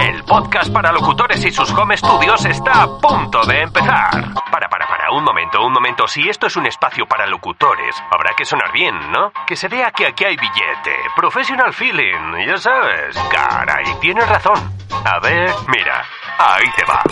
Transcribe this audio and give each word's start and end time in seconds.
El 0.00 0.24
podcast 0.24 0.72
para 0.72 0.92
locutores 0.92 1.44
y 1.44 1.50
sus 1.50 1.70
home 1.70 1.96
studios 1.96 2.44
está 2.44 2.82
a 2.82 2.98
punto 2.98 3.44
de 3.44 3.62
empezar. 3.62 4.10
Para, 4.50 4.68
para, 4.68 4.86
para, 4.86 5.10
un 5.12 5.24
momento, 5.24 5.64
un 5.64 5.72
momento. 5.72 6.06
Si 6.06 6.28
esto 6.28 6.46
es 6.46 6.56
un 6.56 6.66
espacio 6.66 7.06
para 7.06 7.26
locutores, 7.26 7.94
habrá 8.10 8.34
que 8.36 8.44
sonar 8.44 8.72
bien, 8.72 8.94
¿no? 9.12 9.32
Que 9.46 9.56
se 9.56 9.68
vea 9.68 9.90
que 9.90 10.06
aquí 10.06 10.24
hay 10.24 10.36
billete. 10.36 10.96
Professional 11.16 11.72
feeling, 11.72 12.46
ya 12.46 12.56
sabes. 12.56 13.16
Caray, 13.30 13.84
tienes 14.00 14.28
razón. 14.28 14.72
A 15.04 15.18
ver, 15.20 15.50
mira, 15.68 16.04
ahí 16.38 16.66
te 16.76 16.84
va. 16.84 17.02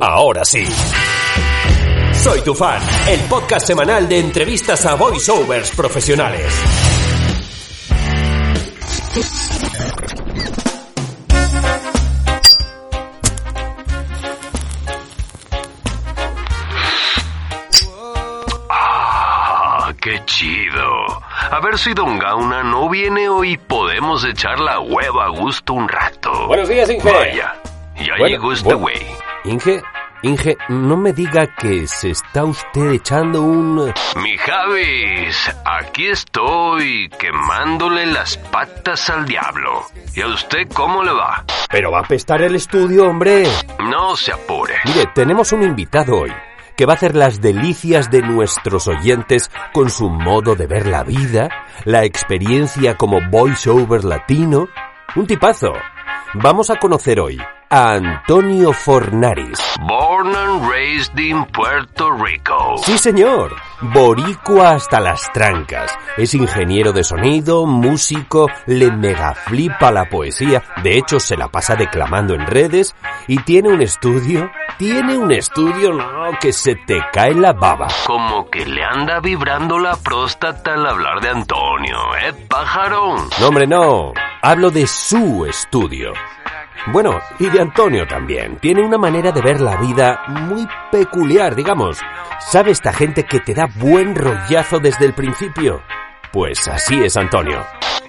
Ahora 0.00 0.44
sí. 0.44 0.66
Soy 2.14 2.40
tu 2.42 2.54
fan, 2.54 2.80
el 3.08 3.20
podcast 3.28 3.66
semanal 3.66 4.08
de 4.08 4.20
entrevistas 4.20 4.86
a 4.86 4.94
voiceovers 4.94 5.70
profesionales. 5.72 6.52
A 21.72 21.74
ver 21.74 21.80
si 21.80 21.94
Don 21.94 22.18
Gauna 22.18 22.62
no 22.62 22.86
viene 22.90 23.30
hoy 23.30 23.56
podemos 23.56 24.26
echar 24.26 24.60
la 24.60 24.78
hueva 24.78 25.24
a 25.24 25.28
gusto 25.30 25.72
un 25.72 25.88
rato. 25.88 26.46
Buenos 26.46 26.68
días, 26.68 26.90
Inge. 26.90 27.10
Vaya, 27.10 27.54
ya 27.96 28.12
Bueno, 28.18 28.26
llegó 28.26 28.52
este 28.52 28.74
güey. 28.74 29.00
Inge, 29.44 29.82
Inge, 30.20 30.58
no 30.68 30.98
me 30.98 31.14
diga 31.14 31.46
que 31.56 31.86
se 31.86 32.10
está 32.10 32.44
usted 32.44 32.92
echando 32.92 33.40
un... 33.40 33.90
Mi 34.16 34.36
Javis, 34.36 35.50
aquí 35.64 36.08
estoy 36.08 37.08
quemándole 37.18 38.04
las 38.04 38.36
patas 38.36 39.08
al 39.08 39.24
diablo. 39.24 39.86
¿Y 40.14 40.20
a 40.20 40.26
usted 40.26 40.68
cómo 40.74 41.02
le 41.02 41.12
va? 41.12 41.42
Pero 41.70 41.90
va 41.90 42.00
a 42.00 42.02
apestar 42.02 42.42
el 42.42 42.54
estudio, 42.54 43.06
hombre. 43.06 43.44
No 43.78 44.14
se 44.14 44.30
apure. 44.30 44.74
Mire, 44.84 45.06
tenemos 45.14 45.50
un 45.52 45.62
invitado 45.62 46.18
hoy 46.18 46.32
que 46.82 46.86
va 46.86 46.94
a 46.94 46.96
hacer 46.96 47.14
las 47.14 47.40
delicias 47.40 48.10
de 48.10 48.22
nuestros 48.22 48.88
oyentes 48.88 49.52
con 49.72 49.88
su 49.88 50.10
modo 50.10 50.56
de 50.56 50.66
ver 50.66 50.88
la 50.88 51.04
vida, 51.04 51.48
la 51.84 52.02
experiencia 52.02 52.96
como 52.96 53.20
voiceover 53.30 54.02
latino. 54.02 54.66
Un 55.14 55.28
tipazo. 55.28 55.74
Vamos 56.34 56.70
a 56.70 56.80
conocer 56.80 57.20
hoy 57.20 57.40
a 57.70 57.92
Antonio 57.92 58.72
Fornaris. 58.72 59.60
Born 59.88 60.34
and 60.34 60.68
raised 60.68 61.16
in 61.18 61.44
Puerto 61.52 62.10
Rico. 62.10 62.76
Sí, 62.78 62.98
señor. 62.98 63.54
Boricua 63.80 64.72
hasta 64.72 64.98
las 64.98 65.32
trancas. 65.32 65.96
Es 66.16 66.34
ingeniero 66.34 66.92
de 66.92 67.04
sonido, 67.04 67.64
músico, 67.64 68.48
le 68.66 68.90
mega 68.90 69.34
flipa 69.34 69.92
la 69.92 70.08
poesía. 70.08 70.64
De 70.82 70.98
hecho, 70.98 71.20
se 71.20 71.36
la 71.36 71.46
pasa 71.46 71.76
declamando 71.76 72.34
en 72.34 72.44
redes 72.44 72.96
y 73.28 73.38
tiene 73.38 73.68
un 73.68 73.82
estudio. 73.82 74.50
Tiene 74.82 75.16
un 75.16 75.30
estudio, 75.30 75.92
no, 75.92 76.36
que 76.40 76.52
se 76.52 76.74
te 76.74 77.00
cae 77.12 77.36
la 77.36 77.52
baba. 77.52 77.86
Como 78.04 78.50
que 78.50 78.66
le 78.66 78.82
anda 78.82 79.20
vibrando 79.20 79.78
la 79.78 79.94
próstata 79.94 80.74
al 80.74 80.84
hablar 80.84 81.20
de 81.20 81.28
Antonio, 81.28 81.96
¿eh, 82.20 82.32
pájaro? 82.48 83.14
No, 83.38 83.46
hombre, 83.46 83.68
no. 83.68 84.12
Hablo 84.42 84.72
de 84.72 84.88
su 84.88 85.46
estudio. 85.46 86.12
Bueno, 86.88 87.20
y 87.38 87.48
de 87.48 87.60
Antonio 87.60 88.08
también. 88.08 88.56
Tiene 88.56 88.82
una 88.82 88.98
manera 88.98 89.30
de 89.30 89.40
ver 89.40 89.60
la 89.60 89.76
vida 89.76 90.24
muy 90.26 90.66
peculiar, 90.90 91.54
digamos. 91.54 92.00
¿Sabe 92.40 92.72
esta 92.72 92.92
gente 92.92 93.22
que 93.22 93.38
te 93.38 93.54
da 93.54 93.68
buen 93.76 94.16
rollazo 94.16 94.80
desde 94.80 95.06
el 95.06 95.14
principio? 95.14 95.80
Pues 96.32 96.66
así 96.66 97.04
es 97.04 97.16
Antonio. 97.16 97.64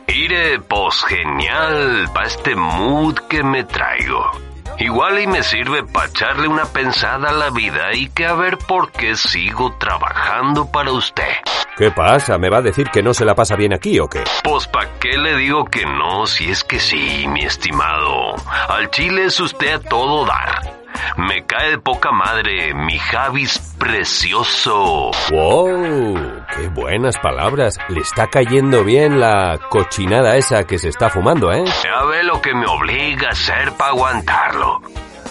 Ire, 0.08 0.60
pues 0.62 1.04
genial, 1.04 2.10
pa' 2.16 2.24
este 2.24 2.56
mood 2.56 3.14
que 3.30 3.44
me 3.44 3.64
traigo. 3.64 4.53
Igual 4.80 5.20
y 5.20 5.28
me 5.28 5.44
sirve 5.44 5.84
para 5.84 6.08
echarle 6.08 6.48
una 6.48 6.66
pensada 6.66 7.30
a 7.30 7.34
la 7.34 7.50
vida 7.50 7.94
y 7.94 8.10
que 8.10 8.26
a 8.26 8.34
ver 8.34 8.58
por 8.58 8.92
qué 8.92 9.16
sigo 9.16 9.76
trabajando 9.78 10.70
para 10.72 10.92
usted. 10.92 11.34
¿Qué 11.78 11.92
pasa? 11.92 12.38
¿Me 12.38 12.50
va 12.50 12.58
a 12.58 12.62
decir 12.62 12.90
que 12.90 13.02
no 13.02 13.14
se 13.14 13.26
la 13.26 13.34
pasa 13.34 13.56
bien 13.56 13.74
aquí 13.74 14.00
o 14.00 14.08
qué? 14.08 14.24
Pues 14.44 14.68
pa' 14.68 14.86
qué 15.00 15.18
le 15.18 15.36
digo 15.38 15.66
que 15.66 15.86
no, 15.86 16.26
si 16.28 16.50
es 16.52 16.64
que 16.64 16.80
sí, 16.80 17.26
mi 17.28 17.44
estimado. 17.44 18.36
Al 18.70 18.90
chile 18.92 19.26
es 19.26 19.40
usted 19.40 19.74
a 19.74 19.80
todo 19.80 20.26
dar. 20.26 20.83
Me 21.18 21.46
cae 21.46 21.72
de 21.72 21.78
poca 21.78 22.12
madre, 22.12 22.74
mi 22.74 22.98
Javis 22.98 23.76
precioso. 23.78 25.12
¡Wow! 25.32 26.44
¡Qué 26.56 26.68
buenas 26.70 27.18
palabras! 27.18 27.78
Le 27.90 28.02
está 28.02 28.28
cayendo 28.28 28.84
bien 28.84 29.20
la 29.20 29.60
cochinada 29.70 30.36
esa 30.38 30.64
que 30.66 30.78
se 30.78 30.90
está 30.90 31.10
fumando, 31.10 31.52
¿eh? 31.52 31.64
Ya 31.84 32.06
ve 32.06 32.24
lo 32.24 32.42
que 32.42 32.54
me 32.54 32.66
obliga 32.66 33.30
a 33.30 33.32
hacer 33.32 33.74
para 33.74 33.92
aguantarlo. 33.92 34.82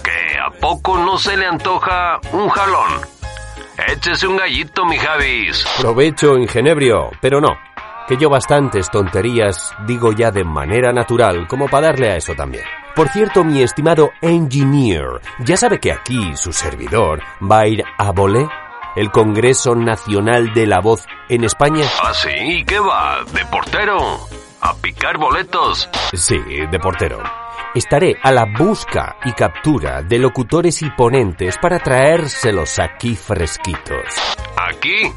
Que 0.03 0.39
a 0.39 0.51
poco 0.61 0.99
no 0.99 1.17
se 1.19 1.37
le 1.37 1.47
antoja 1.47 2.19
un 2.33 2.49
jalón. 2.49 3.01
Échese 3.89 4.27
un 4.27 4.37
gallito, 4.37 4.85
mi 4.85 4.99
Javis. 4.99 5.65
Provecho, 5.81 6.37
ingenebrio, 6.37 7.11
pero 7.21 7.41
no. 7.41 7.57
Que 8.07 8.17
yo 8.17 8.29
bastantes 8.29 8.91
tonterías 8.91 9.75
digo 9.87 10.13
ya 10.13 10.31
de 10.31 10.45
manera 10.45 10.93
natural, 10.93 11.47
como 11.47 11.69
para 11.69 11.89
darle 11.89 12.11
a 12.11 12.17
eso 12.17 12.35
también. 12.35 12.65
Por 12.95 13.09
cierto, 13.09 13.43
mi 13.43 13.63
estimado 13.63 14.11
engineer, 14.21 15.23
ya 15.41 15.57
sabe 15.57 15.81
que 15.81 15.93
aquí 15.93 16.37
su 16.37 16.53
servidor 16.53 17.23
va 17.41 17.61
a 17.61 17.67
ir 17.67 17.83
a 17.97 18.13
Bolé, 18.13 18.47
el 18.97 19.11
Congreso 19.11 19.75
Nacional 19.75 20.53
de 20.53 20.67
la 20.67 20.81
Voz 20.81 21.07
en 21.31 21.45
España. 21.45 21.87
¿Ah, 22.03 22.13
sí? 22.13 22.29
¿Y 22.31 22.65
qué 22.65 22.79
va? 22.79 23.25
¿De 23.33 23.47
portero? 23.47 23.99
¿A 24.61 24.75
picar 24.75 25.17
boletos? 25.17 25.89
Sí, 26.13 26.39
de 26.39 26.79
portero. 26.79 27.23
Estaré 27.75 28.19
a 28.23 28.31
la 28.31 28.45
busca 28.45 29.17
y 29.25 29.33
captura 29.33 30.03
de 30.03 30.19
locutores 30.19 30.83
y 30.83 30.91
ponentes 30.91 31.57
para 31.57 31.79
traérselos 31.79 32.79
aquí 32.79 33.17
fresquitos. 33.17 34.05
¿Aquí? 34.69 35.11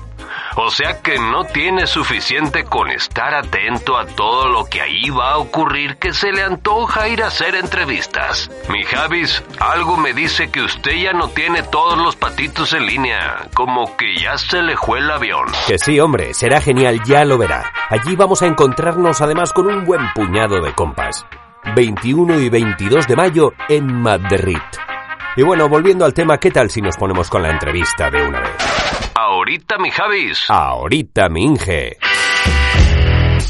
O 0.57 0.69
sea 0.71 1.01
que 1.01 1.19
no 1.19 1.43
tiene 1.43 1.85
suficiente 1.85 2.63
con 2.63 2.89
estar 2.89 3.33
atento 3.33 3.97
a 3.97 4.05
todo 4.05 4.47
lo 4.47 4.65
que 4.65 4.81
ahí 4.81 5.09
va 5.09 5.31
a 5.33 5.37
ocurrir 5.37 5.97
que 5.97 6.13
se 6.13 6.31
le 6.31 6.43
antoja 6.43 7.09
ir 7.09 7.23
a 7.23 7.27
hacer 7.27 7.55
entrevistas. 7.55 8.49
Mi 8.69 8.83
Javis, 8.83 9.43
algo 9.59 9.97
me 9.97 10.13
dice 10.13 10.49
que 10.49 10.61
usted 10.61 10.93
ya 10.93 11.11
no 11.11 11.27
tiene 11.27 11.61
todos 11.63 11.97
los 11.97 12.15
patitos 12.15 12.71
en 12.71 12.85
línea, 12.85 13.49
como 13.53 13.97
que 13.97 14.15
ya 14.17 14.37
se 14.37 14.61
le 14.61 14.77
fue 14.77 14.99
el 14.99 15.11
avión. 15.11 15.45
Que 15.67 15.77
sí, 15.77 15.99
hombre, 15.99 16.33
será 16.33 16.61
genial, 16.61 17.01
ya 17.03 17.25
lo 17.25 17.37
verá. 17.37 17.73
Allí 17.89 18.15
vamos 18.15 18.41
a 18.41 18.47
encontrarnos 18.47 19.19
además 19.19 19.51
con 19.51 19.67
un 19.67 19.83
buen 19.83 20.13
puñado 20.13 20.61
de 20.61 20.73
compas. 20.73 21.25
21 21.75 22.39
y 22.39 22.49
22 22.49 23.07
de 23.07 23.15
mayo 23.15 23.53
en 23.67 23.93
Madrid. 24.01 24.59
Y 25.35 25.43
bueno, 25.43 25.67
volviendo 25.67 26.05
al 26.05 26.13
tema, 26.13 26.37
¿qué 26.37 26.49
tal 26.51 26.69
si 26.69 26.81
nos 26.81 26.95
ponemos 26.95 27.29
con 27.29 27.41
la 27.41 27.51
entrevista 27.51 28.09
de 28.09 28.25
una 28.25 28.39
vez? 28.39 28.94
Ahorita, 29.17 29.77
mi 29.77 29.89
Javis. 29.91 30.43
Ahorita, 30.49 31.29
mi 31.29 31.43
Inge. 31.43 31.97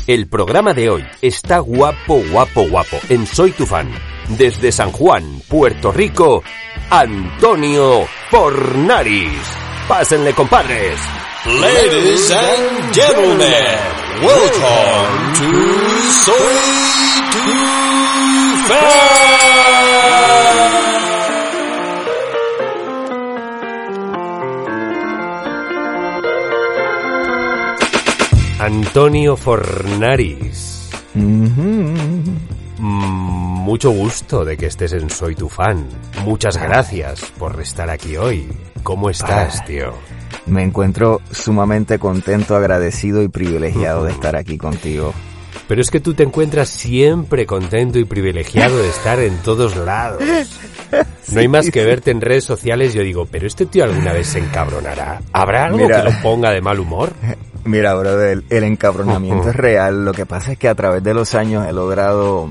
El 0.06 0.28
programa 0.28 0.74
de 0.74 0.92
hoy 0.92 1.04
está 1.24 1.58
guapo, 1.58 2.22
guapo, 2.30 2.68
guapo. 2.70 3.00
En 3.10 3.26
Soy 3.26 3.52
tu 3.52 3.66
fan. 3.66 3.92
Desde 4.38 4.72
San 4.72 4.92
Juan, 4.92 5.42
Puerto 5.50 5.92
Rico, 5.92 6.44
Antonio 6.92 8.06
Fornaris. 8.30 9.42
Pásenle, 9.88 10.34
compadres. 10.34 11.00
Ladies 11.46 12.30
and 12.30 12.94
gentlemen, 12.94 13.80
welcome 14.22 15.34
to 15.34 15.52
Soy 16.12 16.56
Tu 17.32 17.42
Fan. 18.68 20.06
Antonio 28.66 29.38
Fornaris. 29.38 30.90
Mm, 31.14 32.30
Mucho 32.80 33.92
gusto 33.92 34.44
de 34.44 34.58
que 34.58 34.66
estés 34.66 34.94
en 34.94 35.08
Soy 35.12 35.36
tu 35.36 35.50
fan. 35.50 35.86
Muchas 36.24 36.58
gracias 36.58 37.22
por 37.38 37.62
estar 37.62 37.92
aquí 37.92 38.18
hoy. 38.18 38.48
¿Cómo 38.82 39.12
estás, 39.12 39.64
tío? 39.66 39.94
Me 40.48 40.64
encuentro 40.64 41.22
sumamente 41.32 42.00
contento, 42.00 42.56
agradecido 42.56 43.22
y 43.22 43.28
privilegiado 43.28 44.04
de 44.04 44.12
estar 44.14 44.36
aquí 44.36 44.58
contigo. 44.58 45.14
Pero 45.68 45.82
es 45.82 45.92
que 45.92 46.00
tú 46.00 46.16
te 46.16 46.24
encuentras 46.24 46.68
siempre 46.70 47.46
contento 47.46 48.00
y 48.00 48.06
privilegiado 48.06 48.78
de 48.80 48.90
estar 48.90 49.20
en 49.20 49.38
todos 49.44 49.76
lados. 49.76 50.24
No 51.32 51.40
hay 51.40 51.48
más 51.48 51.72
que 51.72 51.84
verte 51.84 52.12
en 52.12 52.22
redes 52.22 52.46
sociales 52.46 52.94
y 52.94 53.00
yo 53.00 53.04
digo, 53.04 53.26
pero 53.26 53.48
este 53.48 53.66
tío 53.66 53.84
alguna 53.84 54.14
vez 54.14 54.28
se 54.28 54.40
encabronará. 54.40 55.20
¿Habrá 55.34 55.66
algo 55.66 55.80
Mira. 55.80 56.04
que 56.04 56.12
lo 56.12 56.22
ponga 56.22 56.52
de 56.52 56.62
mal 56.62 56.80
humor? 56.80 57.12
Mira, 57.66 57.96
brother, 57.96 58.44
el 58.50 58.64
encabronamiento 58.64 59.50
es 59.50 59.56
real. 59.56 60.06
Lo 60.06 60.14
que 60.14 60.26
pasa 60.26 60.52
es 60.52 60.58
que 60.58 60.68
a 60.68 60.76
través 60.76 61.04
de 61.04 61.14
los 61.14 61.34
años 61.34 61.68
he 61.68 61.74
logrado 61.74 62.48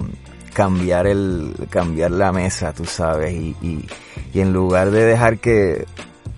cambiar 0.53 1.07
el 1.07 1.55
cambiar 1.71 2.11
la 2.11 2.33
mesa, 2.33 2.73
tú 2.73 2.85
sabes, 2.85 3.33
y, 3.33 3.57
y, 3.63 3.87
y 4.33 4.41
en 4.41 4.53
lugar 4.53 4.91
de 4.91 5.05
dejar 5.05 5.39
que, 5.39 5.87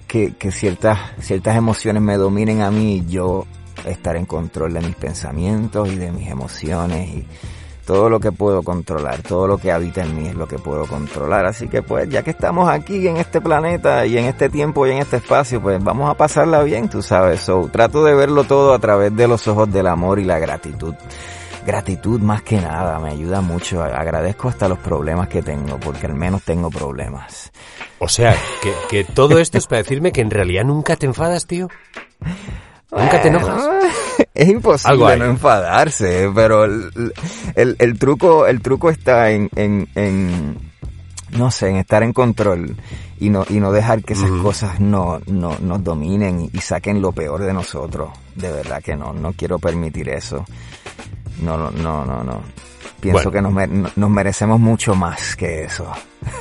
que, 0.06 0.34
que 0.34 0.52
ciertas, 0.52 0.98
ciertas 1.20 1.56
emociones 1.56 2.02
me 2.02 2.16
dominen 2.16 2.62
a 2.62 2.70
mí, 2.70 3.04
yo 3.08 3.46
estar 3.86 4.16
en 4.16 4.26
control 4.26 4.74
de 4.74 4.80
mis 4.80 4.96
pensamientos 4.96 5.88
y 5.92 5.96
de 5.96 6.12
mis 6.12 6.28
emociones 6.28 7.08
y 7.08 7.26
todo 7.86 8.10
lo 8.10 8.18
que 8.18 8.32
puedo 8.32 8.62
controlar, 8.62 9.22
todo 9.22 9.46
lo 9.46 9.58
que 9.58 9.70
habita 9.70 10.02
en 10.02 10.16
mí 10.16 10.28
es 10.28 10.34
lo 10.34 10.48
que 10.48 10.58
puedo 10.58 10.86
controlar. 10.86 11.46
Así 11.46 11.68
que 11.68 11.82
pues 11.82 12.08
ya 12.10 12.22
que 12.22 12.30
estamos 12.30 12.68
aquí 12.68 13.06
en 13.06 13.16
este 13.16 13.40
planeta 13.40 14.04
y 14.04 14.18
en 14.18 14.24
este 14.24 14.50
tiempo 14.50 14.86
y 14.86 14.90
en 14.90 14.98
este 14.98 15.18
espacio, 15.18 15.62
pues 15.62 15.82
vamos 15.82 16.10
a 16.10 16.14
pasarla 16.14 16.62
bien, 16.64 16.88
tú 16.88 17.00
sabes. 17.00 17.40
So, 17.40 17.70
trato 17.72 18.04
de 18.04 18.14
verlo 18.14 18.44
todo 18.44 18.74
a 18.74 18.78
través 18.80 19.14
de 19.14 19.28
los 19.28 19.46
ojos 19.46 19.72
del 19.72 19.86
amor 19.86 20.18
y 20.18 20.24
la 20.24 20.40
gratitud. 20.40 20.94
Gratitud 21.64 22.20
más 22.20 22.42
que 22.42 22.60
nada, 22.60 22.98
me 22.98 23.10
ayuda 23.10 23.40
mucho. 23.40 23.82
Agradezco 23.82 24.48
hasta 24.48 24.68
los 24.68 24.78
problemas 24.78 25.28
que 25.28 25.42
tengo, 25.42 25.78
porque 25.78 26.06
al 26.06 26.14
menos 26.14 26.42
tengo 26.42 26.70
problemas. 26.70 27.52
O 28.00 28.08
sea, 28.08 28.36
que, 28.62 28.72
que 28.90 29.04
todo 29.04 29.38
esto 29.38 29.58
es 29.58 29.66
para 29.68 29.82
decirme 29.82 30.10
que 30.10 30.20
en 30.20 30.30
realidad 30.30 30.64
nunca 30.64 30.96
te 30.96 31.06
enfadas, 31.06 31.46
tío. 31.46 31.68
¿Nunca 32.90 33.20
te 33.22 33.28
enojas? 33.28 33.68
Es 34.34 34.48
imposible 34.48 35.16
no 35.16 35.24
enfadarse, 35.24 36.30
pero 36.34 36.64
el, 36.64 37.12
el, 37.54 37.76
el, 37.78 37.98
truco, 37.98 38.46
el 38.46 38.60
truco 38.60 38.90
está 38.90 39.30
en, 39.30 39.48
en, 39.56 39.88
en, 39.94 40.58
no 41.30 41.50
sé, 41.50 41.70
en 41.70 41.76
estar 41.76 42.02
en 42.02 42.12
control 42.12 42.76
y 43.18 43.30
no, 43.30 43.46
y 43.48 43.60
no 43.60 43.72
dejar 43.72 44.02
que 44.02 44.12
esas 44.12 44.30
cosas 44.42 44.78
no, 44.78 45.20
no, 45.26 45.58
nos 45.58 45.82
dominen 45.82 46.50
y, 46.52 46.58
saquen 46.60 47.00
lo 47.00 47.12
peor 47.12 47.44
de 47.44 47.54
nosotros. 47.54 48.10
De 48.34 48.52
verdad 48.52 48.82
que 48.82 48.94
no, 48.94 49.14
no 49.14 49.32
quiero 49.32 49.58
permitir 49.58 50.10
eso. 50.10 50.44
No, 51.40 51.56
no, 51.56 51.70
no, 51.70 52.04
no, 52.04 52.22
no. 52.22 52.42
Pienso 53.00 53.30
que 53.30 53.40
nos, 53.40 53.54
nos 53.96 54.10
merecemos 54.10 54.60
mucho 54.60 54.94
más 54.94 55.34
que 55.34 55.64
eso. 55.64 55.90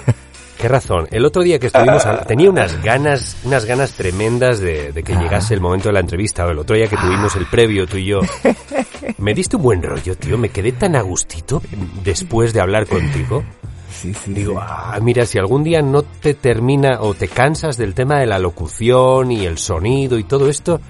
Qué 0.57 0.67
razón. 0.67 1.07
El 1.11 1.25
otro 1.25 1.43
día 1.43 1.59
que 1.59 1.67
estuvimos, 1.67 2.03
tenía 2.27 2.49
unas 2.49 2.81
ganas, 2.81 3.37
unas 3.43 3.65
ganas 3.65 3.93
tremendas 3.93 4.59
de, 4.59 4.93
que 5.05 5.15
llegase 5.15 5.53
el 5.53 5.61
momento 5.61 5.89
de 5.89 5.93
la 5.93 5.99
entrevista. 5.99 6.49
El 6.49 6.59
otro 6.59 6.75
día 6.75 6.87
que 6.87 6.97
tuvimos 6.97 7.35
el 7.35 7.45
previo, 7.47 7.85
tú 7.87 7.97
y 7.97 8.05
yo, 8.05 8.21
me 9.17 9.33
diste 9.33 9.57
un 9.57 9.63
buen 9.63 9.83
rollo, 9.83 10.15
tío. 10.15 10.37
Me 10.37 10.49
quedé 10.49 10.71
tan 10.71 10.95
a 10.95 11.01
gustito 11.01 11.61
después 12.03 12.53
de 12.53 12.61
hablar 12.61 12.87
contigo. 12.87 13.43
Sí, 13.91 14.13
sí, 14.13 14.33
Digo, 14.33 14.59
ah, 14.59 14.97
mira, 15.01 15.25
si 15.25 15.37
algún 15.37 15.63
día 15.63 15.81
no 15.81 16.03
te 16.03 16.33
termina 16.33 16.99
o 16.99 17.13
te 17.13 17.29
cansas 17.29 17.77
del 17.77 17.93
tema 17.93 18.19
de 18.19 18.25
la 18.25 18.39
locución 18.39 19.31
y 19.31 19.45
el 19.45 19.57
sonido 19.57 20.19
y 20.19 20.25
todo 20.25 20.49
esto, 20.49 20.81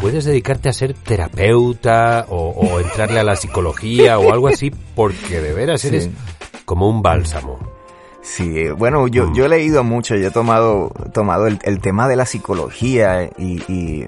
puedes 0.00 0.26
dedicarte 0.26 0.68
a 0.68 0.72
ser 0.72 0.92
terapeuta 0.94 2.26
o, 2.28 2.78
entrarle 2.80 3.20
a 3.20 3.24
la 3.24 3.36
psicología 3.36 4.18
o 4.18 4.32
algo 4.32 4.48
así, 4.48 4.70
porque 4.94 5.40
de 5.40 5.54
veras 5.54 5.84
eres 5.84 6.10
como 6.66 6.88
un 6.88 7.00
bálsamo. 7.00 7.71
Sí, 8.22 8.68
bueno, 8.70 9.08
yo, 9.08 9.26
mm. 9.26 9.34
yo 9.34 9.44
he 9.46 9.48
leído 9.48 9.82
mucho, 9.82 10.14
yo 10.14 10.28
he 10.28 10.30
tomado, 10.30 10.92
tomado 11.12 11.48
el, 11.48 11.58
el 11.64 11.80
tema 11.80 12.08
de 12.08 12.14
la 12.14 12.24
psicología 12.24 13.24
y, 13.36 13.60
y, 13.70 14.06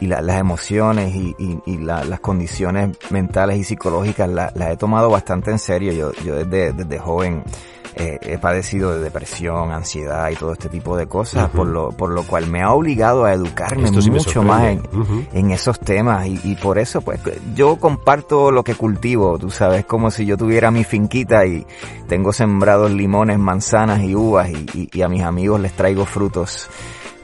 y 0.00 0.06
las 0.06 0.38
emociones 0.38 1.14
y, 1.14 1.34
y 1.38 1.78
las 1.78 2.20
condiciones 2.20 2.96
mentales 3.10 3.58
y 3.58 3.64
psicológicas 3.64 4.28
las 4.28 4.70
he 4.70 4.76
tomado 4.76 5.10
bastante 5.10 5.50
en 5.50 5.58
serio. 5.58 5.92
Yo, 5.92 6.12
yo 6.24 6.36
desde, 6.44 6.72
desde 6.72 6.98
joven 6.98 7.42
eh, 7.98 8.18
he 8.22 8.38
padecido 8.38 8.94
de 8.94 9.00
depresión, 9.00 9.72
ansiedad 9.72 10.30
y 10.30 10.36
todo 10.36 10.52
este 10.52 10.68
tipo 10.68 10.96
de 10.96 11.06
cosas, 11.06 11.50
por, 11.50 11.66
lo, 11.66 11.90
por 11.90 12.10
lo 12.10 12.22
cual 12.22 12.46
me 12.46 12.62
ha 12.62 12.72
obligado 12.72 13.24
a 13.24 13.32
educarme 13.32 13.90
mucho 13.90 14.42
más 14.44 14.64
en, 14.64 14.82
en, 15.32 15.50
esos 15.50 15.80
temas. 15.80 16.26
Y, 16.28 16.40
y, 16.44 16.54
por 16.54 16.78
eso 16.78 17.00
pues 17.00 17.20
yo 17.56 17.76
comparto 17.76 18.52
lo 18.52 18.62
que 18.62 18.76
cultivo, 18.76 19.36
tú 19.36 19.50
sabes, 19.50 19.84
como 19.84 20.12
si 20.12 20.26
yo 20.26 20.36
tuviera 20.36 20.70
mi 20.70 20.84
finquita 20.84 21.44
y 21.44 21.66
tengo 22.06 22.32
sembrados 22.32 22.92
limones, 22.92 23.38
manzanas 23.38 24.00
y 24.02 24.14
uvas 24.14 24.48
y, 24.50 24.88
y 24.92 25.02
a 25.02 25.08
mis 25.08 25.24
amigos 25.24 25.60
les 25.60 25.72
traigo 25.72 26.06
frutos 26.06 26.68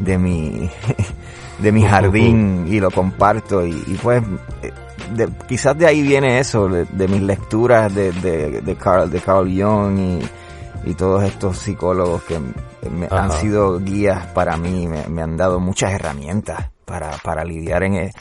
de 0.01 0.19
mi, 0.19 0.69
de 1.61 1.73
mi 1.73 1.83
jardín 1.85 2.67
y 2.69 2.81
lo 2.81 2.91
comparto. 2.91 3.65
Y, 3.65 3.81
y 3.87 3.99
pues 4.03 4.25
eh, 4.63 4.73
de, 5.15 5.29
quizás 5.49 5.79
de 5.79 5.87
ahí 5.87 6.03
viene 6.03 6.41
eso, 6.41 6.69
de, 6.69 6.85
de 6.85 7.09
mis 7.09 7.23
lecturas 7.23 7.95
de, 7.95 8.11
de, 8.11 8.61
de, 8.61 8.75
Carl, 8.77 9.11
de 9.11 9.21
Carl 9.21 9.49
Jung 9.49 9.99
y, 9.99 10.21
y 10.87 10.95
todos 10.95 11.23
estos 11.23 11.59
psicólogos 11.59 12.23
que 12.25 12.39
me, 12.39 13.09
han 13.11 13.33
sido 13.33 13.79
guías 13.81 14.27
para 14.29 14.57
mí, 14.57 14.87
me, 14.87 15.07
me, 15.09 15.23
han 15.23 15.37
dado 15.37 15.61
muchas 15.61 15.93
herramientas 15.93 16.71
para, 16.85 17.17
para 17.19 17.45
lidiar 17.45 17.85
en 17.85 17.95
e, 17.95 18.13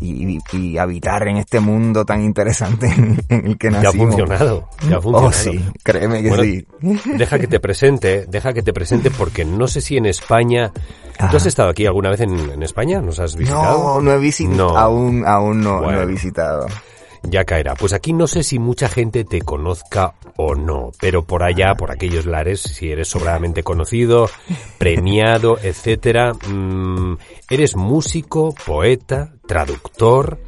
y, 0.00 0.38
y, 0.52 0.78
habitar 0.78 1.26
en 1.28 1.36
este 1.36 1.60
mundo 1.60 2.04
tan 2.04 2.20
interesante 2.22 2.86
en, 2.86 3.46
el 3.46 3.56
que 3.56 3.70
nacimos. 3.70 3.82
Ya 3.82 3.88
ha 3.88 3.92
funcionado, 3.92 4.68
ya 4.88 4.96
ha 4.96 4.98
oh, 4.98 5.02
funcionado. 5.02 5.28
Oh, 5.28 5.32
sí, 5.32 5.64
créeme 5.82 6.22
que 6.22 6.32
sí. 6.42 6.66
Deja 7.16 7.38
que 7.38 7.46
te 7.46 7.60
presente, 7.60 8.26
deja 8.28 8.52
que 8.52 8.62
te 8.62 8.72
presente 8.72 9.10
porque 9.10 9.44
no 9.44 9.66
sé 9.68 9.80
si 9.80 9.96
en 9.96 10.06
España... 10.06 10.72
¿Tú 11.30 11.36
has 11.36 11.46
estado 11.46 11.68
aquí 11.70 11.86
alguna 11.86 12.10
vez 12.10 12.20
en, 12.22 12.36
en 12.50 12.62
España? 12.64 13.00
¿Nos 13.00 13.20
has 13.20 13.36
visitado? 13.36 13.78
No, 13.78 14.00
no 14.00 14.12
he 14.12 14.18
visitado, 14.18 14.76
aún, 14.76 15.24
aún 15.24 15.62
no, 15.62 15.80
no 15.80 16.00
he 16.00 16.06
visitado 16.06 16.66
ya 17.28 17.44
caerá. 17.44 17.74
Pues 17.74 17.92
aquí 17.92 18.12
no 18.12 18.26
sé 18.26 18.42
si 18.42 18.58
mucha 18.58 18.88
gente 18.88 19.24
te 19.24 19.40
conozca 19.40 20.14
o 20.36 20.54
no, 20.54 20.92
pero 21.00 21.24
por 21.24 21.42
allá, 21.42 21.74
por 21.74 21.90
aquellos 21.90 22.26
lares, 22.26 22.60
si 22.60 22.90
eres 22.90 23.08
sobradamente 23.08 23.62
conocido, 23.62 24.28
premiado, 24.78 25.58
etcétera, 25.62 26.32
mmm, 26.34 27.16
eres 27.50 27.76
músico, 27.76 28.54
poeta, 28.66 29.34
traductor, 29.46 30.38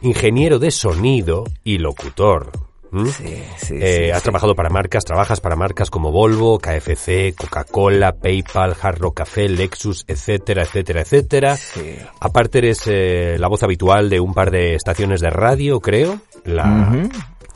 ingeniero 0.00 0.58
de 0.58 0.70
sonido 0.70 1.44
y 1.64 1.78
locutor. 1.78 2.71
¿Mm? 2.92 3.06
Sí, 3.06 3.42
sí, 3.56 3.74
eh, 3.80 4.12
has 4.12 4.22
trabajado 4.22 4.54
para 4.54 4.68
marcas, 4.68 5.02
trabajas 5.04 5.40
para 5.40 5.56
marcas 5.56 5.90
como 5.90 6.12
Volvo, 6.12 6.58
KFC, 6.58 7.34
Coca-Cola, 7.34 8.12
PayPal, 8.12 8.76
Hard 8.80 9.00
Café, 9.14 9.48
Lexus, 9.48 10.04
etcétera, 10.06 10.62
etcétera, 10.62 11.00
etcétera. 11.00 11.58
Aparte 12.20 12.58
eres 12.58 12.82
eh, 12.86 13.36
la 13.38 13.48
voz 13.48 13.62
habitual 13.62 14.10
de 14.10 14.20
un 14.20 14.34
par 14.34 14.50
de 14.50 14.74
estaciones 14.74 15.22
de 15.22 15.30
radio, 15.30 15.80
creo. 15.80 16.20
La, 16.44 17.08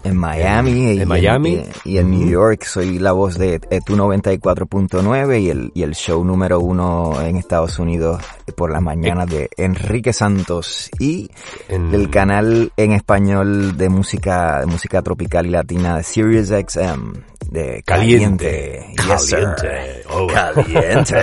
en 0.04 0.16
Miami, 0.16 0.90
en, 0.90 1.02
y, 1.02 1.04
Miami. 1.06 1.62
y, 1.84 1.98
en 1.98 2.10
New 2.10 2.28
York 2.28 2.64
soy 2.64 2.98
la 2.98 3.12
voz 3.12 3.37
de 3.38 3.60
ETU 3.70 3.96
94.9 3.96 5.43
y 5.43 5.50
el, 5.50 5.72
y 5.75 5.82
el 5.82 5.94
show 5.94 6.25
número 6.25 6.60
uno 6.60 7.20
en 7.20 7.37
Estados 7.37 7.78
Unidos 7.78 8.22
por 8.56 8.70
las 8.70 8.82
mañanas 8.82 9.28
de 9.28 9.48
Enrique 9.56 10.12
Santos 10.12 10.90
y 10.98 11.31
del 11.69 12.10
canal 12.10 12.72
en 12.76 12.93
español 12.93 13.76
de 13.76 13.88
música, 13.88 14.60
de 14.60 14.66
música 14.66 15.02
tropical 15.02 15.46
y 15.46 15.50
latina 15.50 15.96
de 15.96 16.02
Sirius 16.02 16.49
XM 16.49 17.37
de 17.50 17.82
Caliente. 17.84 18.87
Caliente. 18.96 20.02
Oh. 20.10 20.26
Caliente. 20.26 21.16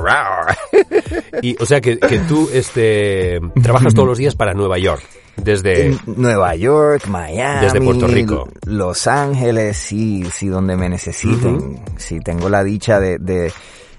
y 1.42 1.56
o 1.60 1.66
sea 1.66 1.80
que, 1.80 1.98
que 1.98 2.18
tú 2.20 2.48
este 2.52 3.40
trabajas 3.62 3.94
todos 3.94 4.08
los 4.08 4.18
días 4.18 4.34
para 4.34 4.54
Nueva 4.54 4.78
York. 4.78 5.02
Desde 5.42 5.96
Nueva 6.06 6.54
York, 6.54 7.06
Miami, 7.06 7.64
desde 7.64 7.80
Puerto 7.80 8.06
Rico, 8.06 8.48
Los 8.66 9.06
Ángeles, 9.06 9.76
sí, 9.76 10.24
sí, 10.32 10.48
donde 10.48 10.76
me 10.76 10.88
necesiten. 10.88 11.80
Sí, 11.96 12.20
tengo 12.20 12.48
la 12.48 12.62
dicha 12.62 13.00
de, 13.00 13.18
de, 13.18 13.52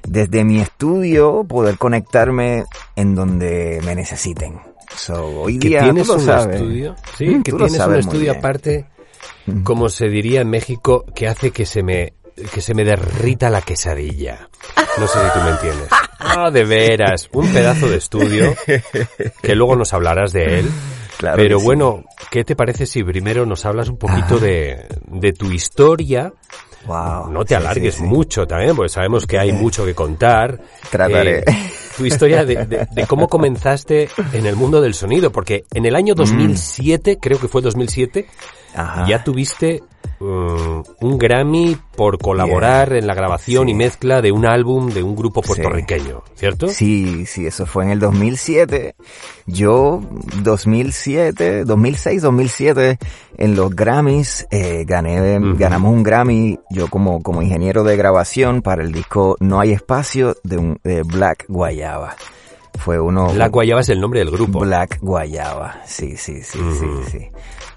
desde 0.07 0.43
mi 0.43 0.59
estudio 0.59 1.43
poder 1.47 1.77
conectarme 1.77 2.65
en 2.95 3.15
donde 3.15 3.81
me 3.85 3.95
necesiten. 3.95 4.59
So, 4.95 5.25
hoy 5.43 5.57
día 5.57 5.83
tienes 5.83 6.09
un 6.09 6.29
estudio, 6.29 6.95
sí, 7.17 7.41
que 7.43 7.51
tienes 7.51 7.79
un 7.79 7.95
estudio 7.95 8.31
aparte, 8.33 8.87
como 9.63 9.89
se 9.89 10.09
diría 10.09 10.41
en 10.41 10.49
México, 10.49 11.05
que 11.15 11.27
hace 11.27 11.51
que 11.51 11.65
se 11.65 11.81
me 11.81 12.13
que 12.53 12.61
se 12.61 12.73
me 12.73 12.83
derrita 12.83 13.49
la 13.49 13.61
quesadilla. 13.61 14.49
No 14.97 15.07
sé 15.07 15.19
si 15.19 15.33
tú 15.33 15.43
me 15.43 15.51
entiendes. 15.51 15.87
Ah, 16.19 16.49
de 16.51 16.63
veras, 16.63 17.29
un 17.33 17.47
pedazo 17.47 17.89
de 17.89 17.97
estudio 17.97 18.55
que 19.41 19.55
luego 19.55 19.75
nos 19.75 19.93
hablarás 19.93 20.33
de 20.33 20.59
él 20.59 20.71
pero 21.35 21.59
bueno, 21.59 22.03
¿qué 22.29 22.43
te 22.43 22.55
parece 22.55 22.85
si 22.85 23.03
primero 23.03 23.45
nos 23.45 23.65
hablas 23.65 23.89
un 23.89 23.97
poquito 23.97 24.39
de, 24.39 24.87
de 25.07 25.33
tu 25.33 25.51
historia? 25.51 26.33
Wow. 26.85 27.29
No 27.31 27.45
te 27.45 27.55
alargues 27.55 27.99
mucho 27.99 28.47
también, 28.47 28.75
porque 28.75 28.89
sabemos 28.89 29.27
que 29.27 29.37
hay 29.37 29.51
mucho 29.51 29.85
que 29.85 29.93
contar. 29.93 30.59
Trataré. 30.89 31.39
Eh, 31.39 31.71
tu 31.95 32.05
historia 32.05 32.43
de, 32.43 32.87
de, 32.89 33.07
cómo 33.07 33.27
comenzaste 33.27 34.09
en 34.33 34.45
el 34.45 34.55
mundo 34.55 34.81
del 34.81 34.93
sonido, 34.93 35.31
porque 35.31 35.65
en 35.73 35.85
el 35.85 35.95
año 35.95 36.15
2007, 36.15 37.15
mm. 37.15 37.19
creo 37.19 37.39
que 37.39 37.47
fue 37.47 37.61
2007, 37.61 38.27
ya 39.07 39.23
tuviste 39.23 39.83
uh, 40.21 40.83
un 41.01 41.17
Grammy 41.17 41.77
por 41.95 42.17
colaborar 42.19 42.93
en 42.93 43.07
la 43.07 43.13
grabación 43.13 43.69
y 43.69 43.73
mezcla 43.73 44.21
de 44.21 44.31
un 44.31 44.45
álbum 44.45 44.89
de 44.89 45.03
un 45.03 45.15
grupo 45.15 45.41
puertorriqueño, 45.41 46.23
¿cierto? 46.35 46.67
Sí, 46.69 47.25
sí, 47.25 47.45
eso 47.45 47.65
fue 47.65 47.85
en 47.85 47.91
el 47.91 47.99
2007. 47.99 48.95
Yo, 49.47 50.01
2007, 50.41 51.65
2006, 51.65 52.21
2007, 52.21 52.97
en 53.37 53.55
los 53.55 53.75
Grammys, 53.75 54.47
eh, 54.51 54.85
gané, 54.85 55.39
ganamos 55.55 55.93
un 55.93 56.03
Grammy, 56.03 56.59
yo 56.69 56.87
como, 56.87 57.21
como 57.21 57.41
ingeniero 57.41 57.83
de 57.83 57.97
grabación 57.97 58.61
para 58.61 58.83
el 58.83 58.91
disco 58.91 59.35
No 59.39 59.59
hay 59.59 59.71
espacio 59.71 60.35
de, 60.43 60.57
un, 60.57 60.79
de 60.83 61.03
Black 61.03 61.45
Guayaba. 61.47 62.15
Fue 62.79 62.99
uno... 62.99 63.33
Black 63.33 63.51
Guayaba 63.51 63.81
es 63.81 63.89
el 63.89 63.99
nombre 63.99 64.21
del 64.21 64.31
grupo. 64.31 64.59
Black 64.59 64.99
Guayaba, 65.01 65.81
sí, 65.85 66.15
sí, 66.15 66.41
sí, 66.41 66.59
sí, 66.79 66.87
sí 67.11 67.29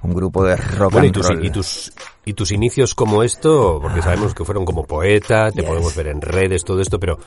un 0.05 0.15
grupo 0.15 0.45
de 0.45 0.57
rock 0.57 0.93
Bueno, 0.93 1.07
y 1.09 1.13
tus, 1.13 1.29
roll. 1.29 1.45
y 1.45 1.51
tus 1.51 1.93
y 2.27 2.33
tus 2.33 2.53
inicios 2.53 2.95
como 2.95 3.23
esto, 3.23 3.79
porque 3.83 4.01
sabemos 4.01 4.33
que 4.35 4.47
fueron 4.47 4.65
como 4.65 4.85
poeta, 4.85 5.51
te 5.51 5.61
Yes. 5.61 5.69
podemos 5.69 5.95
ver 5.95 6.07
en 6.07 6.23
redes, 6.23 6.65
todo 6.65 6.81
esto, 6.81 6.99
pero 6.99 7.19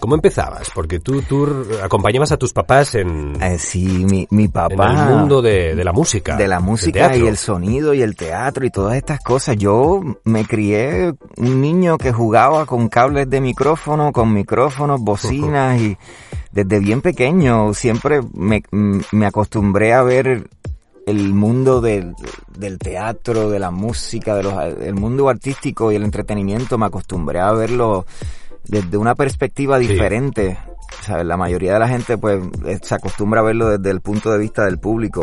¿cómo 0.00 0.14
empezabas? 0.14 0.70
Porque 0.74 0.98
tú, 0.98 1.20
tú 1.20 1.46
acompañabas 1.82 2.32
a 2.32 2.38
tus 2.38 2.52
papás 2.54 2.94
en, 2.94 3.34
Eh, 3.42 3.58
sí, 3.58 3.84
mi, 3.86 4.26
mi 4.30 4.44
en 4.44 4.50
papá... 4.50 4.92
el 4.92 5.14
mundo 5.14 5.42
de, 5.42 5.74
de 5.74 5.84
la 5.84 5.92
música. 5.92 6.36
de 6.36 6.48
la 6.48 6.58
música 6.60 7.14
y 7.16 7.26
el 7.26 7.36
sonido 7.36 7.92
y 7.92 8.00
el 8.00 8.16
teatro 8.16 8.64
y 8.64 8.70
todas 8.70 8.96
estas 8.96 9.20
cosas. 9.20 9.58
Yo 9.58 10.00
me 10.24 10.46
crié 10.46 11.12
un 11.36 11.60
niño 11.60 11.98
que 11.98 12.10
jugaba 12.12 12.64
con 12.64 12.88
cables 12.88 13.28
de 13.28 13.42
micrófono, 13.42 14.10
con 14.10 14.32
micrófonos, 14.32 15.02
bocinas 15.02 15.78
y 15.82 15.98
desde 16.50 16.78
bien 16.80 17.02
pequeño 17.02 17.74
siempre 17.74 18.20
me, 18.32 18.62
me 19.12 19.26
acostumbré 19.26 19.92
a 19.92 20.02
ver 20.02 20.48
el 21.10 21.32
mundo 21.34 21.80
del, 21.80 22.14
del 22.56 22.78
teatro, 22.78 23.50
de 23.50 23.58
la 23.58 23.70
música, 23.70 24.34
de 24.34 24.42
los, 24.44 24.54
el 24.80 24.94
mundo 24.94 25.28
artístico 25.28 25.92
y 25.92 25.96
el 25.96 26.04
entretenimiento, 26.04 26.78
me 26.78 26.86
acostumbré 26.86 27.40
a 27.40 27.52
verlo 27.52 28.06
desde 28.66 28.96
una 28.96 29.14
perspectiva 29.14 29.78
Sí. 29.78 29.86
diferente. 29.88 30.58
O 31.00 31.02
sea, 31.04 31.22
la 31.24 31.36
mayoría 31.36 31.74
de 31.74 31.78
la 31.78 31.88
gente 31.88 32.18
pues 32.18 32.42
eh, 32.66 32.78
se 32.82 32.94
acostumbra 32.94 33.40
a 33.40 33.44
verlo 33.44 33.68
desde 33.76 33.90
el 33.90 34.00
punto 34.00 34.30
de 34.32 34.38
vista 34.38 34.64
del 34.64 34.78
público. 34.78 35.22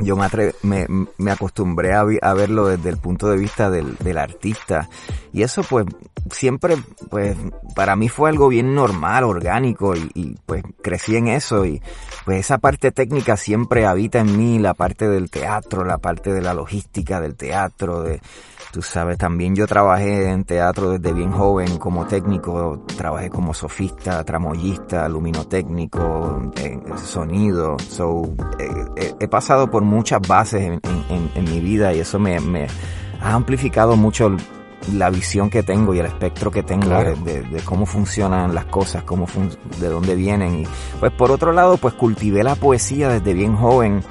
Yo 0.00 0.16
me, 0.16 0.24
atre- 0.24 0.54
me, 0.62 1.30
acostumbré 1.30 1.92
a, 1.94 2.04
verlo 2.34 2.66
desde 2.66 2.88
el 2.90 2.96
punto 2.96 3.28
de 3.28 3.36
vista 3.36 3.70
del, 3.70 3.96
del 3.96 4.18
artista. 4.18 4.88
Y 5.32 5.42
eso 5.42 5.62
pues 5.62 5.86
siempre, 6.30 6.76
pues 7.10 7.36
para 7.74 7.96
mí 7.96 8.08
fue 8.08 8.30
algo 8.30 8.48
bien 8.48 8.74
normal, 8.74 9.24
orgánico 9.24 9.94
y, 9.94 10.10
y, 10.14 10.36
pues 10.46 10.62
crecí 10.82 11.16
en 11.16 11.28
eso 11.28 11.64
y 11.64 11.82
pues 12.24 12.40
esa 12.40 12.58
parte 12.58 12.92
técnica 12.92 13.36
siempre 13.36 13.86
habita 13.86 14.20
en 14.20 14.36
mí, 14.36 14.58
la 14.58 14.74
parte 14.74 15.08
del 15.08 15.30
teatro, 15.30 15.84
la 15.84 15.98
parte 15.98 16.32
de 16.32 16.42
la 16.42 16.54
logística 16.54 17.20
del 17.20 17.36
teatro, 17.36 18.02
de, 18.02 18.20
tú 18.72 18.82
sabes, 18.82 19.18
también 19.18 19.54
yo 19.56 19.66
trabajé 19.66 20.30
en 20.30 20.44
teatro 20.44 20.90
desde 20.98 21.12
bien 21.12 21.32
joven 21.32 21.76
como 21.78 22.06
técnico, 22.06 22.84
trabajé 22.96 23.28
como 23.30 23.52
sofista, 23.52 24.22
tramoyista, 24.24 25.08
luminotécnico, 25.08 26.50
sonido, 27.04 27.76
so, 27.78 28.22
eh, 28.58 28.68
eh, 28.96 29.14
he 29.20 29.28
pasado 29.28 29.70
por 29.70 29.82
muchas 29.82 30.20
bases 30.26 30.62
en, 30.62 30.72
en- 30.74 31.04
en- 31.10 31.30
en 31.34 31.44
mi 31.44 31.60
vida 31.60 31.92
y 31.92 32.00
eso 32.00 32.18
me, 32.18 32.38
me 32.40 32.66
ha 33.20 33.34
amplificado 33.34 33.96
mucho 33.96 34.36
la 34.94 35.10
visión 35.10 35.50
que 35.50 35.62
tengo 35.62 35.92
y 35.94 35.98
el 35.98 36.06
espectro 36.06 36.50
que 36.50 36.62
tengo 36.62 36.86
Claro. 36.86 37.14
de, 37.16 37.42
de- 37.42 37.48
de 37.48 37.60
cómo 37.62 37.84
funcionan 37.86 38.54
las 38.54 38.64
cosas, 38.66 39.02
cómo 39.02 39.26
fun- 39.26 39.50
de 39.78 39.88
dónde 39.88 40.14
vienen. 40.14 40.60
Y 40.60 40.66
pues 40.98 41.12
por 41.12 41.30
otro 41.30 41.52
lado, 41.52 41.76
pues 41.76 41.94
cultivé 41.94 42.42
la 42.42 42.54
poesía 42.54 43.08
desde 43.10 43.34
bien 43.34 43.56
joven. 43.56 44.02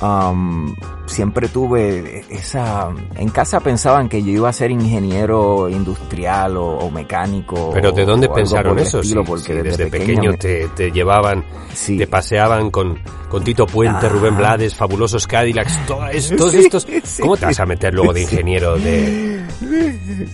Um, 0.00 0.74
siempre 1.06 1.48
tuve 1.48 2.24
esa... 2.30 2.88
En 3.16 3.30
casa 3.30 3.58
pensaban 3.58 4.08
que 4.08 4.22
yo 4.22 4.30
iba 4.30 4.48
a 4.48 4.52
ser 4.52 4.70
ingeniero 4.70 5.68
industrial 5.68 6.56
o, 6.56 6.66
o 6.78 6.90
mecánico. 6.90 7.70
Pero 7.74 7.90
¿de 7.90 8.04
dónde 8.04 8.28
pensaron 8.28 8.78
eso? 8.78 9.02
Si- 9.02 9.14
porque 9.16 9.42
si 9.42 9.52
desde, 9.54 9.70
desde 9.70 9.86
pequeño, 9.86 10.06
pequeño 10.06 10.30
me- 10.32 10.36
te, 10.38 10.68
te 10.68 10.90
llevaban, 10.92 11.44
Sí. 11.74 11.96
te 11.98 12.06
paseaban 12.06 12.70
con, 12.70 12.98
con 13.28 13.42
Tito 13.42 13.66
Puente, 13.66 14.06
Ah. 14.06 14.08
Rubén 14.08 14.36
Blades, 14.36 14.74
fabulosos 14.74 15.26
Cadillacs, 15.26 15.86
todos 15.86 16.10
Sí, 16.12 16.58
estos. 16.58 16.86
sí. 17.04 17.22
¿Cómo 17.22 17.36
te 17.36 17.46
vas 17.46 17.58
a 17.58 17.66
meter 17.66 17.92
luego 17.92 18.12
de 18.12 18.22
ingeniero 18.22 18.76
de, 18.78 19.42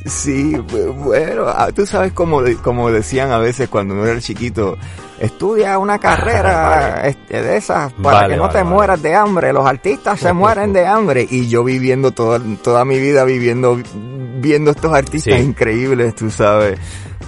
Sí, 0.06 0.56
bueno, 0.56 1.44
ah, 1.46 1.70
tú 1.74 1.86
sabes 1.86 2.12
como, 2.12 2.42
como 2.62 2.90
decían 2.90 3.30
a 3.30 3.38
veces 3.38 3.68
cuando 3.68 3.94
uno 3.94 4.04
era 4.06 4.20
chiquito, 4.20 4.76
estudia 5.18 5.78
una 5.78 5.98
carrera 5.98 6.94
Vale. 6.96 7.08
este, 7.10 7.42
de 7.42 7.56
esas 7.56 7.92
para 7.94 8.20
Vale, 8.20 8.34
que 8.34 8.36
no 8.36 8.46
vale, 8.48 8.58
te 8.58 8.64
mueras 8.64 9.02
de 9.02 9.14
hambre, 9.14 9.52
los 9.52 9.66
artistas 9.66 10.18
se 10.20 10.32
mueren 10.32 10.72
de 10.72 10.86
hambre 10.86 11.26
y 11.28 11.48
yo 11.48 11.64
viviendo 11.64 12.10
toda, 12.12 12.40
toda 12.62 12.84
mi 12.84 12.98
vida 12.98 13.24
viviendo, 13.24 13.78
viendo 14.38 14.70
estos 14.72 14.92
artistas 14.92 15.34
Sí. 15.34 15.40
increíbles, 15.40 16.14
tú 16.14 16.30
sabes. 16.30 16.78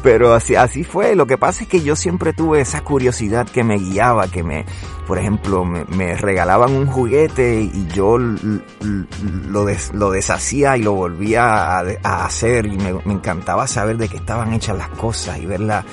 Pero 0.03 0.35
así, 0.35 0.55
así 0.55 0.85
fue. 0.85 1.17
Lo 1.17 1.27
que 1.27 1.39
pasa 1.39 1.65
es 1.65 1.69
que 1.69 1.81
yo 1.83 1.97
siempre 1.97 2.33
tuve 2.33 2.61
esa 2.61 2.83
curiosidad 2.83 3.47
que 3.49 3.65
me 3.65 3.77
guiaba, 3.77 4.29
que 4.29 4.43
me, 4.45 4.65
por 5.07 5.19
ejemplo, 5.19 5.65
me, 5.65 5.85
me 5.87 6.17
regalaban 6.17 6.73
un 6.73 6.87
juguete 6.87 7.61
y 7.61 7.87
yo 7.89 8.17
lo, 8.19 9.65
des- 9.65 9.93
lo 9.95 10.11
deshacía 10.11 10.77
y 10.77 10.83
lo 10.83 10.93
volvía 10.93 11.79
a, 11.81 12.25
hacer 12.25 12.67
y 12.67 12.77
me, 12.77 12.91
encantaba 13.13 13.67
saber 13.67 13.97
de 13.97 14.09
qué 14.09 14.19
estaban 14.19 14.53
hechas 14.53 14.77
las 14.77 14.89
cosas 14.91 15.39
y 15.39 15.47
verla, 15.47 15.85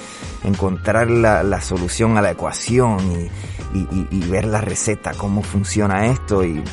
encontrar 0.43 1.09
la, 1.09 1.41
la 1.43 1.62
solución 1.62 2.17
a 2.17 2.21
la 2.21 2.31
ecuación 2.31 3.00
y, 3.73 3.77
y- 3.79 3.88
y- 3.91 4.07
y 4.12 4.19
ver 4.29 4.45
la 4.45 4.62
receta, 4.62 5.13
cómo 5.17 5.41
funciona 5.41 6.05
esto 6.07 6.43
y, 6.43 6.63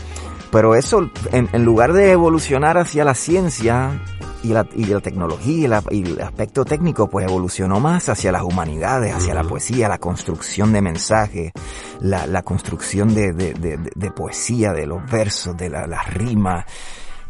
pero 0.51 0.75
eso, 0.75 1.11
en, 1.33 1.49
en 1.53 1.65
lugar 1.65 1.93
de 1.93 2.11
evolucionar 2.11 2.77
hacia 2.77 3.05
la 3.05 3.15
ciencia 3.15 4.03
y 4.43 4.49
la, 4.49 4.67
y 4.75 4.85
la 4.87 5.01
tecnología 5.01 5.65
y, 5.65 5.67
la- 5.69 5.83
y 5.91 6.03
el 6.13 6.21
aspecto 6.21 6.65
técnico, 6.65 7.09
pues 7.11 7.27
evolucionó 7.27 7.79
más 7.81 8.09
hacia 8.09 8.33
las 8.33 8.43
humanidades, 8.43 9.15
hacia 9.15 9.35
la 9.35 9.45
poesía, 9.45 9.89
la 9.89 9.99
construcción 9.99 10.73
de 10.73 10.81
mensajes, 10.83 11.53
la, 12.01 12.27
la 12.27 12.43
construcción 12.43 13.15
de, 13.15 13.33
de, 13.33 13.53
de- 13.55 13.77
de- 13.77 13.91
de 13.95 14.11
poesía, 14.11 14.73
de 14.73 14.87
los 14.87 15.05
versos, 15.11 15.57
de 15.57 15.69
la- 15.71 15.87
las 15.87 16.13
rimas. 16.15 16.65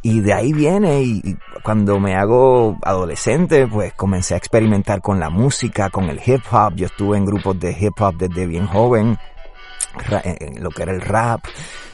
Y 0.02 0.20
de 0.20 0.32
ahí 0.32 0.52
viene, 0.54 1.02
y, 1.02 1.20
y 1.22 1.36
cuando 1.62 2.00
me 2.00 2.14
hago 2.16 2.78
adolescente, 2.82 3.66
pues 3.66 3.92
comencé 3.92 4.32
a 4.32 4.38
experimentar 4.38 5.02
con 5.02 5.20
la 5.20 5.28
música, 5.28 5.90
con 5.90 6.04
el 6.04 6.20
hip 6.24 6.40
hop. 6.50 6.74
Yo 6.74 6.86
estuve 6.86 7.18
en 7.18 7.26
grupos 7.26 7.60
de 7.60 7.76
hip 7.78 8.00
hop 8.00 8.14
desde 8.16 8.46
bien 8.46 8.66
joven, 8.66 9.18
ra- 10.08 10.22
en 10.24 10.62
lo 10.62 10.70
que 10.70 10.84
era 10.84 10.92
el 10.92 11.00
rap, 11.02 11.40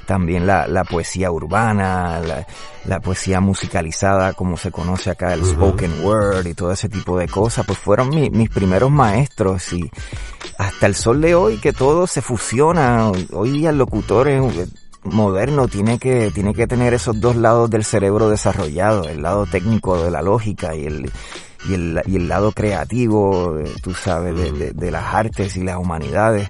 también 0.07 0.47
la, 0.47 0.67
la 0.69 0.85
poesía 0.85 1.31
urbana, 1.31 2.21
la, 2.21 2.47
la 2.85 3.01
poesía 3.01 3.41
musicalizada, 3.41 4.33
como 4.33 4.57
se 4.57 4.71
conoce 4.71 5.11
acá, 5.11 5.35
el 5.35 5.45
spoken 5.45 6.05
word 6.05 6.47
y 6.47 6.55
todo 6.55 6.73
ese 6.73 6.89
tipo 6.89 7.19
de 7.19 7.29
cosas, 7.29 7.67
pues 7.67 7.79
fueron 7.79 8.09
mi- 8.11 8.31
mis 8.31 8.49
primeros 8.49 8.91
maestros 8.91 9.73
y 9.73 9.91
hasta 10.59 10.87
el 10.87 10.95
sol 10.95 11.21
de 11.21 11.35
hoy 11.35 11.59
que 11.59 11.73
todo 11.73 12.07
se 12.07 12.23
fusiona. 12.23 13.11
Hoy 13.33 13.51
día 13.51 13.71
el 13.71 13.79
locutor 13.79 14.29
es- 14.29 14.69
moderno 15.03 15.69
tiene 15.69 15.99
que, 16.01 16.31
tiene 16.33 16.53
que 16.53 16.67
tener 16.67 16.93
esos 16.95 17.21
dos 17.21 17.37
lados 17.37 17.71
del 17.71 17.85
cerebro 17.85 18.29
desarrollados, 18.29 19.07
el 19.09 19.23
lado 19.23 19.47
técnico 19.47 20.03
de 20.03 20.11
la 20.11 20.21
lógica 20.23 20.75
y 20.75 20.87
el, 20.87 21.11
y 21.69 21.75
el, 21.75 22.03
y 22.07 22.17
el 22.17 22.29
lado 22.29 22.51
creativo, 22.53 23.57
eh, 23.59 23.73
tú 23.83 23.95
sabes, 23.95 24.35
de, 24.37 24.51
de- 24.53 24.73
de 24.73 24.91
las 24.91 25.15
artes 25.15 25.57
y 25.57 25.63
las 25.63 25.77
humanidades. 25.77 26.49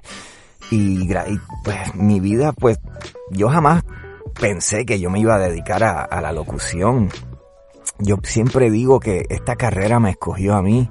Y, 0.71 1.03
y, 1.03 1.39
pues 1.63 1.95
mi 1.95 2.19
vida, 2.19 2.51
pues 2.51 2.79
yo 3.31 3.49
jamás 3.49 3.83
pensé 4.39 4.85
que 4.85 4.99
yo 4.99 5.09
me 5.09 5.19
iba 5.19 5.35
a 5.35 5.39
dedicar 5.39 5.83
a, 5.83 6.03
a 6.03 6.21
la 6.21 6.31
locución. 6.31 7.09
Yo 7.99 8.17
siempre 8.23 8.69
digo 8.69 8.99
que 8.99 9.25
esta 9.29 9.55
carrera 9.55 9.99
me 9.99 10.11
escogió 10.11 10.55
a 10.55 10.61
mí 10.61 10.87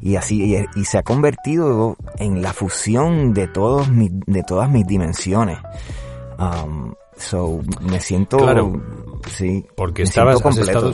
y 0.00 0.16
así 0.16 0.54
y, 0.54 0.80
y 0.80 0.84
se 0.84 0.98
ha 0.98 1.02
convertido 1.02 1.96
en 2.18 2.40
la 2.42 2.52
fusión 2.52 3.34
de 3.34 3.48
todos 3.48 3.90
mis, 3.90 4.10
de 4.26 4.42
todas 4.42 4.70
mis 4.70 4.86
dimensiones. 4.86 5.58
Um, 6.38 6.94
so 7.16 7.60
me 7.82 7.98
siento 8.00 8.36
Claro. 8.38 8.80
sí 9.28 9.66
Porque 9.76 10.04
estabas, 10.04 10.40
has 10.44 10.58
estado, 10.58 10.92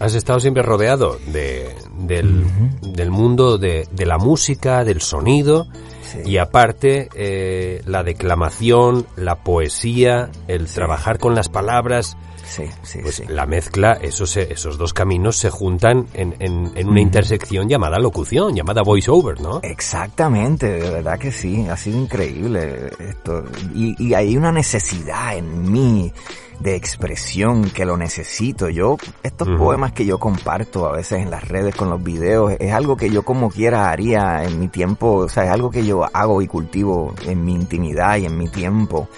has 0.00 0.14
estado 0.14 0.38
siempre 0.40 0.62
rodeado 0.62 1.18
de, 1.32 1.74
del, 1.98 2.44
del 2.82 3.10
mundo 3.10 3.56
de, 3.56 3.88
de 3.90 4.06
la 4.06 4.18
música, 4.18 4.84
del 4.84 5.00
sonido, 5.00 5.66
Sí. 6.06 6.18
y 6.24 6.38
aparte 6.38 7.08
eh, 7.14 7.82
la 7.86 8.02
declamación, 8.02 9.06
la 9.16 9.36
poesía, 9.36 10.30
el 10.48 10.66
trabajar 10.66 11.18
con 11.18 11.34
las 11.34 11.48
palabras, 11.48 12.16
sí, 12.46 12.64
sí, 12.82 13.00
pues 13.02 13.16
sí. 13.16 13.24
la 13.28 13.46
mezcla, 13.46 13.94
esos, 13.94 14.30
se- 14.30 14.52
esos 14.52 14.78
dos 14.78 14.92
caminos 14.94 15.36
se 15.36 15.50
juntan 15.50 16.06
en, 16.14 16.34
en, 16.38 16.72
en 16.74 16.88
una 16.88 17.00
intersección 17.00 17.68
llamada 17.68 17.98
locución, 17.98 18.54
llamada 18.54 18.82
voiceover, 18.82 19.40
¿no? 19.40 19.60
Exactamente, 19.62 20.66
de 20.66 20.90
verdad 20.90 21.18
que 21.18 21.32
sí, 21.32 21.66
ha 21.68 21.76
sido 21.76 21.98
increíble 21.98 22.90
esto. 23.00 23.44
Y, 23.74 23.94
y 24.02 24.14
hay 24.14 24.36
una 24.36 24.52
necesidad 24.52 25.36
en 25.36 25.70
mí 25.70 26.12
de 26.60 26.74
expresión 26.74 27.70
que 27.70 27.84
lo 27.84 27.96
necesito. 27.96 28.68
Yo, 28.70 28.96
estos 29.22 29.48
poemas 29.58 29.92
que 29.92 30.06
yo 30.06 30.18
comparto 30.18 30.86
a 30.86 30.92
veces 30.92 31.20
en 31.22 31.30
las 31.30 31.46
redes 31.46 31.74
con 31.74 31.90
los 31.90 32.02
videos, 32.02 32.52
es 32.58 32.72
algo 32.72 32.96
que 32.96 33.10
yo 33.10 33.22
como 33.24 33.50
quiera 33.50 33.90
haría 33.90 34.44
en 34.44 34.58
mi 34.58 34.68
tiempo, 34.68 35.16
o 35.16 35.28
sea, 35.28 35.44
es 35.44 35.50
algo 35.50 35.70
que 35.70 35.84
yo 35.84 36.04
hago 36.12 36.40
y 36.40 36.46
cultivo 36.46 37.14
en 37.26 37.44
mi 37.44 37.52
intimidad 37.54 38.16
y 38.16 38.24
en 38.26 38.38
mi 38.38 38.48
tiempo. 38.48 39.08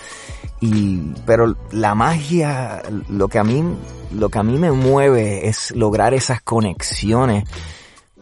Y, 0.61 1.13
pero 1.25 1.57
la 1.71 1.95
magia, 1.95 2.83
lo 3.09 3.29
que 3.29 3.39
a 3.39 3.45
mí, 3.45 3.63
lo 4.13 4.29
que 4.29 4.39
a 4.39 4.43
mí 4.43 4.59
me 4.59 4.73
mueve 4.73 5.49
es 5.49 5.71
lograr 5.73 6.15
esas 6.15 6.41
conexiones 6.43 7.45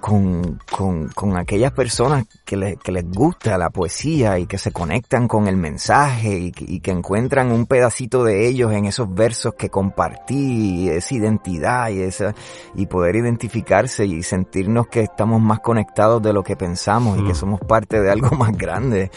con, 0.00 0.60
con, 0.70 1.08
con 1.08 1.36
aquellas 1.36 1.72
personas 1.72 2.26
que, 2.44 2.56
le- 2.56 2.76
que 2.76 2.92
les 2.92 3.10
gusta 3.10 3.56
la 3.58 3.70
poesía 3.70 4.38
y 4.38 4.46
que 4.46 4.58
se 4.58 4.70
conectan 4.70 5.26
con 5.26 5.48
el 5.48 5.56
mensaje 5.56 6.38
y, 6.38 6.52
que- 6.52 6.64
y 6.68 6.80
que 6.80 6.90
encuentran 6.90 7.50
un 7.50 7.66
pedacito 7.66 8.22
de 8.22 8.46
ellos 8.46 8.72
en 8.72 8.84
esos 8.84 9.12
versos 9.12 9.54
que 9.54 9.68
compartí, 9.70 10.84
y 10.84 10.88
esa 10.90 11.14
identidad 11.14 11.88
y 11.90 12.00
esa, 12.02 12.34
y 12.74 12.86
poder 12.86 13.16
identificarse 13.16 14.04
y 14.06 14.22
sentirnos 14.22 14.86
que 14.88 15.00
estamos 15.00 15.40
más 15.40 15.60
conectados 15.60 16.22
de 16.22 16.32
lo 16.32 16.42
que 16.42 16.56
pensamos 16.56 17.18
y 17.18 17.24
que 17.24 17.32
Mm. 17.32 17.36
somos 17.36 17.60
parte 17.60 18.00
de 18.00 18.10
algo 18.10 18.30
más 18.36 18.56
grande. 18.56 19.10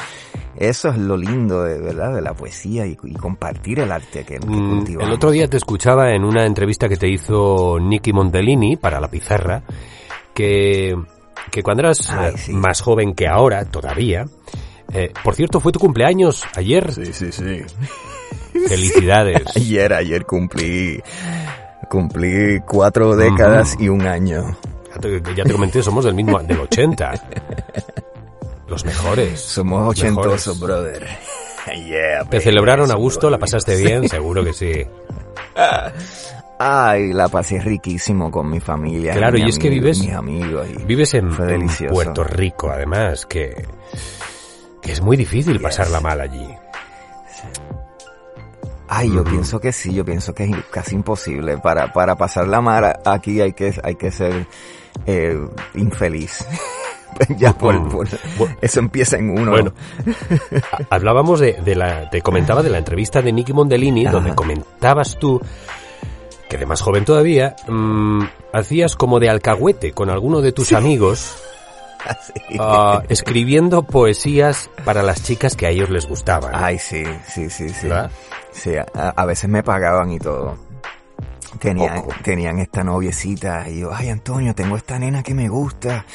Eso 0.56 0.90
es 0.90 0.98
lo 0.98 1.16
lindo 1.16 1.64
de 1.64 1.80
verdad 1.80 2.14
de 2.14 2.22
la 2.22 2.34
poesía 2.34 2.86
y, 2.86 2.98
y 3.04 3.14
compartir 3.14 3.80
el 3.80 3.92
arte 3.92 4.24
que, 4.26 4.40
que 4.40 4.46
Mm, 4.46 4.70
cultivamos. 4.70 5.08
El 5.08 5.14
otro 5.16 5.32
día 5.32 5.48
te 5.48 5.58
escuchaba 5.58 6.14
en 6.14 6.24
una 6.24 6.46
entrevista 6.46 6.90
que 6.90 6.98
te 6.98 7.08
hizo 7.10 7.78
Nicky 7.80 8.12
Montellini 8.12 8.76
para 8.76 9.00
La 9.00 9.08
Pizarra, 9.08 9.62
que, 10.34 10.96
que 11.52 11.64
cuando 11.64 11.84
eras 11.84 12.10
Ay, 12.10 12.34
eh, 12.34 12.38
sí. 12.38 12.54
más 12.54 12.82
joven 12.82 13.14
que 13.14 13.28
ahora, 13.28 13.66
todavía, 13.66 14.26
eh, 14.94 15.12
por 15.24 15.36
cierto, 15.36 15.60
fue 15.60 15.72
tu 15.72 15.80
cumpleaños 15.80 16.44
ayer. 16.56 16.92
Sí, 16.94 17.14
sí, 17.14 17.32
sí. 17.32 17.62
Felicidades. 18.68 19.44
Ayer, 19.56 19.94
ayer 19.94 20.26
cumplí, 20.26 21.02
cumplí 21.90 22.60
cuatro 22.68 23.16
décadas 23.16 23.76
y 23.80 23.90
un 23.90 24.06
año. 24.08 24.58
Ya 24.96 25.00
te, 25.02 25.22
ya 25.36 25.44
te 25.44 25.52
comenté, 25.52 25.84
somos 25.84 26.06
del 26.06 26.16
mismo, 26.16 26.40
del 26.40 26.60
80. 26.60 27.14
Los 28.68 28.86
mejores. 28.86 29.40
Somos 29.40 29.82
los 29.82 29.90
ochentosos, 29.92 30.60
mejores. 30.60 30.60
brother. 30.60 31.08
Yeah, 31.70 32.24
¿Te 32.24 32.38
baby, 32.38 32.44
celebraron 32.46 32.90
a 32.90 32.96
gusto? 32.96 33.30
¿La 33.30 33.38
pasaste 33.38 33.76
bien? 33.76 34.10
Seguro 34.10 34.44
que 34.44 34.54
sí. 34.54 34.72
Ay, 36.62 37.14
la 37.14 37.30
pasé 37.30 37.60
riquísimo 37.60 38.30
con 38.30 38.50
mi 38.50 38.60
familia. 38.60 39.14
Claro, 39.14 39.38
mi 39.38 39.46
y 39.46 39.50
es 39.50 39.58
que 39.58 39.70
ami- 39.70 39.80
vives- 39.80 40.00
Mis 40.02 40.14
amigos. 40.14 40.68
y- 40.70 40.84
Vives 40.84 41.14
en, 41.14 41.32
Fue 41.32 41.46
en 41.54 41.60
delicioso. 41.62 41.94
Puerto 41.94 42.24
Rico, 42.26 42.70
además, 42.70 43.26
que, 43.26 43.66
que 44.82 44.92
es 44.92 45.02
muy 45.02 45.16
difícil 45.16 45.60
pasarla 45.62 46.02
mal 46.02 46.20
allí. 46.20 46.48
Ay, 48.92 49.12
yo 49.14 49.24
pienso 49.24 49.60
que 49.60 49.72
sí, 49.72 49.94
yo 49.94 50.04
pienso 50.04 50.34
que 50.34 50.46
es 50.46 50.52
casi 50.72 50.96
imposible. 50.96 51.58
Para, 51.60 51.94
para 51.94 52.16
pasar 52.16 52.48
la 52.48 52.60
mar 52.60 53.00
aquí 53.06 53.40
hay 53.40 53.54
que, 53.54 53.74
hay 53.84 53.96
que 53.96 54.12
ser 54.12 54.48
eh, 55.06 55.40
infeliz. 55.76 56.46
ya 57.38 57.54
por, 57.54 57.76
eso 58.62 58.80
empieza 58.80 59.18
en 59.18 59.30
uno. 59.30 59.52
Bueno, 59.52 59.74
ha- 60.72 60.96
hablábamos 60.96 61.40
de, 61.40 61.54
de 61.64 61.76
la, 61.76 62.10
te 62.10 62.22
comentaba 62.22 62.64
de 62.64 62.70
la 62.72 62.80
entrevista 62.80 63.22
de 63.22 63.32
Nicky 63.32 63.54
Mondellini, 63.54 64.06
Ajá. 64.08 64.14
donde 64.14 64.34
comentabas 64.36 65.18
tú 65.20 65.40
que 66.50 66.58
de 66.58 66.66
más 66.66 66.82
joven 66.82 67.06
todavía 67.06 67.56
mm, 67.68 68.24
hacías 68.54 68.96
como 68.96 69.20
de 69.20 69.30
alcahuete 69.30 69.94
con 69.94 70.10
alguno 70.10 70.42
de 70.42 70.52
tus 70.52 70.74
amigos 70.74 71.36
Así. 72.06 72.34
ah, 72.60 73.04
escribiendo 73.10 73.84
poesías 73.84 74.70
para 74.86 75.04
las 75.04 75.22
chicas 75.24 75.56
que 75.56 75.68
a 75.68 75.70
ellos 75.70 75.90
les 75.90 76.08
gustaban. 76.08 76.52
Ay, 76.56 76.80
sí, 76.80 77.04
sí, 77.28 77.50
sí, 77.50 77.70
sí. 77.70 77.88
¿verdad? 77.88 78.10
Sí, 78.52 78.72
a, 78.76 79.10
a 79.10 79.26
veces 79.26 79.50
me 79.50 79.64
pagaban 79.64 80.12
y 80.12 80.18
todo. 80.20 80.58
Tenían, 81.60 82.04
tenían 82.24 82.60
esta 82.60 82.84
noviecita 82.84 83.68
y 83.68 83.80
yo, 83.80 83.90
ay 83.94 84.10
Antonio, 84.10 84.54
tengo 84.56 84.78
esta 84.78 84.98
nena 85.00 85.24
que 85.24 85.34
me 85.34 85.50
gusta 85.50 86.06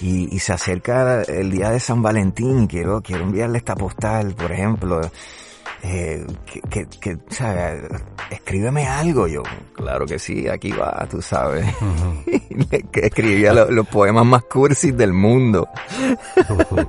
y, 0.00 0.34
y 0.34 0.38
se 0.38 0.52
acerca 0.52 1.22
el 1.22 1.50
día 1.50 1.70
de 1.70 1.80
San 1.80 2.00
Valentín 2.00 2.62
y 2.62 2.68
quiero, 2.68 3.02
quiero 3.02 3.24
enviarle 3.24 3.58
esta 3.58 3.74
postal, 3.74 4.34
por 4.34 4.52
ejemplo, 4.52 5.00
eh, 5.86 6.24
que, 6.46 6.60
que, 6.62 6.86
que. 7.00 7.18
Escríbeme 8.30 8.86
algo 8.86 9.26
yo. 9.28 9.42
Claro 9.74 10.06
que 10.06 10.18
sí, 10.18 10.48
aquí 10.48 10.72
va, 10.72 11.06
tú 11.10 11.20
sabes. 11.20 11.66
que 12.90 13.00
escribía 13.06 13.52
lo- 13.52 13.70
los 13.70 13.86
poemas 13.86 14.24
más 14.24 14.44
cursis 14.44 14.96
del 14.96 15.12
mundo. 15.12 15.68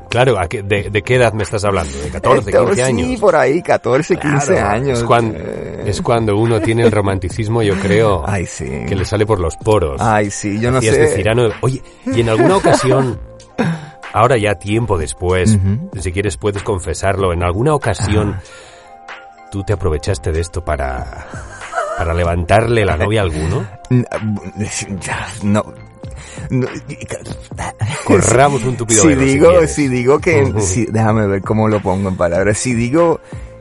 Claro, 0.09 0.39
¿a 0.39 0.47
qué- 0.47 0.63
de, 0.63 0.89
de 0.89 1.01
qué 1.01 1.15
edad 1.15 1.33
me 1.33 1.43
estás 1.43 1.65
hablando? 1.65 1.91
¿De 1.99 2.09
14, 2.09 2.49
Esto, 2.49 2.65
15 2.67 2.75
Sí, 2.75 2.81
años? 2.81 3.19
por 3.19 3.35
ahí, 3.35 3.61
14, 3.61 4.17
15 4.17 4.53
Claro, 4.53 4.69
años. 4.69 4.99
Es 4.99 5.03
cuando, 5.03 5.37
Eh, 5.37 5.83
es 5.87 6.01
cuando 6.01 6.37
uno 6.37 6.61
tiene 6.61 6.83
el 6.83 6.91
romanticismo, 6.91 7.61
yo 7.61 7.75
creo, 7.75 8.23
Ay, 8.25 8.45
sí. 8.45 8.65
que 8.87 8.95
le 8.95 9.05
sale 9.05 9.25
por 9.25 9.39
los 9.39 9.55
poros. 9.57 10.01
Ay, 10.01 10.29
sí, 10.31 10.59
yo 10.59 10.71
no 10.71 10.77
Hacías 10.77 10.95
sé. 10.95 11.01
de 11.01 11.07
Cirano. 11.09 11.49
Oye, 11.61 11.81
y 12.05 12.21
en 12.21 12.29
alguna 12.29 12.57
ocasión, 12.57 13.19
ahora 14.13 14.37
ya 14.37 14.55
tiempo 14.55 14.97
después, 14.97 15.55
Ujú. 15.55 15.89
si 15.99 16.11
quieres 16.11 16.37
puedes 16.37 16.63
confesarlo, 16.63 17.33
en 17.33 17.43
alguna 17.43 17.73
ocasión 17.73 18.39
tú 19.51 19.63
te 19.63 19.73
aprovechaste 19.73 20.31
de 20.31 20.41
esto 20.41 20.63
para, 20.63 21.27
para 21.97 22.13
levantarle 22.13 22.85
la 22.85 22.97
novia 22.97 23.21
a 23.21 23.23
alguno. 23.23 23.67
No. 25.43 25.63
no. 26.49 26.67
Corramos 28.05 28.63
un 28.63 28.77
tupido 28.77 29.01
si 29.01 29.07
velo, 29.09 29.21
digo, 29.21 29.67
si 29.67 29.87
digo 29.87 30.19
que, 30.19 30.53
si- 30.61 30.85
déjame 30.85 31.27
ver 31.27 31.41
cómo 31.41 31.67
lo 31.67 31.81
pongo 31.81 32.09
en 32.09 32.17
palabras. 32.17 32.57
Si 32.57 32.73
digo, 32.73 33.19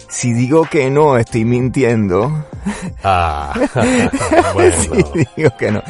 si 0.09 0.33
digo 0.33 0.64
que 0.71 0.91
no, 0.91 1.17
estoy 1.17 1.45
mintiendo. 1.45 2.47
Ah, 3.03 3.53
bueno. 4.55 4.76
Si 4.76 5.26
digo 5.37 5.50
que 5.59 5.71
no. 5.71 5.83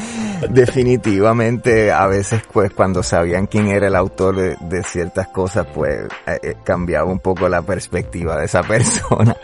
Definitivamente, 0.50 1.90
a 1.92 2.06
veces, 2.06 2.42
pues, 2.52 2.72
cuando 2.72 3.02
sabían 3.02 3.46
quién 3.46 3.68
era 3.68 3.86
el 3.88 3.96
autor 3.96 4.36
de, 4.36 4.56
de 4.60 4.82
ciertas 4.82 5.28
cosas, 5.28 5.66
pues, 5.72 6.00
eh, 6.26 6.38
eh, 6.42 6.54
cambiaba 6.64 7.07
un 7.11 7.20
poco 7.20 7.48
la 7.48 7.62
perspectiva 7.62 8.37
de 8.38 8.44
esa 8.46 8.62
persona. 8.62 9.37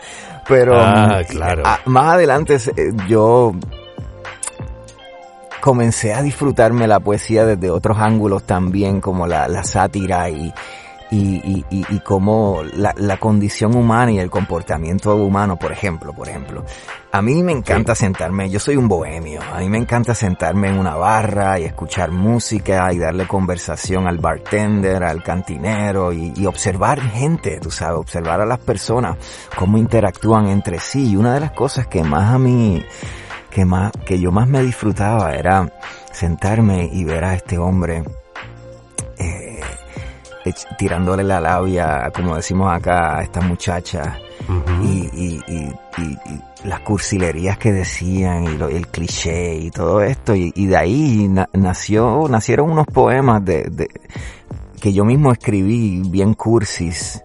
Pero, 0.47 0.73
Ah, 0.79 1.19
mm, 1.21 1.25
claro. 1.31 1.63
a- 1.65 1.79
más 1.85 2.13
adelante, 2.15 2.55
eh, 2.55 2.91
yo 3.07 3.53
comencé 5.61 6.13
a 6.13 6.21
disfrutarme 6.23 6.87
la 6.87 6.99
poesía 6.99 7.45
desde 7.45 7.69
otros 7.69 7.97
ángulos 7.99 8.43
también, 8.43 8.99
como 9.01 9.27
la, 9.27 9.47
la 9.47 9.63
sátira 9.63 10.29
y, 10.29 10.51
y, 11.11 11.17
y, 11.17 11.65
y, 11.69 11.85
y 11.89 11.99
como 11.99 12.63
la, 12.73 12.93
la 12.97 13.17
condición 13.17 13.75
humana 13.75 14.13
y 14.13 14.19
el 14.19 14.29
comportamiento 14.29 15.13
humano, 15.15 15.57
por 15.57 15.71
ejemplo, 15.71 16.13
por 16.13 16.29
ejemplo. 16.29 16.65
A 17.11 17.21
mí 17.21 17.43
me 17.43 17.51
encanta 17.51 17.93
sentarme, 17.93 18.49
yo 18.49 18.59
soy 18.59 18.77
un 18.77 18.87
bohemio, 18.87 19.41
a 19.53 19.59
mí 19.59 19.67
me 19.67 19.77
encanta 19.77 20.15
sentarme 20.15 20.69
en 20.69 20.79
una 20.79 20.95
barra 20.95 21.59
y 21.59 21.65
escuchar 21.65 22.11
música 22.11 22.91
y 22.93 22.99
darle 22.99 23.27
conversación 23.27 24.07
al 24.07 24.19
bartender, 24.19 25.03
al 25.03 25.21
cantinero 25.21 26.13
y, 26.13 26.31
y 26.33 26.45
observar 26.45 27.01
gente, 27.01 27.59
tú 27.59 27.69
sabes, 27.69 27.99
observar 27.99 28.39
a 28.39 28.45
las 28.45 28.59
personas, 28.59 29.17
cómo 29.57 29.77
interactúan 29.77 30.47
entre 30.47 30.79
sí. 30.79 31.11
Y 31.11 31.15
una 31.17 31.33
de 31.33 31.41
las 31.41 31.51
cosas 31.51 31.87
que 31.87 32.01
más 32.01 32.33
a 32.33 32.39
mí, 32.39 32.81
que 33.49 33.65
más, 33.65 33.91
que 34.05 34.17
yo 34.17 34.31
más 34.31 34.47
me 34.47 34.63
disfrutaba 34.63 35.33
era 35.33 35.69
sentarme 36.13 36.89
y 36.91 37.03
ver 37.03 37.25
a 37.25 37.35
este 37.35 37.57
hombre, 37.57 38.03
eh, 39.17 39.59
tirándole 40.77 41.23
la 41.23 41.39
labia, 41.39 42.11
como 42.15 42.35
decimos 42.35 42.71
acá, 42.73 43.17
a 43.19 43.23
esta 43.23 43.41
muchacha 43.41 44.19
Ujú. 44.47 44.83
y, 44.83 45.09
y, 45.13 45.41
y, 45.47 45.73
y- 46.01 46.17
y 46.33 46.67
las 46.67 46.79
cursilerías 46.81 47.57
que 47.57 47.71
decían 47.71 48.43
y 48.45 48.57
lo- 48.57 48.67
el 48.69 48.87
cliché 48.87 49.55
y 49.55 49.71
todo 49.71 50.01
esto. 50.01 50.35
Y, 50.35 50.51
y 50.55 50.65
de 50.67 50.77
ahí 50.77 51.27
na- 51.27 51.49
nació 51.53 52.27
nacieron 52.29 52.69
unos 52.71 52.85
poemas 52.87 53.43
de, 53.43 53.63
de 53.69 53.89
que 54.79 54.93
yo 54.93 55.05
mismo 55.05 55.31
escribí 55.31 56.01
bien 56.07 56.33
cursis 56.33 57.21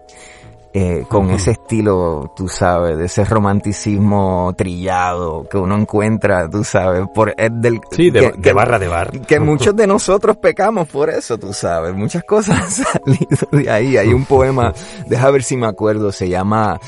eh, 0.79 1.05
con 1.09 1.31
ese 1.31 1.51
estilo, 1.51 2.31
tú 2.35 2.47
sabes, 2.47 2.99
de 2.99 3.05
ese 3.05 3.25
romanticismo 3.25 4.53
trillado 4.55 5.47
que 5.49 5.57
uno 5.57 5.75
encuentra, 5.75 6.47
tú 6.47 6.63
sabes, 6.63 7.03
por 7.15 7.33
es 7.35 7.49
del 7.51 7.79
Sí, 7.89 8.11
de, 8.11 8.19
que- 8.19 8.31
de 8.33 8.41
que- 8.41 8.53
barra 8.53 8.77
de 8.77 8.87
bar. 8.87 9.09
que 9.21 9.39
muchos 9.39 9.75
de 9.75 9.87
nosotros 9.87 10.37
pecamos 10.37 10.87
por 10.87 11.09
eso, 11.09 11.37
tú 11.39 11.51
sabes. 11.51 11.95
Muchas 11.95 12.23
cosas 12.25 12.59
han 12.61 12.69
salido 12.69 13.47
de 13.51 13.69
ahí. 13.71 13.97
Hay 13.97 14.13
un 14.13 14.25
poema, 14.25 14.71
deja 15.07 15.31
ver 15.31 15.41
si 15.41 15.57
me 15.57 15.65
acuerdo, 15.65 16.11
se 16.11 16.29
llama, 16.29 16.79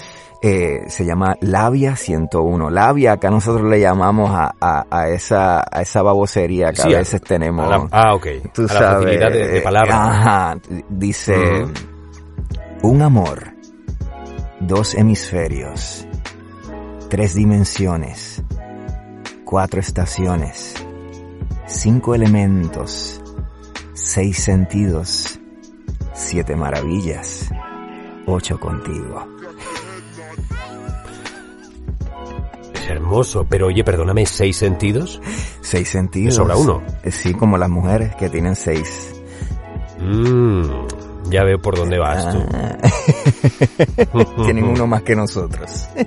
eh, 0.44 0.82
se 0.88 1.04
llama 1.04 1.36
Labia 1.42 1.96
101. 1.96 2.70
Labia, 2.70 3.14
acá 3.14 3.32
nosotros 3.32 3.68
le 3.68 3.80
llamamos 3.80 4.30
a, 4.32 4.54
a, 4.62 4.86
a 4.92 5.10
esa, 5.10 5.62
a 5.62 5.82
esa 5.82 6.04
babosería 6.04 6.70
que 6.74 6.82
Sí, 6.84 6.94
a 6.94 7.00
veces 7.00 7.22
tenemos. 7.22 7.66
A 7.66 7.70
la- 7.78 7.88
ah, 7.92 8.14
ok. 8.14 8.28
tú 8.54 8.62
a 8.62 8.66
la 8.66 8.80
sabes. 8.80 9.04
facilidad 9.06 9.32
de, 9.32 9.48
de 9.48 9.62
palabra. 9.62 9.96
Ajá, 10.06 10.58
dice, 10.90 11.66
un 12.84 13.02
amor, 13.02 13.54
dos 14.60 14.94
hemisferios, 14.96 16.06
tres 17.10 17.34
dimensiones, 17.36 18.44
cuatro 19.46 19.80
estaciones, 19.80 20.74
cinco 21.66 22.16
elementos, 22.16 23.22
seis 23.94 24.38
sentidos, 24.44 25.40
siete 26.14 26.56
maravillas, 26.56 27.50
ocho 28.26 28.60
contigo. 28.60 29.28
Es 32.74 32.90
hermoso, 32.90 33.46
pero 33.50 33.68
oye, 33.68 33.84
perdóname, 33.84 34.26
¿seis 34.26 34.58
sentidos? 34.58 35.22
Seis 35.62 35.90
sentidos. 35.90 36.34
Me 36.34 36.44
sobra 36.44 36.56
uno. 36.56 36.82
Eh, 37.04 37.12
Sí, 37.12 37.34
como 37.34 37.58
las 37.58 37.70
mujeres 37.70 38.16
que 38.16 38.30
tienen 38.30 38.56
seis. 38.56 39.14
Mmm, 40.00 40.64
ya 41.30 41.44
veo 41.44 41.60
por 41.62 41.76
dónde 41.78 41.98
vas 42.00 42.28
tú. 42.32 42.44
Tienen 44.44 44.64
uno 44.66 44.88
más 44.88 45.04
que 45.04 45.16
nosotros. 45.16 45.88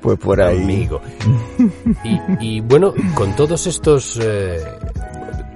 Pues 0.00 0.18
por 0.18 0.40
ahí. 0.42 0.62
Amigo. 0.62 1.00
Y, 2.04 2.20
y 2.56 2.60
bueno, 2.60 2.92
con 3.14 3.34
todos 3.34 3.66
estos... 3.66 4.18
eh, 4.22 4.60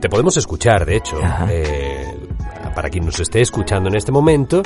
te 0.00 0.08
podemos 0.08 0.36
escuchar, 0.38 0.86
de 0.86 0.96
hecho. 0.96 1.18
Eh, 1.50 2.06
para 2.74 2.88
quien 2.88 3.04
nos 3.04 3.20
esté 3.20 3.42
escuchando 3.42 3.90
en 3.90 3.96
este 3.96 4.10
momento, 4.10 4.62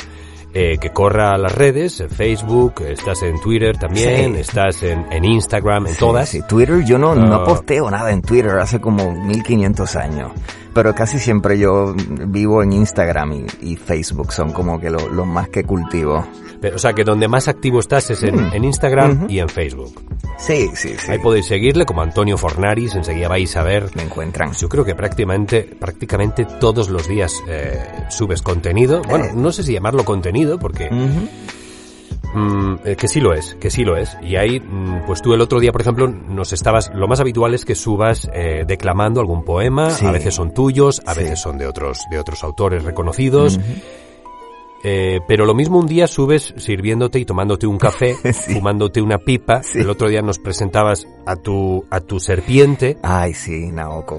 eh, 0.54 0.78
que 0.78 0.90
corra 0.90 1.32
a 1.34 1.38
las 1.38 1.52
redes, 1.52 1.98
en 1.98 2.10
Facebook, 2.10 2.74
estás 2.86 3.22
en 3.22 3.40
Twitter 3.40 3.76
también, 3.76 4.34
Sí. 4.34 4.40
estás 4.40 4.82
en, 4.84 5.04
en 5.10 5.24
Instagram, 5.24 5.88
en 5.88 5.94
Sí, 5.94 5.98
todas. 5.98 6.28
sí. 6.28 6.42
Twitter, 6.48 6.84
yo 6.84 6.96
no, 6.98 7.16
no 7.16 7.34
Ah. 7.36 7.44
posteo 7.44 7.90
nada 7.90 8.12
en 8.12 8.22
Twitter 8.22 8.50
hace 8.58 8.80
como 8.80 9.10
1500 9.10 9.96
años. 9.96 10.30
Pero 10.74 10.94
casi 10.94 11.18
siempre 11.18 11.58
yo 11.58 11.94
vivo 11.96 12.62
en 12.62 12.72
Instagram 12.72 13.32
y, 13.60 13.72
y 13.72 13.76
Facebook, 13.76 14.32
son 14.32 14.52
como 14.52 14.80
que 14.80 14.88
lo- 14.90 15.08
los 15.08 15.26
más 15.26 15.48
que 15.48 15.64
cultivo. 15.64 16.26
Pero, 16.60 16.76
o 16.76 16.78
sea, 16.78 16.92
que 16.92 17.02
donde 17.04 17.26
más 17.28 17.48
activo 17.48 17.80
estás 17.80 18.08
es 18.10 18.22
en, 18.22 18.52
en 18.54 18.64
Instagram 18.64 19.26
y 19.28 19.40
en 19.40 19.48
Facebook. 19.48 19.92
Sí, 20.38 20.70
sí, 20.74 20.94
sí. 20.96 21.10
Ahí 21.10 21.18
podéis 21.18 21.46
seguirle 21.46 21.84
como 21.84 22.02
Antonio 22.02 22.38
Fornaris, 22.38 22.94
enseguida 22.94 23.28
vais 23.28 23.54
a 23.56 23.62
ver 23.64 23.90
Me 23.96 24.02
encuentran. 24.04 24.48
Pues 24.50 24.60
yo 24.60 24.68
creo 24.68 24.84
que 24.84 24.94
prácticamente, 24.94 25.62
prácticamente 25.78 26.44
todos 26.60 26.88
los 26.88 27.06
días 27.08 27.34
eh, 27.48 27.80
subes 28.10 28.42
contenido. 28.42 29.02
Bueno, 29.08 29.24
Eh. 29.26 29.32
no 29.34 29.50
sé 29.52 29.62
si 29.64 29.72
llamarlo 29.72 30.04
contenido, 30.04 30.58
porque. 30.58 30.88
Mm, 32.34 32.74
eh, 32.84 32.96
que 32.96 33.08
sí 33.08 33.20
lo 33.20 33.32
es, 33.34 33.54
que 33.60 33.70
sí 33.70 33.84
lo 33.84 33.96
es. 33.96 34.16
Y 34.22 34.36
ahí, 34.36 34.60
mm, 34.60 35.06
pues 35.06 35.22
tú 35.22 35.32
el 35.34 35.40
otro 35.40 35.60
día, 35.60 35.72
por 35.72 35.80
ejemplo, 35.80 36.08
nos 36.08 36.52
estabas. 36.52 36.90
Lo 36.94 37.08
más 37.08 37.20
habitual 37.20 37.54
es 37.54 37.64
que 37.64 37.74
subas 37.74 38.28
eh, 38.34 38.64
declamando 38.66 39.20
algún 39.20 39.44
poema. 39.44 39.90
Sí. 39.90 40.06
A 40.06 40.10
veces 40.12 40.34
son 40.34 40.52
tuyos, 40.54 41.00
a 41.06 41.14
Sí. 41.14 41.20
veces 41.20 41.40
son 41.40 41.58
de 41.58 41.66
otros, 41.66 41.98
de 42.10 42.18
otros 42.18 42.42
autores 42.44 42.84
reconocidos. 42.84 43.58
Eh, 44.84 45.20
pero 45.28 45.46
lo 45.46 45.54
mismo 45.54 45.78
un 45.78 45.86
día 45.86 46.08
subes 46.08 46.54
sirviéndote 46.56 47.20
y 47.20 47.24
tomándote 47.24 47.68
un 47.68 47.78
café, 47.78 48.16
Sí. 48.32 48.54
fumándote 48.54 49.00
una 49.00 49.18
pipa. 49.18 49.60
El 49.74 49.88
otro 49.88 50.08
día 50.08 50.22
nos 50.22 50.38
presentabas 50.40 51.06
a 51.24 51.36
tu, 51.36 51.84
a 51.90 52.00
tu 52.00 52.18
serpiente. 52.18 52.98
Ay, 53.02 53.32
sí, 53.34 53.70
Naoko. 53.70 54.18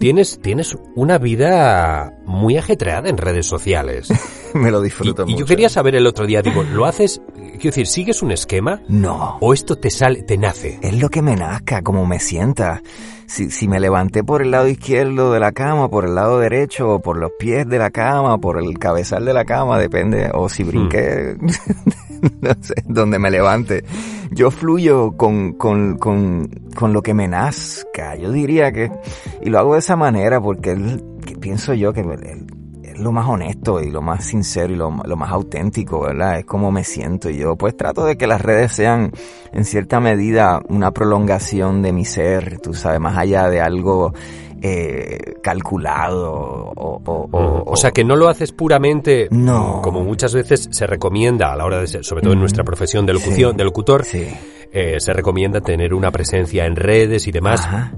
Tienes, 0.00 0.40
tienes 0.40 0.76
una 0.96 1.18
vida 1.18 2.14
muy 2.24 2.56
ajetreada 2.56 3.08
en 3.10 3.18
redes 3.18 3.44
sociales. 3.46 4.08
Me 4.54 4.70
lo 4.70 4.80
Y, 4.80 4.84
disfruto 4.84 5.22
y 5.22 5.26
mucho. 5.26 5.38
yo 5.40 5.46
quería 5.46 5.68
saber 5.68 5.94
el 5.94 6.06
otro 6.06 6.26
día, 6.26 6.40
digo, 6.42 6.62
¿lo 6.62 6.86
haces? 6.86 7.20
Quiero 7.36 7.60
decir, 7.64 7.86
¿sigues 7.86 8.22
un 8.22 8.30
esquema? 8.32 8.80
No. 8.88 9.36
¿O 9.40 9.52
esto 9.52 9.76
te 9.76 9.90
sale, 9.90 10.22
te 10.22 10.38
nace? 10.38 10.78
Es 10.82 10.98
lo 10.98 11.10
que 11.10 11.20
me 11.20 11.36
nazca, 11.36 11.82
como 11.82 12.06
me 12.06 12.18
sienta. 12.18 12.82
Si, 13.26 13.50
si 13.50 13.68
me 13.68 13.78
levanté 13.78 14.24
por 14.24 14.40
el 14.42 14.50
lado 14.50 14.66
izquierdo 14.68 15.32
de 15.32 15.38
la 15.38 15.52
cama, 15.52 15.88
por 15.90 16.06
el 16.06 16.14
lado 16.14 16.40
derecho, 16.40 16.88
o 16.94 17.00
por 17.00 17.18
los 17.18 17.32
pies 17.38 17.68
de 17.68 17.78
la 17.78 17.90
cama, 17.90 18.38
por 18.38 18.58
el 18.58 18.78
cabezal 18.78 19.24
de 19.26 19.34
la 19.34 19.44
cama, 19.44 19.78
depende, 19.78 20.30
o 20.34 20.48
si 20.48 20.64
brinqué, 20.64 21.36
no 22.40 22.50
sé, 22.60 22.74
donde 22.86 23.18
me 23.18 23.30
levante. 23.30 23.84
Yo 24.30 24.50
fluyo 24.50 25.12
con, 25.16 25.54
con, 25.54 25.96
con, 25.98 26.48
con 26.74 26.92
lo 26.92 27.02
que 27.02 27.14
me 27.14 27.28
nazca. 27.28 28.16
Yo 28.16 28.30
diría 28.30 28.72
que, 28.72 28.90
y 29.42 29.50
lo 29.50 29.58
hago 29.58 29.72
de 29.74 29.80
esa 29.80 29.96
manera 29.96 30.40
porque 30.40 30.72
el- 30.72 31.04
que 31.26 31.36
pienso 31.36 31.74
yo 31.74 31.92
que 31.92 32.00
es 32.00 32.98
lo 32.98 33.12
más 33.12 33.28
honesto 33.28 33.80
y 33.80 33.90
lo 33.90 34.02
más 34.02 34.24
sincero 34.24 34.72
y 34.72 34.76
lo, 34.76 34.90
lo 35.04 35.16
más 35.16 35.30
auténtico, 35.30 36.00
¿verdad? 36.00 36.38
Es 36.38 36.44
como 36.44 36.70
me 36.70 36.84
siento 36.84 37.30
yo. 37.30 37.56
Pues 37.56 37.76
trato 37.76 38.04
de 38.04 38.16
que 38.16 38.26
las 38.26 38.40
redes 38.40 38.72
sean 38.72 39.10
en 39.52 39.64
cierta 39.64 40.00
medida 40.00 40.60
una 40.68 40.90
prolongación 40.92 41.82
de 41.82 41.92
mi 41.92 42.04
ser, 42.04 42.58
tú 42.60 42.74
sabes, 42.74 43.00
más 43.00 43.16
allá 43.18 43.48
de 43.48 43.60
algo 43.60 44.12
eh, 44.62 45.18
calculado 45.42 46.32
o, 46.32 47.00
o, 47.04 47.28
o- 47.32 47.64
O 47.72 47.76
sea, 47.76 47.90
que 47.92 48.04
no 48.04 48.16
lo 48.16 48.28
haces 48.28 48.52
puramente 48.52 49.28
No. 49.30 49.78
mm, 49.78 49.82
como 49.82 50.02
muchas 50.02 50.34
veces 50.34 50.68
se 50.70 50.86
recomienda 50.86 51.52
a 51.52 51.56
la 51.56 51.64
hora 51.64 51.78
de 51.80 51.86
ser, 51.86 52.04
sobre 52.04 52.22
todo 52.22 52.32
en 52.34 52.40
nuestra 52.40 52.64
profesión 52.64 53.06
de 53.06 53.14
locución, 53.14 53.52
Sí. 53.52 53.56
de 53.58 53.64
locutor, 53.64 54.04
Sí. 54.04 54.26
eh, 54.72 54.96
se 55.00 55.12
recomienda 55.12 55.60
tener 55.60 55.94
una 55.94 56.10
presencia 56.10 56.66
en 56.66 56.76
redes 56.76 57.26
y 57.26 57.32
demás 57.32 57.60
Ajá. 57.64 57.92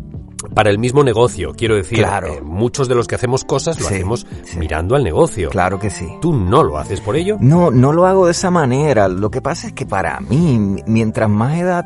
para 0.55 0.71
el 0.71 0.79
mismo 0.79 1.03
negocio. 1.05 1.53
Quiero 1.57 1.75
decir, 1.77 1.99
Claro. 1.99 2.29
eh, 2.29 2.41
muchos 2.43 2.89
de 2.89 2.95
los 2.95 3.07
que 3.09 3.15
hacemos 3.17 3.45
cosas 3.45 3.81
lo 3.81 3.89
Sí, 3.89 3.95
hacemos 3.95 4.27
sí. 4.45 4.59
mirando 4.59 4.95
al 4.97 5.03
negocio. 5.05 5.51
Claro 5.51 5.79
que 5.79 5.91
sí. 5.91 6.07
¿Tú 6.21 6.33
no 6.35 6.63
lo 6.63 6.79
haces 6.79 7.01
por 7.01 7.17
ello? 7.17 7.37
No, 7.41 7.71
no 7.71 7.93
lo 7.93 8.07
hago 8.07 8.27
de 8.27 8.33
esa 8.33 8.51
manera. 8.51 9.09
Lo 9.09 9.31
que 9.31 9.41
pasa 9.41 9.67
es 9.69 9.73
que 9.73 9.87
para 9.87 10.21
mí, 10.21 10.77
mientras 10.87 11.29
más 11.31 11.57
edad 11.59 11.85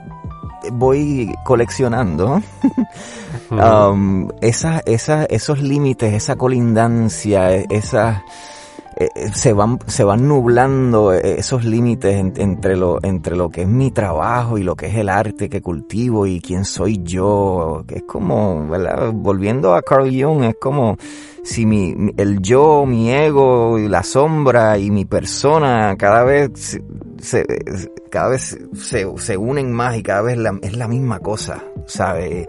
voy 0.73 1.33
coleccionando, 1.45 2.41
um, 3.51 4.29
esa, 4.41 4.81
esa, 4.87 5.25
esos 5.27 5.61
límites, 5.61 6.13
esa 6.15 6.37
colindancia, 6.37 7.55
e- 7.55 7.67
esas 7.71 8.19
eh, 8.99 9.09
eh, 9.15 9.29
se 9.35 9.53
van 9.53 9.79
se 9.87 10.05
van 10.05 10.27
nublando 10.27 11.13
esos 11.13 11.65
límites 11.67 12.17
en- 12.17 12.33
entre 12.37 12.77
lo 12.79 12.99
entre 13.03 13.37
lo 13.37 13.51
que 13.51 13.63
es 13.63 13.69
mi 13.69 13.91
trabajo 13.91 14.57
y 14.57 14.63
lo 14.63 14.75
que 14.75 14.87
es 14.87 14.95
el 14.95 15.11
arte 15.11 15.51
que 15.51 15.61
cultivo 15.61 16.27
y 16.27 16.41
quién 16.41 16.65
soy 16.65 17.03
yo 17.03 17.85
es 17.89 18.05
como 18.05 18.67
¿verdad? 18.69 19.13
volviendo 19.13 19.75
a 19.75 19.83
Carl 19.83 20.09
Jung 20.11 20.45
es 20.45 20.57
como 20.59 20.97
si 21.45 21.67
mi, 21.67 21.95
el 22.17 22.41
yo 22.41 22.87
mi 22.87 23.13
ego 23.13 23.79
y 23.79 23.87
la 23.87 24.03
sombra 24.03 24.79
y 24.79 24.91
mi 24.91 25.05
persona 25.05 25.95
cada 25.99 26.25
vez 26.25 26.81
se, 27.21 27.45
cada 28.11 28.31
vez 28.31 28.59
se, 28.75 29.07
se 29.19 29.37
unen 29.37 29.73
más 29.73 29.97
y 29.99 30.03
cada 30.03 30.23
vez 30.23 30.39
es 30.63 30.75
la 30.75 30.89
misma 30.89 31.19
cosa 31.21 31.63
sabe 31.85 32.49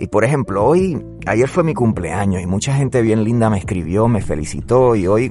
y 0.00 0.06
por 0.06 0.24
ejemplo, 0.24 0.64
hoy, 0.64 0.98
ayer 1.26 1.46
fue 1.46 1.62
mi 1.62 1.74
cumpleaños 1.74 2.42
y 2.42 2.46
mucha 2.46 2.74
gente 2.74 3.02
bien 3.02 3.22
linda 3.22 3.50
me 3.50 3.58
escribió, 3.58 4.08
me 4.08 4.22
felicitó 4.22 4.96
y 4.96 5.06
hoy 5.06 5.30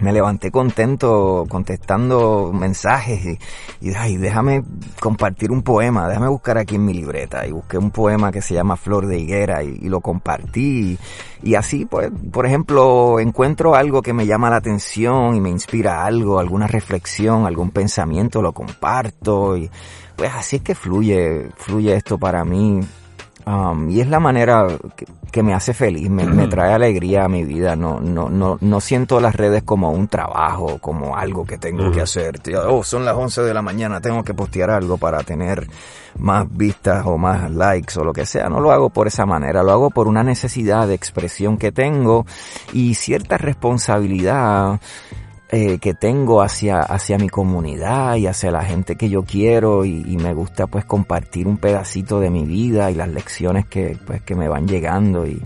me 0.00 0.12
levanté 0.12 0.50
contento 0.50 1.44
contestando 1.48 2.50
mensajes 2.52 3.38
y, 3.80 3.94
ay, 3.94 4.16
déjame 4.16 4.64
compartir 5.00 5.52
un 5.52 5.62
poema, 5.62 6.08
déjame 6.08 6.26
buscar 6.26 6.58
aquí 6.58 6.74
en 6.74 6.84
mi 6.84 6.94
libreta. 6.94 7.46
Y 7.46 7.52
busqué 7.52 7.78
un 7.78 7.92
poema 7.92 8.32
que 8.32 8.42
se 8.42 8.54
llama 8.54 8.76
Flor 8.76 9.06
de 9.06 9.20
Higuera 9.20 9.62
y, 9.62 9.78
y 9.80 9.88
lo 9.88 10.00
compartí. 10.00 10.98
Y, 11.42 11.50
y 11.50 11.54
así 11.54 11.84
pues, 11.86 12.10
por 12.32 12.44
ejemplo, 12.44 13.20
encuentro 13.20 13.76
algo 13.76 14.02
que 14.02 14.12
me 14.12 14.26
llama 14.26 14.50
la 14.50 14.56
atención 14.56 15.36
y 15.36 15.40
me 15.40 15.50
inspira 15.50 16.04
algo, 16.04 16.40
alguna 16.40 16.66
reflexión, 16.66 17.46
algún 17.46 17.70
pensamiento, 17.70 18.42
lo 18.42 18.52
comparto. 18.52 19.56
Y 19.56 19.70
pues 20.16 20.32
así 20.34 20.56
es 20.56 20.62
que 20.62 20.74
fluye, 20.74 21.50
fluye 21.56 21.94
esto 21.94 22.18
para 22.18 22.44
mí 22.44 22.80
Um, 23.46 23.88
y 23.90 24.00
es 24.00 24.08
la 24.08 24.18
manera 24.18 24.66
que, 24.96 25.06
que 25.30 25.40
me 25.40 25.54
hace 25.54 25.72
feliz, 25.72 26.10
me, 26.10 26.26
me 26.26 26.48
trae 26.48 26.72
alegría 26.72 27.24
a 27.24 27.28
mi 27.28 27.44
vida. 27.44 27.76
No, 27.76 28.00
no, 28.00 28.28
no, 28.28 28.58
no 28.60 28.80
siento 28.80 29.20
las 29.20 29.36
redes 29.36 29.62
como 29.62 29.92
un 29.92 30.08
trabajo, 30.08 30.78
como 30.80 31.16
algo 31.16 31.44
que 31.44 31.56
tengo 31.56 31.92
que 31.92 32.00
hacer. 32.00 32.40
Oh, 32.66 32.82
son 32.82 33.04
las 33.04 33.14
11 33.14 33.42
de 33.42 33.54
la 33.54 33.62
mañana, 33.62 34.00
tengo 34.00 34.24
que 34.24 34.34
postear 34.34 34.70
algo 34.70 34.98
para 34.98 35.22
tener 35.22 35.68
más 36.18 36.44
vistas 36.50 37.06
o 37.06 37.18
más 37.18 37.48
likes 37.52 37.96
o 38.00 38.02
lo 38.02 38.12
que 38.12 38.26
sea. 38.26 38.48
No 38.48 38.58
lo 38.58 38.72
hago 38.72 38.90
por 38.90 39.06
esa 39.06 39.26
manera, 39.26 39.62
lo 39.62 39.70
hago 39.70 39.90
por 39.90 40.08
una 40.08 40.24
necesidad 40.24 40.88
de 40.88 40.94
expresión 40.94 41.56
que 41.56 41.70
tengo 41.70 42.26
y 42.72 42.94
cierta 42.94 43.38
responsabilidad 43.38 44.80
eh, 45.50 45.78
que 45.78 45.94
tengo 45.94 46.42
hacia, 46.42 46.80
hacia 46.80 47.18
mi 47.18 47.28
comunidad 47.28 48.16
y 48.16 48.26
hacia 48.26 48.50
la 48.50 48.64
gente 48.64 48.96
que 48.96 49.08
yo 49.08 49.22
quiero 49.22 49.84
y, 49.84 50.04
y 50.06 50.16
me 50.16 50.34
gusta 50.34 50.66
pues 50.66 50.84
compartir 50.84 51.46
un 51.46 51.56
pedacito 51.58 52.18
de 52.20 52.30
mi 52.30 52.44
vida 52.44 52.90
y 52.90 52.94
las 52.94 53.08
lecciones 53.08 53.66
que 53.66 53.96
pues 54.06 54.22
que 54.22 54.34
me 54.34 54.48
van 54.48 54.66
llegando 54.66 55.26
y 55.26 55.40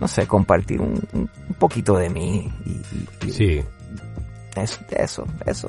no 0.00 0.06
sé, 0.06 0.26
compartir 0.26 0.80
un, 0.80 1.00
un- 1.14 1.30
poquito 1.58 1.96
de 1.96 2.08
mí 2.10 2.52
y, 2.66 2.70
y- 2.70 3.26
y 3.26 3.30
Sí. 3.32 3.60
eso, 4.54 4.80
eso, 4.90 5.26
eso. 5.46 5.68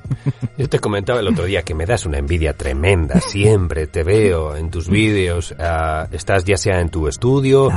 Yo 0.58 0.68
te 0.68 0.78
comentaba 0.78 1.20
el 1.20 1.28
otro 1.28 1.44
día 1.44 1.62
que 1.62 1.74
me 1.74 1.86
das 1.86 2.06
una 2.06 2.18
envidia 2.18 2.54
tremenda. 2.54 3.20
Siempre 3.20 3.86
te 3.86 4.02
veo 4.02 4.56
en 4.56 4.70
tus 4.70 4.88
vídeos. 4.88 5.54
ah, 5.58 6.06
estás 6.12 6.44
ya 6.44 6.56
sea 6.56 6.80
en 6.80 6.88
tu 6.88 7.08
estudio 7.08 7.70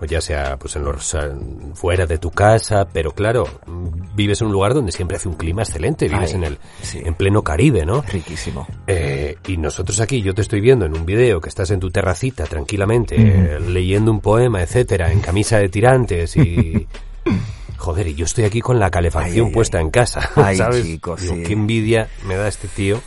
o 0.00 0.04
ya 0.04 0.20
sea 0.20 0.56
pues 0.56 0.76
en 0.76 0.84
los 0.84 1.14
ah, 1.14 1.30
fuera 1.74 2.06
de 2.06 2.18
tu 2.18 2.30
casa, 2.30 2.86
pero 2.92 3.12
claro, 3.12 3.46
mm, 3.66 4.14
vives 4.16 4.40
en 4.40 4.48
un 4.48 4.52
lugar 4.52 4.74
donde 4.74 4.92
siempre 4.92 5.16
hace 5.16 5.28
un 5.28 5.34
clima 5.34 5.62
excelente. 5.62 6.08
Vives 6.08 6.30
Ay, 6.30 6.36
en 6.36 6.44
el 6.44 6.58
sí. 6.82 7.00
en 7.04 7.14
pleno 7.14 7.42
Caribe, 7.42 7.84
¿no? 7.84 8.02
Riquísimo. 8.02 8.66
Eh, 8.86 9.36
y 9.46 9.56
nosotros 9.56 10.00
aquí, 10.00 10.22
yo 10.22 10.34
te 10.34 10.42
estoy 10.42 10.60
viendo 10.60 10.86
en 10.86 10.96
un 10.96 11.06
video 11.06 11.40
que 11.40 11.48
estás 11.48 11.70
en 11.70 11.80
tu 11.80 11.90
terracita 11.90 12.44
tranquilamente, 12.44 13.16
eh, 13.18 13.60
leyendo 13.60 14.10
un 14.10 14.20
poema, 14.20 14.62
etcétera, 14.62 15.12
en 15.12 15.20
camisa 15.20 15.58
de 15.58 15.68
tirantes 15.68 16.36
y... 16.36 16.86
Joder, 17.82 18.06
y 18.06 18.14
yo 18.14 18.24
estoy 18.26 18.44
aquí 18.44 18.60
con 18.60 18.78
la 18.78 18.90
calefacción 18.90 19.46
Ay, 19.46 19.50
ay, 19.50 19.54
puesta 19.54 19.80
en 19.80 19.90
casa, 19.90 20.30
Ay, 20.36 20.56
¿sabes? 20.56 20.84
chico, 20.84 21.16
Digo, 21.16 21.34
sí. 21.34 21.42
qué 21.42 21.52
envidia 21.52 22.08
me 22.26 22.36
da 22.36 22.46
este 22.46 22.68
tío. 22.68 23.00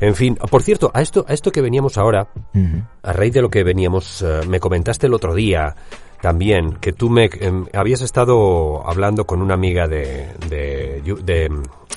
En 0.00 0.14
fin, 0.14 0.36
por 0.36 0.62
cierto, 0.62 0.90
a 0.94 1.02
esto, 1.02 1.24
a 1.28 1.34
esto 1.34 1.52
que 1.52 1.60
veníamos 1.60 1.98
ahora, 1.98 2.28
a 3.02 3.12
raíz 3.12 3.32
de 3.34 3.42
lo 3.42 3.50
que 3.50 3.62
veníamos, 3.62 4.22
eh, 4.22 4.40
me 4.48 4.58
comentaste 4.58 5.06
el 5.06 5.12
otro 5.14 5.34
día 5.34 5.74
también 6.22 6.76
que 6.80 6.92
tú 6.94 7.10
me 7.10 7.28
em, 7.40 7.66
habías 7.74 8.00
estado 8.00 8.88
hablando 8.88 9.26
con 9.26 9.42
una 9.42 9.52
amiga 9.54 9.86
de, 9.86 10.28
de, 10.48 11.02
de, 11.22 11.50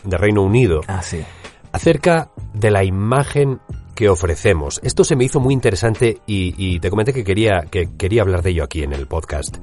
de 0.04 0.18
Reino 0.18 0.42
Unido 0.44 0.82
Ah, 0.88 1.02
sí. 1.02 1.24
acerca 1.72 2.30
de 2.54 2.70
la 2.70 2.84
imagen 2.84 3.60
que 3.96 4.10
ofrecemos. 4.10 4.82
Esto 4.84 5.04
se 5.06 5.16
me 5.16 5.24
hizo 5.24 5.40
muy 5.40 5.54
interesante 5.54 6.20
y, 6.28 6.54
y 6.58 6.80
te 6.82 6.90
comenté 6.90 7.14
que 7.14 7.24
quería, 7.24 7.62
que 7.72 7.96
quería 7.98 8.22
hablar 8.24 8.42
de 8.44 8.50
ello 8.52 8.64
aquí 8.66 8.84
en 8.84 8.92
el 8.94 9.08
podcast. 9.08 9.58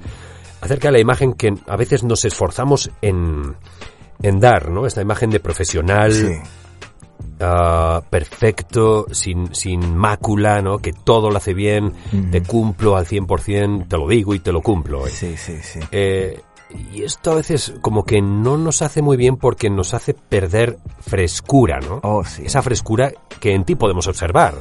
Acerca 0.61 0.89
de 0.89 0.93
la 0.93 1.01
imagen 1.01 1.35
que 1.35 1.55
a 1.67 1.77
veces 1.77 2.05
nos 2.05 2.25
esforzamos 2.25 2.91
en, 3.03 3.55
en 4.23 4.41
dar, 4.41 4.71
¿no? 4.71 4.87
Esta 4.87 5.03
imagen 5.03 5.31
de 5.31 5.41
profesional, 5.41 6.13
Sí. 6.13 6.33
ah, 7.41 8.03
perfecto, 8.11 9.07
sin, 9.11 9.55
sin 9.55 9.95
mácula, 9.97 10.63
¿no? 10.63 10.79
Que 10.79 10.93
todo 10.93 11.31
lo 11.31 11.37
hace 11.37 11.55
bien, 11.55 11.93
te 12.31 12.43
cumplo 12.43 12.97
al 12.97 13.07
100%, 13.07 13.89
te 13.89 13.97
lo 13.99 14.09
digo 14.09 14.35
y 14.35 14.39
te 14.41 14.53
lo 14.53 14.63
cumplo. 14.63 15.07
Sí, 15.07 15.37
sí, 15.37 15.59
sí. 15.63 15.81
Eh, 15.93 16.41
y 16.93 17.03
esto 17.05 17.33
a 17.33 17.35
veces 17.37 17.75
como 17.83 18.05
que 18.05 18.21
no 18.23 18.57
nos 18.57 18.83
hace 18.83 19.01
muy 19.03 19.17
bien 19.17 19.37
porque 19.37 19.69
nos 19.71 19.95
hace 19.95 20.15
perder 20.15 20.79
frescura, 21.01 21.79
¿no? 21.81 22.01
Oh, 22.03 22.25
sí. 22.25 22.43
Esa 22.47 22.63
frescura 22.63 23.13
que 23.39 23.55
en 23.55 23.65
ti 23.65 23.75
podemos 23.77 24.07
observar. 24.09 24.55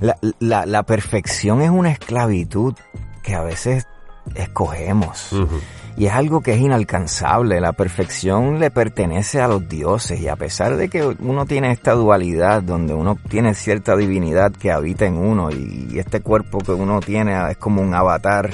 La, 0.00 0.16
la, 0.38 0.66
la 0.66 0.82
perfección 0.84 1.62
es 1.62 1.70
una 1.70 1.90
esclavitud 1.90 2.74
que 3.22 3.34
a 3.34 3.42
veces 3.42 3.86
escogemos. 4.34 5.32
Y 5.96 6.06
es 6.06 6.12
algo 6.12 6.40
que 6.40 6.54
es 6.54 6.58
inalcanzable. 6.60 7.60
La 7.60 7.72
perfección 7.72 8.58
le 8.58 8.70
pertenece 8.70 9.40
a 9.40 9.46
los 9.46 9.68
dioses. 9.68 10.20
Y 10.20 10.26
a 10.28 10.34
pesar 10.36 10.76
de 10.76 10.88
que 10.88 11.04
uno 11.06 11.46
tiene 11.46 11.70
esta 11.70 11.92
dualidad 11.92 12.62
donde 12.62 12.94
uno 12.94 13.16
tiene 13.28 13.54
cierta 13.54 13.94
divinidad 13.96 14.50
que 14.52 14.72
habita 14.72 15.06
en 15.06 15.16
uno 15.16 15.50
y 15.52 15.98
este 15.98 16.20
cuerpo 16.20 16.58
que 16.58 16.72
uno 16.72 16.98
tiene 17.00 17.34
es 17.50 17.56
como 17.58 17.80
un 17.80 17.94
avatar, 17.94 18.50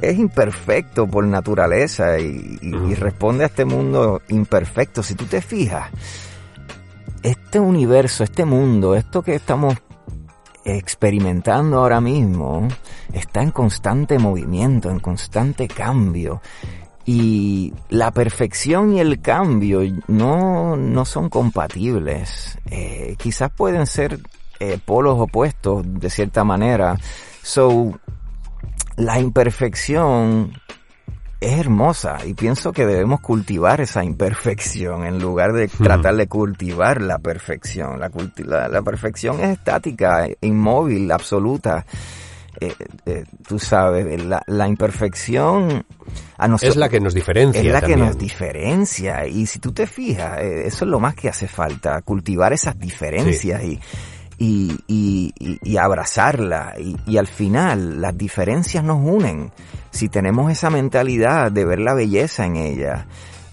es 0.00 0.16
imperfecto 0.18 1.06
por 1.08 1.24
naturaleza 1.26 2.18
y, 2.20 2.58
y- 2.62 2.92
y 2.92 2.94
responde 2.94 3.42
a 3.42 3.48
este 3.48 3.64
mundo 3.64 4.22
imperfecto. 4.28 5.02
Si 5.02 5.16
tú 5.16 5.24
te 5.24 5.40
fijas, 5.42 5.90
este 7.22 7.58
universo, 7.60 8.24
este 8.24 8.44
mundo, 8.44 8.94
esto 8.94 9.22
que 9.22 9.34
estamos 9.34 9.76
experimentando 10.64 11.78
ahora 11.78 12.00
mismo 12.00 12.68
está 13.12 13.42
en 13.42 13.50
constante 13.50 14.18
movimiento, 14.18 14.90
en 14.90 15.00
constante 15.00 15.68
cambio. 15.68 16.40
Y 17.04 17.74
la 17.88 18.12
perfección 18.12 18.94
y 18.94 19.00
el 19.00 19.20
cambio 19.20 19.80
no, 20.06 20.76
no 20.76 21.04
son 21.04 21.28
compatibles. 21.28 22.58
Eh, 22.70 23.16
quizás 23.18 23.50
pueden 23.50 23.86
ser 23.86 24.20
eh, 24.60 24.78
polos 24.84 25.18
opuestos 25.18 25.82
de 25.84 26.08
cierta 26.08 26.44
manera. 26.44 26.96
So, 27.42 27.98
la 28.96 29.18
imperfección 29.18 30.52
es 31.42 31.58
hermosa 31.58 32.18
y 32.24 32.34
pienso 32.34 32.72
que 32.72 32.86
debemos 32.86 33.20
cultivar 33.20 33.80
esa 33.80 34.02
imperfección 34.04 35.04
en 35.04 35.18
lugar 35.18 35.52
de 35.52 35.68
tratar 35.68 36.14
de 36.16 36.26
cultivar 36.28 37.00
la 37.02 37.18
perfección. 37.18 37.98
La, 38.00 38.10
culti- 38.10 38.44
la, 38.44 38.68
la 38.68 38.82
perfección 38.82 39.40
es 39.40 39.50
estática, 39.58 40.28
inmóvil, 40.40 41.10
absoluta. 41.10 41.84
Eh, 42.60 42.74
eh, 43.06 43.24
tú 43.48 43.58
sabes, 43.58 44.22
la, 44.24 44.42
la 44.46 44.68
imperfección 44.68 45.84
a 46.36 46.48
nosotros 46.48 46.74
Es 46.74 46.76
la 46.76 46.88
que 46.90 47.00
nos 47.00 47.14
diferencia. 47.14 47.60
es 47.62 47.72
la 47.72 47.80
que 47.80 47.96
nos 47.96 48.18
diferencia 48.18 49.26
y 49.26 49.46
si 49.46 49.58
tú 49.58 49.72
te 49.72 49.86
fijas, 49.86 50.38
eh, 50.40 50.66
eso 50.66 50.84
es 50.84 50.90
lo 50.90 51.00
más 51.00 51.14
que 51.14 51.28
hace 51.30 51.48
falta, 51.48 52.02
cultivar 52.02 52.52
esas 52.52 52.78
diferencias 52.78 53.64
y, 53.64 53.80
y, 54.42 55.32
y- 55.62 55.76
abrazarla. 55.76 56.74
Y 57.06 57.16
al 57.16 57.26
final 57.26 58.00
las 58.00 58.16
diferencias 58.16 58.82
nos 58.84 58.98
unen. 59.02 59.52
Si 59.90 60.08
tenemos 60.08 60.50
esa 60.50 60.70
mentalidad 60.70 61.52
de 61.52 61.64
ver 61.64 61.78
la 61.80 61.94
belleza 61.94 62.46
en 62.46 62.56
ella 62.56 63.06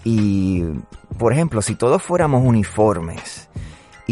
y 0.04 0.64
por 1.18 1.32
ejemplo 1.34 1.60
si 1.60 1.74
todos 1.74 2.02
fuéramos 2.02 2.42
uniformes 2.44 3.48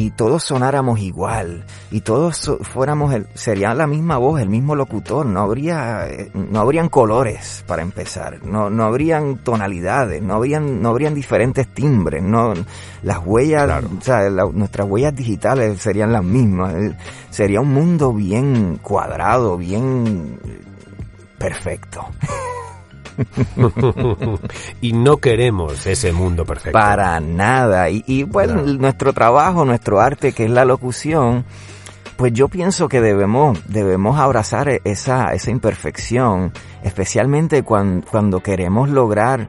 y 0.00 0.11
todos 0.12 0.44
sonáramos 0.44 1.00
igual 1.00 1.64
y 1.90 2.02
todos 2.02 2.52
fuéramos 2.62 3.12
el, 3.14 3.26
sería 3.34 3.74
la 3.74 3.88
misma 3.88 4.16
voz, 4.16 4.40
el 4.40 4.48
mismo 4.48 4.76
locutor, 4.76 5.26
no 5.26 5.40
habría 5.40 6.06
eh, 6.08 6.30
no 6.34 6.61
habrían 6.61 6.88
colores 6.88 7.64
para 7.66 7.82
empezar, 7.82 8.38
no 8.44 8.70
no 8.70 8.84
habrían 8.84 9.38
tonalidades, 9.38 10.22
no 10.22 10.34
habrían 10.34 10.80
no 10.80 10.90
habrían 10.90 11.14
diferentes 11.14 11.66
timbres, 11.74 12.22
no 12.22 12.54
las 13.02 13.18
huellas, 13.26 13.64
Claro. 13.64 13.88
o 13.98 14.00
sea, 14.00 14.30
la- 14.30 14.44
nuestras 14.52 14.87
huellas 14.88 15.16
digitales 15.16 15.80
serían 15.82 16.12
las 16.12 16.22
mismas, 16.22 16.74
eh, 16.74 16.96
sería 17.30 17.61
un 17.61 17.72
mundo 17.72 18.12
bien 18.12 18.78
cuadrado, 18.80 19.56
bien 19.56 20.38
eh, 20.44 20.61
perfecto. 21.38 22.04
y 24.81 24.92
no 24.92 25.16
queremos 25.18 25.87
ese 25.87 26.12
mundo 26.12 26.44
perfecto. 26.44 26.72
Para 26.78 27.18
nada. 27.20 27.90
Y, 27.90 28.04
y 28.07 28.24
pues 28.24 28.48
No. 28.50 28.62
nuestro 28.62 29.12
trabajo, 29.12 29.64
nuestro 29.64 30.00
arte, 30.00 30.33
que 30.33 30.44
es 30.44 30.50
la 30.50 30.64
locución, 30.64 31.44
pues 32.16 32.33
yo 32.33 32.48
pienso 32.48 32.88
que 32.88 33.00
debemos, 33.00 33.61
debemos 33.68 34.18
abrazar 34.18 34.68
e- 34.68 34.81
esa, 34.85 35.33
esa 35.35 35.50
imperfección, 35.50 36.52
especialmente 36.83 37.62
cuan- 37.62 38.02
cuando 38.11 38.40
queremos 38.40 38.88
lograr 38.88 39.48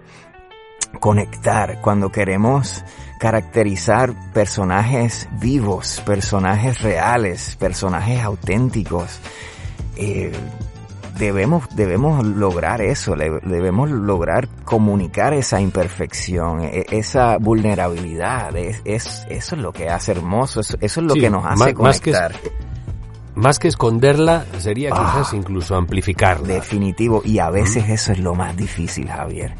conectar, 1.00 1.80
cuando 1.82 2.12
queremos 2.12 2.84
caracterizar 3.20 4.14
personajes 4.34 5.28
vivos, 5.40 6.02
personajes 6.06 6.82
reales, 6.82 7.56
personajes 7.60 8.22
auténticos. 8.24 9.20
Eh, 9.98 10.32
debemos, 11.20 11.66
debemos 11.76 12.26
lograr 12.26 12.82
eso, 12.82 13.14
debemos 13.16 13.92
lograr 13.92 14.48
comunicar 14.66 15.34
esa 15.34 15.62
imperfección, 15.62 16.62
e- 16.64 16.86
esa 16.90 17.38
vulnerabilidad, 17.38 18.56
es, 18.56 18.82
es- 18.86 19.26
eso 19.30 19.56
es 19.56 19.62
lo 19.62 19.72
que 19.72 19.90
hace 19.90 20.14
hermoso, 20.14 20.62
eso, 20.62 20.78
eso 20.82 21.00
es 21.02 21.06
lo 21.06 21.14
Sí, 21.14 21.20
que 21.20 21.30
nos 21.30 21.46
hace 21.46 21.74
más- 21.74 21.84
más 21.84 22.02
que 22.02 22.10
es- 22.12 22.18
conectar. 22.18 22.52
Más 23.36 23.60
que 23.60 23.68
esconderla, 23.70 24.46
sería 24.58 24.90
Ah. 24.92 25.14
quizás 25.14 25.34
incluso 25.34 25.76
amplificarla. 25.76 26.48
Definitivo, 26.48 27.22
y 27.24 27.40
a 27.40 27.50
veces 27.50 27.88
eso 27.90 28.12
es 28.12 28.20
lo 28.20 28.34
más 28.36 28.58
difícil, 28.58 29.08
Javier. 29.08 29.54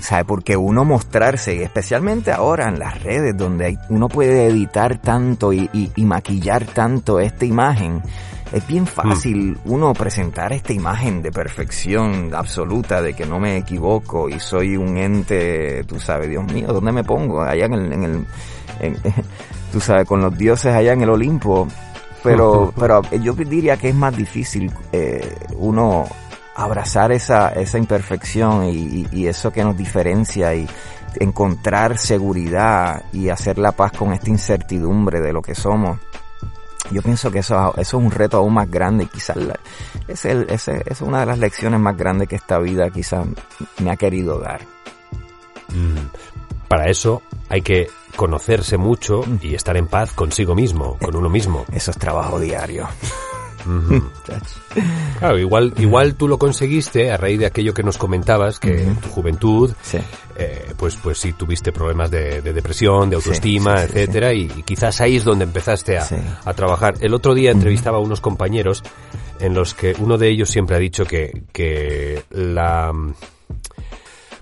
¿Sabe? 0.00 0.26
Porque 0.26 0.54
uno 0.56 0.84
mostrarse, 0.84 1.62
especialmente 1.62 2.30
ahora 2.30 2.68
en 2.68 2.78
las 2.78 3.02
redes, 3.02 3.34
donde 3.36 3.78
uno 3.88 4.06
puede 4.08 4.46
editar 4.48 4.98
tanto 5.00 5.50
y, 5.54 5.70
y- 5.72 5.90
y 5.96 6.04
maquillar 6.04 6.66
tanto 6.66 7.20
esta 7.20 7.46
imagen, 7.46 8.02
es 8.56 8.66
bien 8.66 8.86
fácil 8.86 9.58
uno 9.64 9.92
presentar 9.92 10.52
esta 10.52 10.72
imagen 10.72 11.22
de 11.22 11.30
perfección 11.32 12.34
absoluta, 12.34 13.00
de 13.02 13.14
que 13.14 13.26
no 13.26 13.38
me 13.38 13.56
equivoco 13.56 14.28
y 14.28 14.40
soy 14.40 14.76
un 14.76 14.96
ente, 14.96 15.84
tú 15.84 16.00
sabes, 16.00 16.28
Dios 16.28 16.44
mío, 16.52 16.68
¿dónde 16.68 16.92
me 16.92 17.04
pongo? 17.04 17.42
Allá 17.42 17.66
en 17.66 17.74
el, 17.74 17.92
en 17.92 18.02
el 18.04 18.26
en- 18.80 18.96
tú 19.72 19.80
sabes, 19.80 20.06
con 20.06 20.20
los 20.20 20.36
dioses 20.36 20.74
allá 20.74 20.92
en 20.92 21.02
el 21.02 21.10
Olimpo. 21.10 21.68
Pero, 22.22 22.72
pero 22.78 23.02
yo 23.22 23.34
diría 23.34 23.76
que 23.76 23.90
es 23.90 23.94
más 23.94 24.16
difícil 24.16 24.72
eh, 24.92 25.36
uno 25.56 26.04
abrazar 26.56 27.12
esa, 27.12 27.50
esa 27.50 27.78
imperfección 27.78 28.64
y, 28.64 28.70
y- 28.76 29.08
y 29.12 29.26
eso 29.26 29.52
que 29.52 29.62
nos 29.62 29.76
diferencia 29.76 30.54
y 30.54 30.66
encontrar 31.20 31.96
seguridad 31.98 33.04
y 33.12 33.28
hacer 33.30 33.58
la 33.58 33.72
paz 33.72 33.92
con 33.92 34.12
esta 34.12 34.28
incertidumbre 34.30 35.20
de 35.20 35.32
lo 35.32 35.40
que 35.42 35.54
somos. 35.54 35.98
Yo 36.90 37.02
pienso 37.02 37.30
que 37.30 37.40
eso, 37.40 37.72
eso 37.76 37.80
es 37.98 38.04
un 38.04 38.10
reto 38.10 38.36
aún 38.38 38.54
más 38.54 38.70
grande 38.70 39.04
y 39.04 39.06
quizás 39.08 39.36
la- 39.36 39.58
es, 40.08 40.24
el, 40.24 40.46
es 40.48 41.00
una 41.00 41.20
de 41.20 41.26
las 41.26 41.38
lecciones 41.38 41.80
más 41.80 41.96
grandes 41.96 42.28
que 42.28 42.36
esta 42.36 42.58
vida 42.58 42.90
quizás 42.90 43.26
me 43.82 43.90
ha 43.90 43.96
querido 43.96 44.38
dar. 44.38 44.60
Mm. 45.68 46.66
Para 46.68 46.88
eso 46.90 47.22
hay 47.48 47.62
que 47.62 47.88
conocerse 48.16 48.76
mucho 48.76 49.22
Mm. 49.26 49.38
y 49.42 49.54
estar 49.54 49.76
en 49.76 49.86
paz 49.88 50.12
consigo 50.12 50.54
mismo, 50.54 50.96
con 50.98 51.14
uno 51.16 51.28
mismo. 51.28 51.64
Eso 51.72 51.90
es 51.90 51.98
trabajo 51.98 52.38
diario. 52.40 52.88
Claro, 55.18 55.38
igual, 55.38 55.72
igual 55.78 56.14
tú 56.14 56.28
lo 56.28 56.38
conseguiste 56.38 57.10
a 57.10 57.16
raíz 57.16 57.38
de 57.38 57.46
aquello 57.46 57.74
que 57.74 57.82
nos 57.82 57.98
comentabas, 57.98 58.58
que 58.58 58.82
en 58.84 58.96
tu 58.96 59.08
juventud, 59.08 59.72
Sí. 59.82 59.98
eh, 60.36 60.72
pues, 60.76 60.96
pues 60.96 61.18
sí 61.18 61.32
tuviste 61.32 61.72
problemas 61.72 62.10
de, 62.10 62.42
de 62.42 62.52
depresión, 62.52 63.08
de 63.10 63.16
autoestima, 63.16 63.76
sí, 63.78 63.84
sí, 63.86 63.92
etcétera, 63.98 64.32
y, 64.34 64.42
y 64.56 64.62
quizás 64.62 65.00
ahí 65.00 65.16
es 65.16 65.24
donde 65.24 65.44
empezaste 65.44 65.98
a, 65.98 66.06
a 66.44 66.54
trabajar. 66.54 66.94
El 67.00 67.14
otro 67.14 67.34
día 67.34 67.50
entrevistaba 67.50 67.96
a 67.98 68.00
unos 68.00 68.20
compañeros 68.20 68.82
en 69.40 69.54
los 69.54 69.74
que 69.74 69.94
uno 69.98 70.18
de 70.18 70.28
ellos 70.28 70.50
siempre 70.50 70.76
ha 70.76 70.78
dicho 70.80 71.04
que, 71.04 71.42
que 71.52 72.22
la 72.30 72.92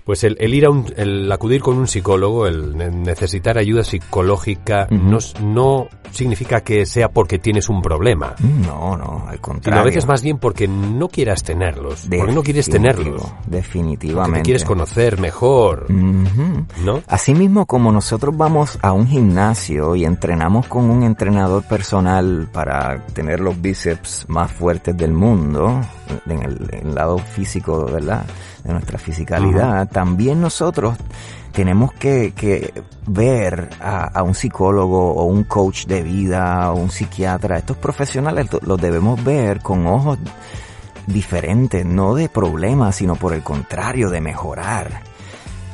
pues 0.05 0.23
el, 0.23 0.37
el 0.39 0.53
ir 0.53 0.65
a 0.65 0.69
un, 0.69 0.85
el 0.95 1.29
acudir 1.31 1.61
con 1.61 1.77
un 1.77 1.87
psicólogo, 1.87 2.47
el 2.47 2.77
ne- 2.77 2.91
necesitar 2.91 3.57
ayuda 3.57 3.83
psicológica, 3.83 4.87
no, 4.91 5.17
no 5.41 5.87
significa 6.11 6.61
que 6.61 6.85
sea 6.85 7.09
porque 7.09 7.39
tienes 7.39 7.67
un 7.67 7.81
problema, 7.81 8.35
No, 8.39 8.95
no, 8.95 9.23
al 9.27 9.31
sino 9.33 9.41
contrario. 9.41 9.81
a 9.81 9.83
veces 9.83 10.05
más 10.05 10.21
bien 10.21 10.37
porque 10.37 10.67
no 10.67 11.09
quieras 11.09 11.43
tenerlos, 11.43 12.07
porque 12.17 12.31
no 12.33 12.43
quieres 12.43 12.69
tenerlos, 12.69 13.21
porque 13.21 13.35
Definitivamente. 13.47 14.39
te 14.39 14.43
quieres 14.43 14.63
conocer 14.63 15.19
mejor, 15.19 15.87
Ujú. 15.89 16.65
¿no? 16.85 17.01
Asimismo, 17.07 17.65
como 17.65 17.91
nosotros 17.91 18.37
vamos 18.37 18.77
a 18.81 18.93
un 18.93 19.07
gimnasio 19.07 19.95
y 19.95 20.05
entrenamos 20.05 20.67
con 20.67 20.89
un 20.89 21.03
entrenador 21.03 21.63
personal 21.63 22.47
para 22.53 23.05
tener 23.07 23.39
los 23.41 23.59
bíceps 23.61 24.25
más 24.29 24.51
fuertes 24.51 24.95
del 24.95 25.11
mundo, 25.13 25.81
en 26.29 26.43
el, 26.43 26.69
en 26.71 26.87
el 26.89 26.95
lado 26.95 27.17
físico, 27.17 27.85
¿verdad? 27.91 28.23
De 28.65 28.73
nuestra 28.73 28.97
fisicalidad, 28.97 29.87
también 29.89 30.41
nosotros 30.41 30.97
tenemos 31.51 31.93
que, 31.93 32.33
que 32.35 32.73
ver 33.05 33.69
a, 33.79 34.05
a 34.05 34.23
un 34.23 34.33
psicólogo 34.33 35.13
o 35.13 35.23
un 35.25 35.43
coach 35.43 35.85
de 35.85 36.01
vida 36.01 36.71
o 36.71 36.75
un 36.77 36.89
psiquiatra. 36.89 37.57
Estos 37.59 37.77
profesionales 37.77 38.47
los 38.63 38.81
debemos 38.81 39.23
ver 39.23 39.61
con 39.61 39.85
ojos 39.85 40.17
diferentes, 41.07 41.85
no 41.85 42.15
de 42.15 42.27
problemas, 42.27 42.95
sino 42.95 43.15
por 43.15 43.33
el 43.33 43.43
contrario, 43.43 44.09
de 44.09 44.19
mejorar. 44.21 45.03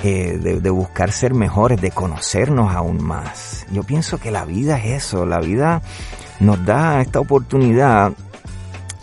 eh, 0.04 0.38
de, 0.41 0.60
de 0.60 0.69
buscar 0.69 1.12
ser 1.12 1.34
mejores, 1.34 1.80
de 1.80 1.91
conocernos 1.91 2.73
aún 2.75 3.04
más. 3.04 3.65
Yo 3.71 3.84
pienso 3.84 4.17
que 4.19 4.32
la 4.32 4.45
vida 4.45 4.77
es 4.77 5.06
eso, 5.06 5.25
la 5.25 5.39
vida 5.39 5.82
nos 6.39 6.63
da 6.65 7.01
esta 7.01 7.19
oportunidad 7.19 8.12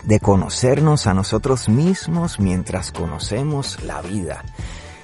de 0.09 0.21
conocernos 0.21 1.07
a 1.07 1.13
nosotros 1.13 1.69
mismos 1.69 2.41
mientras 2.41 2.93
conocemos 2.93 3.83
la 3.83 4.01
vida. 4.01 4.43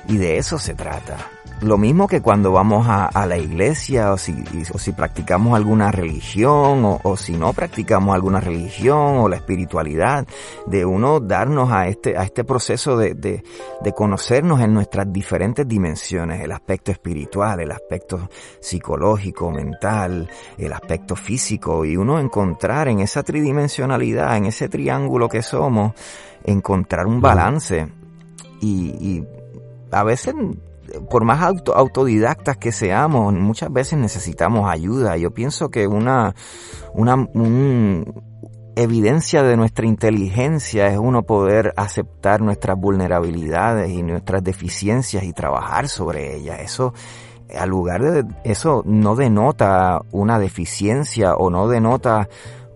Y 0.09 0.17
de 0.17 0.39
eso 0.39 0.59
se 0.59 0.73
trata. 0.73 1.19
Lo 1.61 1.79
mismo 1.79 2.09
que 2.09 2.21
cuando 2.21 2.53
vamos 2.53 2.87
a, 2.89 3.07
a 3.07 3.27
la 3.27 3.39
iglesia 3.39 4.13
o 4.13 4.19
si, 4.19 4.35
o 4.73 4.79
si 4.79 4.93
practicamos 4.93 5.57
alguna 5.57 5.91
religión 5.91 6.85
o, 6.85 7.01
o, 7.03 7.17
si 7.17 7.33
no 7.33 7.53
practicamos 7.53 8.15
alguna 8.15 8.41
religión 8.41 9.19
o 9.19 9.29
la 9.29 9.37
espiritualidad, 9.37 10.27
de 10.67 10.85
uno 10.85 11.21
darnos 11.21 11.71
a 11.71 11.87
este, 11.87 12.19
a 12.19 12.25
este 12.25 12.45
proceso 12.45 12.97
de, 12.97 13.15
de, 13.15 13.45
de 13.81 13.93
conocernos 13.93 14.61
en 14.61 14.75
nuestras 14.75 15.11
diferentes 15.11 15.67
dimensiones, 15.67 16.43
el 16.43 16.53
aspecto 16.53 16.91
espiritual, 16.91 17.61
el 17.61 17.71
aspecto 17.71 18.29
psicológico, 18.61 19.51
mental, 19.51 20.29
el 20.59 20.73
aspecto 20.73 21.17
físico 21.17 21.85
y 21.85 21.97
uno 21.97 22.19
encontrar 22.19 22.89
en 22.89 22.99
esa 23.01 23.23
tridimensionalidad, 23.23 24.37
en 24.37 24.47
ese 24.47 24.69
triángulo 24.69 25.29
que 25.29 25.43
somos, 25.43 25.93
encontrar 26.43 27.07
un 27.07 27.21
balance. 27.21 27.89
Y, 28.61 28.97
y 29.01 29.27
a 29.91 30.03
veces 30.03 30.35
por 31.11 31.25
más 31.25 31.43
auto, 31.43 31.75
autodidactas 31.75 32.57
que 32.57 32.73
seamos, 32.73 33.33
muchas 33.35 33.73
veces 33.73 33.99
necesitamos 33.99 34.71
ayuda. 34.71 35.17
Yo 35.17 35.33
pienso 35.33 35.71
que 35.71 35.87
una, 35.87 36.35
una 36.95 37.15
un, 37.15 38.23
evidencia 38.77 39.43
de 39.43 39.57
nuestra 39.57 39.87
inteligencia 39.87 40.89
es 40.89 40.99
uno 40.99 41.23
poder 41.23 41.73
aceptar 41.77 42.41
nuestras 42.41 42.79
vulnerabilidades 42.79 43.91
y 43.91 44.03
nuestras 44.03 44.43
deficiencias 44.43 45.25
y 45.25 45.33
trabajar 45.33 45.89
sobre 45.89 46.37
ellas. 46.37 46.61
Eso, 46.61 46.95
al 47.57 47.69
lugar 47.69 48.03
de 48.03 48.25
eso 48.45 48.83
no 48.85 49.15
denota 49.15 50.01
una 50.11 50.39
deficiencia 50.39 51.35
o 51.35 51.51
no 51.51 51.69
denota 51.69 52.29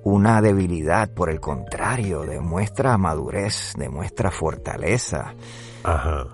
una 0.05 0.41
debilidad, 0.41 1.11
por 1.11 1.31
el 1.31 1.41
contrario, 1.41 2.23
demuestra 2.23 2.97
madurez, 2.97 3.75
demuestra 3.77 4.31
fortaleza. 4.31 5.35
Ajá. 5.83 6.27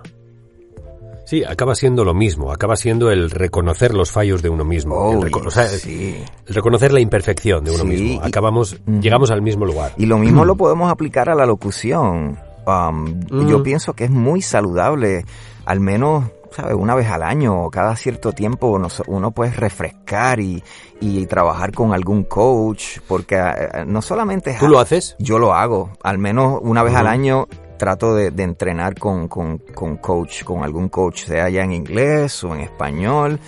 Sí, 1.25 1.43
acaba 1.43 1.73
siendo 1.75 2.05
lo 2.05 2.13
mismo, 2.13 2.51
acaba 2.51 2.75
siendo 2.75 3.09
el 3.11 3.31
reconocer 3.31 3.93
los 3.93 4.11
fallos 4.11 4.41
de 4.41 4.49
uno 4.49 4.63
mismo, 4.63 4.95
Oh, 4.95 5.13
el, 5.13 5.21
reco 5.23 5.41
o 5.45 5.49
sea, 5.51 5.67
sí. 5.67 6.23
el 6.47 6.53
reconocer 6.55 6.93
la 6.93 6.99
imperfección 6.99 7.63
de 7.65 7.71
uno 7.71 7.81
Sí, 7.81 7.87
mismo. 7.87 8.07
y- 8.23 8.27
Acabamos, 8.27 8.77
llegamos 9.01 9.31
al 9.31 9.41
mismo 9.41 9.65
lugar. 9.65 9.93
Y 9.97 10.05
lo 10.05 10.17
mismo 10.19 10.45
lo 10.45 10.55
podemos 10.55 10.91
aplicar 10.91 11.29
a 11.29 11.35
la 11.35 11.45
locución. 11.45 12.37
Um, 12.67 13.21
Mm. 13.29 13.47
Yo 13.47 13.61
pienso 13.63 13.93
que 13.93 14.05
es 14.05 14.09
muy 14.11 14.41
saludable, 14.41 15.23
al 15.65 15.79
menos, 15.79 16.25
¿sabes? 16.51 16.73
Una 16.75 16.95
vez 16.95 17.07
al 17.09 17.21
año 17.23 17.63
o 17.65 17.69
cada 17.71 17.95
cierto 17.95 18.31
tiempo 18.31 18.77
nos- 18.79 19.03
uno 19.07 19.31
puede 19.31 19.51
refrescar 19.51 20.39
y, 20.39 20.63
y 21.01 21.25
trabajar 21.27 21.71
con 21.73 21.93
algún 21.93 22.23
coach, 22.23 22.99
porque 23.07 23.35
eh, 23.35 23.83
no 23.85 24.01
solamente 24.01 24.51
es... 24.51 24.59
¿Tú 24.59 24.67
lo 24.67 24.79
haces? 24.79 25.15
Yo 25.19 25.37
lo 25.39 25.53
hago, 25.53 25.91
al 26.03 26.17
menos 26.17 26.59
una 26.61 26.81
vez 26.83 26.95
al 26.95 27.07
año 27.07 27.47
trato 27.77 28.15
de, 28.15 28.27
entrenar 28.43 28.95
con, 28.97 29.27
coach, 29.27 30.43
con 30.43 30.63
algún 30.63 30.89
coach, 30.89 31.25
sea 31.25 31.49
ya 31.49 31.63
en 31.63 31.71
inglés 31.71 32.43
o 32.43 32.53
en 32.55 32.61
español. 32.61 33.39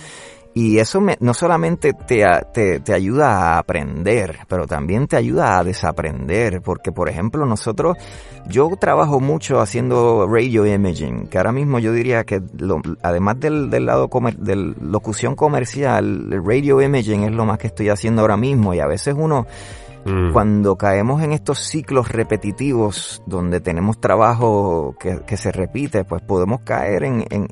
Y 0.54 0.78
eso 0.80 1.00
me- 1.00 1.16
no 1.20 1.34
solamente 1.34 1.92
te, 1.92 2.24
ayuda 2.92 3.54
a 3.54 3.58
aprender, 3.58 4.38
pero 4.48 4.66
también 4.66 5.06
te 5.06 5.16
ayuda 5.16 5.56
a 5.56 5.62
desaprender, 5.62 6.62
porque 6.62 6.90
por 6.90 7.08
ejemplo 7.08 7.46
nosotros, 7.46 7.96
yo 8.48 8.68
trabajo 8.80 9.20
mucho 9.20 9.60
haciendo 9.60 10.26
radio 10.26 10.66
imaging, 10.66 11.28
que 11.28 11.38
ahora 11.38 11.52
mismo 11.52 11.78
yo 11.78 11.92
diría 11.92 12.24
que 12.24 12.42
además 13.02 13.38
del, 13.38 13.70
del 13.70 13.86
lado 13.86 14.10
de 14.36 14.56
locución 14.80 15.36
comercial, 15.36 16.28
el 16.32 16.44
radio 16.44 16.82
imaging 16.82 17.22
es 17.22 17.32
lo 17.32 17.44
más 17.44 17.58
que 17.58 17.68
estoy 17.68 17.90
haciendo 17.90 18.22
ahora 18.22 18.36
mismo 18.36 18.74
y 18.74 18.80
a 18.80 18.86
veces 18.86 19.14
uno 19.16 19.46
Mm. 20.08 20.32
cuando 20.32 20.76
caemos 20.76 21.22
en 21.22 21.32
estos 21.32 21.58
ciclos 21.60 22.08
repetitivos 22.08 23.22
donde 23.26 23.60
tenemos 23.60 24.00
trabajo 24.00 24.96
que, 24.98 25.20
que 25.26 25.36
se 25.36 25.52
repite, 25.52 26.04
pues 26.04 26.22
podemos 26.22 26.60
caer 26.60 27.04
en, 27.04 27.24
en- 27.30 27.48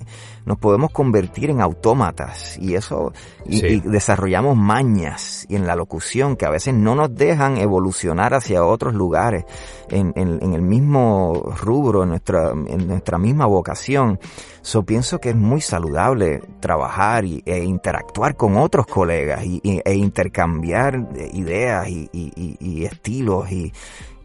nos 0.47 0.57
podemos 0.59 0.91
convertir 0.93 1.51
en 1.51 1.61
autómatas 1.61 2.57
y 2.59 2.75
eso, 2.77 3.13
y, 3.45 3.59
Sí. 3.59 3.67
y 3.67 3.81
desarrollamos 3.81 4.57
mañas 4.57 5.45
y 5.49 5.57
en 5.57 5.67
la 5.67 5.77
locución 5.77 6.37
que 6.37 6.47
a 6.47 6.51
veces 6.51 6.73
no 6.73 6.95
nos 6.95 7.15
dejan 7.15 7.59
evolucionar 7.59 8.33
hacia 8.33 8.65
otros 8.65 8.95
lugares 8.95 9.45
en, 9.91 10.13
en- 10.17 10.39
en 10.43 10.55
el 10.55 10.63
mismo 10.63 11.53
rubro, 11.61 12.05
en 12.05 12.09
nuestra, 12.11 12.51
en 12.53 12.87
nuestra 12.87 13.19
misma 13.19 13.47
vocación. 13.47 14.19
So 14.63 14.85
pienso 14.85 15.19
que 15.21 15.31
es 15.31 15.37
muy 15.37 15.61
saludable 15.61 16.41
trabajar 16.61 17.25
y, 17.25 17.43
e 17.45 17.63
interactuar 17.65 18.37
con 18.37 18.57
otros 18.57 18.87
colegas 18.87 19.45
y, 19.45 19.61
y- 19.63 19.81
e 19.85 19.95
intercambiar 19.95 21.09
ideas 21.33 21.89
y, 21.89 22.09
y- 22.13 22.33
y- 22.37 22.57
y 22.61 22.85
estilos 22.85 23.51
y, 23.51 23.73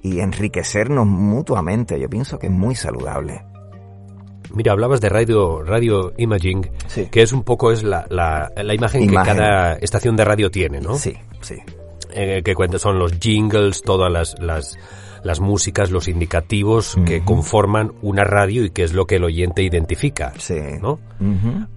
y 0.04 0.20
enriquecernos 0.20 1.06
mutuamente. 1.08 2.00
Yo 2.00 2.10
pienso 2.10 2.38
que 2.40 2.48
es 2.48 2.54
muy 2.54 2.76
saludable. 2.76 3.44
Mira, 4.54 4.72
hablabas 4.74 5.02
de 5.02 5.10
radio, 5.10 5.62
radio 5.64 6.14
imaging, 6.18 6.70
Sí. 6.88 7.08
que 7.12 7.22
es 7.22 7.32
un 7.34 7.44
poco 7.44 7.72
es 7.72 7.84
la, 7.84 8.06
la, 8.10 8.52
la 8.56 8.74
imagen, 8.74 9.04
Imagen. 9.04 9.34
que 9.34 9.40
cada 9.40 9.74
estación 9.76 10.16
de 10.16 10.26
radio 10.26 10.50
tiene, 10.52 10.80
¿no? 10.82 10.96
Sí, 10.96 11.14
sí. 11.42 11.56
Eh, 12.14 12.42
que 12.44 12.56
cuenta 12.56 12.78
son 12.80 13.00
los 13.00 13.14
jingles, 13.20 13.82
todas 13.84 14.12
las, 14.12 14.36
las, 14.40 14.78
las 15.24 15.40
músicas, 15.40 15.92
los 15.92 16.08
indicativos 16.10 16.98
que 17.06 17.24
conforman 17.24 17.94
una 18.02 18.24
radio 18.26 18.66
y 18.66 18.70
que 18.72 18.84
es 18.84 18.92
lo 18.94 19.06
que 19.06 19.16
el 19.16 19.24
oyente 19.24 19.64
identifica, 19.64 20.34
Sí. 20.38 20.56
¿no? 20.82 21.00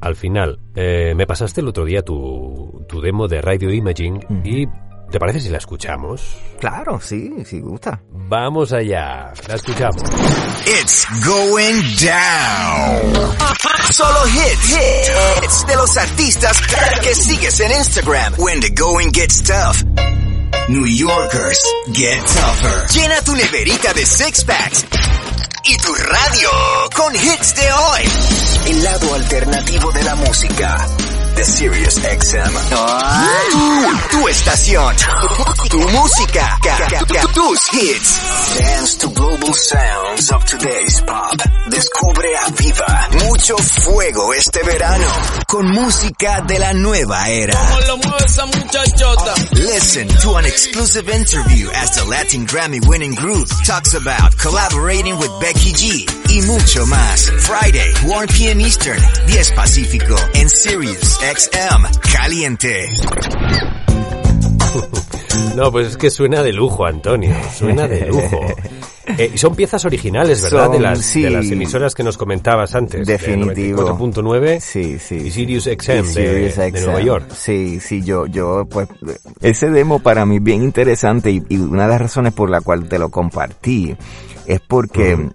Al 0.01 0.17
final, 0.17 0.59
eh, 0.75 1.13
me 1.15 1.27
pasaste 1.27 1.61
el 1.61 1.69
otro 1.69 1.85
día 1.85 2.03
tu, 2.03 2.85
tu 2.89 3.01
demo 3.01 3.29
de 3.29 3.43
radio 3.43 3.71
imaging 3.73 4.21
y 4.45 4.67
¿te 5.11 5.19
parece 5.19 5.41
si 5.41 5.49
la 5.49 5.59
escuchamos? 5.59 6.37
Claro, 6.61 7.01
sí, 7.01 7.33
sí 7.45 7.61
gusta. 7.61 8.01
Vamos 8.11 8.73
allá, 8.73 9.33
la 9.49 9.55
escuchamos. 9.55 10.03
It's 10.67 11.07
going 11.25 11.81
down. 12.01 13.35
Solo 13.91 14.27
hits, 14.27 14.71
hits 14.71 15.67
de 15.67 15.77
los 15.77 15.97
artistas 15.97 16.61
que 17.03 17.15
sigues 17.15 17.61
en 17.61 17.73
Instagram. 17.73 18.35
When 18.39 18.61
the 18.61 18.71
going 18.71 19.11
gets 19.13 19.43
tough. 19.43 19.83
New 20.69 20.87
Yorkers 20.87 21.61
get 21.93 22.25
tougher. 22.27 22.87
Llena 22.89 23.21
tu 23.23 23.35
neverita 23.35 23.93
de 23.93 24.07
six 24.07 24.45
packs 24.45 24.87
y 25.65 25.77
tu 25.77 25.93
radio 25.95 26.51
con 26.97 27.15
hits 27.15 27.55
de 27.55 27.73
hoy. 27.73 28.03
El 28.71 28.85
lado 28.85 29.15
alternativo 29.15 29.93
de 29.93 30.03
la 30.05 30.15
música. 30.15 30.87
De 31.37 31.45
Sirius 31.45 31.95
XM. 31.95 32.55
Tu, 33.51 33.99
tu 34.11 34.29
estación. 34.29 34.95
Tu 35.69 35.79
música. 35.89 36.59
Ca- 36.63 36.87
ca- 36.89 37.05
ca- 37.07 37.33
Tus 37.35 37.69
hits. 37.73 38.21
Dance 38.59 38.99
to 38.99 39.09
global 39.11 39.53
sounds 39.53 40.31
of 40.31 40.45
today's 40.45 41.01
pop. 41.03 41.35
Descubre 41.71 42.29
a 42.37 42.51
Viva. 42.53 43.09
Mucho 43.27 43.57
fuego 43.59 44.33
este 44.35 44.63
verano. 44.63 45.07
Con 45.49 45.67
música 45.73 46.41
de 46.47 46.59
la 46.59 46.73
nueva 46.73 47.29
era. 47.29 47.55
lo 47.89 47.97
mueve 47.99 48.25
esa 48.27 48.47
muchachota. 48.47 49.35
Listen 49.53 50.07
to 50.23 50.37
an 50.37 50.45
exclusive 50.47 51.09
interview 51.09 51.69
as 51.75 51.91
the 51.97 52.05
Latin 52.09 52.47
Grammy 52.47 52.81
winning 52.87 53.15
group 53.15 53.49
talks 53.67 53.95
about 53.95 54.37
collaborating 54.39 55.19
with 55.19 55.31
Becky 55.41 55.73
G 55.73 56.07
y 56.35 56.43
mucho 56.43 56.85
más. 56.87 57.31
Friday, 57.39 57.93
1 58.05 58.27
p.m. 58.37 58.65
Eastern, 58.65 59.01
10 59.29 59.51
Pacífico 59.53 60.17
en 60.35 60.49
Sirius 60.49 61.19
XM 61.21 61.87
Caliente. 62.13 62.89
No, 65.57 65.71
pues 65.71 65.89
es 65.89 65.97
que 65.97 66.11
suena 66.11 66.43
de 66.43 66.53
lujo, 66.53 66.85
Antonio, 66.85 67.35
suena 67.57 67.87
de 67.87 68.07
lujo. 68.07 68.41
Eh, 69.19 69.33
y 69.35 69.39
son 69.39 69.55
piezas 69.55 69.85
originales, 69.85 70.41
¿verdad? 70.41 70.71
de, 70.71 70.81
las, 70.81 71.01
sí. 71.01 71.21
de 71.21 71.29
las 71.29 71.51
emisoras 71.51 71.95
que 71.95 72.03
nos 72.03 72.17
comentabas 72.17 72.75
antes. 72.75 73.07
Definitivo. 73.07 73.83
4.9 73.99 74.61
Sí, 74.61 74.99
sí. 74.99 75.17
y 75.17 75.31
Sirius. 75.31 75.65
XM 75.65 75.93
Y 75.93 75.97
de, 75.97 76.05
Sirius 76.05 76.57
de 76.57 76.71
XM. 76.71 76.85
Nueva 76.87 77.01
York. 77.03 77.31
Sí, 77.37 77.81
sí, 77.81 78.03
yo, 78.03 78.27
yo, 78.27 78.65
pues, 78.65 78.89
ese 79.43 79.69
demo 79.69 79.99
para 79.99 80.25
mí 80.25 80.37
es 80.37 80.43
bien 80.43 80.63
interesante 80.63 81.31
y, 81.31 81.43
y 81.51 81.59
una 81.59 81.83
de 81.83 81.89
las 81.91 82.01
razones 82.01 82.33
por 82.33 82.49
la 82.49 82.63
cual 82.63 82.89
te 82.89 82.99
lo 82.99 83.11
compartí 83.11 83.95
es 84.47 84.61
porque 84.61 85.29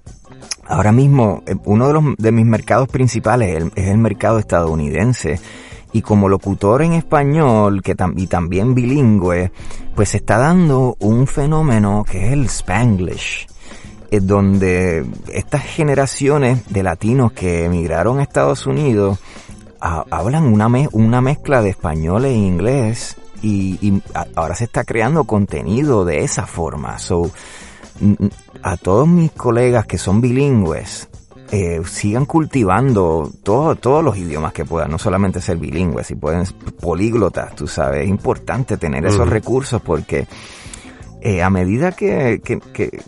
ahora 0.70 0.92
mismo 0.94 1.44
eh, 1.46 1.56
uno 1.66 1.88
de 1.88 1.94
los 1.94 2.04
de 2.18 2.32
mis 2.32 2.46
mercados 2.46 2.88
principales 2.88 3.66
es 3.76 3.88
el 3.88 3.98
mercado 3.98 4.40
estadounidense 4.40 5.40
y 5.92 6.02
como 6.04 6.30
locutor 6.30 6.84
en 6.84 6.94
español 6.94 7.82
que 7.82 7.96
y 8.16 8.28
también 8.28 8.76
bilingüe 8.76 9.52
pues 9.96 10.10
se 10.10 10.18
está 10.18 10.38
dando 10.38 10.96
un 11.00 11.26
fenómeno 11.28 12.06
que 12.10 12.28
es 12.28 12.34
el 12.34 12.46
Spanglish 12.46 13.48
eh, 14.12 14.20
donde 14.22 15.06
estas 15.34 15.64
generaciones 15.64 16.68
de 16.70 16.84
latinos 16.84 17.32
que 17.34 17.66
emigraron 17.66 18.20
a 18.20 18.24
Estados 18.24 18.66
Unidos 18.68 19.18
ha- 19.82 20.06
hablan 20.12 20.46
una, 20.46 20.70
me- 20.70 20.90
una 20.92 21.22
mezcla 21.22 21.62
de 21.62 21.70
español 21.72 22.26
e 22.26 22.34
inglés 22.34 23.16
y, 23.42 23.78
y 23.82 24.02
ahora 24.36 24.54
se 24.54 24.66
está 24.66 24.84
creando 24.84 25.24
contenido 25.24 26.04
de 26.06 26.24
esa 26.26 26.46
forma. 26.46 27.00
So, 27.00 27.32
a 28.64 28.78
todos 28.78 29.08
mis 29.08 29.32
colegas 29.32 29.86
que 29.86 29.98
son 29.98 30.22
bilingües, 30.22 31.10
eh, 31.52 31.82
sigan 31.86 32.26
cultivando 32.26 33.32
todo, 33.44 33.76
todos 33.76 34.04
los 34.04 34.18
idiomas 34.18 34.54
que 34.54 34.66
puedan, 34.66 34.92
no 34.92 35.00
solamente 35.00 35.42
ser 35.42 35.58
bilingües, 35.58 36.08
si 36.08 36.16
pueden 36.16 36.46
políglotas, 36.80 37.56
tú 37.56 37.68
sabes, 37.68 38.04
es 38.04 38.10
importante 38.10 38.78
tener 38.78 39.06
esos 39.06 39.28
recursos 39.28 39.82
porque 39.82 40.28
eh, 41.22 41.42
a 41.42 41.50
medida 41.50 41.92
que, 41.92 42.42
que, 42.44 42.60
que, 42.60 43.02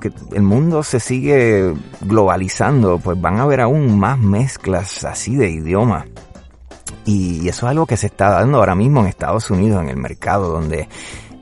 que, 0.00 0.12
el 0.32 0.42
mundo 0.42 0.82
se 0.82 1.00
sigue 1.00 1.74
globalizando, 2.02 2.98
pues 2.98 3.20
van 3.20 3.38
a 3.38 3.42
haber 3.42 3.60
aún 3.60 3.98
más 3.98 4.18
mezclas 4.18 5.04
así 5.04 5.34
de 5.36 5.50
idiomas. 5.50 6.06
Y 7.04 7.48
eso 7.48 7.66
es 7.66 7.70
algo 7.70 7.86
que 7.86 7.96
se 7.96 8.06
está 8.06 8.30
dando 8.30 8.58
ahora 8.58 8.76
mismo 8.76 9.00
en 9.00 9.06
Estados 9.06 9.50
Unidos, 9.50 9.82
en 9.82 9.88
el 9.88 9.96
mercado, 9.96 10.50
donde 10.52 10.88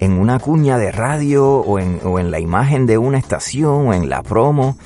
en 0.01 0.13
una 0.13 0.39
cuña 0.39 0.79
de 0.79 0.91
radio 0.91 1.47
o 1.47 1.79
en, 1.79 2.01
o 2.05 2.19
en 2.19 2.31
la 2.31 2.41
imagen 2.41 2.87
de 2.87 2.99
una 2.99 3.19
estación 3.19 3.89
o 3.89 3.95
en 3.95 4.09
la 4.09 4.23
promo, 4.23 4.77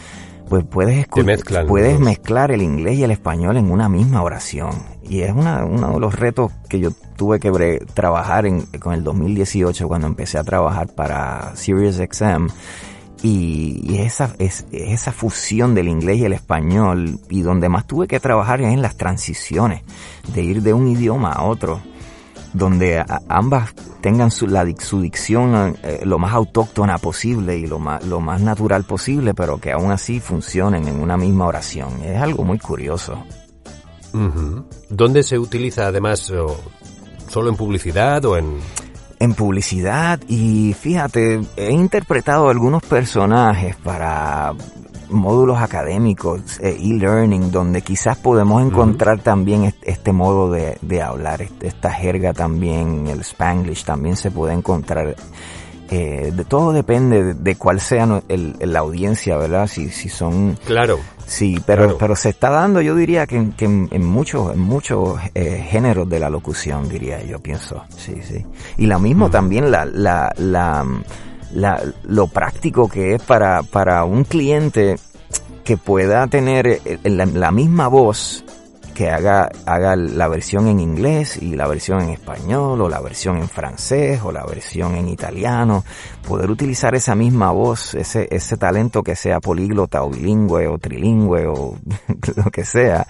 pues 0.48 0.64
puedes, 0.64 1.06
puedes 1.68 2.00
mezclar 2.00 2.50
el 2.50 2.62
inglés 2.62 2.98
y 2.98 3.04
el 3.04 3.12
español 3.12 3.56
en 3.56 3.70
una 3.70 3.88
misma 3.88 4.22
oración. 4.22 4.72
Y 5.08 5.20
es 5.20 5.32
una, 5.32 5.64
uno 5.64 5.92
de 5.92 6.00
los 6.00 6.18
retos 6.18 6.52
que 6.68 6.80
yo 6.80 6.90
tuve 7.16 7.38
que 7.38 7.80
trabajar 7.94 8.44
en, 8.44 8.62
con 8.80 8.92
el 8.92 9.04
2018 9.04 9.86
cuando 9.86 10.08
empecé 10.08 10.36
a 10.36 10.44
trabajar 10.44 10.88
para 10.88 11.54
SiriusXM. 11.54 12.48
Y, 13.22 13.80
y 13.84 13.98
esa, 14.02 14.34
es, 14.38 14.66
esa 14.70 15.12
fusión 15.12 15.74
del 15.74 15.88
inglés 15.88 16.18
y 16.18 16.24
el 16.24 16.32
español. 16.34 17.20
Y 17.30 17.42
donde 17.42 17.68
más 17.68 17.86
tuve 17.86 18.08
que 18.08 18.20
trabajar 18.20 18.60
es 18.60 18.72
en 18.72 18.82
las 18.82 18.96
transiciones, 18.96 19.82
de 20.34 20.42
ir 20.42 20.60
de 20.60 20.74
un 20.74 20.88
idioma 20.88 21.32
a 21.32 21.44
otro 21.44 21.80
donde 22.54 23.04
ambas 23.28 23.74
tengan 24.00 24.30
su, 24.30 24.46
la, 24.46 24.64
su 24.78 25.02
dicción 25.02 25.76
eh, 25.82 26.00
lo 26.04 26.18
más 26.18 26.32
autóctona 26.32 26.96
posible 26.98 27.58
y 27.58 27.66
lo 27.66 27.78
más, 27.78 28.04
lo 28.06 28.20
más 28.20 28.40
natural 28.40 28.84
posible, 28.84 29.34
pero 29.34 29.58
que 29.58 29.72
aún 29.72 29.90
así 29.90 30.20
funcionen 30.20 30.88
en 30.88 31.00
una 31.00 31.16
misma 31.18 31.46
oración. 31.46 32.02
Es 32.02 32.20
algo 32.22 32.44
muy 32.44 32.58
curioso. 32.58 33.22
¿Dónde 34.88 35.24
se 35.24 35.38
utiliza 35.38 35.88
además 35.88 36.32
solo 37.28 37.50
en 37.50 37.56
publicidad 37.56 38.24
o 38.24 38.38
en...? 38.38 38.58
En 39.20 39.32
publicidad 39.32 40.20
y 40.28 40.74
fíjate, 40.74 41.40
he 41.56 41.72
interpretado 41.72 42.50
algunos 42.50 42.82
personajes 42.82 43.74
para 43.76 44.52
módulos 45.10 45.58
académicos, 45.58 46.58
eh, 46.60 46.76
e-learning, 46.80 47.50
donde 47.50 47.82
quizás 47.82 48.16
podemos 48.18 48.62
encontrar 48.62 49.20
también 49.20 49.74
este, 49.82 50.12
modo 50.12 50.50
de, 50.50 50.78
de, 50.80 51.02
hablar, 51.02 51.46
esta 51.60 51.90
jerga 51.92 52.32
también, 52.32 53.06
el 53.06 53.20
spanglish 53.20 53.84
también 53.84 54.16
se 54.16 54.30
puede 54.30 54.54
encontrar. 54.54 55.16
Eh, 55.90 56.32
de 56.34 56.44
todo 56.44 56.72
depende 56.72 57.34
de, 57.34 57.56
cuál 57.56 57.80
sea 57.80 58.22
el, 58.28 58.56
la 58.58 58.80
audiencia, 58.80 59.36
¿verdad? 59.36 59.66
Si, 59.66 59.90
si 59.90 60.08
son... 60.08 60.58
Claro. 60.64 60.98
Sí, 61.26 61.56
pero, 61.64 61.96
pero 61.98 62.16
se 62.16 62.30
está 62.30 62.50
dando, 62.50 62.80
yo 62.80 62.94
diría 62.94 63.26
que, 63.26 63.50
que 63.56 63.64
en, 63.64 64.04
muchos, 64.04 64.52
en 64.54 64.60
muchos 64.60 65.18
eh, 65.34 65.64
géneros 65.68 66.08
de 66.08 66.20
la 66.20 66.28
locución, 66.28 66.88
diría 66.88 67.22
yo, 67.22 67.38
pienso. 67.38 67.82
Sí, 67.96 68.20
sí. 68.22 68.44
Y 68.76 68.86
la 68.86 68.98
mismo 68.98 69.30
también 69.30 69.70
la, 69.70 69.84
la, 69.86 70.32
la 70.36 70.84
la, 71.54 71.80
lo 72.02 72.26
práctico 72.26 72.88
que 72.88 73.14
es 73.14 73.22
para, 73.22 73.62
para 73.62 74.04
un 74.04 74.24
cliente 74.24 74.96
que 75.64 75.76
pueda 75.76 76.26
tener 76.26 76.66
eh, 76.66 76.98
la, 77.04 77.26
la, 77.26 77.50
misma 77.50 77.88
voz 77.88 78.44
que 78.94 79.10
haga, 79.10 79.50
haga 79.66 79.96
la 79.96 80.28
versión 80.28 80.68
en 80.68 80.78
inglés 80.78 81.36
y 81.40 81.56
la 81.56 81.66
versión 81.66 82.02
en 82.02 82.10
español 82.10 82.80
o 82.80 82.88
la 82.88 83.00
versión 83.00 83.38
en 83.38 83.48
francés 83.48 84.20
o 84.22 84.30
la 84.30 84.44
versión 84.44 84.94
en 84.94 85.08
italiano, 85.08 85.84
poder 86.26 86.50
utilizar 86.50 86.94
esa 86.94 87.14
misma 87.14 87.50
voz, 87.50 87.94
ese, 87.94 88.28
ese 88.30 88.56
talento 88.56 89.02
que 89.02 89.16
sea 89.16 89.40
políglota 89.40 90.02
o 90.02 90.10
bilingüe 90.10 90.68
o 90.68 90.78
trilingüe 90.78 91.46
o 91.46 91.76
lo 92.36 92.50
que 92.50 92.64
sea, 92.64 93.06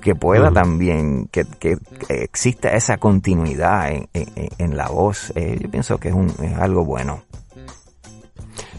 que 0.00 0.14
pueda 0.14 0.50
también, 0.50 1.28
que, 1.30 1.44
que, 1.44 1.76
exista 2.08 2.74
esa 2.74 2.96
continuidad 2.98 3.90
en, 3.90 4.08
en, 4.14 4.48
en 4.56 4.76
la 4.76 4.88
voz, 4.88 5.32
eh, 5.34 5.58
yo 5.60 5.70
pienso 5.70 5.98
que 5.98 6.08
es, 6.08 6.14
un, 6.14 6.28
es 6.42 6.56
algo 6.56 6.84
bueno. 6.84 7.29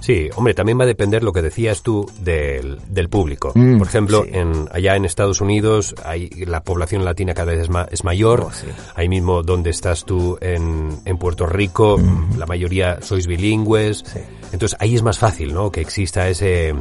Sí, 0.01 0.29
hombre, 0.35 0.53
también 0.55 0.79
va 0.79 0.83
a 0.83 0.87
depender 0.87 1.23
lo 1.23 1.31
que 1.31 1.41
decías 1.41 1.83
tú 1.83 2.09
del, 2.19 2.79
del 2.89 3.07
público. 3.07 3.51
Mm, 3.55 3.77
Por 3.77 3.87
ejemplo, 3.87 4.25
en, 4.27 4.67
allá 4.71 4.95
en 4.95 5.05
Estados 5.05 5.41
Unidos 5.41 5.95
hay, 6.03 6.27
la 6.45 6.63
población 6.63 7.05
latina 7.05 7.33
cada 7.33 7.51
vez 7.53 7.69
es, 7.69 7.75
es 7.91 8.03
mayor. 8.03 8.47
Oh, 8.47 8.51
Ahí 8.95 9.07
mismo 9.07 9.43
donde 9.43 9.69
estás 9.69 10.03
tú 10.03 10.37
en, 10.41 10.89
en 11.05 11.17
Puerto 11.17 11.45
Rico, 11.45 11.97
mm. 11.97 12.37
la 12.37 12.45
mayoría 12.47 12.99
sois 13.01 13.27
bilingües. 13.27 14.03
Entonces 14.51 14.77
ahí 14.81 14.95
es 14.95 15.03
más 15.03 15.17
fácil, 15.17 15.53
¿no? 15.53 15.71
Que 15.71 15.81
exista 15.81 16.27
ese, 16.27 16.73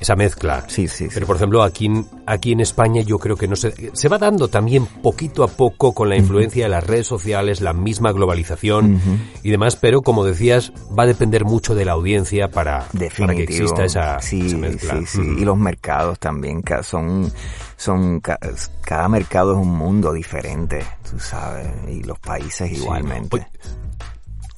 esa 0.00 0.16
mezcla. 0.16 0.64
Sí, 0.68 0.88
sí, 0.88 1.08
Pero 1.12 1.26
por 1.26 1.36
ejemplo, 1.36 1.62
aquí, 1.62 1.88
aquí 2.26 2.52
en 2.52 2.60
España 2.60 3.02
yo 3.02 3.18
creo 3.18 3.36
que 3.36 3.48
no 3.48 3.56
se, 3.56 3.90
se 3.94 4.08
va 4.08 4.18
dando 4.18 4.48
también 4.48 4.84
poquito 4.86 5.42
a 5.42 5.48
poco 5.48 5.94
con 5.94 6.08
la 6.08 6.16
influencia 6.16 6.64
de 6.64 6.70
las 6.70 6.84
redes 6.84 7.06
sociales, 7.06 7.60
la 7.60 7.72
misma 7.72 8.12
globalización 8.12 9.00
y 9.42 9.50
demás, 9.50 9.76
pero 9.76 10.02
como 10.02 10.24
decías, 10.24 10.72
va 10.96 11.04
a 11.04 11.06
depender 11.06 11.44
mucho 11.44 11.74
de 11.74 11.84
la 11.84 11.92
audiencia 11.92 12.47
para, 12.48 12.86
para 13.18 13.34
que 13.34 13.42
exista 13.44 13.84
esa, 13.84 14.18
mezcla. 14.56 14.94
Sí, 15.00 15.06
sí. 15.06 15.20
Y 15.38 15.44
los 15.44 15.56
mercados 15.56 16.18
también, 16.18 16.62
son, 16.82 17.32
son, 17.76 18.20
cada 18.20 19.08
mercado 19.08 19.52
es 19.52 19.58
un 19.58 19.76
mundo 19.76 20.12
diferente, 20.12 20.84
tú 21.08 21.18
sabes, 21.18 21.66
y 21.88 22.02
los 22.02 22.18
países 22.18 22.70
igualmente. 22.72 23.46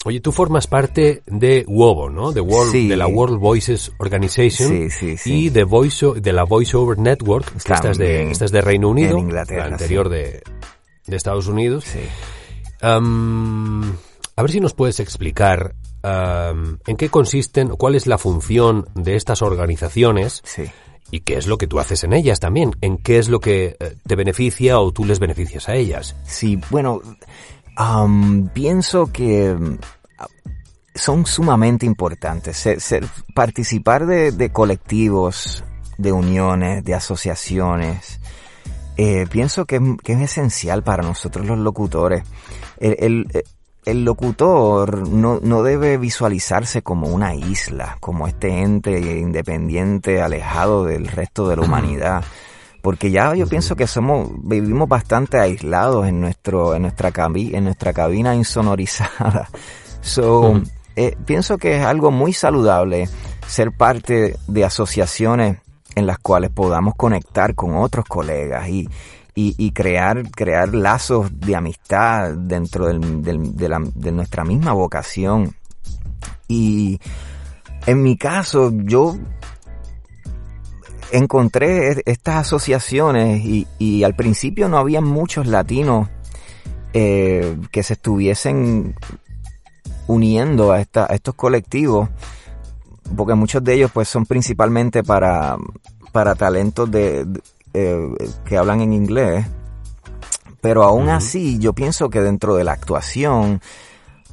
Oye, 0.06 0.20
tú 0.20 0.32
formas 0.32 0.66
parte 0.66 1.22
de 1.26 1.64
WOVO, 1.68 2.08
¿no? 2.08 2.32
De, 2.32 2.40
World, 2.40 2.72
de 2.72 2.96
la 2.96 3.06
World 3.06 3.38
Voices 3.38 3.92
Organization 3.98 4.88
y 5.26 5.50
de, 5.50 5.64
Voice, 5.64 6.06
de 6.16 6.32
la 6.32 6.44
Voice 6.44 6.74
Over 6.74 6.98
Network, 6.98 7.52
que 7.52 7.74
esta 7.74 7.90
es, 7.90 7.98
de, 7.98 8.30
esta 8.30 8.46
es 8.46 8.50
de 8.50 8.62
Reino 8.62 8.88
Unido, 8.88 9.22
la 9.22 9.42
anterior 9.64 10.08
de, 10.08 10.42
de, 11.06 11.16
Estados 11.16 11.48
Unidos. 11.48 11.84
Um, 12.82 13.92
a 14.36 14.42
ver 14.42 14.50
si 14.50 14.60
nos 14.60 14.72
puedes 14.72 15.00
explicar 15.00 15.74
um, 16.02 16.78
en 16.86 16.96
qué 16.96 17.08
consisten, 17.08 17.68
cuál 17.68 17.94
es 17.94 18.06
la 18.06 18.18
función 18.18 18.88
de 18.94 19.16
estas 19.16 19.42
organizaciones 19.42 20.42
y 21.10 21.20
qué 21.20 21.36
es 21.36 21.46
lo 21.46 21.58
que 21.58 21.66
tú 21.66 21.80
haces 21.80 22.04
en 22.04 22.12
ellas 22.12 22.40
también, 22.40 22.72
en 22.80 22.98
qué 22.98 23.18
es 23.18 23.28
lo 23.28 23.40
que 23.40 23.76
eh, 23.78 23.96
te 24.06 24.16
beneficia 24.16 24.78
o 24.78 24.92
tú 24.92 25.04
les 25.04 25.18
beneficias 25.18 25.68
a 25.68 25.74
ellas. 25.74 26.16
Sí, 26.24 26.58
bueno, 26.70 27.00
pienso 28.52 29.06
que 29.06 29.54
mm, 29.54 29.78
son 30.94 31.26
sumamente 31.26 31.86
importantes. 31.86 32.66
participar 33.34 34.06
de, 34.06 34.50
colectivos, 34.52 35.64
de 35.98 36.12
uniones, 36.12 36.84
de 36.84 36.94
asociaciones, 36.94 38.20
eh, 38.96 39.26
pienso 39.30 39.64
que, 39.64 39.80
es 40.04 40.20
esencial 40.20 40.82
para 40.82 41.02
nosotros 41.02 41.46
los 41.46 41.58
locutores. 41.58 42.22
El, 42.78 42.96
el, 42.98 43.44
locutor 43.86 45.08
no, 45.08 45.40
no, 45.42 45.62
debe 45.62 45.96
visualizarse 45.96 46.82
como 46.82 47.08
una 47.08 47.34
isla, 47.34 47.96
como 48.00 48.26
este 48.26 48.62
ente 48.62 48.98
independiente 48.98 50.20
alejado 50.20 50.84
del 50.84 51.06
resto 51.06 51.48
de 51.48 51.56
la 51.56 51.62
humanidad. 51.62 52.24
Porque 52.82 53.10
ya 53.10 53.34
yo 53.34 53.46
pienso 53.46 53.76
que 53.76 53.86
somos 53.86 54.30
vivimos 54.42 54.88
bastante 54.88 55.38
aislados 55.38 56.06
en 56.06 56.20
nuestro 56.20 56.74
en 56.74 56.82
nuestra 56.82 57.12
en 57.26 57.64
nuestra 57.64 57.92
cabina 57.92 58.34
insonorizada. 58.34 59.48
So, 60.02 60.62
eh, 60.96 61.14
pienso 61.26 61.58
que 61.58 61.76
es 61.76 61.84
algo 61.84 62.10
muy 62.10 62.32
saludable 62.32 63.06
ser 63.46 63.70
parte 63.70 64.36
de 64.48 64.64
asociaciones 64.64 65.58
en 65.94 66.06
las 66.06 66.18
cuales 66.18 66.50
podamos 66.50 66.94
conectar 66.96 67.54
con 67.54 67.76
otros 67.76 68.06
colegas 68.06 68.66
y, 68.68 68.88
y, 69.56 69.70
crear, 69.72 70.30
crear 70.30 70.74
lazos 70.74 71.30
de 71.40 71.56
amistad 71.56 72.34
dentro 72.34 72.86
de, 72.86 73.68
la, 73.68 73.80
de 73.94 74.12
nuestra 74.12 74.44
misma 74.44 74.72
vocación. 74.72 75.54
Y 76.48 77.00
en 77.86 78.02
mi 78.02 78.16
caso, 78.16 78.70
yo 78.74 79.16
encontré 81.12 82.02
estas 82.06 82.36
asociaciones 82.36 83.44
y, 83.44 83.66
y, 83.78 84.04
al 84.04 84.14
principio 84.14 84.68
no 84.68 84.78
había 84.78 85.00
muchos 85.00 85.46
latinos 85.46 86.08
eh, 86.92 87.56
que 87.70 87.82
se 87.82 87.94
estuviesen 87.94 88.94
uniendo 90.06 90.72
a, 90.72 90.80
esta, 90.80 91.06
a 91.10 91.14
estos 91.14 91.34
colectivos, 91.34 92.08
porque 93.16 93.34
muchos 93.34 93.62
de 93.64 93.74
ellos 93.74 93.90
pues 93.92 94.08
son 94.08 94.26
principalmente 94.26 95.02
para, 95.02 95.56
para 96.12 96.34
talentos 96.34 96.90
de, 96.90 97.26
eh, 97.74 98.08
que 98.44 98.56
hablan 98.56 98.80
en 98.80 98.92
inglés, 98.92 99.46
pero 100.60 100.84
aún 100.84 101.08
así 101.08 101.58
yo 101.58 101.72
pienso 101.72 102.10
que 102.10 102.20
dentro 102.20 102.54
de 102.54 102.64
la 102.64 102.72
actuación, 102.72 103.60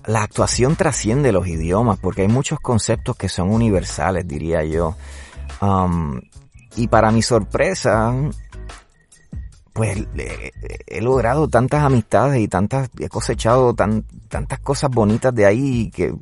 la 0.06 0.24
actuación 0.24 0.76
trasciende 0.76 1.32
los 1.32 1.48
idiomas, 1.48 2.00
porque 2.00 2.24
hay 2.24 2.28
muchos 2.28 2.60
conceptos 2.60 3.16
que 3.16 3.30
son 3.30 3.50
universales, 3.50 4.28
diría 4.28 4.64
yo. 4.64 4.96
Um, 5.62 6.22
y 6.76 6.88
para 6.88 7.12
mi 7.12 7.22
sorpresa, 7.22 8.14
pues 9.74 10.08
he 10.88 11.02
logrado 11.02 11.48
tantas 11.48 11.84
amistades 11.84 12.42
y 12.42 12.48
tantas, 12.48 12.90
he 13.00 13.10
cosechado 13.10 13.74
tan, 13.74 14.04
tantas 14.28 14.60
cosas 14.60 14.90
bonitas 14.90 15.34
de 15.36 15.46
ahí 15.46 15.92
que, 15.92 16.14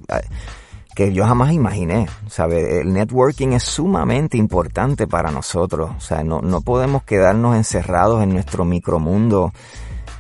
que 0.96 1.14
yo 1.14 1.26
jamás 1.26 1.52
imaginé. 1.54 2.08
¿sabe? 2.28 2.82
El 2.82 2.94
networking 2.94 3.50
es 3.50 3.64
sumamente 3.64 4.38
importante 4.38 5.06
para 5.08 5.30
nosotros. 5.30 5.92
O 5.98 6.02
sea, 6.02 6.24
no, 6.24 6.42
no 6.42 6.62
podemos 6.62 7.04
quedarnos 7.04 7.56
encerrados 7.56 8.24
en 8.24 8.30
nuestro 8.34 8.66
micromundo. 8.66 9.52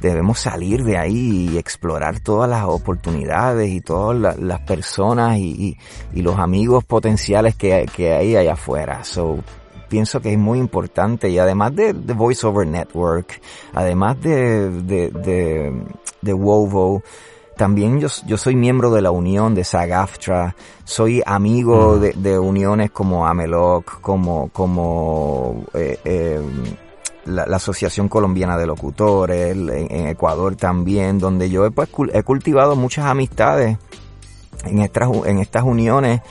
Debemos 0.02 0.40
salir 0.40 0.84
de 0.84 0.98
ahí 0.98 1.50
y 1.52 1.58
explorar 1.58 2.20
todas 2.20 2.50
las 2.50 2.66
oportunidades 2.66 3.70
y 3.72 3.82
todas 3.82 4.20
la- 4.20 4.36
las 4.38 4.60
personas 4.62 5.38
y, 5.38 5.44
y- 5.70 5.78
y 6.14 6.22
los 6.22 6.38
amigos 6.38 6.84
potenciales 6.84 7.56
que, 7.56 7.86
que 7.96 8.14
hay 8.14 8.36
allá 8.36 8.54
afuera. 8.54 9.04
So, 9.04 9.40
pienso 9.88 10.20
que 10.20 10.34
es 10.34 10.38
muy 10.38 10.60
importante 10.60 11.30
y 11.30 11.40
además 11.40 11.74
de, 11.76 11.94
de 11.94 12.14
Voice 12.14 12.46
Over 12.46 12.68
Network, 12.68 13.40
además 13.74 14.20
de, 14.22 14.70
de, 14.82 15.10
de, 15.10 15.84
de 16.22 16.34
Wovo, 16.34 17.02
también 17.56 18.00
yo, 18.00 18.08
yo 18.26 18.38
soy 18.38 18.56
miembro 18.56 18.92
de 18.92 19.02
la 19.02 19.12
unión 19.12 19.56
de 19.56 19.64
SAG-AFTRA, 19.64 20.56
soy 20.84 21.22
amigo 21.26 21.98
de, 21.98 22.14
de 22.14 22.38
uniones 22.38 22.92
como 22.92 23.26
AMELOC, 23.28 24.02
como, 24.02 24.50
como 24.50 25.66
eh, 25.74 26.00
eh, 26.06 26.42
la, 27.26 27.46
la 27.46 27.58
Asociación 27.58 28.10
Colombiana 28.10 28.58
de 28.58 28.68
Locutores, 28.68 29.56
en, 29.56 29.70
en 29.70 30.08
Ecuador 30.08 30.56
también, 30.56 31.20
donde 31.20 31.50
yo 31.50 31.66
he, 31.66 31.72
pues, 31.72 31.90
he 32.14 32.24
cultivado 32.24 32.76
muchas 32.76 33.06
amistades 33.06 33.78
en 34.66 34.80
estas, 34.80 35.10
en 35.26 35.40
estas 35.40 35.64
uniones 35.64 36.22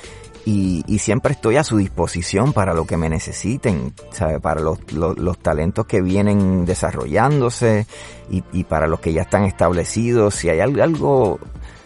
y, 0.47 0.85
y 0.87 0.99
siempre 0.99 1.33
estoy 1.33 1.57
a 1.57 1.65
su 1.65 1.77
disposición 1.79 2.53
para 2.53 2.75
lo 2.75 2.87
que 2.87 2.97
me 2.97 3.09
necesiten, 3.09 3.95
¿sabe? 4.11 4.41
para 4.41 4.61
los, 4.61 4.79
los, 4.93 5.19
los 5.19 5.39
talentos 5.39 5.87
que 5.87 6.03
vienen 6.03 6.67
desarrollándose 6.67 7.87
y, 8.31 8.45
y 8.53 8.65
para 8.65 8.87
los 8.87 9.01
que 9.01 9.13
ya 9.13 9.23
están 9.23 9.45
establecidos. 9.45 10.35
Si 10.35 10.49
hay 10.51 10.61
al- 10.61 10.81
algo, 10.81 11.39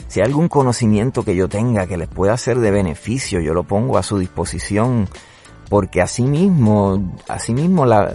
si 0.08 0.20
hay 0.20 0.26
algún 0.26 0.48
conocimiento 0.48 1.24
que 1.24 1.36
yo 1.36 1.48
tenga 1.48 1.86
que 1.86 1.96
les 1.96 2.08
pueda 2.08 2.36
ser 2.36 2.58
de 2.58 2.70
beneficio, 2.70 3.40
yo 3.40 3.54
lo 3.54 3.62
pongo 3.62 3.96
a 3.96 4.02
su 4.02 4.18
disposición 4.18 5.08
porque 5.68 6.00
así 6.00 6.22
mismo, 6.22 7.14
así 7.28 7.52
mismo 7.52 7.84
la, 7.84 8.12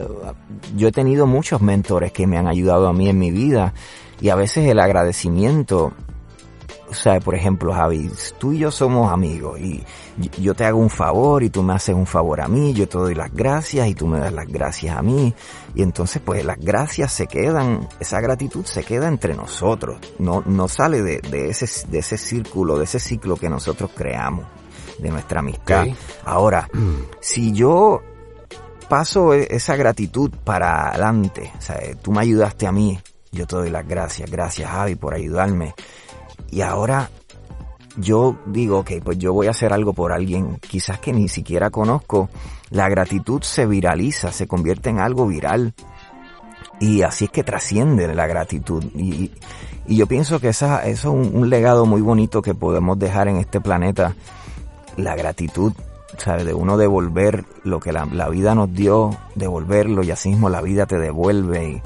yo 0.76 0.88
he 0.88 0.92
tenido 0.92 1.28
muchos 1.28 1.62
mentores 1.62 2.12
que 2.12 2.26
me 2.28 2.38
han 2.38 2.48
ayudado 2.48 2.88
a 2.88 2.94
mí 2.94 3.08
en 3.10 3.20
mi 3.20 3.30
vida 3.32 3.74
y 4.20 4.30
a 4.30 4.36
veces 4.36 4.68
el 4.68 4.80
agradecimiento 4.80 5.94
o 6.90 7.20
por 7.22 7.34
ejemplo, 7.36 7.74
Javi, 7.74 8.10
tú 8.38 8.54
y 8.54 8.60
yo 8.60 8.70
somos 8.72 9.12
amigos 9.12 9.60
y- 9.60 9.84
yo 10.18 10.54
te 10.54 10.66
hago 10.66 10.80
un 10.80 10.90
favor 10.90 11.44
y 11.44 11.50
tú 11.50 11.64
me 11.64 11.74
haces 11.74 11.96
un 11.96 12.06
favor 12.06 12.42
a 12.42 12.48
mí, 12.48 12.74
yo 12.74 12.88
te 12.88 12.98
doy 12.98 13.16
las 13.16 13.34
gracias 13.34 13.88
y 13.88 13.96
tú 13.96 14.08
me 14.08 14.20
das 14.20 14.34
las 14.34 14.48
gracias 14.48 14.96
a 14.96 15.02
mí. 15.02 15.34
Y 15.76 15.82
entonces 15.82 16.22
pues 16.24 16.46
las 16.46 16.60
gracias 16.60 17.12
se 17.12 17.28
quedan, 17.28 17.88
esa 18.00 18.22
gratitud 18.22 18.66
se 18.66 18.84
queda 18.84 19.08
entre 19.08 19.36
nosotros, 19.36 19.98
no, 20.20 20.44
no 20.46 20.68
sale 20.68 21.02
de, 21.02 21.20
de 21.20 21.50
ese, 21.50 21.88
de 21.88 22.00
ese 22.00 22.18
círculo, 22.18 22.78
de 22.78 22.86
ese 22.86 23.00
ciclo 23.00 23.36
que 23.36 23.50
nosotros 23.50 23.92
creamos, 23.96 24.46
de 25.00 25.10
nuestra 25.10 25.40
amistad. 25.40 25.88
Ahora, 26.26 26.70
si 27.20 27.52
yo 27.52 28.02
paso 28.88 29.34
e- 29.34 29.48
esa 29.50 29.76
gratitud 29.76 30.32
para 30.44 30.90
adelante, 30.90 31.52
o 31.58 31.62
sea, 31.62 31.80
tú 32.02 32.12
me 32.12 32.22
ayudaste 32.22 32.68
a 32.68 32.72
mí, 32.72 33.00
yo 33.32 33.48
te 33.48 33.56
doy 33.56 33.72
las 33.72 33.88
gracias, 33.88 34.30
gracias 34.30 34.70
Javi 34.70 34.96
por 34.96 35.16
ayudarme. 35.16 35.74
Y 36.52 36.62
ahora 36.62 37.10
yo 37.98 38.38
digo, 38.46 38.80
ok, 38.80 38.92
pues 39.04 39.18
yo 39.18 39.34
voy 39.34 39.48
a 39.48 39.52
hacer 39.52 39.74
algo 39.74 39.94
por 39.94 40.12
alguien, 40.12 40.58
quizás 40.60 41.00
que 41.00 41.14
ni 41.14 41.28
siquiera 41.28 41.70
conozco, 41.70 42.30
la 42.70 42.90
gratitud 42.90 43.42
se 43.44 43.66
viraliza, 43.66 44.32
se 44.32 44.48
convierte 44.48 44.90
en 44.90 45.00
algo 45.00 45.28
viral. 45.28 45.74
Y 46.80 47.04
así 47.04 47.26
es 47.26 47.32
que 47.32 47.44
trasciende 47.44 48.14
la 48.14 48.28
gratitud. 48.28 48.84
Y, 48.96 49.32
y 49.86 49.98
yo 49.98 50.08
pienso 50.08 50.40
que 50.40 50.50
esa, 50.50 50.86
eso 50.86 51.10
es 51.22 51.34
un, 51.34 51.50
legado 51.50 51.86
muy 51.86 52.02
bonito 52.02 52.42
que 52.42 52.56
podemos 52.56 52.98
dejar 52.98 53.28
en 53.28 53.38
este 53.38 53.60
planeta. 53.60 54.16
La 54.98 55.16
gratitud, 55.16 55.74
¿sabes? 56.18 56.46
De 56.46 56.54
uno 56.54 56.78
devolver 56.78 57.46
lo 57.64 57.80
que 57.80 57.92
la, 57.92 58.06
vida 58.30 58.56
nos 58.56 58.74
dio, 58.74 59.12
devolverlo 59.36 60.04
y 60.04 60.12
así 60.12 60.30
mismo 60.30 60.50
la 60.50 60.62
vida 60.62 60.86
te 60.86 60.98
devuelve. 60.98 61.70
Y, 61.70 61.82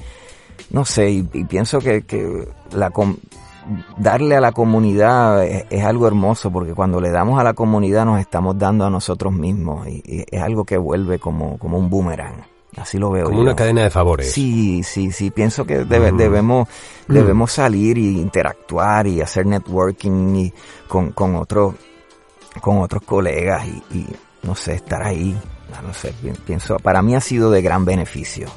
no 0.70 0.86
sé, 0.86 1.10
y, 1.10 1.24
pienso 1.24 1.80
que, 1.80 2.04
que 2.04 2.48
la, 2.72 2.92
darle 3.98 4.36
a 4.36 4.42
la 4.42 4.52
comunidad 4.52 5.44
es, 5.46 5.66
es 5.70 5.84
algo 5.84 6.08
hermoso 6.08 6.52
porque 6.52 6.74
cuando 6.74 7.00
le 7.02 7.10
damos 7.12 7.40
a 7.40 7.44
la 7.44 7.54
comunidad 7.54 8.06
nos 8.06 8.20
estamos 8.20 8.58
dando 8.58 8.86
a 8.86 8.90
nosotros 8.90 9.34
mismos 9.34 9.88
y, 9.88 10.02
y 10.06 10.26
es 10.30 10.42
algo 10.42 10.64
que 10.66 10.78
vuelve 10.78 11.20
como, 11.20 11.58
como 11.58 11.78
un 11.78 11.90
boomerang. 11.90 12.44
Así 12.78 13.00
lo 13.00 13.10
veo 13.10 13.26
Como 13.26 13.38
yo. 13.38 13.44
una 13.44 13.56
cadena 13.56 13.82
de 13.84 13.90
favores. 13.90 14.32
Sí, 14.32 14.84
sí, 14.84 15.12
sí. 15.12 15.32
Pienso 15.32 15.66
que 15.66 15.84
debe- 15.86 16.12
debemos, 16.12 16.68
debemos 17.08 17.52
salir 17.52 17.98
y 17.98 18.20
interactuar 18.20 19.08
y 19.08 19.20
hacer 19.22 19.48
networking 19.48 20.36
y 20.36 20.54
con, 20.88 21.12
con 21.12 21.36
otros, 21.36 21.74
con 22.62 22.78
otros 22.80 23.02
colegas 23.04 23.66
y, 23.66 23.98
y, 23.98 24.08
no 24.44 24.54
sé, 24.54 24.76
estar 24.76 25.02
ahí. 25.02 25.36
No 25.86 25.94
sé, 25.94 26.14
pi- 26.22 26.32
pienso, 26.46 26.78
para 26.78 27.02
mí 27.02 27.16
ha 27.16 27.22
sido 27.22 27.50
de 27.50 27.62
gran 27.64 27.84
beneficio. 27.84 28.48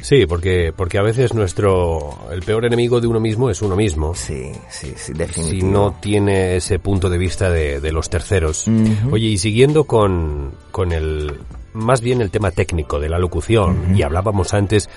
Sí, 0.00 0.26
porque, 0.26 0.72
porque 0.76 0.98
a 0.98 1.02
veces 1.02 1.34
nuestro, 1.34 2.16
el 2.30 2.42
peor 2.42 2.64
enemigo 2.64 3.00
de 3.00 3.06
uno 3.08 3.18
mismo 3.20 3.50
es 3.50 3.60
uno 3.62 3.74
mismo. 3.76 4.14
Sí, 4.14 4.52
sí, 4.70 4.92
sí, 4.96 5.12
Si 5.12 5.12
definitivo. 5.12 5.68
no 5.70 5.96
tiene 6.00 6.56
ese 6.56 6.78
punto 6.78 7.10
de 7.10 7.18
vista 7.18 7.50
de, 7.50 7.80
de 7.80 7.92
los 7.92 8.08
terceros. 8.08 8.66
Oye, 9.10 9.26
y 9.26 9.38
siguiendo 9.38 9.84
con, 9.84 10.52
con 10.70 10.92
el, 10.92 11.40
más 11.72 12.00
bien 12.00 12.20
el 12.20 12.30
tema 12.30 12.50
técnico 12.52 13.00
de 13.00 13.08
la 13.08 13.18
locución, 13.18 13.96
y 13.96 14.02
hablábamos 14.02 14.54
antes 14.54 14.88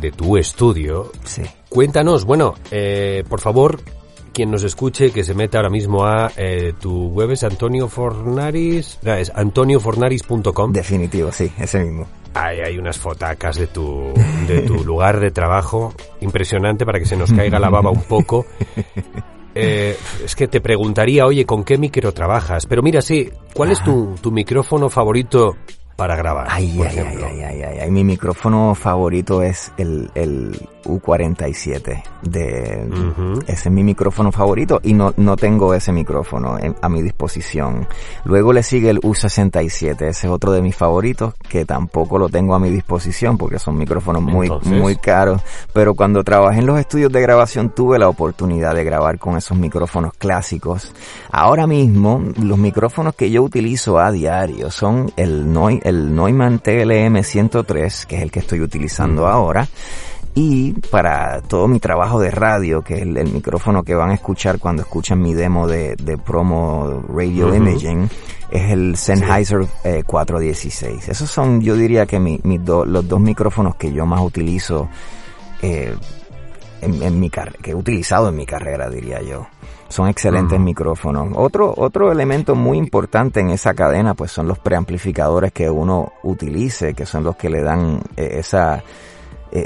de 0.00 0.12
tu 0.12 0.36
estudio, 0.36 1.10
Sí. 1.24 1.42
Cuéntanos, 1.68 2.24
bueno, 2.24 2.54
eh, 2.70 3.24
por 3.28 3.40
favor, 3.40 3.80
quien 4.36 4.50
nos 4.50 4.64
escuche, 4.64 5.12
que 5.12 5.24
se 5.24 5.32
meta 5.32 5.56
ahora 5.56 5.70
mismo 5.70 6.04
a 6.04 6.30
eh, 6.36 6.74
tu 6.78 7.08
web 7.08 7.30
es 7.30 7.42
Antonio 7.42 7.88
Fornaris, 7.88 8.98
no, 9.00 9.14
es 9.14 9.32
antoniofornaris.com. 9.34 10.72
Definitivo, 10.74 11.32
sí, 11.32 11.50
ese 11.58 11.82
mismo. 11.82 12.06
Ahí 12.34 12.60
hay 12.60 12.76
unas 12.76 12.98
fotacas 12.98 13.56
de 13.56 13.66
tu, 13.68 14.12
de 14.46 14.60
tu 14.60 14.74
lugar 14.84 15.20
de 15.20 15.30
trabajo, 15.30 15.94
impresionante 16.20 16.84
para 16.84 16.98
que 16.98 17.06
se 17.06 17.16
nos 17.16 17.32
caiga 17.32 17.58
la 17.58 17.70
baba 17.70 17.90
un 17.90 18.02
poco. 18.02 18.44
Eh, 19.58 19.96
es 20.22 20.36
que 20.36 20.48
te 20.48 20.60
preguntaría, 20.60 21.24
oye, 21.24 21.46
¿con 21.46 21.64
qué 21.64 21.78
micro 21.78 22.12
trabajas? 22.12 22.66
Pero 22.66 22.82
mira, 22.82 23.00
sí, 23.00 23.30
¿cuál 23.54 23.70
es 23.70 23.82
tu, 23.82 24.14
tu 24.20 24.30
micrófono 24.30 24.90
favorito 24.90 25.56
para 25.96 26.14
grabar? 26.14 26.48
Ay, 26.50 26.74
por 26.76 26.86
ay, 26.86 26.98
ay, 26.98 27.18
ay, 27.24 27.40
ay, 27.40 27.62
ay, 27.62 27.78
ay. 27.78 27.90
Mi 27.90 28.04
micrófono 28.04 28.74
favorito 28.74 29.40
es 29.40 29.72
el, 29.78 30.10
el 30.14 30.54
U47 30.86 32.02
de, 32.22 32.88
ese 33.46 33.68
es 33.68 33.70
mi 33.70 33.82
micrófono 33.84 34.32
favorito 34.32 34.80
y 34.82 34.94
no, 34.94 35.12
no 35.16 35.36
tengo 35.36 35.74
ese 35.74 35.92
micrófono 35.92 36.58
en- 36.58 36.74
a 36.80 36.88
mi 36.88 37.02
disposición. 37.02 37.86
Luego 38.24 38.52
le 38.52 38.62
sigue 38.62 38.90
el 38.90 39.00
U67, 39.00 39.92
ese 40.08 40.26
es 40.26 40.32
otro 40.32 40.52
de 40.52 40.62
mis 40.62 40.74
favoritos 40.76 41.34
que 41.48 41.64
tampoco 41.64 42.18
lo 42.18 42.28
tengo 42.28 42.54
a 42.54 42.58
mi 42.58 42.70
disposición 42.70 43.36
porque 43.38 43.58
son 43.58 43.76
micrófonos 43.78 44.22
muy, 44.22 44.46
Entonces. 44.46 44.72
muy 44.72 44.96
caros. 44.96 45.42
Pero 45.72 45.94
cuando 45.94 46.22
trabajé 46.24 46.60
en 46.60 46.66
los 46.66 46.78
estudios 46.78 47.12
de 47.12 47.20
grabación 47.20 47.70
tuve 47.70 47.98
la 47.98 48.08
oportunidad 48.08 48.74
de 48.74 48.84
grabar 48.84 49.18
con 49.18 49.36
esos 49.36 49.56
micrófonos 49.56 50.12
clásicos. 50.18 50.92
Ahora 51.30 51.66
mismo, 51.66 52.22
los 52.42 52.58
micrófonos 52.58 53.14
que 53.14 53.30
yo 53.30 53.42
utilizo 53.42 53.98
a 53.98 54.10
diario 54.10 54.70
son 54.70 55.10
el, 55.16 55.46
Neu- 55.46 55.80
el 55.84 56.14
Neumann 56.14 56.58
TLM 56.58 57.22
103, 57.22 58.06
que 58.06 58.16
es 58.16 58.22
el 58.22 58.30
que 58.30 58.40
estoy 58.40 58.60
utilizando 58.60 59.26
ahora. 59.26 59.66
Y 60.38 60.72
para 60.90 61.40
todo 61.40 61.66
mi 61.66 61.80
trabajo 61.80 62.20
de 62.20 62.30
radio, 62.30 62.82
que 62.82 62.96
es 62.96 63.02
el, 63.02 63.16
el 63.16 63.32
micrófono 63.32 63.82
que 63.82 63.94
van 63.94 64.10
a 64.10 64.14
escuchar 64.14 64.58
cuando 64.58 64.82
escuchan 64.82 65.18
mi 65.18 65.32
demo 65.32 65.66
de, 65.66 65.96
de 65.96 66.18
promo 66.18 67.02
radio 67.08 67.54
imaging, 67.54 68.06
es 68.50 68.70
el 68.70 68.96
Sennheiser 68.98 69.66
eh, 69.82 70.02
416. 70.06 71.08
Esos 71.08 71.30
son, 71.30 71.62
yo 71.62 71.74
diría 71.74 72.04
que 72.04 72.20
mi, 72.20 72.38
mis 72.44 72.62
do- 72.62 72.84
los 72.84 73.08
dos 73.08 73.18
micrófonos 73.18 73.76
que 73.76 73.90
yo 73.90 74.04
más 74.04 74.20
utilizo 74.20 74.90
eh, 75.62 75.96
en, 76.82 77.02
en 77.02 77.18
mi 77.18 77.30
carrera, 77.30 77.56
que 77.62 77.70
he 77.70 77.74
utilizado 77.74 78.28
en 78.28 78.36
mi 78.36 78.44
carrera, 78.44 78.90
diría 78.90 79.22
yo. 79.22 79.46
Son 79.88 80.06
excelentes 80.06 80.60
micrófonos. 80.60 81.28
Otro, 81.34 81.72
otro 81.78 82.12
elemento 82.12 82.54
muy 82.54 82.76
importante 82.76 83.40
en 83.40 83.48
esa 83.48 83.72
cadena, 83.72 84.12
pues 84.12 84.32
son 84.32 84.48
los 84.48 84.58
preamplificadores 84.58 85.50
que 85.52 85.70
uno 85.70 86.12
utilice, 86.24 86.92
que 86.92 87.06
son 87.06 87.24
los 87.24 87.36
que 87.36 87.48
le 87.48 87.62
dan 87.62 88.02
eh, 88.18 88.32
esa, 88.38 88.82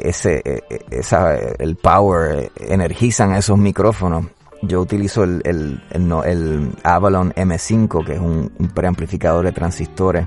ese, 0.05 0.43
eh, 0.45 0.61
eh, 0.71 0.79
esa, 0.91 1.35
eh, 1.37 1.55
el 1.59 1.77
power, 1.77 2.39
eh, 2.39 2.51
energizan 2.69 3.35
esos 3.35 3.59
micrófonos. 3.59 4.27
Yo 4.63 4.81
utilizo 4.81 5.25
el, 5.25 5.41
el, 5.45 5.81
no- 6.09 6.23
el 6.25 6.71
Avalon 6.83 7.33
M5, 7.33 8.05
que 8.05 8.13
es 8.15 8.21
un, 8.21 8.53
un 8.59 8.69
preamplificador 8.69 9.45
de 9.45 9.53
transistores. 9.53 10.27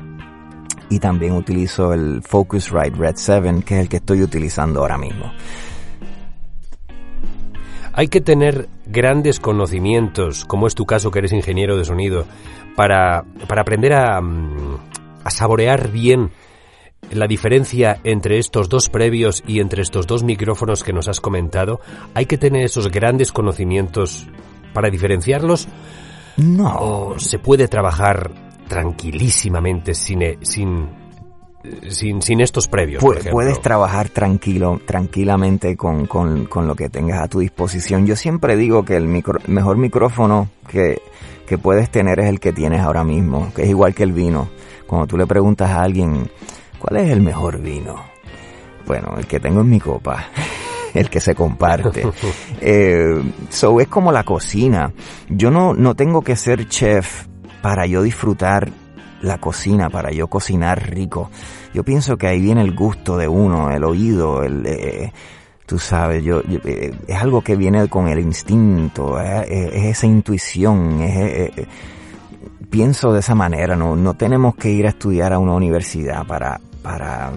Y 0.90 1.00
también 1.00 1.34
utilizo 1.34 1.94
el 1.94 2.22
Focusrite 2.24 2.96
Red 2.98 3.16
7, 3.16 3.64
que 3.66 3.76
es 3.76 3.82
el 3.82 3.90
que 3.90 3.98
estoy 3.98 4.22
utilizando 4.22 4.82
ahora 4.82 4.98
mismo. 4.98 5.32
Hay 7.94 8.08
que 8.08 8.22
tener 8.22 8.70
grandes 8.88 9.40
conocimientos, 9.40 10.46
como 10.46 10.66
es 10.68 10.74
tu 10.76 10.86
caso 10.86 11.12
que 11.12 11.20
eres 11.20 11.32
ingeniero 11.32 11.78
de 11.78 11.86
sonido, 11.86 12.26
para, 12.76 13.24
para 13.48 13.62
aprender 13.62 13.94
a, 13.94 14.20
mm, 14.20 14.78
a 15.24 15.30
saborear 15.30 15.92
bien 15.92 16.32
la 17.12 17.28
diferencia 17.28 18.00
entre 18.04 18.40
estos 18.40 18.70
dos 18.70 18.90
previos 18.90 19.44
y 19.46 19.60
entre 19.60 19.82
estos 19.82 20.08
dos 20.08 20.24
micrófonos 20.24 20.84
que 20.84 20.94
nos 20.94 21.08
has 21.08 21.20
comentado. 21.22 21.80
Hay 22.14 22.26
que 22.26 22.38
tener 22.38 22.64
esos 22.66 22.90
grandes 22.92 23.32
conocimientos 23.32 24.26
para 24.74 24.90
diferenciarlos. 24.90 25.68
No. 26.38 26.76
¿O 26.80 27.20
se 27.20 27.38
puede 27.40 27.68
trabajar 27.68 28.32
tranquilísimamente 28.68 29.94
sin, 29.94 30.22
e- 30.22 30.38
sin, 30.42 30.88
sin, 31.90 32.22
sin 32.22 32.42
estos 32.42 32.68
previos? 32.68 33.02
por 33.02 33.16
Pu- 33.16 33.20
ejemplo? 33.20 33.32
puedes 33.34 33.62
trabajar 33.62 34.10
tranquilo, 34.10 34.80
tranquilamente 34.86 35.76
con, 35.78 36.08
con, 36.08 36.46
con 36.46 36.68
lo 36.68 36.76
que 36.76 36.90
tengas 36.90 37.22
a 37.22 37.28
tu 37.28 37.40
disposición. 37.40 38.06
Yo 38.06 38.16
siempre 38.16 38.56
digo 38.56 38.84
que 38.84 38.96
el 38.96 39.08
micro- 39.08 39.40
mejor 39.48 39.78
micrófono 39.78 40.50
que, 40.68 41.02
que 41.48 41.58
puedes 41.58 41.90
tener 41.90 42.20
es 42.20 42.28
el 42.30 42.40
que 42.40 42.52
tienes 42.54 42.82
ahora 42.82 43.04
mismo, 43.04 43.52
que 43.56 43.64
es 43.64 43.70
igual 43.70 43.94
que 43.94 44.04
el 44.04 44.14
vino. 44.14 44.50
Cuando 44.88 45.08
tú 45.08 45.18
le 45.18 45.26
preguntas 45.26 45.70
a 45.72 45.82
alguien, 45.84 46.30
¿cuál 46.84 47.02
es 47.02 47.12
el 47.12 47.22
mejor 47.22 47.62
vino? 47.62 47.96
Bueno, 48.86 49.16
el 49.18 49.26
que 49.26 49.40
tengo 49.40 49.62
en 49.62 49.70
mi 49.70 49.80
copa. 49.80 50.26
el 50.94 51.10
que 51.10 51.20
se 51.20 51.34
comparte. 51.34 52.06
Eh, 52.66 53.22
so 53.50 53.82
es 53.82 53.90
como 53.90 54.12
la 54.14 54.24
cocina. 54.24 54.94
Yo 55.28 55.52
no, 55.52 55.74
no 55.74 55.96
tengo 55.96 56.22
que 56.22 56.38
ser 56.38 56.70
chef 56.70 57.26
para 57.62 57.86
yo 57.86 58.02
disfrutar 58.04 58.72
la 59.22 59.38
cocina, 59.38 59.90
para 59.90 60.12
yo 60.12 60.28
cocinar 60.28 60.90
rico. 60.90 61.30
Yo 61.74 61.84
pienso 61.84 62.16
que 62.18 62.28
ahí 62.28 62.40
viene 62.40 62.62
el 62.62 62.74
gusto 62.74 63.18
de 63.18 63.28
uno, 63.28 63.72
el 63.72 63.84
oído, 63.84 64.44
el, 64.44 64.66
eh, 64.66 65.12
tú 65.66 65.78
sabes, 65.78 66.24
yo, 66.24 66.42
yo, 66.44 66.60
eh, 66.64 66.94
es 67.08 67.22
algo 67.22 67.42
que 67.42 67.58
viene 67.58 67.90
con 67.90 68.08
el 68.08 68.20
instinto, 68.20 69.20
eh, 69.20 69.46
eh, 69.48 69.72
es 69.74 69.98
esa 69.98 70.08
intuición, 70.08 71.02
es, 71.02 71.18
eh, 71.18 71.52
eh, 71.58 71.68
pienso 72.70 73.12
de 73.12 73.20
esa 73.20 73.36
manera, 73.36 73.76
no, 73.76 73.96
no 73.96 74.14
tenemos 74.14 74.56
que 74.56 74.70
ir 74.70 74.86
a 74.86 74.90
estudiar 74.90 75.34
a 75.34 75.40
una 75.40 75.54
universidad 75.54 76.26
para, 76.26 76.60
para 76.84 77.32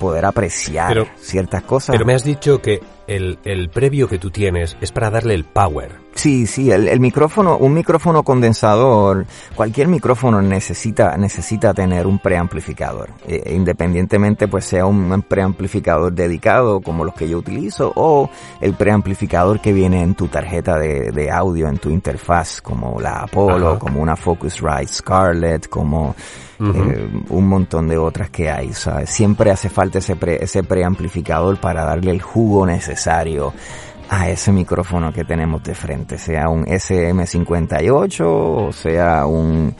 poder 0.00 0.24
apreciar 0.24 0.88
Pero- 0.88 1.06
ciertas 1.16 1.62
cosas. 1.64 1.92
Pero 1.94 2.06
me 2.06 2.14
has 2.14 2.24
dicho 2.24 2.62
que 2.62 2.80
el, 3.06 3.38
el 3.44 3.68
previo 3.68 4.08
que 4.08 4.18
tú 4.18 4.30
tienes 4.30 4.76
es 4.80 4.92
para 4.92 5.10
darle 5.10 5.34
el 5.34 5.44
power. 5.44 6.03
Sí, 6.14 6.46
sí, 6.46 6.70
el, 6.70 6.86
el 6.88 7.00
micrófono, 7.00 7.56
un 7.56 7.74
micrófono 7.74 8.22
condensador, 8.22 9.26
cualquier 9.54 9.88
micrófono 9.88 10.40
necesita, 10.40 11.16
necesita 11.16 11.74
tener 11.74 12.06
un 12.06 12.20
preamplificador, 12.20 13.10
eh, 13.26 13.52
independientemente 13.54 14.46
pues 14.46 14.64
sea 14.64 14.86
un 14.86 15.22
preamplificador 15.22 16.12
dedicado 16.12 16.80
como 16.80 17.04
los 17.04 17.14
que 17.14 17.28
yo 17.28 17.38
utilizo 17.38 17.92
o 17.96 18.30
el 18.60 18.74
preamplificador 18.74 19.60
que 19.60 19.72
viene 19.72 20.02
en 20.02 20.14
tu 20.14 20.28
tarjeta 20.28 20.78
de, 20.78 21.10
de 21.10 21.30
audio, 21.30 21.68
en 21.68 21.78
tu 21.78 21.90
interfaz, 21.90 22.60
como 22.60 23.00
la 23.00 23.22
Apollo, 23.22 23.70
Ajá. 23.70 23.78
como 23.78 24.00
una 24.00 24.16
Focusrite 24.16 24.86
Scarlett, 24.86 25.68
como 25.68 26.14
eh, 26.60 27.10
un 27.30 27.48
montón 27.48 27.88
de 27.88 27.98
otras 27.98 28.30
que 28.30 28.48
hay, 28.50 28.72
¿sabes? 28.72 29.10
Siempre 29.10 29.50
hace 29.50 29.68
falta 29.68 29.98
ese, 29.98 30.14
pre, 30.14 30.42
ese 30.42 30.62
preamplificador 30.62 31.58
para 31.58 31.84
darle 31.84 32.12
el 32.12 32.22
jugo 32.22 32.64
necesario 32.64 33.52
a 34.10 34.28
ese 34.28 34.52
micrófono 34.52 35.12
que 35.12 35.24
tenemos 35.24 35.62
de 35.62 35.74
frente, 35.74 36.18
sea 36.18 36.48
un 36.48 36.64
SM58 36.66 38.20
o 38.24 38.72
sea 38.72 39.26
un, 39.26 39.74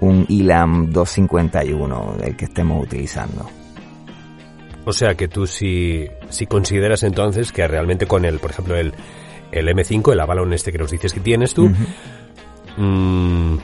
un 0.00 0.26
ELAM 0.28 0.90
251, 0.90 2.16
el 2.22 2.36
que 2.36 2.44
estemos 2.46 2.82
utilizando. 2.84 3.48
O 4.84 4.92
sea 4.92 5.14
que 5.14 5.28
tú 5.28 5.46
si, 5.46 6.08
si 6.28 6.46
consideras 6.46 7.02
entonces 7.04 7.52
que 7.52 7.66
realmente 7.68 8.06
con 8.06 8.24
el, 8.24 8.38
por 8.38 8.50
ejemplo, 8.50 8.76
el, 8.76 8.92
el 9.52 9.68
M5, 9.68 10.12
el 10.12 10.20
Avalon 10.20 10.52
este 10.52 10.72
que 10.72 10.78
nos 10.78 10.90
dices 10.90 11.12
que 11.12 11.20
tienes 11.20 11.54
tú, 11.54 11.70
mm, 12.76 13.56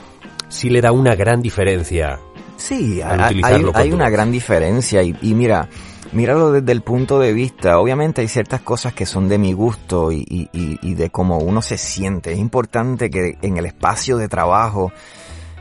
sí 0.48 0.70
le 0.70 0.80
da 0.80 0.92
una 0.92 1.14
gran 1.14 1.40
diferencia. 1.42 2.18
Sí, 2.56 3.00
Al 3.00 3.20
hay, 3.20 3.26
utilizarlo 3.26 3.72
hay- 3.74 3.92
una 3.92 4.10
gran 4.10 4.30
diferencia 4.32 5.02
y, 5.02 5.16
y 5.22 5.34
mira, 5.34 5.68
míralo 6.12 6.52
desde 6.52 6.72
el 6.72 6.82
punto 6.82 7.18
de 7.18 7.32
vista, 7.32 7.78
obviamente 7.78 8.20
hay 8.20 8.28
ciertas 8.28 8.60
cosas 8.60 8.92
que 8.94 9.06
son 9.06 9.28
de 9.28 9.38
mi 9.38 9.52
gusto 9.52 10.10
y, 10.12 10.48
de 10.94 11.10
cómo 11.10 11.38
uno 11.38 11.62
se 11.62 11.78
siente. 11.78 12.32
Es 12.32 12.38
importante 12.38 13.10
que 13.10 13.38
en 13.42 13.56
el 13.56 13.66
espacio 13.66 14.16
de 14.16 14.28
trabajo, 14.28 14.92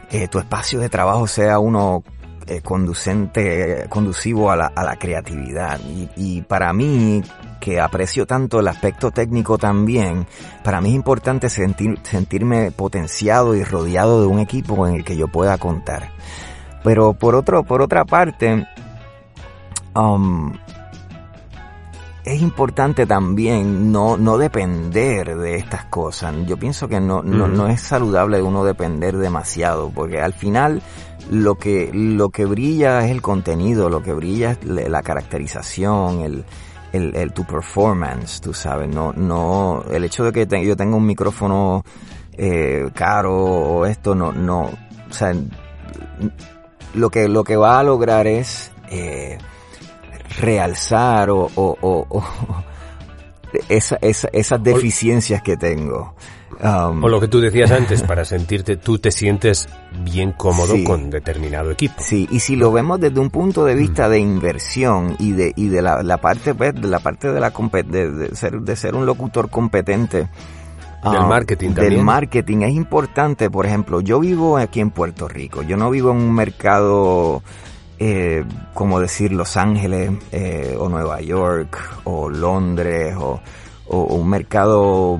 eh, 0.10 0.28
tu 0.28 0.39
espacio 0.39 0.80
de 0.80 0.89
trabajo 0.89 1.28
sea 1.28 1.60
uno 1.60 2.04
eh, 2.48 2.62
conducente, 2.62 3.86
conducivo 3.89 4.52
a 4.52 4.56
la, 4.56 4.95
creatividad. 4.98 5.80
Y, 5.82 6.10
y 6.16 6.41
para 6.41 6.72
mí, 6.74 7.22
que 7.60 7.82
aprecio 7.82 8.26
tanto 8.26 8.60
el 8.60 8.68
aspecto 8.68 9.12
técnico 9.12 9.58
también, 9.58 10.26
para 10.64 10.80
mí 10.80 10.89
es 10.89 10.95
importante 10.95 11.50
sentir, 11.50 12.00
sentirme 12.04 12.72
potenciado 12.72 13.56
y 13.56 13.64
rodeado 13.64 14.22
de 14.22 14.28
un 14.28 14.39
equipo 14.39 14.88
en 14.88 14.95
el 14.95 15.04
que 15.04 15.18
yo 15.18 15.28
pueda 15.28 15.58
contar. 15.58 16.12
Pero 16.84 17.14
por 17.14 17.36
otro, 17.36 17.64
por 17.64 17.82
otra 17.82 18.06
parte, 18.06 18.66
um, 19.98 20.54
es 22.26 22.41
importante 22.41 23.06
también 23.06 23.91
no, 23.91 24.18
no 24.18 24.38
depender 24.38 25.38
de 25.38 25.56
estas 25.56 25.86
cosas. 25.86 26.36
Yo 26.45 26.58
pienso 26.58 26.88
que 26.89 27.00
no, 27.00 27.24
no, 27.24 27.48
no 27.48 27.68
es 27.70 27.80
saludable 27.82 28.41
uno 28.41 28.66
depender 28.66 29.16
demasiado, 29.18 29.89
porque 29.95 30.20
al 30.20 30.34
final 30.34 30.82
lo 31.32 31.56
que, 31.56 31.89
lo 31.93 32.30
que 32.30 32.45
brilla 32.45 33.06
es 33.06 33.12
el 33.12 33.22
contenido, 33.22 33.89
lo 33.89 34.04
que 34.04 34.12
brilla 34.14 34.52
es 34.52 34.64
la 34.66 34.89
la 34.89 35.02
caracterización, 35.04 36.20
el, 36.20 36.45
el, 36.91 37.16
el- 37.16 37.32
tu 37.34 37.45
performance, 37.45 38.41
tú 38.41 38.54
sabes, 38.54 38.89
no, 38.93 39.14
no, 39.14 39.84
el 39.89 40.04
hecho 40.04 40.26
de 40.26 40.34
que 40.34 40.45
te- 40.45 40.66
yo 40.66 40.76
tenga 40.76 40.98
un 40.98 41.06
micrófono 41.06 41.84
eh, 42.34 42.89
caro 42.93 43.36
o 43.36 43.86
esto 43.86 44.16
no, 44.16 44.34
no, 44.34 44.64
o 45.10 45.14
sea, 45.14 45.34
lo 46.93 47.10
que, 47.10 47.28
lo 47.30 47.43
que 47.43 47.56
va 47.56 47.80
a 47.80 47.84
lograr 47.84 48.28
es 48.28 48.72
eh, 48.89 49.38
realzar 50.39 51.30
o, 51.30 51.49
o, 51.55 51.78
o- 51.82 52.07
o 52.09 52.23
esa, 53.69 53.97
esa- 54.01 54.30
esas 54.34 54.61
deficiencias 54.61 55.41
que 55.41 55.57
tengo. 55.57 56.13
Um, 56.63 57.03
O 57.03 57.07
lo 57.09 57.19
que 57.19 57.28
tú 57.28 57.39
decías 57.39 57.71
antes, 57.71 58.01
para 58.03 58.25
sentirte, 58.25 58.78
tú 58.78 58.97
te 58.99 59.11
sientes 59.11 59.67
bien 60.03 60.32
cómodo 60.32 60.73
Sí. 60.75 60.84
con 60.84 61.09
determinado 61.09 61.71
equipo. 61.71 61.95
Sí, 61.99 62.28
y 62.32 62.39
si 62.39 62.55
lo 62.55 62.71
vemos 62.71 62.99
desde 62.99 63.19
un 63.19 63.30
punto 63.30 63.63
de 63.65 63.75
vista 63.75 64.09
de 64.09 64.19
inversión 64.19 65.15
y 65.19 65.34
de, 65.34 65.53
y 65.55 65.67
de 65.67 65.82
la, 65.82 66.01
la 66.03 66.17
parte, 66.17 66.55
pues, 66.55 66.73
de 66.73 66.88
la 66.88 66.99
parte 66.99 67.32
de 67.32 67.39
la 67.39 67.51
de, 67.51 68.11
de 68.11 68.36
ser, 68.36 68.59
de 68.61 68.75
ser 68.75 68.95
un 68.95 69.05
locutor 69.05 69.49
competente. 69.49 70.28
Del 71.03 71.15
ah, 71.15 71.28
marketing 71.28 71.67
Del 71.69 71.75
también. 71.75 72.03
marketing 72.05 72.57
es 72.63 72.73
importante, 72.73 73.49
por 73.51 73.65
ejemplo, 73.67 74.01
yo 74.01 74.19
vivo 74.19 74.57
aquí 74.57 74.80
en 74.80 74.89
Puerto 74.89 75.28
Rico, 75.28 75.61
yo 75.61 75.78
no 75.78 75.91
vivo 75.91 76.09
en 76.11 76.17
un 76.17 76.34
mercado, 76.34 77.43
eh, 78.00 78.43
como 78.74 79.00
decir 79.00 79.32
Los 79.32 79.58
Ángeles, 79.58 80.12
eh, 80.32 80.76
o 80.80 80.88
Nueva 80.89 81.20
York, 81.22 81.78
o 82.04 82.30
Londres, 82.30 83.16
o, 83.18 83.39
o- 83.88 83.98
o 84.02 84.16
un 84.16 84.30
mercado, 84.30 85.20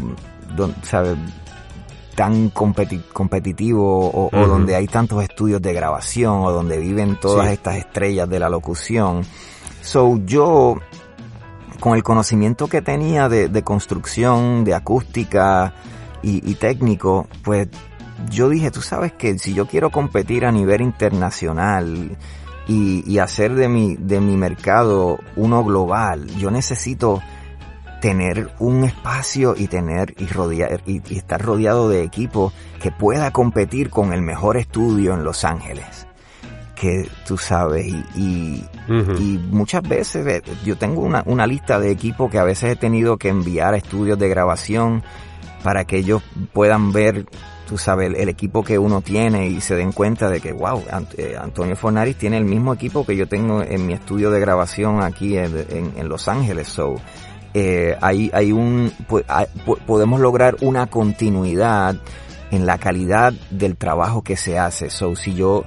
don- 0.55 0.75
¿sabe? 0.84 1.15
tan 2.15 2.51
competi- 2.51 3.03
competitivo 3.13 4.09
o, 4.11 4.47
donde 4.47 4.75
hay 4.75 4.88
tantos 4.88 5.21
estudios 5.23 5.61
de 5.61 5.71
grabación 5.71 6.39
o 6.43 6.51
donde 6.51 6.80
viven 6.80 7.15
todas 7.19 7.45
Sí. 7.45 7.53
estas 7.53 7.75
estrellas 7.78 8.28
de 8.28 8.39
la 8.39 8.49
locución. 8.49 9.21
So 9.84 10.17
yo, 10.25 10.78
con 11.80 11.95
el 11.95 12.01
conocimiento 12.01 12.67
que 12.67 12.82
tenía 12.82 13.30
de, 13.30 13.49
de 13.49 13.63
construcción, 13.63 14.63
de 14.63 14.73
acústica 14.73 15.75
y, 16.23 16.38
y 16.49 16.55
técnico, 16.55 17.28
pues 17.43 17.67
yo 18.32 18.49
dije, 18.49 18.71
tú 18.71 18.82
sabes 18.82 19.13
que 19.13 19.38
si 19.38 19.53
yo 19.53 19.67
quiero 19.67 19.91
competir 19.91 20.43
a 20.47 20.51
nivel 20.51 20.82
internacional 20.82 22.17
y, 22.68 23.03
y 23.09 23.20
hacer 23.20 23.55
de 23.55 23.68
mi, 23.68 23.95
de 23.95 24.20
mi 24.20 24.38
mercado 24.38 25.20
uno 25.36 25.63
global, 25.63 26.28
yo 26.38 26.51
necesito 26.51 27.22
tener 28.01 28.51
un 28.59 28.84
espacio 28.84 29.55
y 29.57 29.68
tener 29.68 30.13
y 30.18 30.28
rodear 30.28 30.82
y, 30.86 31.01
y 31.09 31.18
estar 31.18 31.41
rodeado 31.41 31.89
de 31.89 32.03
equipo 32.03 32.53
que 32.82 32.91
pueda 32.91 33.32
competir 33.32 33.89
con 33.89 34.13
el 34.13 34.22
mejor 34.22 34.57
estudio 34.57 35.13
en 35.13 35.24
Los 35.24 35.43
Ángeles 35.43 36.07
que 36.80 37.09
tú 37.26 37.38
sabes 37.38 37.88
y, 37.88 38.63
y, 38.95 39.39
muchas 39.49 39.82
veces 39.82 40.28
eh, 40.28 40.43
yo 40.63 40.78
tengo 40.78 41.01
una, 41.01 41.24
una 41.26 41.47
lista 41.47 41.80
de 41.80 41.89
equipos 41.91 42.30
que 42.30 42.38
a 42.38 42.43
veces 42.43 42.72
he 42.72 42.76
tenido 42.76 43.18
que 43.18 43.30
enviar 43.30 43.74
a 43.74 43.78
estudios 43.78 44.20
de 44.20 44.30
grabación 44.30 45.03
para 45.63 45.86
que 45.86 45.97
ellos 45.97 46.22
puedan 46.53 46.91
ver 46.91 47.26
tú 47.68 47.78
sabes 47.78 48.13
el, 48.18 48.30
equipo 48.30 48.63
que 48.63 48.80
uno 48.80 49.01
tiene 49.01 49.47
y 49.49 49.59
se 49.61 49.76
den 49.76 49.91
cuenta 49.91 50.30
de 50.30 50.39
que 50.39 50.53
wow 50.53 50.82
eh, 51.18 51.36
Antonio 51.39 51.76
Fornaris 51.76 52.15
tiene 52.18 52.38
el 52.38 52.45
mismo 52.45 52.74
equipo 52.74 53.05
que 53.05 53.15
yo 53.18 53.28
tengo 53.28 53.61
en 53.61 53.86
mi 53.86 53.93
estudio 53.93 54.32
de 54.32 54.39
grabación 54.39 55.03
aquí 55.03 55.38
en, 55.38 55.65
en- 55.97 56.09
Los 56.09 56.28
Ángeles 56.30 56.70
so 56.70 56.95
eh, 57.53 57.97
hay, 58.01 58.30
hay 58.34 58.51
un, 58.51 58.91
pu- 59.09 59.24
hay- 59.28 59.47
podemos 59.86 60.20
lograr 60.20 60.55
una 60.61 60.88
continuidad 60.88 61.95
en 62.51 62.65
la 62.65 62.78
calidad 62.78 63.34
del 63.49 63.76
trabajo 63.76 64.22
que 64.24 64.38
se 64.38 64.57
hace. 64.59 64.89
So, 64.89 65.15
si 65.15 65.34
yo, 65.34 65.65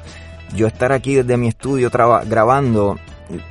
yo 0.55 0.67
estar 0.67 0.93
aquí 0.93 1.17
desde 1.17 1.37
mi 1.37 1.49
estudio 1.49 1.91
grabando, 1.91 2.97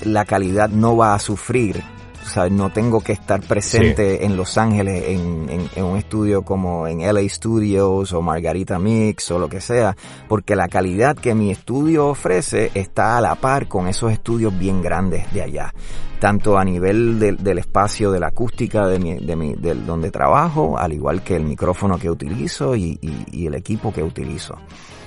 la 0.03 0.25
calidad 0.25 0.69
no 0.69 0.95
va 0.97 1.13
a 1.15 1.19
sufrir, 1.19 1.83
sabes, 2.29 2.51
no 2.53 2.71
tengo 2.71 3.01
que 3.01 3.11
estar 3.13 3.41
presente 3.41 4.25
en 4.25 4.37
Los 4.37 4.57
Ángeles 4.57 5.03
en, 5.07 5.49
en- 5.49 5.69
en 5.75 5.83
un 5.83 5.97
estudio 5.97 6.43
como 6.43 6.87
en 6.87 6.99
LA 7.01 7.27
Studios 7.27 8.13
o 8.13 8.21
Margarita 8.21 8.79
Mix 8.79 9.29
o 9.31 9.39
lo 9.39 9.49
que 9.49 9.59
sea, 9.61 9.95
porque 10.27 10.55
la 10.55 10.67
calidad 10.67 11.15
que 11.17 11.35
mi 11.35 11.51
estudio 11.51 12.07
ofrece 12.07 12.71
está 12.73 13.17
a 13.17 13.21
la 13.21 13.35
par 13.35 13.67
con 13.67 13.87
esos 13.87 14.11
estudios 14.11 14.57
bien 14.57 14.81
grandes 14.81 15.31
de 15.33 15.41
allá, 15.41 15.73
tanto 16.19 16.57
a 16.57 16.63
nivel 16.63 17.19
del- 17.19 17.37
del 17.43 17.57
espacio 17.57 18.11
de 18.11 18.19
la 18.19 18.27
acústica 18.27 18.87
de 18.87 18.99
mi, 18.99 19.15
de 19.15 19.35
mi, 19.35 19.55
del 19.55 19.85
donde 19.85 20.11
trabajo, 20.11 20.77
al 20.77 20.93
igual 20.93 21.23
que 21.23 21.35
el 21.35 21.43
micrófono 21.43 21.97
que 21.97 22.09
utilizo 22.09 22.75
y, 22.75 22.97
y- 23.01 23.25
y 23.31 23.47
el 23.47 23.55
equipo 23.55 23.91
que 23.91 24.03
utilizo. 24.03 24.55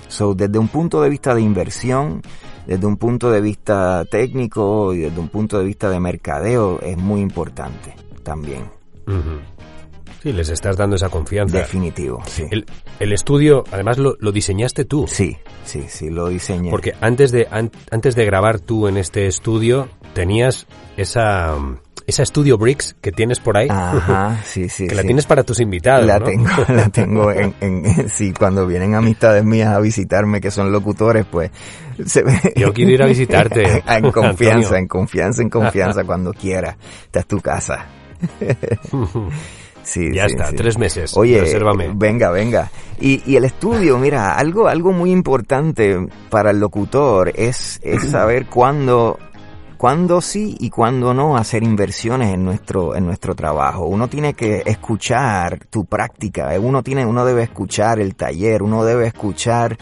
So, 0.08 0.34
desde 0.34 0.58
un 0.58 0.68
punto 0.68 1.00
de 1.00 1.08
vista 1.08 1.34
de 1.34 1.40
inversión, 1.40 2.20
desde 2.66 2.86
un 2.86 2.96
punto 2.96 3.30
de 3.30 3.40
vista 3.40 4.04
técnico 4.10 4.94
y 4.94 5.00
desde 5.00 5.18
un 5.20 5.28
punto 5.28 5.58
de 5.58 5.64
vista 5.64 5.90
de 5.90 6.00
mercadeo 6.00 6.80
es 6.80 6.96
muy 6.96 7.20
importante 7.20 7.94
también. 8.22 8.62
Ujú. 9.06 9.40
Sí, 10.22 10.32
les 10.32 10.48
estás 10.50 10.76
dando 10.76 10.94
esa 10.94 11.08
confianza. 11.08 11.58
Definitivo, 11.58 12.22
sí. 12.26 12.44
El, 12.48 12.64
el 13.00 13.12
estudio, 13.12 13.64
además, 13.72 13.98
lo, 13.98 14.16
lo 14.20 14.30
diseñaste 14.30 14.84
tú. 14.84 15.06
Sí, 15.08 15.36
sí, 15.64 15.86
sí, 15.88 16.10
lo 16.10 16.28
diseñé. 16.28 16.70
Porque 16.70 16.94
antes 17.00 17.32
de, 17.32 17.48
an- 17.50 17.72
antes 17.90 18.14
de 18.14 18.24
grabar 18.24 18.60
tú 18.60 18.86
en 18.86 18.98
este 18.98 19.26
estudio, 19.26 19.88
tenías 20.14 20.68
esa, 20.96 21.56
esa 22.06 22.24
Studio 22.24 22.58
Bricks 22.58 22.96
que 23.00 23.12
tienes 23.12 23.40
por 23.40 23.56
ahí. 23.56 23.68
Ajá, 23.70 24.40
sí, 24.44 24.68
sí. 24.68 24.86
que 24.86 24.94
la 24.94 25.02
tienes 25.02 25.26
para 25.26 25.42
tus 25.42 25.60
invitados. 25.60 26.06
La 26.06 26.18
¿no? 26.18 26.26
tengo, 26.26 26.50
la 26.68 26.88
tengo 26.88 27.30
en, 27.32 27.54
en, 27.60 28.08
sí, 28.14 28.32
cuando 28.32 28.66
vienen 28.66 28.94
amistades 28.94 29.44
mías 29.44 29.68
a 29.74 29.80
visitarme 29.80 30.40
que 30.40 30.50
son 30.50 30.72
locutores, 30.72 31.24
pues 31.30 31.50
se. 32.06 32.24
Yo 32.56 32.72
quiero 32.72 32.90
ir 32.92 33.02
a 33.02 33.06
visitarte, 33.06 33.82
en 33.86 34.10
confianza, 34.10 34.78
en 34.78 34.88
confianza, 34.88 35.42
en 35.42 35.50
confianza, 35.50 36.04
cuando 36.04 36.32
quiera. 36.32 36.76
Esta 37.04 37.20
es 37.20 37.26
tu 37.26 37.40
casa. 37.40 37.86
Sí, 39.84 40.12
Ya 40.14 40.28
sí, 40.28 40.34
está, 40.34 40.46
sí. 40.46 40.56
tres 40.56 40.78
meses. 40.78 41.16
Oye, 41.16 41.40
Resérvame. 41.40 41.90
venga, 41.94 42.30
venga. 42.30 42.70
Y, 43.00 43.20
y 43.26 43.36
el 43.36 43.44
estudio, 43.44 43.98
mira, 43.98 44.34
algo, 44.34 44.68
algo 44.68 44.92
muy 44.92 45.10
importante 45.10 45.98
para 46.30 46.50
el 46.52 46.60
locutor 46.60 47.32
es, 47.34 47.80
es 47.82 48.02
saber 48.10 48.46
cuándo, 48.46 49.18
cuándo 49.82 50.20
sí 50.20 50.56
y 50.60 50.70
cuándo 50.70 51.12
no 51.12 51.36
hacer 51.36 51.64
inversiones 51.64 52.32
en 52.32 52.44
nuestro, 52.44 52.94
en 52.94 53.04
nuestro 53.04 53.34
trabajo. 53.34 53.84
Uno 53.86 54.06
tiene 54.06 54.34
que 54.34 54.62
escuchar 54.64 55.58
tu 55.70 55.86
práctica, 55.86 56.54
eh, 56.54 56.58
uno 56.60 56.84
tiene, 56.84 57.04
uno 57.04 57.24
debe 57.24 57.42
escuchar 57.42 57.98
el 57.98 58.14
taller, 58.14 58.62
uno 58.62 58.84
debe 58.84 59.08
escuchar 59.08 59.76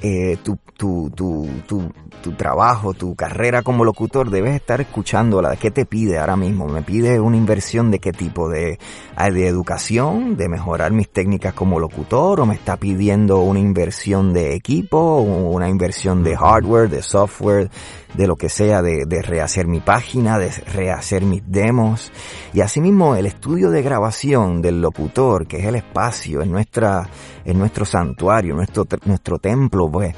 eh, 0.00 0.38
tu, 0.42 0.58
tu, 0.74 1.10
tu, 1.14 1.46
tu, 1.66 1.92
tu 2.22 2.32
trabajo, 2.32 2.94
tu 2.94 3.14
carrera 3.14 3.62
como 3.62 3.84
locutor, 3.84 4.30
debes 4.30 4.54
estar 4.54 4.80
escuchándola. 4.80 5.56
¿Qué 5.56 5.70
te 5.70 5.84
pide 5.84 6.18
ahora 6.18 6.36
mismo? 6.36 6.66
¿Me 6.66 6.82
pide 6.82 7.20
una 7.20 7.36
inversión 7.36 7.90
de 7.90 7.98
qué 7.98 8.12
tipo? 8.12 8.48
¿De, 8.48 8.78
ah, 9.16 9.30
de 9.30 9.46
educación? 9.46 10.36
¿De 10.36 10.48
mejorar 10.48 10.92
mis 10.92 11.10
técnicas 11.10 11.52
como 11.52 11.78
locutor? 11.78 12.40
¿O 12.40 12.46
me 12.46 12.54
está 12.54 12.78
pidiendo 12.78 13.40
una 13.40 13.60
inversión 13.60 14.32
de 14.32 14.54
equipo? 14.54 14.98
¿O 14.98 15.50
una 15.50 15.68
inversión 15.68 16.22
de 16.22 16.36
hardware, 16.36 16.88
de 16.88 17.02
software? 17.02 17.70
De 18.14 18.26
lo 18.26 18.36
que 18.36 18.48
sea, 18.48 18.82
de, 18.82 19.04
de 19.06 19.22
rehacer 19.22 19.66
mi 19.66 19.80
página, 19.80 20.38
de 20.38 20.50
rehacer 20.50 21.22
mis 21.24 21.42
demos. 21.46 22.12
Y 22.52 22.60
asimismo 22.60 23.16
el 23.16 23.26
estudio 23.26 23.70
de 23.70 23.82
grabación 23.82 24.62
del 24.62 24.80
locutor, 24.80 25.46
que 25.46 25.58
es 25.58 25.66
el 25.66 25.76
espacio, 25.76 26.42
en 26.42 26.52
nuestra, 26.52 27.08
en 27.44 27.58
nuestro 27.58 27.84
santuario, 27.84 28.54
nuestro, 28.54 28.86
nuestro 29.04 29.38
templo, 29.38 29.90
pues, 29.90 30.14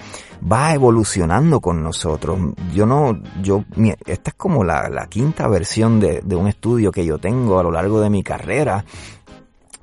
va 0.51 0.75
evolucionando 0.75 1.61
con 1.61 1.83
nosotros. 1.83 2.39
Yo 2.75 2.87
no, 2.87 3.21
yo, 3.43 3.65
esta 4.07 4.31
es 4.31 4.35
como 4.37 4.65
la, 4.65 4.89
la 4.89 5.07
quinta 5.07 5.49
versión 5.49 6.01
de, 6.01 6.21
de 6.25 6.37
un 6.37 6.49
estudio 6.49 6.91
que 6.91 7.05
yo 7.05 7.19
tengo 7.19 7.59
a 7.59 7.63
lo 7.63 7.71
largo 7.71 8.01
de 8.01 8.11
mi 8.11 8.23
carrera 8.23 8.85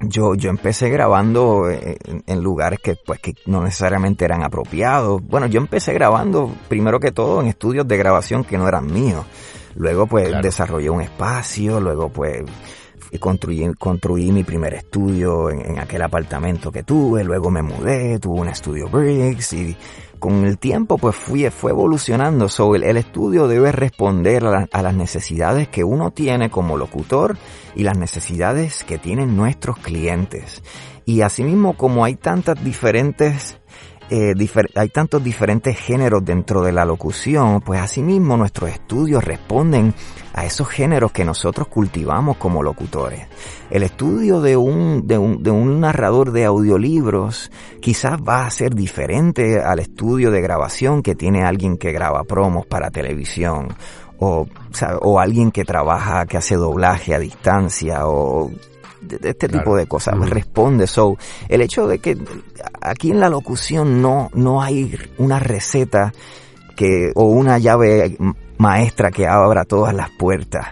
yo, 0.02 0.36
yo 0.36 0.50
empecé 0.50 0.90
grabando 0.90 1.70
eh, 1.70 1.98
en, 2.06 2.24
en 2.26 2.42
lugares 2.44 2.80
que 2.80 2.96
pues 3.06 3.20
que 3.20 3.34
no 3.46 3.64
necesariamente 3.64 4.26
eran 4.26 4.44
apropiados. 4.44 5.22
Bueno, 5.26 5.48
yo 5.48 5.60
empecé 5.60 5.94
grabando 5.94 6.54
primero 6.68 7.00
que 7.00 7.12
todo 7.12 7.42
en 7.42 7.48
estudios 7.48 7.88
de 7.88 7.98
grabación 7.98 8.44
que 8.44 8.58
no 8.58 8.68
eran 8.68 8.86
míos. 8.92 9.26
Luego 9.76 10.08
pues 10.08 10.28
Claro. 10.28 10.44
desarrollé 10.44 10.90
un 10.90 11.02
espacio, 11.02 11.80
luego 11.80 12.10
pues 12.10 12.44
fui- 13.12 13.20
construí, 13.20 13.72
construí 13.78 14.32
mi 14.32 14.44
primer 14.44 14.74
estudio 14.74 15.50
en, 15.50 15.62
en 15.72 15.80
aquel 15.80 16.02
apartamento 16.02 16.72
que 16.72 16.84
tuve, 16.84 17.24
luego 17.24 17.52
me 17.52 17.62
mudé, 17.62 18.20
tuve 18.20 18.40
un 18.42 18.48
estudio 18.48 18.88
Bricks 18.90 19.54
y 19.54 19.76
con 20.20 20.46
el 20.46 20.58
tiempo 20.58 20.98
pues 20.98 21.16
fui, 21.16 21.50
fue 21.50 21.72
evolucionando. 21.72 22.48
So, 22.48 22.76
el, 22.76 22.98
estudio 22.98 23.48
debe 23.48 23.72
responder 23.72 24.46
a, 24.46 24.68
a 24.72 24.82
las 24.82 24.94
necesidades 24.94 25.68
que 25.68 25.84
uno 25.84 26.12
tiene 26.12 26.50
como 26.50 26.78
locutor 26.78 27.38
y 27.76 27.84
las 27.84 27.98
necesidades 27.98 28.84
que 28.84 28.98
tienen 28.98 29.36
nuestros 29.36 29.78
clientes. 29.78 30.62
Y 31.06 31.22
asimismo 31.22 31.76
como 31.76 32.06
hay 32.06 32.16
tantas 32.16 32.64
diferentes 32.64 33.58
eh, 34.12 34.34
hay 34.76 34.90
tantos 34.90 35.24
diferentes 35.24 35.78
géneros 35.80 36.24
dentro 36.26 36.62
de 36.62 36.74
la 36.74 36.84
locución, 36.84 37.62
pues 37.62 37.80
asimismo 37.80 38.36
nuestros 38.36 38.70
estudios 38.70 39.24
responden 39.24 39.94
a 40.34 40.46
esos 40.46 40.68
géneros 40.70 41.12
que 41.12 41.26
nosotros 41.26 41.68
cultivamos 41.68 42.38
como 42.38 42.64
locutores. 42.64 43.28
El 43.70 43.84
estudio 43.84 44.42
de 44.42 44.58
un, 44.58 45.08
de 45.08 45.18
un, 45.18 45.44
de 45.44 45.52
un 45.52 45.80
narrador 45.80 46.32
de 46.32 46.46
audiolibros 46.46 47.52
quizás 47.82 48.20
va 48.22 48.46
a 48.46 48.52
ser 48.52 48.74
diferente 48.76 49.60
al 49.62 49.80
estudio 49.80 50.32
de 50.32 50.42
grabación 50.42 51.04
que 51.04 51.16
tiene 51.16 51.44
alguien 51.44 51.78
que 51.78 51.92
graba 51.92 52.24
promos 52.24 52.66
para 52.66 52.92
televisión 52.92 53.70
o, 54.20 54.48
o 55.02 55.20
alguien 55.20 55.52
que 55.52 55.66
trabaja, 55.66 56.26
que 56.26 56.38
hace 56.38 56.56
doblaje 56.56 57.16
a 57.16 57.20
distancia 57.20 58.08
o 58.08 58.52
de, 59.02 59.30
este 59.30 59.48
Claro. 59.48 59.64
tipo 59.64 59.76
de 59.76 59.88
cosas, 59.88 60.30
responde. 60.30 60.86
So, 60.88 61.18
el 61.50 61.62
hecho 61.62 61.88
de 61.88 62.00
que 62.00 62.18
aquí 62.82 63.12
en 63.12 63.20
la 63.20 63.30
locución 63.30 64.02
no, 64.02 64.30
no 64.34 64.62
hay 64.62 64.96
una 65.18 65.40
receta 65.40 66.14
que, 66.76 67.12
o 67.16 67.26
una 67.26 67.58
llave 67.58 68.18
maestra 68.62 69.12
que 69.12 69.28
abra 69.28 69.66
todas 69.66 69.94
las 69.94 70.10
puertas. 70.12 70.68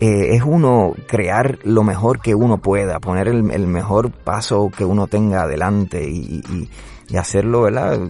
Eh, 0.00 0.34
es 0.34 0.42
uno 0.44 0.92
crear 1.06 1.58
lo 1.64 1.82
mejor 1.82 2.20
que 2.20 2.34
uno 2.34 2.58
pueda, 2.58 2.98
poner 3.00 3.28
el, 3.28 3.50
el 3.50 3.66
mejor 3.66 4.10
paso 4.10 4.70
que 4.76 4.84
uno 4.84 5.06
tenga 5.06 5.42
adelante 5.42 6.06
y, 6.08 6.42
y- 6.50 6.68
y 7.08 7.16
hacerlo, 7.18 7.62
¿verdad? 7.62 8.00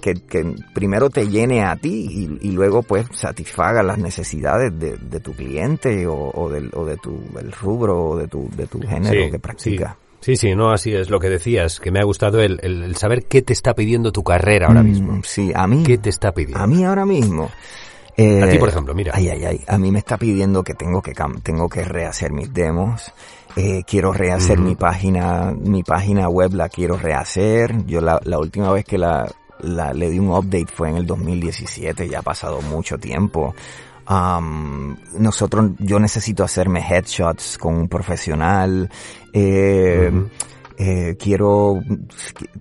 Que, 0.00 0.14
que 0.14 0.54
primero 0.74 1.10
te 1.10 1.28
llene 1.28 1.62
a 1.62 1.76
ti 1.76 2.08
y, 2.40 2.48
y 2.48 2.52
luego 2.52 2.82
pues 2.82 3.06
satisfaga 3.12 3.82
las 3.82 3.98
necesidades 3.98 4.76
de, 4.78 4.96
de 4.96 5.20
tu 5.20 5.34
cliente 5.34 6.06
o, 6.06 6.30
o 6.34 6.48
del, 6.48 6.70
o 6.74 6.86
de 6.86 6.96
tu 6.96 7.20
el 7.38 7.52
rubro 7.52 8.02
o 8.08 8.16
de 8.16 8.26
tu, 8.26 8.48
de 8.56 8.66
tu 8.66 8.80
género 8.80 9.30
que 9.30 9.38
practica. 9.38 9.96
Sí, 10.20 10.36
sí, 10.36 10.54
no, 10.54 10.72
así 10.72 10.92
es 10.94 11.10
lo 11.10 11.20
que 11.20 11.28
decías, 11.28 11.80
que 11.80 11.90
me 11.90 12.00
ha 12.00 12.04
gustado 12.04 12.40
el, 12.40 12.58
el- 12.62 12.82
el 12.82 12.96
saber 12.96 13.24
qué 13.26 13.42
te 13.42 13.52
está 13.52 13.74
pidiendo 13.74 14.10
tu 14.10 14.22
carrera 14.24 14.66
ahora 14.68 14.82
Mm, 14.82 14.86
mismo. 14.86 15.20
Sí, 15.24 15.52
a 15.54 15.66
mí. 15.66 15.82
¿Qué 15.84 15.98
te 15.98 16.08
está 16.10 16.32
pidiendo? 16.32 16.62
A 16.62 16.66
mí 16.66 16.82
ahora 16.84 17.04
mismo. 17.06 17.50
Eh, 18.20 18.42
A 18.42 18.48
ti, 18.48 18.58
por 18.58 18.68
ejemplo, 18.68 18.94
mira. 18.94 19.12
Ay, 19.14 19.28
ay, 19.30 19.44
ay. 19.44 19.64
A 19.66 19.78
mí 19.78 19.90
me 19.90 19.98
está 19.98 20.16
pidiendo 20.16 20.62
que 20.62 20.74
tengo 20.74 21.00
que 21.00 21.12
tengo 21.42 21.68
que 21.68 21.84
rehacer 21.84 22.32
mis 22.32 22.52
demos. 22.52 23.12
Eh, 23.56 23.82
quiero 23.86 24.12
rehacer 24.12 24.58
mi 24.58 24.76
página, 24.76 25.52
mi 25.52 25.82
página 25.82 26.28
web 26.28 26.54
la 26.54 26.68
quiero 26.68 26.96
rehacer. 26.96 27.84
Yo 27.86 28.00
la, 28.00 28.20
la 28.24 28.38
última 28.38 28.70
vez 28.72 28.84
que 28.84 28.98
la, 28.98 29.26
la 29.60 29.92
le 29.92 30.10
di 30.10 30.18
un 30.18 30.30
update 30.30 30.68
fue 30.72 30.90
en 30.90 30.96
el 30.96 31.06
2017, 31.06 32.08
ya 32.08 32.20
ha 32.20 32.22
pasado 32.22 32.60
mucho 32.62 32.98
tiempo. 32.98 33.54
Um, 34.08 34.96
nosotros, 35.18 35.70
yo 35.78 35.98
necesito 35.98 36.42
hacerme 36.44 36.80
headshots 36.80 37.58
con 37.58 37.74
un 37.74 37.88
profesional. 37.88 38.90
Eh. 39.32 40.10
Eh, 40.82 41.14
quiero, 41.18 41.82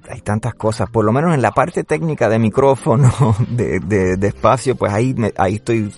hay 0.09 0.19
tantas 0.19 0.53
cosas, 0.53 0.89
por 0.89 1.05
lo 1.05 1.13
menos 1.13 1.33
en 1.33 1.41
la 1.41 1.51
parte 1.51 1.85
técnica 1.85 2.27
de 2.27 2.37
micrófono, 2.37 3.09
de, 3.49 3.79
de, 3.79 4.17
de 4.17 4.27
espacio, 4.27 4.75
pues 4.75 4.91
ahí, 4.91 5.13
me, 5.13 5.33
ahí 5.37 5.55
estoy, 5.55 5.89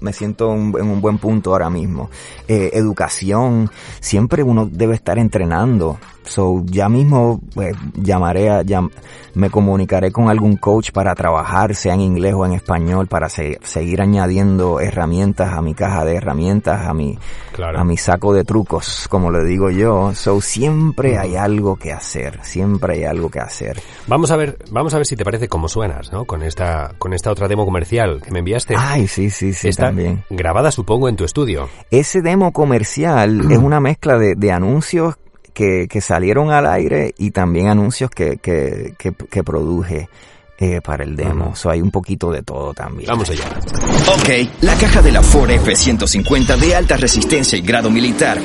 me 0.00 0.12
siento 0.12 0.48
un- 0.48 0.74
en 0.78 0.88
un 0.88 1.00
buen 1.00 1.18
punto 1.18 1.52
ahora 1.52 1.70
mismo. 1.70 2.10
Eh, 2.48 2.70
educación, 2.74 3.70
siempre 4.00 4.42
uno 4.42 4.66
debe 4.70 4.94
estar 4.94 5.18
entrenando. 5.18 5.98
So, 6.24 6.62
ya 6.64 6.88
mismo, 6.88 7.40
pues, 7.54 7.76
llamaré 7.94 8.50
a, 8.50 8.62
llam- 8.62 8.90
me 9.34 9.48
comunicaré 9.48 10.10
con 10.10 10.28
algún 10.28 10.56
coach 10.56 10.90
para 10.90 11.14
trabajar, 11.14 11.76
sea 11.76 11.94
en 11.94 12.00
inglés 12.00 12.34
o 12.34 12.44
en 12.44 12.52
español, 12.54 13.06
para 13.06 13.28
se- 13.28 13.60
seguir 13.62 14.00
añadiendo 14.02 14.80
herramientas 14.80 15.52
a 15.52 15.62
mi 15.62 15.72
caja 15.74 16.04
de 16.04 16.16
herramientas, 16.16 16.84
a 16.84 16.92
mi, 16.94 17.16
Claro. 17.52 17.78
a 17.78 17.84
mi 17.84 17.96
saco 17.96 18.34
de 18.34 18.42
trucos, 18.42 19.06
como 19.08 19.30
le 19.30 19.44
digo 19.44 19.70
yo. 19.70 20.14
So, 20.14 20.40
siempre 20.40 21.16
hay 21.16 21.36
algo 21.36 21.76
que 21.76 21.92
hacer, 21.92 22.40
siempre 22.42 22.94
hay 22.94 23.04
algo 23.04 23.30
que 23.30 23.38
hacer. 23.38 23.80
Vamos 24.08 24.32
a 24.32 24.36
ver, 24.36 24.58
vamos 24.72 24.94
a 24.94 24.96
ver 24.96 25.06
si 25.06 25.14
te 25.14 25.24
parece 25.24 25.46
cómo 25.48 25.68
suenas, 25.68 26.10
¿no? 26.12 26.24
Con 26.24 26.42
esta, 26.42 26.92
con 26.98 27.12
esta 27.12 27.30
otra 27.30 27.46
demo 27.46 27.64
comercial 27.64 28.20
que 28.20 28.32
me 28.32 28.40
enviaste. 28.40 28.74
Ay, 28.76 29.06
sí, 29.06 29.30
sí, 29.30 29.52
sí, 29.52 29.68
también. 29.88 30.24
grabada, 30.30 30.70
supongo, 30.70 31.08
en 31.08 31.16
tu 31.16 31.24
estudio. 31.24 31.68
Ese 31.90 32.22
demo 32.22 32.52
comercial 32.52 33.40
es 33.50 33.58
una 33.58 33.80
mezcla 33.80 34.18
de, 34.18 34.34
de 34.34 34.52
anuncios 34.52 35.14
que, 35.54 35.88
que 35.88 36.00
salieron 36.00 36.50
al 36.50 36.66
aire 36.66 37.14
y 37.18 37.30
también 37.30 37.68
anuncios 37.68 38.10
que, 38.10 38.36
que, 38.38 38.94
que, 38.98 39.12
que 39.12 39.42
produje. 39.44 40.08
eh, 40.58 40.80
para 40.80 41.04
el 41.04 41.14
demo. 41.16 41.54
So, 41.54 41.68
hay 41.68 41.82
un 41.82 41.90
poquito 41.90 42.30
de 42.30 42.42
todo 42.42 42.72
también. 42.72 43.08
Vamos 43.08 43.28
allá. 43.28 43.44
Ok, 44.14 44.48
la 44.62 44.74
caja 44.76 45.02
de 45.02 45.12
la 45.12 45.22
Ford 45.22 45.50
F-150 45.50 46.56
de 46.56 46.74
alta 46.74 46.96
resistencia 46.96 47.58
y 47.58 47.60
grado 47.60 47.90
militar. 47.90 48.38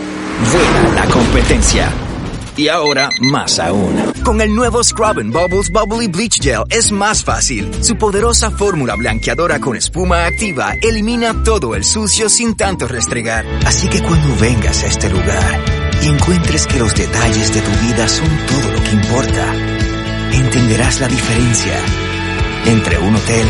Vuela 0.51 0.93
la 1.05 1.09
competencia. 1.09 1.89
Y 2.61 2.69
ahora, 2.69 3.09
más 3.21 3.57
aún. 3.57 4.13
Con 4.23 4.39
el 4.39 4.53
nuevo 4.53 4.83
Scrub 4.83 5.17
and 5.17 5.33
Bubbles 5.33 5.71
Bubbly 5.71 6.05
Bleach 6.09 6.39
Gel 6.39 6.61
es 6.69 6.91
más 6.91 7.23
fácil. 7.23 7.71
Su 7.83 7.95
poderosa 7.95 8.51
fórmula 8.51 8.93
blanqueadora 8.95 9.59
con 9.59 9.75
espuma 9.75 10.27
activa 10.27 10.75
elimina 10.79 11.43
todo 11.43 11.73
el 11.73 11.83
sucio 11.83 12.29
sin 12.29 12.55
tanto 12.55 12.87
restregar. 12.87 13.47
Así 13.65 13.87
que 13.87 14.03
cuando 14.03 14.35
vengas 14.39 14.83
a 14.83 14.85
este 14.85 15.09
lugar 15.09 15.65
y 16.03 16.09
encuentres 16.09 16.67
que 16.67 16.77
los 16.77 16.93
detalles 16.93 17.51
de 17.51 17.61
tu 17.61 17.71
vida 17.87 18.07
son 18.07 18.29
todo 18.45 18.71
lo 18.73 18.83
que 18.83 18.91
importa, 18.91 19.55
entenderás 20.31 20.99
la 21.01 21.07
diferencia 21.07 21.73
entre 22.67 22.99
un 22.99 23.15
hotel 23.15 23.47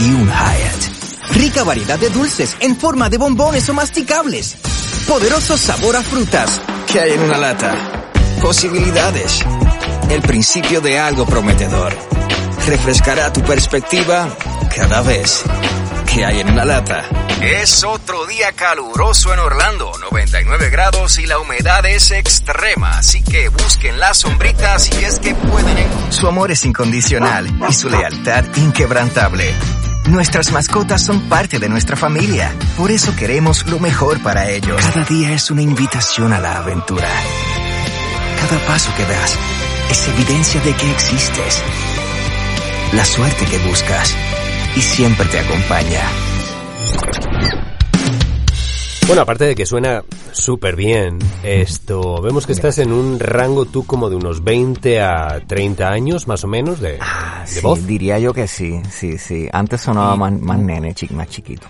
y 0.00 0.10
un 0.10 0.26
Hyatt. 0.26 1.34
Rica 1.34 1.64
variedad 1.64 1.98
de 1.98 2.08
dulces 2.08 2.56
en 2.60 2.76
forma 2.76 3.10
de 3.10 3.18
bombones 3.18 3.68
o 3.68 3.74
masticables. 3.74 4.56
Poderoso 5.06 5.58
sabor 5.58 5.96
a 5.96 6.02
frutas 6.02 6.62
que 6.90 6.98
hay 6.98 7.12
en 7.12 7.20
una 7.20 7.36
lata. 7.36 7.97
Posibilidades. 8.40 9.44
El 10.10 10.22
principio 10.22 10.80
de 10.80 10.98
algo 10.98 11.26
prometedor. 11.26 11.92
Refrescará 12.66 13.32
tu 13.32 13.42
perspectiva 13.42 14.28
cada 14.74 15.02
vez 15.02 15.42
que 16.12 16.24
hay 16.24 16.40
en 16.40 16.50
una 16.50 16.64
lata. 16.64 17.04
Es 17.42 17.84
otro 17.84 18.26
día 18.26 18.52
caluroso 18.52 19.32
en 19.32 19.40
Orlando, 19.40 19.92
99 20.10 20.70
grados 20.70 21.18
y 21.18 21.26
la 21.26 21.38
humedad 21.38 21.84
es 21.86 22.10
extrema, 22.10 22.98
así 22.98 23.22
que 23.22 23.48
busquen 23.48 23.98
la 24.00 24.14
sombrita 24.14 24.78
si 24.78 25.04
es 25.04 25.18
que 25.18 25.34
pueden. 25.34 25.76
Su 26.10 26.26
amor 26.26 26.50
es 26.50 26.64
incondicional 26.64 27.48
y 27.68 27.72
su 27.72 27.88
lealtad 27.88 28.44
inquebrantable. 28.56 29.54
Nuestras 30.06 30.52
mascotas 30.52 31.02
son 31.02 31.28
parte 31.28 31.58
de 31.58 31.68
nuestra 31.68 31.96
familia, 31.96 32.54
por 32.76 32.90
eso 32.90 33.14
queremos 33.14 33.66
lo 33.66 33.78
mejor 33.78 34.22
para 34.22 34.48
ellos. 34.48 34.80
Cada 34.80 35.04
día 35.04 35.32
es 35.32 35.50
una 35.50 35.62
invitación 35.62 36.32
a 36.32 36.40
la 36.40 36.56
aventura. 36.56 37.08
Cada 38.40 38.66
paso 38.66 38.90
que 38.96 39.04
das 39.04 39.36
es 39.90 40.08
evidencia 40.08 40.60
de 40.60 40.72
que 40.74 40.90
existes. 40.90 41.62
La 42.92 43.04
suerte 43.04 43.44
que 43.46 43.58
buscas 43.68 44.14
y 44.76 44.80
siempre 44.80 45.26
te 45.26 45.40
acompaña. 45.40 46.02
Bueno, 49.06 49.22
aparte 49.22 49.44
de 49.46 49.54
que 49.54 49.64
suena 49.64 50.02
súper 50.32 50.76
bien, 50.76 51.18
esto, 51.42 52.20
vemos 52.20 52.46
que 52.46 52.52
estás 52.52 52.76
en 52.78 52.92
un 52.92 53.18
rango 53.18 53.64
tú 53.64 53.86
como 53.86 54.10
de 54.10 54.16
unos 54.16 54.44
20 54.44 55.00
a 55.00 55.40
30 55.46 55.88
años, 55.90 56.28
más 56.28 56.44
o 56.44 56.46
menos, 56.46 56.78
de, 56.80 56.98
Ah, 57.00 57.42
de 57.46 57.50
sí, 57.50 57.60
voz. 57.60 57.86
diría 57.86 58.18
yo 58.18 58.34
que 58.34 58.46
sí, 58.46 58.82
sí, 58.90 59.16
sí. 59.16 59.48
Antes 59.50 59.80
sonaba 59.80 60.14
más, 60.14 60.32
más 60.40 60.58
nene, 60.58 60.94
más 61.12 61.28
chiquito. 61.28 61.66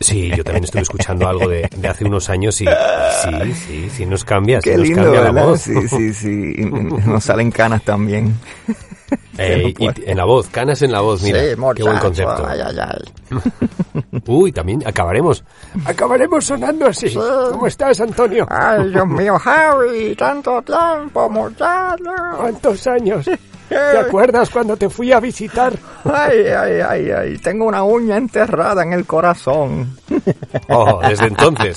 Sí, 0.00 0.30
yo 0.36 0.44
también 0.44 0.64
estuve 0.64 0.82
escuchando 0.82 1.28
algo 1.28 1.48
de, 1.48 1.68
de 1.76 1.88
hace 1.88 2.04
unos 2.04 2.28
años 2.30 2.60
y 2.60 2.66
sí, 2.66 3.54
sí, 3.54 3.90
sí 3.90 4.06
nos 4.06 4.24
cambia, 4.24 4.60
sí 4.60 4.70
Qué 4.70 4.76
nos 4.76 4.86
lindo, 4.86 5.02
cambia 5.02 5.20
la 5.22 5.30
¿verdad? 5.32 5.48
voz. 5.48 5.60
Sí, 5.60 5.88
sí, 5.88 6.14
sí. 6.14 6.54
Y 6.58 6.64
Nos 6.64 7.24
salen 7.24 7.50
canas 7.50 7.82
también. 7.82 8.34
Eh, 9.38 9.74
y 9.78 9.88
en 10.10 10.16
la 10.16 10.24
voz, 10.24 10.48
canas 10.48 10.82
en 10.82 10.92
la 10.92 11.00
voz, 11.00 11.22
mira, 11.22 11.40
qué 11.74 11.82
buen 11.82 11.98
concepto. 11.98 12.46
Ay, 12.46 12.60
ay, 12.64 12.76
ay. 12.78 13.40
Uy, 14.26 14.52
también 14.52 14.82
acabaremos, 14.86 15.42
acabaremos 15.84 16.44
sonando 16.44 16.86
así. 16.86 17.12
¿Cómo 17.14 17.66
estás, 17.66 18.00
Antonio? 18.00 18.46
Ay, 18.48 18.88
Dios 18.90 19.06
mío, 19.08 19.36
Harry, 19.44 20.14
tanto 20.14 20.62
tiempo, 20.62 21.28
muchacho. 21.28 22.04
¿Cuántos 22.36 22.86
años? 22.86 23.26
¿Te 23.70 23.98
acuerdas 23.98 24.50
cuando 24.50 24.76
te 24.76 24.90
fui 24.90 25.12
a 25.12 25.20
visitar? 25.20 25.72
Ay, 26.04 26.46
ay, 26.48 26.80
ay, 26.80 27.10
ay, 27.10 27.38
tengo 27.38 27.66
una 27.66 27.84
uña 27.84 28.16
enterrada 28.16 28.82
en 28.82 28.92
el 28.92 29.06
corazón. 29.06 29.96
Oh, 30.68 31.00
desde 31.06 31.26
entonces. 31.26 31.76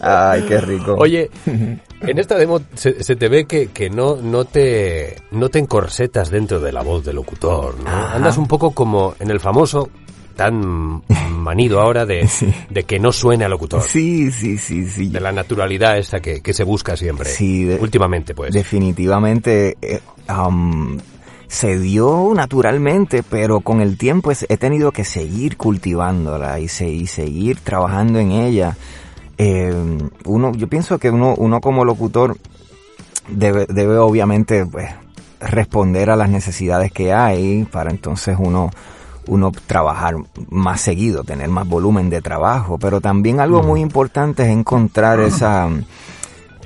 Ay, 0.00 0.42
qué 0.42 0.60
rico. 0.60 0.94
Oye, 0.98 1.30
en 1.46 2.18
esta 2.18 2.36
demo 2.36 2.60
se, 2.74 3.02
se 3.02 3.16
te 3.16 3.28
ve 3.28 3.46
que, 3.46 3.68
que 3.68 3.90
no, 3.90 4.16
no, 4.16 4.44
te, 4.44 5.22
no 5.30 5.48
te 5.48 5.58
encorsetas 5.58 6.30
dentro 6.30 6.60
de 6.60 6.72
la 6.72 6.82
voz 6.82 7.04
del 7.04 7.16
locutor, 7.16 7.78
¿no? 7.80 7.88
Ajá. 7.88 8.16
Andas 8.16 8.38
un 8.38 8.46
poco 8.46 8.72
como 8.72 9.14
en 9.18 9.30
el 9.30 9.40
famoso, 9.40 9.90
tan 10.32 11.02
manido 11.36 11.80
ahora 11.80 12.04
de, 12.06 12.28
de 12.70 12.82
que 12.84 12.98
no 12.98 13.12
suene 13.12 13.44
a 13.44 13.48
locutor. 13.48 13.82
Sí, 13.82 14.30
sí, 14.32 14.58
sí, 14.58 14.86
sí. 14.86 15.08
De 15.08 15.20
la 15.20 15.32
naturalidad 15.32 15.98
esta 15.98 16.20
que, 16.20 16.40
que 16.40 16.52
se 16.52 16.64
busca 16.64 16.96
siempre. 16.96 17.28
Sí, 17.28 17.64
de- 17.64 17.76
Últimamente, 17.76 18.34
pues. 18.34 18.52
Definitivamente 18.52 19.76
eh, 19.82 20.00
um, 20.28 20.98
se 21.48 21.78
dio 21.78 22.32
naturalmente, 22.34 23.22
pero 23.22 23.60
con 23.60 23.80
el 23.80 23.98
tiempo 23.98 24.32
he 24.48 24.56
tenido 24.56 24.90
que 24.92 25.04
seguir 25.04 25.56
cultivándola 25.56 26.58
y, 26.60 26.68
se- 26.68 26.88
y 26.88 27.06
seguir 27.06 27.60
trabajando 27.60 28.18
en 28.18 28.32
ella. 28.32 28.76
Eh, 29.38 29.74
uno, 30.24 30.52
yo 30.52 30.68
pienso 30.68 30.98
que 30.98 31.10
uno, 31.10 31.34
uno 31.36 31.60
como 31.60 31.84
locutor 31.84 32.36
debe, 33.28 33.66
debe 33.68 33.98
obviamente 33.98 34.64
pues, 34.66 34.90
responder 35.40 36.10
a 36.10 36.16
las 36.16 36.28
necesidades 36.30 36.92
que 36.92 37.12
hay 37.12 37.64
para 37.70 37.90
entonces 37.90 38.36
uno 38.38 38.70
uno 39.26 39.52
trabajar 39.66 40.16
más 40.50 40.80
seguido, 40.80 41.24
tener 41.24 41.48
más 41.48 41.68
volumen 41.68 42.10
de 42.10 42.20
trabajo, 42.22 42.78
pero 42.78 43.00
también 43.00 43.40
algo 43.40 43.62
muy 43.62 43.80
importante 43.80 44.42
es 44.42 44.48
encontrar 44.50 45.20
esa, 45.20 45.68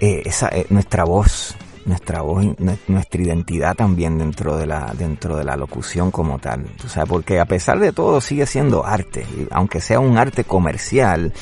eh, 0.01 0.23
esa 0.25 0.49
eh, 0.49 0.67
nuestra 0.71 1.05
voz, 1.05 1.55
nuestra 1.85 2.23
voz, 2.23 2.45
nue- 2.45 2.79
nuestra 2.89 3.23
identidad 3.23 3.75
también 3.75 4.19
dentro 4.19 4.57
de 4.57 4.67
la 4.67 4.93
dentro 4.99 5.37
de 5.37 5.45
la 5.45 5.57
locución 5.57 6.11
como 6.11 6.39
tal, 6.39 6.65
tú 6.81 6.89
sabes, 6.89 7.09
porque 7.09 7.39
a 7.41 7.45
pesar 7.45 7.79
de 7.79 7.93
todo 7.93 8.21
sigue 8.21 8.47
siendo 8.47 8.85
arte, 8.85 9.25
aunque 9.51 9.81
sea 9.81 10.01
un 10.01 10.19
arte 10.19 10.45
comercial 10.45 11.33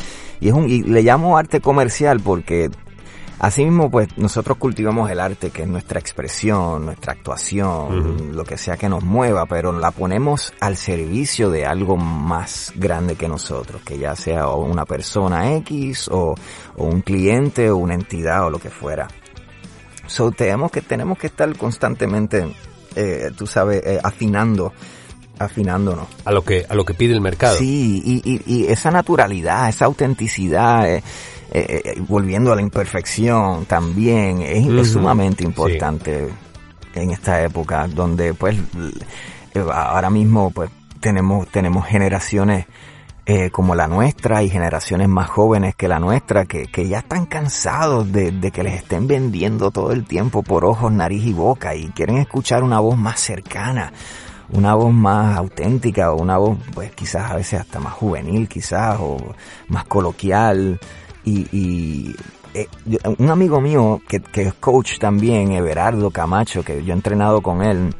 y 0.40 0.48
es 0.48 0.54
un 0.54 0.68
y 0.68 0.82
le 0.82 1.02
llamo 1.02 1.38
arte 1.38 1.60
comercial 1.60 2.20
porque 2.20 2.70
Asimismo, 3.45 3.90
pues 3.90 4.09
nosotros 4.16 4.57
cultivamos 4.57 5.11
el 5.11 5.20
arte, 5.20 5.51
que 5.51 5.64
es 5.64 5.68
nuestra 5.68 6.01
expresión, 6.01 6.86
nuestra 6.86 7.12
actuación, 7.12 8.34
lo 8.34 8.42
que 8.42 8.57
sea 8.57 8.78
que 8.78 8.88
nos 8.88 9.05
mueva, 9.05 9.45
pero 9.45 9.70
la 9.70 9.90
ponemos 9.90 10.55
al 10.61 10.78
servicio 10.78 11.51
de 11.51 11.66
algo 11.66 11.99
más 11.99 12.72
grande 12.74 13.16
que 13.16 13.28
nosotros, 13.28 13.82
que 13.82 13.99
ya 13.99 14.16
sea 14.16 14.49
una 14.49 14.86
persona 14.86 15.57
X 15.57 16.09
o, 16.09 16.34
o 16.76 16.84
un 16.86 17.03
cliente 17.03 17.68
o 17.68 17.76
una 17.76 17.92
entidad 17.92 18.47
o 18.47 18.51
lo 18.51 18.59
que 18.59 18.70
fuera. 18.70 19.09
So, 20.07 20.30
tenemos 20.30 20.70
que, 20.70 20.80
tenemos 20.80 21.18
que 21.18 21.26
estar 21.26 21.55
constantemente, 21.59 22.51
eh, 22.97 23.30
tú 23.36 23.47
sabes, 23.47 23.82
eh, 23.84 24.01
afinando, 24.03 24.72
afinándonos. 25.38 26.07
A 26.24 26.32
lo 26.32 26.42
que, 26.45 26.64
a 26.66 26.74
lo 26.74 26.86
que 26.86 26.95
pide 26.95 27.12
el 27.12 27.20
mercado. 27.20 27.59
Sí, 27.59 28.03
y, 28.03 28.22
y, 28.24 28.42
y 28.47 28.66
esa 28.68 28.90
naturalidad, 28.90 29.68
esa 29.68 29.84
autenticidad, 29.84 30.90
eh, 30.90 31.03
eh, 31.57 31.82
eh, 31.84 32.02
volviendo 32.09 32.52
a 32.52 32.57
la 32.57 32.62
imperfección 32.62 33.64
también, 33.66 34.42
es, 34.42 34.90
sumamente 34.90 35.44
importante 35.44 36.28
en 36.96 37.11
esta 37.12 37.40
época 37.42 37.86
donde 37.86 38.34
pues 38.34 38.57
eh, 39.55 39.64
ahora 39.72 40.11
mismo 40.11 40.50
pues 40.50 40.70
tenemos, 40.98 41.46
tenemos 41.48 41.86
generaciones 41.86 42.66
eh, 43.26 43.50
como 43.50 43.76
la 43.76 43.86
nuestra 43.86 44.42
y 44.42 44.50
generaciones 44.50 45.09
más 45.09 45.30
jóvenes 45.30 45.76
que 45.76 45.86
la 45.86 46.00
nuestra 46.00 46.44
que, 46.44 46.66
que 46.66 46.88
ya 46.88 46.98
están 46.98 47.24
cansados 47.26 48.11
de, 48.11 48.32
de 48.32 48.50
que 48.50 48.64
les 48.64 48.74
estén 48.74 49.07
vendiendo 49.07 49.70
todo 49.70 49.92
el 49.92 50.05
tiempo 50.07 50.42
por 50.42 50.64
ojos, 50.64 50.90
nariz 50.90 51.24
y 51.24 51.32
boca 51.32 51.76
y 51.76 51.86
quieren 51.90 52.16
escuchar 52.18 52.64
una 52.64 52.80
voz 52.80 52.98
más 52.98 53.20
cercana, 53.20 53.92
una 54.50 54.74
voz 54.74 54.92
más 54.92 55.36
auténtica 55.38 56.11
o 56.11 56.20
una 56.20 56.36
voz 56.36 56.59
pues 56.74 56.90
quizás 56.96 57.30
a 57.30 57.36
veces 57.36 57.61
hasta 57.61 57.78
más 57.78 57.92
juvenil 57.92 58.48
quizás 58.48 58.98
o 59.00 59.18
más 59.68 59.84
coloquial 59.84 60.80
y, 61.25 61.47
y 61.53 62.16
eh, 62.55 62.68
un 63.18 63.31
amigo 63.31 63.61
mío 63.61 64.01
que, 64.09 64.20
que 64.20 64.43
es 64.43 64.55
coach 64.55 64.99
también, 64.99 65.53
Everardo 65.53 66.11
Camacho, 66.11 66.62
que 66.62 66.85
yo 66.85 66.93
he 66.93 66.97
entrenado 66.97 67.41
con 67.41 67.62
él, 67.62 67.95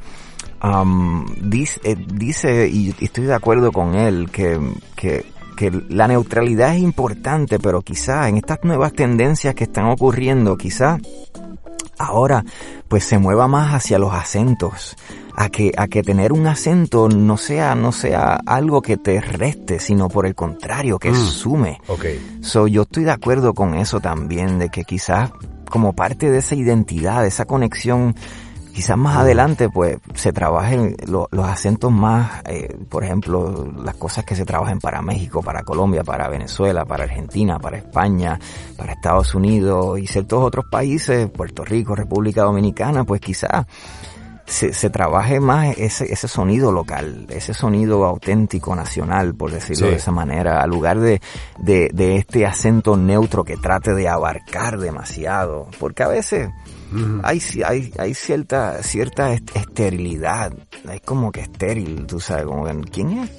um, 0.63 1.27
dice, 1.43 1.81
eh, 1.83 1.97
dice, 1.97 2.69
y 2.69 2.95
estoy 3.01 3.25
de 3.25 3.35
acuerdo 3.35 3.73
con 3.73 3.95
él, 3.95 4.31
que, 4.31 4.61
que, 4.95 5.25
que 5.57 5.71
la 5.89 6.07
neutralidad 6.07 6.75
es 6.75 6.83
importante, 6.83 7.59
pero 7.59 7.83
quizá 7.83 8.29
en 8.29 8.37
estas 8.37 8.63
nuevas 8.63 8.93
tendencias 8.93 9.55
que 9.55 9.65
están 9.65 9.87
ocurriendo, 9.87 10.57
quizá 10.57 10.99
ahora 11.99 12.45
pues 12.89 13.05
se 13.05 13.19
mueva 13.19 13.49
más 13.49 13.75
hacia 13.75 13.99
los 13.99 14.13
acentos, 14.13 14.97
a 15.37 15.49
que, 15.49 15.73
a 15.77 15.89
que 15.89 16.03
tener 16.03 16.33
un 16.33 16.47
acento 16.47 17.09
no 17.09 17.37
sea, 17.37 17.75
no 17.75 17.91
sea 17.93 18.39
algo 18.47 18.83
que 18.83 18.97
te 18.97 19.21
reste, 19.21 19.81
sino 19.81 20.09
por 20.09 20.27
el 20.27 20.35
contrario, 20.35 20.99
que 20.99 21.11
Mm. 21.11 21.17
sume. 21.17 21.81
Ok. 21.89 22.05
So, 22.41 22.67
yo 22.69 22.83
estoy 22.83 23.05
de 23.05 23.11
acuerdo 23.13 23.53
con 23.55 23.75
eso 23.75 24.01
también, 24.01 24.59
de 24.59 24.69
que 24.69 24.85
quizás 24.85 25.31
como 25.71 25.93
parte 25.93 26.31
de 26.31 26.39
esa 26.39 26.55
identidad, 26.55 27.23
de 27.23 27.29
esa 27.29 27.47
conexión, 27.47 28.15
quizás 28.75 28.97
más 28.99 29.17
adelante 29.17 29.69
pues 29.71 29.99
se 30.15 30.33
trabajen 30.33 30.97
lo- 31.07 31.29
los 31.31 31.47
acentos 31.47 31.93
más, 31.93 32.43
eh, 32.47 32.77
por 32.89 33.05
ejemplo, 33.05 33.73
las 33.83 33.95
cosas 33.95 34.25
que 34.25 34.35
se 34.35 34.45
trabajen 34.45 34.81
para 34.81 35.01
México, 35.01 35.43
para 35.43 35.63
Colombia, 35.63 36.03
para 36.05 36.29
Venezuela, 36.29 36.85
para 36.85 37.05
Argentina, 37.05 37.59
para 37.59 37.79
España, 37.79 38.39
para 38.77 38.93
Estados 38.93 39.35
Unidos 39.35 39.99
y 40.01 40.07
ciertos 40.07 40.43
otros 40.43 40.65
países, 40.71 41.31
Puerto 41.31 41.65
Rico, 41.65 41.95
República 41.95 42.43
Dominicana, 42.43 43.05
pues 43.05 43.21
quizás 43.21 43.67
se, 44.47 44.75
se 44.75 44.91
trabaje 44.91 45.41
más 45.41 45.79
ese, 45.79 46.13
ese 46.13 46.29
sonido 46.29 46.71
local, 46.71 47.27
ese 47.31 47.55
sonido 47.55 48.05
auténtico, 48.05 48.77
nacional, 48.77 49.35
por 49.35 49.51
decirlo 49.51 49.87
Sí. 49.87 49.91
de 49.93 49.97
esa 49.97 50.11
manera, 50.13 50.61
al 50.61 50.69
lugar 50.69 51.01
de, 51.01 51.23
de, 51.59 51.89
de 51.95 52.17
este 52.17 52.45
acento 52.45 52.95
neutro 52.99 53.43
que 53.45 53.57
trate 53.57 53.95
de 53.95 54.07
abarcar 54.07 54.79
demasiado, 54.79 55.69
porque 55.81 56.03
a 56.03 56.09
veces 56.09 56.51
hay, 57.23 57.39
ci- 57.39 57.65
hay, 57.67 57.93
hay 57.99 58.15
cierta, 58.15 58.83
cierta 58.83 59.33
est- 59.33 59.55
esterilidad, 59.57 60.53
es 60.93 61.01
como 61.01 61.33
que 61.33 61.41
estéril, 61.41 62.07
tú 62.07 62.21
sabes, 62.21 62.45
como 62.45 62.65
que, 62.65 62.75
¿quién 62.91 63.11
es? 63.19 63.31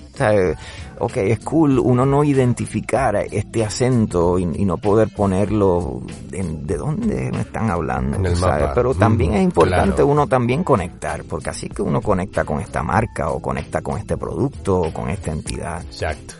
Ok, 0.97 1.17
es 1.17 1.39
cool 1.39 1.77
uno 1.79 2.05
no 2.05 2.23
identificar 2.23 3.17
este 3.29 3.65
acento 3.65 4.39
y, 4.39 4.43
y 4.43 4.63
no 4.65 4.77
poder 4.77 5.09
ponerlo 5.13 6.01
en, 6.31 6.65
de 6.65 6.77
dónde 6.77 7.31
me 7.33 7.41
están 7.41 7.69
hablando, 7.69 8.15
En 8.17 8.25
el 8.25 8.33
tú 8.33 8.39
sabes? 8.39 8.61
mapa. 8.61 8.73
pero 8.73 8.93
también 8.95 9.31
Mm, 9.31 9.35
es 9.35 9.43
importante 9.43 9.89
claro. 9.95 10.07
uno 10.07 10.27
también 10.27 10.63
conectar, 10.63 11.23
porque 11.25 11.49
así 11.49 11.67
que 11.67 11.81
uno 11.81 12.01
conecta 12.01 12.45
con 12.45 12.61
esta 12.61 12.81
marca 12.81 13.29
o 13.29 13.41
conecta 13.41 13.81
con 13.81 13.97
este 13.97 14.15
producto 14.17 14.79
o 14.83 14.93
con 14.93 15.09
esta 15.09 15.31
entidad. 15.31 15.81
Exacto. 15.83 16.35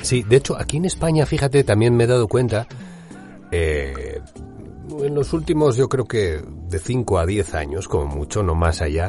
Sí, 0.00 0.22
de 0.22 0.36
hecho, 0.36 0.56
aquí 0.58 0.78
en 0.78 0.86
España, 0.86 1.26
fíjate, 1.26 1.62
también 1.64 1.94
me 1.94 2.04
he 2.04 2.06
dado 2.06 2.26
cuenta, 2.28 2.66
eh, 3.52 4.20
en 5.04 5.14
los 5.14 5.32
últimos, 5.32 5.76
yo 5.76 5.88
creo 5.88 6.04
que 6.06 6.40
de 6.68 6.78
5 6.78 7.18
a 7.18 7.26
10 7.26 7.54
años, 7.54 7.88
como 7.88 8.06
mucho, 8.06 8.42
no 8.42 8.54
más 8.54 8.80
allá, 8.82 9.08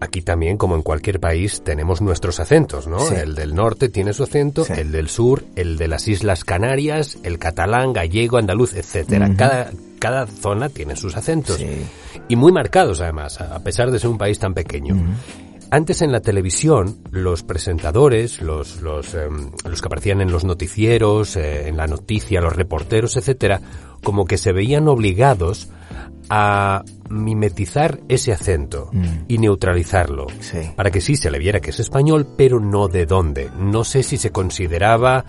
aquí 0.00 0.22
también, 0.22 0.56
como 0.56 0.74
en 0.76 0.82
cualquier 0.82 1.20
país, 1.20 1.62
tenemos 1.62 2.00
nuestros 2.00 2.40
acentos, 2.40 2.86
¿no? 2.86 3.00
Sí. 3.00 3.14
El 3.14 3.34
del 3.34 3.54
norte 3.54 3.88
tiene 3.88 4.12
su 4.12 4.22
acento, 4.24 4.64
Sí. 4.64 4.72
el 4.76 4.92
del 4.92 5.08
sur, 5.08 5.44
el 5.56 5.76
de 5.76 5.88
las 5.88 6.08
Islas 6.08 6.44
Canarias, 6.44 7.18
el 7.22 7.38
catalán, 7.38 7.92
gallego, 7.92 8.38
andaluz, 8.38 8.74
etcétera. 8.74 9.30
Cada, 9.36 9.70
cada 9.98 10.26
zona 10.26 10.68
tiene 10.68 10.96
sus 10.96 11.16
acentos. 11.16 11.56
Sí. 11.56 11.66
Y 12.28 12.36
muy 12.36 12.52
marcados, 12.52 13.00
además, 13.00 13.40
a 13.40 13.56
a 13.56 13.58
pesar 13.60 13.90
de 13.90 13.98
ser 13.98 14.10
un 14.10 14.18
país 14.18 14.38
tan 14.38 14.54
pequeño. 14.54 14.96
Antes 15.72 16.02
en 16.02 16.10
la 16.10 16.20
televisión, 16.20 16.98
los 17.12 17.44
presentadores, 17.44 18.42
los, 18.42 18.82
los, 18.82 19.14
em, 19.14 19.52
los 19.64 19.80
que 19.80 19.86
aparecían 19.86 20.20
en 20.20 20.32
los 20.32 20.44
noticieros, 20.44 21.36
eh, 21.36 21.68
en 21.68 21.76
la 21.76 21.86
noticia, 21.86 22.40
los 22.40 22.56
reporteros, 22.56 23.16
etcétera, 23.16 23.60
como 24.02 24.24
que 24.24 24.36
se 24.36 24.52
veían 24.52 24.88
obligados 24.88 25.68
a 26.28 26.82
mimetizar 27.08 28.00
ese 28.08 28.32
acento 28.32 28.90
y 29.28 29.38
neutralizarlo. 29.38 30.26
Sí. 30.40 30.58
Para 30.76 30.90
que 30.90 31.00
sí 31.00 31.16
se 31.16 31.30
le 31.30 31.38
viera 31.38 31.60
que 31.60 31.70
es 31.70 31.80
español, 31.80 32.26
pero 32.36 32.60
no 32.60 32.88
de 32.88 33.06
dónde. 33.06 33.50
No 33.58 33.84
sé 33.84 34.02
si 34.02 34.16
se 34.16 34.30
consideraba 34.30 35.24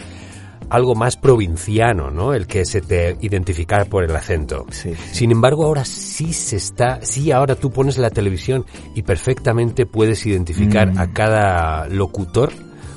algo 0.72 0.96
más 0.96 1.18
provinciano, 1.18 2.10
¿no? 2.10 2.34
El 2.34 2.48
que 2.48 2.66
se 2.66 2.82
te 2.82 3.18
identificara 3.22 3.86
por 3.86 4.04
el 4.04 4.16
acento. 4.16 4.66
Sí, 4.72 4.94
sí. 4.96 5.16
Sin 5.16 5.32
embargo, 5.32 5.66
ahora 5.66 5.84
sí 5.86 6.34
se 6.34 6.56
está, 6.56 7.00
sí 7.02 7.32
ahora 7.32 7.56
tú 7.56 7.70
pones 7.72 7.98
la 7.98 8.10
televisión 8.10 8.66
y 8.96 9.04
perfectamente 9.04 9.86
puedes 9.86 10.26
identificar 10.26 10.94
Mm. 10.94 10.98
a 11.00 11.14
cada 11.14 11.88
locutor 11.88 12.52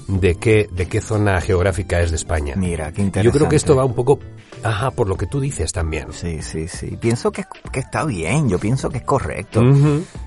de 0.06 0.34
qué, 0.36 0.68
de 0.70 0.86
qué 0.86 1.00
zona 1.00 1.40
geográfica 1.40 2.00
es 2.00 2.10
de 2.10 2.16
España. 2.16 2.54
Mira, 2.56 2.92
qué 2.92 2.98
Yo 3.00 3.04
interesante. 3.06 3.38
creo 3.38 3.48
que 3.50 3.56
esto 3.56 3.74
va 3.74 3.84
un 3.84 3.94
poco, 3.94 4.20
ajá, 4.62 4.90
por 4.90 5.08
lo 5.08 5.16
que 5.16 5.26
tú 5.26 5.40
dices 5.40 5.72
también. 5.72 6.08
Sí, 6.12 6.42
sí, 6.42 6.68
sí. 6.68 6.96
Pienso 7.00 7.32
que, 7.32 7.44
que 7.72 7.80
está 7.80 8.04
bien, 8.04 8.48
yo 8.48 8.58
pienso 8.58 8.88
que 8.90 8.98
es 8.98 9.04
correcto. 9.04 9.62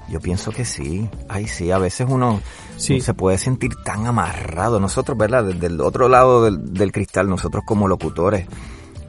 Yo 0.09 0.19
pienso 0.19 0.51
que 0.51 0.65
sí. 0.65 1.07
Ay, 1.29 1.47
sí, 1.47 1.71
a 1.71 1.77
veces 1.77 2.07
uno 2.09 2.41
Sí. 2.77 3.01
se 3.01 3.13
puede 3.13 3.37
sentir 3.37 3.75
tan 3.83 4.05
amarrado. 4.05 4.79
Nosotros, 4.79 5.17
¿verdad? 5.17 5.43
Desde 5.43 5.67
el 5.67 5.81
otro 5.81 6.07
lado 6.07 6.49
del, 6.49 6.91
cristal, 6.91 7.29
nosotros 7.29 7.63
como 7.65 7.87
locutores, 7.87 8.47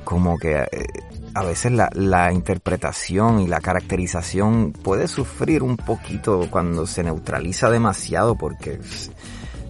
como 0.05 0.39
que 0.39 0.57
eh, 0.57 0.87
a 1.35 1.43
veces 1.45 1.73
la, 1.73 2.33
interpretación 2.33 3.41
y 3.41 3.47
la 3.47 3.61
caracterización 3.61 4.73
puede 4.73 5.07
sufrir 5.07 5.63
un 5.63 5.77
poquito 5.77 6.49
cuando 6.51 6.87
se 6.87 7.05
neutraliza 7.05 7.71
demasiado 7.71 8.35
porque 8.35 8.81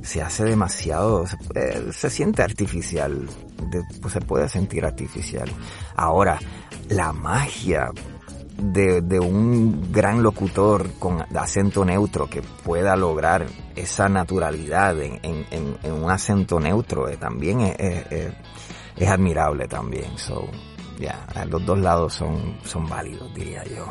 se 0.03 0.23
hace 0.23 0.45
demasiado, 0.45 1.27
se, 1.91 2.11
siente 2.11 2.43
artificial, 2.43 3.29
pues 4.01 4.15
se 4.15 4.21
puede 4.21 4.49
sentir 4.49 4.87
artificial. 4.87 5.51
Ahora, 5.97 6.39
la 6.89 7.13
magia 7.13 7.91
de, 8.59 9.01
de 9.03 9.21
un 9.21 9.91
gran 9.93 10.23
locutor 10.23 10.91
con 10.99 11.25
acento 11.37 11.85
neutro 11.85 12.29
que 12.29 12.43
pueda 12.43 12.97
lograr 12.97 13.47
esa 13.77 14.09
naturalidad 14.09 15.01
en, 15.01 15.21
en, 15.23 15.47
en- 15.51 15.79
en 15.83 15.93
un 15.93 16.11
acento 16.11 16.59
neutro 16.61 17.09
eh, 17.09 17.17
también 17.17 17.61
es, 17.61 17.77
es- 17.79 18.33
es- 18.97 19.09
admirable 19.09 19.69
también. 19.69 20.19
So, 20.19 20.49
ya, 20.99 21.25
los 21.49 21.65
dos 21.65 21.79
lados 21.79 22.15
son, 22.15 22.59
son 22.65 22.89
válidos, 22.89 23.33
diría 23.35 23.63
yo. 23.65 23.87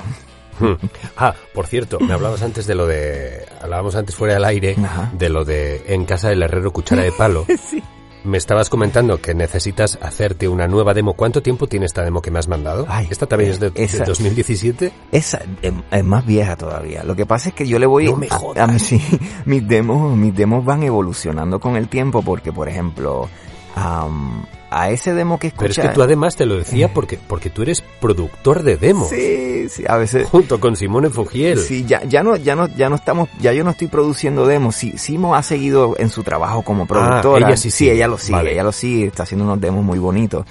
Hmm. 0.60 0.74
Ah, 1.16 1.34
por 1.54 1.68
cierto, 1.68 2.00
me 2.00 2.14
hablabas 2.14 2.42
antes 2.42 2.66
de 2.68 2.76
lo 2.76 2.86
de, 2.88 3.46
hablábamos 3.62 3.96
antes 3.96 4.16
fuera 4.16 4.34
del 4.34 4.44
aire, 4.44 4.76
Ajá. 4.84 5.12
de 5.14 5.30
lo 5.30 5.46
de 5.46 5.84
en 5.88 6.04
casa 6.06 6.30
del 6.30 6.42
herrero 6.44 6.72
cuchara 6.74 7.04
de 7.04 7.12
palo. 7.14 7.46
Me 8.24 8.38
estabas 8.38 8.70
comentando 8.70 9.22
que 9.22 9.34
necesitas 9.34 9.98
hacerte 10.02 10.48
una 10.50 10.68
nueva 10.68 10.94
demo. 10.94 11.14
¿Cuánto 11.14 11.42
tiempo 11.42 11.68
tiene 11.68 11.86
esta 11.86 12.04
demo 12.04 12.22
que 12.22 12.30
me 12.32 12.40
has 12.40 12.48
mandado? 12.48 12.86
Ay, 12.90 13.08
¿Esta 13.10 13.26
también 13.26 13.52
es 13.52 13.60
de, 13.60 13.70
de 13.70 13.84
esa- 13.84 14.04
2017? 14.04 14.92
Esa 15.12 15.42
es, 15.62 15.74
es 15.92 16.04
más 16.04 16.26
vieja 16.26 16.58
todavía. 16.58 17.04
Lo 17.04 17.16
que 17.16 17.26
pasa 17.26 17.50
es 17.50 17.56
que 17.56 17.68
yo 17.68 17.80
le 17.80 17.86
voy 17.86 18.06
No 18.06 18.18
me 18.18 18.28
jodas. 18.28 18.68
a 18.68 18.72
mí 18.72 18.80
sí, 18.80 19.02
mis 19.46 19.66
demos, 19.68 20.18
mis 20.18 20.36
demos 20.36 20.66
van 20.66 20.84
evolucionando 20.84 21.60
con 21.60 21.78
el 21.78 21.88
tiempo 21.88 22.22
porque 22.22 22.52
por 22.52 22.68
ejemplo, 22.68 23.30
am, 23.78 24.46
a 24.70 24.90
ese 24.90 25.14
demo 25.14 25.40
que 25.40 25.52
Pero 25.52 25.68
escucha 25.68 25.82
es 25.84 25.90
que 25.90 25.96
tú 25.96 26.02
además 26.02 26.36
te 26.36 26.46
lo 26.46 26.58
decía 26.58 26.88
porque, 26.94 27.18
porque 27.18 27.50
tú 27.50 27.62
eres 27.62 27.84
productor 28.02 28.64
de 28.64 28.78
demos. 28.78 29.10
Sí, 29.10 29.70
sí, 29.70 29.84
a 29.88 29.98
veces 29.98 30.28
Junto 30.28 30.60
con 30.60 30.76
Simone 30.76 31.10
Fugiel. 31.10 31.60
Sí, 31.60 31.86
ya, 31.86 32.04
ya 32.04 32.24
no, 32.24 32.36
ya 32.36 32.56
no, 32.56 32.68
ya 32.68 32.90
no 32.90 32.96
estamos, 32.96 33.30
ya 33.40 33.54
yo 33.54 33.64
no 33.64 33.72
estoy 33.72 33.88
produciendo 33.88 34.46
demos. 34.46 34.76
Sí, 34.76 34.98
Simo 34.98 35.36
ha 35.36 35.44
seguido 35.44 35.96
en 35.98 36.10
su 36.10 36.24
trabajo 36.24 36.64
como 36.64 36.86
productora. 36.86 37.46
Ah, 37.46 37.50
ella 37.50 37.58
sí 37.58 37.72
sigue. 37.72 37.94
ella 37.94 38.08
lo 38.08 38.18
sigue, 38.18 38.38
Vale. 38.38 38.54
ella 38.54 38.64
lo 38.64 38.72
sigue, 38.72 39.08
está 39.08 39.24
haciendo 39.24 39.46
unos 39.46 39.62
demos 39.62 39.84
muy 39.84 40.00
bonitos. 40.00 40.46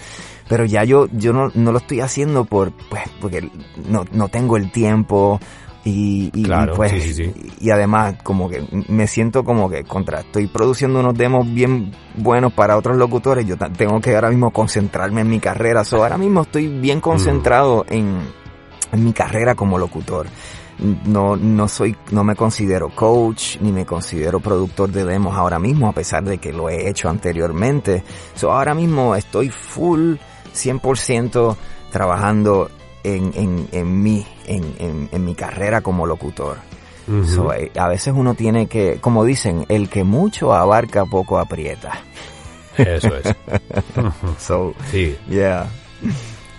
Pero 0.49 0.65
ya 0.65 0.85
yo, 0.85 1.09
yo 1.11 1.33
no, 1.33 1.51
no 1.55 1.73
lo 1.73 1.79
estoy 1.79 2.01
haciendo 2.01 2.45
por, 2.45 2.71
pues, 2.89 3.03
porque 3.21 3.51
no, 3.89 4.05
no 4.13 4.29
tengo 4.29 4.57
el 4.57 4.71
tiempo 4.71 5.41
y, 5.87 6.33
y, 6.35 6.43
Claro, 6.43 6.73
y, 6.73 6.77
pues, 6.77 6.91
sí, 6.91 7.01
sí, 7.01 7.15
sí. 7.15 7.33
y 7.61 7.71
además 7.71 8.17
como 8.25 8.51
que 8.51 8.67
me 8.89 9.07
siento 9.07 9.45
como 9.45 9.71
que 9.71 9.85
contra, 9.85 10.21
estoy 10.21 10.49
produciendo 10.49 10.99
unos 10.99 11.15
demos 11.17 11.47
bien 11.49 11.93
buenos 12.17 12.53
para 12.53 12.77
otros 12.77 12.97
locutores, 12.97 13.47
yo 13.47 13.57
tengo 13.57 14.01
que 14.01 14.17
ahora 14.17 14.31
mismo 14.31 14.51
concentrarme 14.51 15.21
en 15.21 15.29
mi 15.29 15.39
carrera, 15.39 15.85
so, 15.85 16.03
ahora 16.03 16.19
mismo 16.19 16.43
estoy 16.43 16.67
bien 16.67 17.01
concentrado 17.01 17.87
en, 17.89 18.19
en 18.91 19.05
mi 19.05 19.13
carrera 19.13 19.55
como 19.55 19.79
locutor. 19.79 20.27
No, 21.07 21.37
no 21.37 21.69
soy, 21.69 21.97
no 22.11 22.23
me 22.23 22.35
considero 22.35 22.91
coach, 22.91 23.57
ni 23.61 23.73
me 23.73 23.87
considero 23.87 24.41
productor 24.41 24.91
de 24.91 25.05
demos 25.05 25.35
ahora 25.35 25.59
mismo, 25.59 25.89
a 25.89 25.93
pesar 25.93 26.25
de 26.25 26.37
que 26.37 26.53
lo 26.53 26.69
he 26.69 26.91
hecho 26.91 27.09
anteriormente. 27.09 28.03
So, 28.35 28.53
ahora 28.53 28.75
mismo 28.75 29.15
estoy 29.15 29.49
full, 29.49 30.17
100% 30.53 31.57
trabajando 31.91 32.69
en, 33.15 33.33
en, 33.35 33.69
en 33.73 34.03
mí, 34.03 34.27
en, 34.47 34.75
en, 34.79 35.09
en 35.13 35.25
mi 35.25 35.35
carrera 35.35 35.81
como 35.81 36.07
locutor. 36.07 36.57
So, 37.25 37.53
eh, 37.55 37.71
a 37.79 37.87
veces 37.87 38.13
uno 38.17 38.35
tiene 38.35 38.67
que, 38.67 38.99
como 39.01 39.25
dicen, 39.25 39.65
el 39.69 39.89
que 39.89 40.03
mucho 40.03 40.53
abarca 40.53 41.05
poco 41.07 41.39
aprieta. 41.39 41.93
Eso 42.77 43.17
es. 43.17 43.33
So, 44.41 44.75
Sí. 44.91 45.17
yeah. 45.29 45.67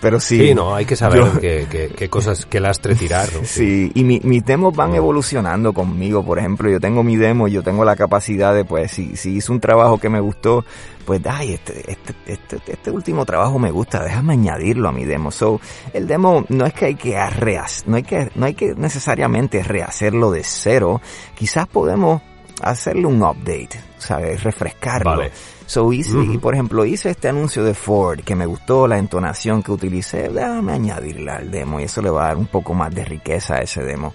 Pero 0.00 0.20
sí. 0.20 0.38
Sí, 0.38 0.54
no, 0.54 0.74
hay 0.76 0.84
que 0.84 0.94
saber 0.94 1.18
Yo- 1.24 1.40
qué, 1.40 1.66
qué- 1.70 1.88
qué 1.96 2.08
cosas, 2.08 2.46
qué 2.46 2.60
lastre 2.60 2.94
tirar. 2.94 3.28
¿no? 3.34 3.40
Sí, 3.44 3.90
y 3.94 4.04
mi- 4.04 4.20
mis 4.22 4.44
demos 4.44 4.74
van 4.76 4.94
evolucionando 4.94 5.72
conmigo. 5.72 6.24
Por 6.24 6.38
ejemplo, 6.38 6.70
yo 6.70 6.78
tengo 6.78 7.02
mi 7.02 7.16
demo, 7.16 7.48
yo 7.48 7.62
tengo 7.62 7.84
la 7.84 7.96
capacidad 7.96 8.54
de, 8.54 8.64
pues, 8.64 8.92
si, 8.92 9.16
si 9.16 9.36
hice 9.36 9.50
un 9.50 9.58
trabajo 9.60 9.98
que 9.98 10.08
me 10.08 10.20
gustó, 10.20 10.64
pues, 11.04 11.20
ay, 11.28 11.54
este, 11.54 11.90
este, 11.90 12.14
este, 12.26 12.60
este 12.72 12.90
último 12.92 13.24
trabajo 13.24 13.58
me 13.58 13.70
gusta, 13.72 14.04
déjame 14.04 14.34
añadirlo 14.34 14.88
a 14.88 14.92
mi 14.92 15.04
demo. 15.04 15.30
So, 15.32 15.60
el 15.92 16.06
demo 16.06 16.44
no 16.48 16.64
es 16.66 16.74
que 16.74 16.84
hay 16.86 16.94
que 16.94 17.16
arreas, 17.16 17.82
no 17.88 17.96
hay 17.96 18.04
que, 18.04 18.30
no 18.36 18.46
hay 18.46 18.54
que 18.54 18.74
necesariamente 18.76 19.62
rehacerlo 19.64 20.30
de 20.30 20.42
cero. 20.44 21.00
Quizás 21.34 21.66
podemos 21.66 22.22
hacerle 22.62 23.06
un 23.06 23.22
update, 23.22 23.80
¿sabes? 23.98 24.42
Refrescarlo. 24.42 25.10
Vale. 25.10 25.30
So 25.66 25.92
hice, 25.92 26.18
y 26.18 26.38
por 26.38 26.54
ejemplo, 26.54 26.84
hice 26.86 27.10
este 27.10 27.28
anuncio 27.28 27.62
de 27.62 27.74
Ford 27.74 28.20
que 28.20 28.34
me 28.34 28.46
gustó 28.46 28.88
la 28.88 28.96
entonación 28.98 29.62
que 29.62 29.70
utilicé, 29.72 30.30
déjame 30.30 30.72
añadirla 30.72 31.36
al 31.36 31.50
demo 31.50 31.78
y 31.78 31.84
eso 31.84 32.00
le 32.00 32.08
va 32.08 32.24
a 32.24 32.28
dar 32.28 32.36
un 32.38 32.46
poco 32.46 32.72
más 32.72 32.94
de 32.94 33.04
riqueza 33.04 33.56
a 33.56 33.58
ese 33.58 33.82
demo. 33.82 34.14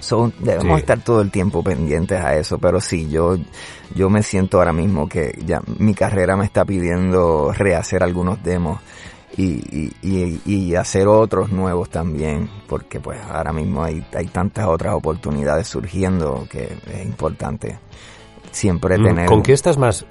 So, 0.00 0.32
debemos 0.40 0.74
Sí. 0.76 0.80
estar 0.80 0.98
todo 1.00 1.22
el 1.22 1.30
tiempo 1.30 1.62
pendientes 1.62 2.20
a 2.20 2.34
eso, 2.36 2.58
pero 2.58 2.80
sí, 2.80 3.08
yo, 3.08 3.36
yo 3.94 4.10
me 4.10 4.22
siento 4.22 4.58
ahora 4.58 4.72
mismo 4.72 5.08
que 5.08 5.38
ya 5.46 5.62
mi 5.78 5.94
carrera 5.94 6.36
me 6.36 6.44
está 6.44 6.64
pidiendo 6.64 7.52
rehacer 7.52 8.02
algunos 8.02 8.42
demos 8.42 8.80
y, 9.36 9.44
y, 9.44 9.92
y, 10.02 10.40
y 10.44 10.74
hacer 10.74 11.08
otros 11.08 11.50
nuevos 11.50 11.90
también, 11.90 12.48
porque 12.68 13.00
pues 13.00 13.18
ahora 13.30 13.52
mismo 13.52 13.82
hay, 13.82 14.04
hay 14.14 14.26
tantas 14.26 14.66
otras 14.66 14.94
oportunidades 14.94 15.68
surgiendo 15.68 16.46
que 16.50 16.76
es 16.92 17.04
importante 17.04 17.78
siempre 18.50 18.98
Mm, 18.98 19.04
tener... 19.04 19.26
¿Con 19.26 19.42
qué 19.42 19.52
estás 19.52 19.76
más. 19.76 20.06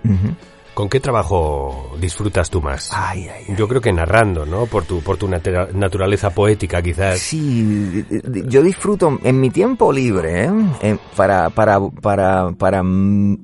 ¿Con 0.74 0.90
qué 0.90 1.00
trabajo 1.00 1.92
disfrutas 2.00 2.50
tú 2.50 2.60
más? 2.60 2.90
Ay, 2.94 3.28
ay, 3.28 3.46
ay. 3.48 3.56
Yo 3.56 3.68
creo 3.68 3.80
que 3.80 3.94
narrando, 3.94 4.44
¿no? 4.46 4.66
Por 4.66 4.86
tu, 4.86 5.02
por 5.02 5.18
tu 5.18 5.28
natura- 5.28 5.68
naturaleza 5.72 6.32
poética, 6.32 6.82
quizás. 6.82 7.20
Sí, 7.20 8.04
yo 8.48 8.64
disfruto 8.64 9.20
en 9.24 9.40
mi 9.40 9.52
tiempo 9.52 9.94
libre, 9.94 10.46
¿eh? 10.82 10.98
Para, 11.16 11.52
para, 11.52 11.80
para, 11.80 12.50
para, 12.58 12.82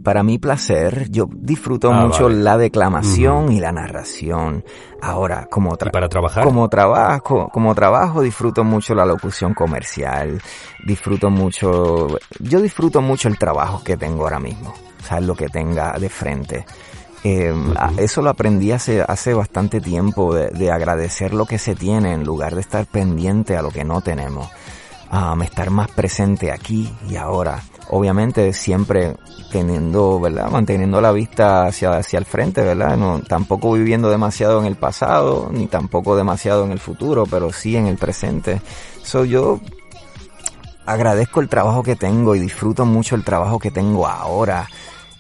para 0.03 0.23
mi 0.23 0.39
placer, 0.39 1.07
yo 1.11 1.27
disfruto 1.32 1.91
Ah, 1.91 2.01
mucho 2.05 2.23
vale. 2.23 2.38
la 2.38 2.57
declamación 2.57 3.51
y 3.51 3.59
la 3.59 3.71
narración. 3.71 4.63
Ahora, 5.01 5.45
como, 5.51 5.77
tra- 5.77 5.89
¿Y 5.89 5.91
para 5.91 6.09
trabajar? 6.09 6.43
como 6.43 6.67
trabajo, 6.67 7.47
como 7.53 7.75
trabajo 7.75 8.21
disfruto 8.23 8.63
mucho 8.63 8.95
la 8.95 9.05
locución 9.05 9.53
comercial, 9.53 10.41
disfruto 10.84 11.30
mucho, 11.30 12.07
yo 12.39 12.59
disfruto 12.59 13.01
mucho 13.01 13.27
el 13.27 13.38
trabajo 13.38 13.84
que 13.84 13.95
tengo 13.97 14.23
ahora 14.23 14.39
mismo, 14.39 14.73
o 14.99 15.03
sea, 15.07 15.19
lo 15.21 15.36
que 15.36 15.47
tenga 15.47 15.93
de 15.99 16.09
frente. 16.09 16.65
Eh, 17.24 17.53
Eso 17.97 18.22
lo 18.22 18.30
aprendí 18.30 18.72
hace, 18.72 19.01
hace 19.01 19.34
bastante 19.34 19.82
tiempo, 19.82 20.34
de, 20.34 20.49
de 20.49 20.72
agradecer 20.72 21.34
lo 21.34 21.45
que 21.45 21.57
se 21.57 21.76
tiene 21.76 22.13
en 22.13 22.24
lugar 22.24 22.55
de 22.55 22.61
estar 22.61 22.86
pendiente 22.86 23.57
a 23.57 23.61
lo 23.61 23.72
que 23.72 23.84
no 23.84 24.01
tenemos. 24.01 24.49
Um, 25.11 25.41
estar 25.41 25.72
más 25.72 25.89
presente 25.89 26.51
aquí 26.51 26.93
y 27.09 27.15
ahora. 27.15 27.63
Obviamente 27.89 28.53
siempre 28.53 29.15
teniendo, 29.51 30.20
¿verdad? 30.20 30.51
Manteniendo 30.51 31.01
la 31.01 31.11
vista 31.11 31.65
hacia, 31.65 31.97
hacia 31.97 32.20
el 32.20 32.26
frente, 32.26 32.61
¿verdad? 32.61 32.95
No, 32.95 33.20
tampoco 33.22 33.74
viviendo 33.74 34.11
demasiado 34.11 34.59
en 34.59 34.67
el 34.67 34.76
pasado, 34.76 35.49
ni 35.51 35.65
tampoco 35.65 36.15
demasiado 36.15 36.63
en 36.63 36.72
el 36.72 36.80
futuro, 36.80 37.26
pero 37.26 37.51
sí 37.51 37.76
en 37.76 37.88
el 37.88 37.97
presente. 37.97 38.61
So 39.01 39.26
yo 39.26 39.59
agradezco 40.86 41.41
el 41.41 41.49
trabajo 41.49 41.82
que 41.82 41.95
tengo 41.95 42.36
y 42.36 42.39
disfruto 42.39 42.86
mucho 42.86 43.15
el 43.15 43.24
trabajo 43.24 43.57
que 43.57 43.72
tengo 43.72 44.07
ahora. 44.07 44.67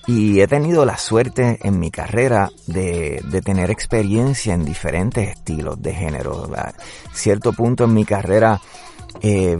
Y 0.09 0.41
he 0.41 0.47
tenido 0.47 0.85
la 0.85 0.97
suerte 0.97 1.59
en 1.61 1.79
mi 1.79 1.91
carrera 1.91 2.49
de, 2.65 3.23
tener 3.45 3.69
experiencia 3.69 4.55
en 4.55 4.65
diferentes 4.65 5.29
estilos 5.29 5.79
de 5.83 5.93
género. 5.93 6.49
A 6.55 6.73
cierto 7.13 7.53
punto 7.53 7.83
en 7.83 7.93
mi 7.93 8.05
carrera, 8.05 8.59
eh, 9.21 9.55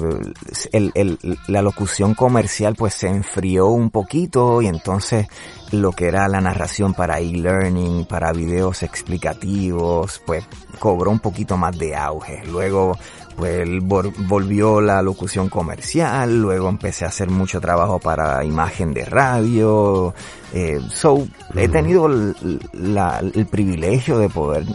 el- 0.74 1.20
la 1.48 1.62
locución 1.62 2.16
comercial 2.16 2.74
pues 2.76 2.96
se 2.96 3.10
enfrió 3.10 3.68
un 3.68 3.92
poquito 3.92 4.60
y 4.64 4.66
entonces 4.68 5.28
lo 5.72 5.92
que 5.92 6.08
era 6.08 6.28
la 6.28 6.42
narración 6.42 6.96
para 6.96 7.20
e-learning, 7.20 8.06
para 8.06 8.32
videos 8.32 8.82
explicativos, 8.82 10.20
pues 10.26 10.46
cobró 10.80 11.12
un 11.12 11.20
poquito 11.20 11.58
más 11.58 11.78
de 11.78 11.96
auge. 11.96 12.42
Luego 12.48 12.98
pues 13.38 13.68
vol- 13.68 14.14
volvió 14.28 14.82
la 14.82 15.02
locución 15.02 15.50
comercial, 15.50 16.42
luego 16.42 16.68
empecé 16.70 17.06
a 17.06 17.10
hacer 17.10 17.30
mucho 17.30 17.62
trabajo 17.62 18.00
para 18.00 18.44
imagen 18.44 18.94
de 18.94 19.06
radio. 19.06 20.14
Eh, 20.54 20.80
so, 20.94 21.26
he 21.56 21.68
tenido 21.70 22.08
el, 22.08 22.60
la- 22.74 23.20
el 23.20 23.46
privilegio 23.46 24.18
de 24.20 24.30
poder 24.30 24.66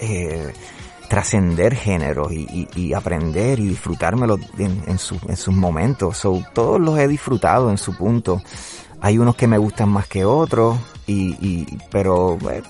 eh, 0.00 0.52
trascender 1.08 1.74
géneros 1.74 2.32
y, 2.32 2.46
y- 2.52 2.68
y 2.80 2.92
aprender 2.94 3.58
y 3.60 3.68
disfrutármelo 3.68 4.38
en, 4.58 4.82
en, 4.86 4.98
su- 4.98 5.20
en 5.28 5.36
sus 5.36 5.54
momentos. 5.54 6.18
So, 6.18 6.42
todos 6.52 6.80
los 6.80 6.98
he 6.98 7.08
disfrutado 7.08 7.70
en 7.70 7.78
su 7.78 7.96
punto. 7.96 8.42
Hay 9.00 9.16
unos 9.18 9.36
que 9.36 9.46
me 9.46 9.58
gustan 9.58 9.88
más 9.90 10.06
que 10.08 10.24
otros, 10.24 10.76
y, 11.06 11.30
y, 11.40 11.78
pero 11.90 12.36
eh, 12.50 12.62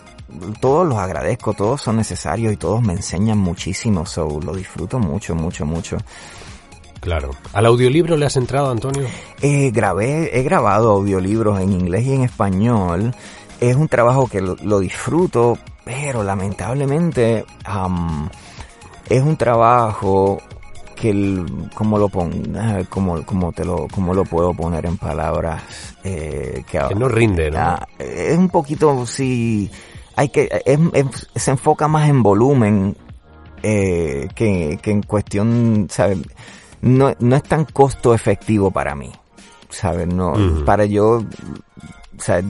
todos 0.61 0.87
los 0.87 0.99
agradezco, 0.99 1.55
todos 1.55 1.81
son 1.83 1.97
necesarios 1.97 2.53
y 2.53 2.57
todos 2.57 2.83
me 2.83 2.93
enseñan 2.93 3.39
muchísimo. 3.39 4.05
So, 4.07 4.41
lo 4.41 4.55
disfruto 4.55 4.99
mucho, 4.99 5.35
mucho, 5.35 5.65
mucho. 5.67 5.97
Claro. 7.01 7.31
¿Al 7.53 7.67
audiolibro 7.67 8.17
le 8.17 8.27
has 8.27 8.37
entrado, 8.37 8.71
Antonio? 8.71 9.07
Eh, 9.41 9.71
grabé, 9.71 10.39
he 10.39 10.43
grabado 10.43 10.91
audiolibros 10.93 11.61
en 11.61 11.73
inglés 11.73 12.05
y 12.07 12.15
en 12.15 12.23
español. 12.23 13.15
Es 13.61 13.77
un 13.77 13.89
trabajo 13.89 14.27
que 14.29 14.41
lo, 14.41 14.57
lo 14.63 14.81
disfruto, 14.81 15.59
pero 15.85 16.23
lamentablemente 16.25 17.45
am, 17.65 18.29
es 19.09 19.23
un 19.23 19.37
trabajo 19.37 20.39
que 20.97 21.11
el- 21.11 21.71
como 21.75 21.97
lo 21.99 22.09
pon, 22.09 22.57
ah, 22.57 22.81
como, 22.89 23.25
como 23.25 23.53
te 23.53 23.65
lo, 23.65 23.87
como 23.89 24.13
lo 24.15 24.25
puedo 24.25 24.53
poner 24.53 24.85
en 24.87 24.97
palabras, 24.97 25.63
eh, 26.03 26.65
que, 26.69 26.81
Que 26.89 26.95
no 26.97 27.09
rinde, 27.09 27.51
¿no? 27.53 27.59
Ah, 27.61 27.87
es 27.99 28.37
un 28.37 28.49
poquito, 28.49 29.07
sí, 29.07 29.71
hay 30.19 30.29
que, 30.31 30.49
es- 30.67 30.79
es- 30.95 31.29
se 31.35 31.51
enfoca 31.53 31.87
más 31.89 32.09
en 32.09 32.23
volumen 32.23 32.97
eh, 33.63 34.29
que, 34.35 34.79
que 34.83 34.91
en 34.91 35.03
cuestión, 35.03 35.87
¿sabes? 35.91 36.19
No, 36.81 37.15
no 37.21 37.37
es 37.37 37.43
tan 37.45 37.65
costo 37.65 38.15
efectivo 38.15 38.71
para 38.71 38.95
mí, 38.95 39.13
¿sabes? 39.71 40.07
No, 40.07 40.33
para 40.65 40.85
yo, 40.87 41.23
sea, 42.19 42.43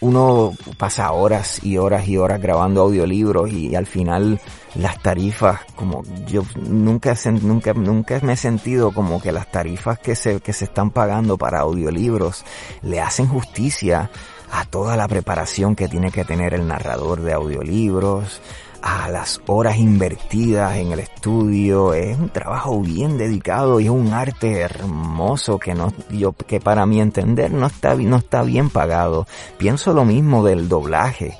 uno 0.00 0.52
pasa 0.78 1.10
horas 1.12 1.64
y 1.64 1.78
horas 1.78 2.06
y 2.06 2.18
horas 2.18 2.40
grabando 2.40 2.82
audiolibros 2.82 3.50
y, 3.50 3.74
al 3.74 3.86
final 3.86 4.38
las 4.74 5.02
tarifas, 5.02 5.60
como 5.74 6.02
yo 6.26 6.42
nunca, 6.56 7.14
nunca, 7.42 7.72
nunca 7.72 8.20
me 8.22 8.34
he 8.34 8.36
sentido 8.36 8.92
como 8.92 9.22
que 9.22 9.32
las 9.32 9.50
tarifas 9.50 9.98
que 9.98 10.14
se, 10.14 10.40
que 10.40 10.52
se 10.52 10.66
están 10.66 10.90
pagando 10.90 11.38
para 11.38 11.60
audiolibros 11.60 12.44
le 12.82 13.00
hacen 13.00 13.26
justicia 13.26 14.10
a 14.50 14.64
toda 14.64 14.96
la 14.96 15.08
preparación 15.08 15.74
que 15.76 15.88
tiene 15.88 16.10
que 16.10 16.24
tener 16.24 16.54
el 16.54 16.66
narrador 16.66 17.20
de 17.22 17.32
audiolibros, 17.32 18.40
a 18.82 19.08
las 19.08 19.40
horas 19.46 19.78
invertidas 19.78 20.76
en 20.76 20.92
el 20.92 21.00
estudio, 21.00 21.92
es 21.94 22.16
un 22.16 22.28
trabajo 22.28 22.80
bien 22.80 23.18
dedicado 23.18 23.80
y 23.80 23.84
es 23.86 23.90
un 23.90 24.12
arte 24.12 24.60
hermoso 24.60 25.58
que 25.58 25.74
no, 25.74 25.92
yo, 26.10 26.32
que 26.32 26.60
para 26.60 26.86
mi 26.86 27.00
entender 27.00 27.50
no 27.50 27.66
está, 27.66 27.96
no 27.96 28.16
está 28.16 28.42
bien 28.42 28.70
pagado. 28.70 29.26
Pienso 29.58 29.92
lo 29.92 30.04
mismo 30.04 30.44
del 30.44 30.68
doblaje. 30.68 31.36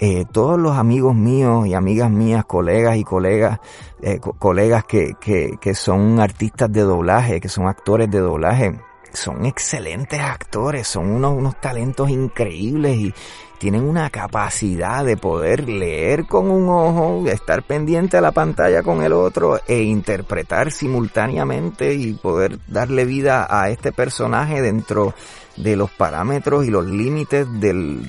Eh, 0.00 0.24
todos 0.30 0.58
los 0.58 0.76
amigos 0.76 1.14
míos 1.14 1.66
y 1.66 1.74
amigas 1.74 2.10
mías, 2.10 2.44
colegas 2.44 2.96
y 2.96 3.04
colegas, 3.04 3.60
eh, 4.02 4.18
co- 4.18 4.32
colegas 4.34 4.84
que, 4.84 5.14
que, 5.20 5.52
que 5.60 5.74
son 5.74 6.18
artistas 6.20 6.70
de 6.72 6.80
doblaje, 6.82 7.40
que 7.40 7.48
son 7.48 7.68
actores 7.68 8.10
de 8.10 8.18
doblaje, 8.18 8.78
son 9.12 9.46
excelentes 9.46 10.20
actores, 10.20 10.86
son 10.86 11.10
unos, 11.10 11.32
unos 11.32 11.60
talentos 11.60 12.10
increíbles 12.10 12.96
y 12.96 13.14
tienen 13.58 13.84
una 13.84 14.10
capacidad 14.10 15.04
de 15.04 15.16
poder 15.16 15.68
leer 15.68 16.26
con 16.26 16.50
un 16.50 16.68
ojo, 16.68 17.28
estar 17.28 17.62
pendiente 17.62 18.16
a 18.16 18.20
la 18.20 18.32
pantalla 18.32 18.82
con 18.82 19.04
el 19.04 19.12
otro 19.12 19.60
e 19.68 19.82
interpretar 19.82 20.72
simultáneamente 20.72 21.94
y 21.94 22.14
poder 22.14 22.58
darle 22.66 23.04
vida 23.04 23.46
a 23.48 23.70
este 23.70 23.92
personaje 23.92 24.60
dentro 24.60 25.14
de 25.56 25.76
los 25.76 25.90
parámetros 25.92 26.66
y 26.66 26.70
los 26.70 26.86
límites 26.86 27.46
del, 27.60 28.02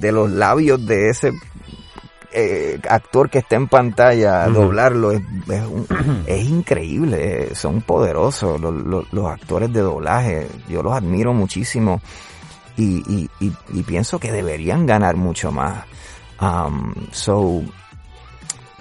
de 0.00 0.12
los 0.12 0.30
labios 0.30 0.84
de 0.84 1.08
ese 1.08 1.32
eh, 2.32 2.78
actor 2.88 3.28
que 3.30 3.38
está 3.38 3.56
en 3.56 3.66
pantalla, 3.68 4.44
Ujú. 4.48 4.54
doblarlo 4.60 5.12
es, 5.12 5.20
es, 5.48 5.62
un- 5.66 5.86
es 6.26 6.44
increíble, 6.44 7.44
eh, 7.50 7.54
son 7.54 7.80
poderosos 7.82 8.60
los, 8.60 8.74
los- 8.74 9.12
los 9.12 9.26
actores 9.26 9.72
de 9.72 9.80
doblaje, 9.80 10.48
yo 10.68 10.82
los 10.82 10.92
admiro 10.92 11.32
muchísimo 11.34 12.00
y, 12.76 13.02
y, 13.12 13.30
y, 13.40 13.52
y 13.72 13.82
pienso 13.82 14.18
que 14.18 14.32
deberían 14.32 14.86
ganar 14.86 15.16
mucho 15.16 15.50
más. 15.52 15.84
Um, 16.40 16.94
so, 17.12 17.62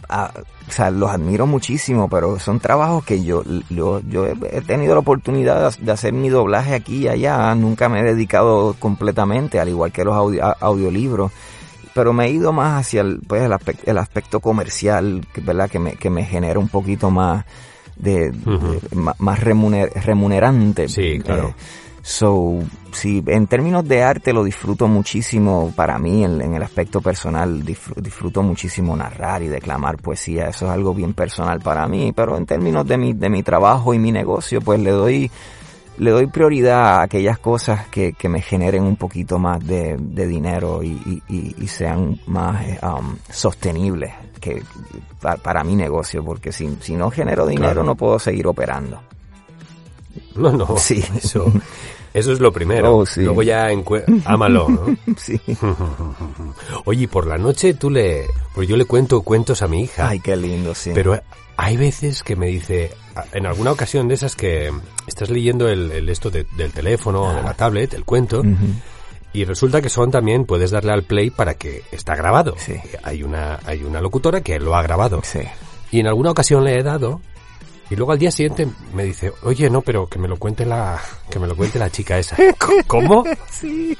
ah, 0.08 0.32
o 0.68 0.72
sea, 0.72 0.91
los 0.91 1.10
admiro 1.10 1.45
muchísimo, 1.47 2.08
pero 2.08 2.39
son 2.39 2.60
trabajos 2.60 3.04
que 3.04 3.24
yo, 3.24 3.43
yo, 3.70 4.00
yo 4.02 4.26
he 4.28 4.62
tenido 4.62 4.93
la 4.93 5.00
oportunidad 5.00 5.76
de 5.78 5.91
hacer 5.91 6.14
mi 6.14 6.30
doblaje 6.30 6.76
aquí 6.76 6.97
y 7.00 7.08
allá, 7.08 7.54
nunca 7.56 7.89
me 7.89 8.00
he 8.00 8.04
dedicado 8.04 8.76
completamente, 8.80 9.60
al 9.60 9.70
igual 9.70 9.91
que 9.91 10.06
los 10.06 10.16
audio- 10.16 10.45
a- 10.45 10.56
audiolibros, 10.62 11.32
pero 11.94 12.14
me 12.14 12.26
he 12.26 12.32
ido 12.32 12.52
más 12.54 12.82
hacia 12.86 13.02
el, 13.02 13.20
pues, 13.28 13.42
el, 13.44 13.54
aspecto, 13.54 13.90
el 13.92 13.98
aspecto 13.98 14.40
comercial, 14.40 15.26
que, 15.34 15.42
¿verdad? 15.42 15.70
Que 15.70 15.80
me, 15.80 15.94
que 15.94 16.10
me 16.10 16.24
genera 16.26 16.60
un 16.60 16.70
poquito 16.70 17.10
más 17.12 17.46
de, 17.96 18.32
más 19.20 19.40
remuner- 19.42 19.92
remunerante. 19.94 20.88
Sí, 20.88 21.20
claro. 21.20 21.50
Eh, 21.50 21.54
So, 22.02 22.60
sí, 22.94 23.22
en 23.28 23.46
términos 23.48 23.86
de 23.86 24.02
arte 24.04 24.32
lo 24.32 24.44
disfruto 24.46 24.88
muchísimo 24.88 25.74
para 25.76 26.00
mí 26.00 26.24
en, 26.24 26.42
en 26.42 26.56
el 26.56 26.64
aspecto 26.64 27.02
personal, 27.02 27.62
disfr- 27.64 27.94
disfruto 27.98 28.42
muchísimo 28.42 28.96
narrar 28.96 29.44
y 29.44 29.48
declamar 29.48 29.98
poesía, 29.98 30.48
eso 30.48 30.66
es 30.66 30.72
algo 30.72 30.94
bien 30.94 31.14
personal 31.14 31.60
para 31.60 31.88
mí, 31.90 32.14
pero 32.16 32.38
en 32.38 32.46
términos 32.46 32.88
de 32.88 32.98
mi, 32.98 33.14
de 33.14 33.30
mi 33.30 33.44
trabajo 33.44 33.94
y 33.94 34.00
mi 34.00 34.14
negocio, 34.14 34.62
pues 34.62 34.80
le 34.80 34.92
doy, 34.92 35.30
le 36.00 36.12
doy 36.12 36.28
prioridad 36.28 37.00
a 37.00 37.02
aquellas 37.04 37.38
cosas 37.39 37.88
que, 37.88 38.14
que 38.14 38.28
me 38.30 38.41
generen 38.41 38.84
un 38.84 38.95
poquito 38.95 39.38
más 39.38 39.66
de, 39.66 39.97
de 40.00 40.28
dinero 40.28 40.82
y, 40.84 41.22
y- 41.30 41.56
y- 41.60 41.68
sean 41.68 42.20
más 42.26 42.66
um, 42.82 43.16
sostenibles 43.30 44.14
que 44.41 44.64
pa- 45.22 45.36
para, 45.38 45.64
mi 45.64 45.76
negocio, 45.76 46.24
porque 46.24 46.52
si, 46.52 46.78
si 46.82 46.95
no 46.95 47.12
genero 47.12 47.45
dinero 47.45 47.74
Claro. 47.74 47.84
no 47.84 47.95
puedo 47.95 48.18
seguir 48.18 48.47
operando. 48.47 49.00
No, 50.36 50.52
no. 50.52 50.78
Sí. 50.78 51.04
Eso, 51.16 51.52
eso 52.14 52.32
es 52.32 52.39
lo 52.39 52.51
primero. 52.51 52.97
Oh, 52.97 53.05
sí. 53.05 53.22
Luego 53.22 53.43
ya 53.43 53.68
ámalo, 54.26 54.68
¿no? 54.70 54.95
Sí. 55.18 55.39
Oye, 56.86 57.07
por 57.07 57.28
la 57.28 57.38
noche 57.38 57.74
tú 57.74 57.89
le... 57.89 58.26
Pues 58.53 58.68
yo 58.68 58.78
le 58.78 58.86
cuento 58.86 59.22
cuentos 59.22 59.62
a 59.62 59.68
mi 59.68 59.84
hija. 59.84 60.07
Ay, 60.10 60.20
qué 60.20 60.36
lindo, 60.36 60.74
sí. 60.76 60.91
Pero 60.93 61.20
hay 61.57 61.78
veces 61.78 62.24
que 62.24 62.36
me 62.36 62.47
dice, 62.47 62.91
en 63.34 63.45
alguna 63.45 63.72
ocasión 63.72 64.07
de 64.07 64.16
esas 64.16 64.36
que 64.36 64.72
estás 65.07 65.30
leyendo 65.30 65.68
el, 65.70 65.91
el 65.91 66.10
esto 66.10 66.30
de- 66.30 66.45
del 66.57 66.72
teléfono 66.72 67.24
o 67.24 67.34
de 67.34 67.41
la 67.43 67.53
tablet, 67.53 67.93
el 67.93 68.05
cuento. 68.05 68.41
Y 69.32 69.45
resulta 69.45 69.82
que 69.82 69.89
son 69.89 70.10
también, 70.10 70.45
puedes 70.45 70.72
darle 70.72 70.91
al 70.91 71.03
play 71.03 71.30
para 71.30 71.53
que 71.53 71.84
está 71.91 72.15
grabado. 72.15 72.56
Sí. 72.57 72.76
Hay 73.03 73.22
una, 73.23 73.60
hay 73.65 73.84
una 73.84 74.02
locutora 74.02 74.41
que 74.41 74.60
lo 74.60 74.76
ha 74.76 74.81
grabado. 74.81 75.22
Sí. 75.23 75.40
Y 75.91 75.99
en 75.99 76.07
alguna 76.07 76.31
ocasión 76.31 76.64
le 76.64 76.77
he 76.80 76.84
dado 76.84 77.22
y 77.90 77.95
luego 77.95 78.11
al 78.11 78.20
día 78.20 78.32
siguiente 78.32 78.68
me 78.94 79.03
dice, 79.03 79.32
oye, 79.44 79.70
no, 79.70 79.82
pero 79.82 80.07
que 80.07 80.20
me 80.20 80.28
lo 80.28 80.38
cuente 80.38 80.66
la, 80.66 80.99
que 81.30 81.40
me 81.40 81.48
lo 81.48 81.56
cuente 81.56 81.80
la 81.80 81.90
chica 81.90 82.18
esa. 82.18 82.36
¿Cómo? 82.88 83.24
Sí. 83.52 83.98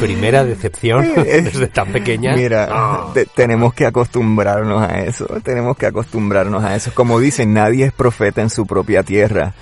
Primera 0.00 0.44
decepción 0.44 1.12
desde 1.16 1.68
tan 1.68 1.92
pequeña. 1.92 2.34
Mira, 2.36 2.68
Ah. 2.70 3.10
te- 3.14 3.26
tenemos 3.26 3.74
que 3.74 3.86
acostumbrarnos 3.86 4.82
a 4.82 5.00
eso, 5.02 5.26
tenemos 5.42 5.76
que 5.76 5.86
acostumbrarnos 5.86 6.62
a 6.64 6.74
eso. 6.76 6.92
Como 6.94 7.18
dicen, 7.20 7.52
nadie 7.54 7.86
es 7.86 7.92
profeta 7.92 8.42
en 8.42 8.50
su 8.50 8.66
propia 8.66 9.02
tierra. 9.02 9.54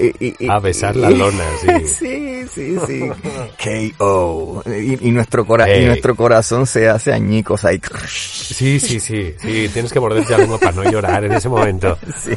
Y- 0.00 0.26
y- 0.26 0.34
y- 0.38 0.48
A 0.48 0.58
besar 0.60 0.94
la 0.96 1.10
lona, 1.10 1.44
sí. 1.60 1.86
sí, 1.86 2.42
sí, 2.54 2.76
sí. 2.86 3.10
K.O. 3.62 4.62
Y, 4.66 5.08
y 5.08 5.10
nuestro 5.10 5.44
cora- 5.46 5.74
y 5.76 5.84
nuestro 5.86 6.14
corazón 6.14 6.66
se 6.66 6.88
hace 6.88 7.12
añicos 7.12 7.64
ahí. 7.64 7.80
Sí, 8.08 8.78
sí, 8.80 9.00
sí, 9.00 9.34
sí, 9.38 9.68
tienes 9.72 9.92
que 9.92 10.00
morderte 10.00 10.32
la 10.32 10.38
lengua 10.38 10.58
para 10.58 10.72
no 10.72 10.84
llorar 10.90 11.24
en 11.24 11.32
ese 11.32 11.48
momento. 11.48 11.96
Sí. 12.18 12.32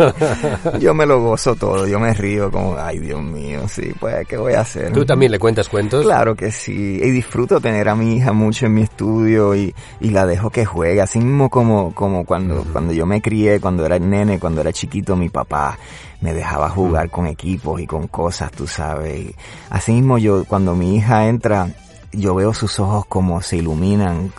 Yo 0.80 0.94
me 0.94 1.06
lo 1.06 1.20
gozo 1.22 1.56
todo, 1.56 1.88
yo 1.88 2.00
me 2.00 2.14
río 2.14 2.52
como, 2.52 2.76
ay 2.78 3.00
Dios 3.00 3.22
mío, 3.22 3.68
sí, 3.68 3.94
pues, 4.00 4.28
¿qué 4.28 4.38
voy 4.38 4.54
a 4.54 4.62
hacer? 4.62 4.92
¿Tú 4.92 5.06
también 5.06 5.32
le 5.32 5.40
cuentas 5.40 5.68
cuentos? 5.70 6.04
Claro 6.06 6.36
que 6.36 6.52
sí, 6.52 7.00
y 7.02 7.10
disfruto 7.10 7.60
tener 7.60 7.90
a 7.90 7.96
mi 7.96 8.16
hija 8.18 8.32
mucho 8.32 8.66
en 8.68 8.74
mi 8.76 8.84
estudio 8.84 9.56
y, 9.56 9.74
y 10.00 10.10
la 10.10 10.26
dejo 10.26 10.50
que 10.50 10.66
juegue, 10.66 11.02
así 11.02 11.20
mismo 11.20 11.50
como, 11.50 11.94
como 11.96 12.26
cuando, 12.26 12.64
cuando 12.72 12.94
yo 12.94 13.06
me 13.06 13.22
crié, 13.22 13.60
cuando 13.60 13.86
era 13.86 13.98
nene, 13.98 14.40
cuando 14.40 14.62
era 14.62 14.72
chiquito, 14.72 15.16
mi 15.16 15.30
papá 15.30 15.78
me 16.22 16.34
dejaba 16.34 16.69
jugar 16.69 17.10
con 17.10 17.27
equipos 17.27 17.81
y 17.81 17.88
con 17.88 18.07
cosas, 18.07 18.52
tú 18.52 18.68
sabes. 18.68 19.19
Y 19.19 19.35
así 19.69 19.91
mismo 19.91 20.18
yo, 20.18 20.45
cuando 20.45 20.76
mi 20.76 20.95
hija 20.95 21.27
entra, 21.27 21.68
yo 22.14 22.36
veo 22.36 22.54
sus 22.54 22.80
ojos 22.80 23.06
como 23.08 23.42
se 23.42 23.58
iluminan 23.58 24.32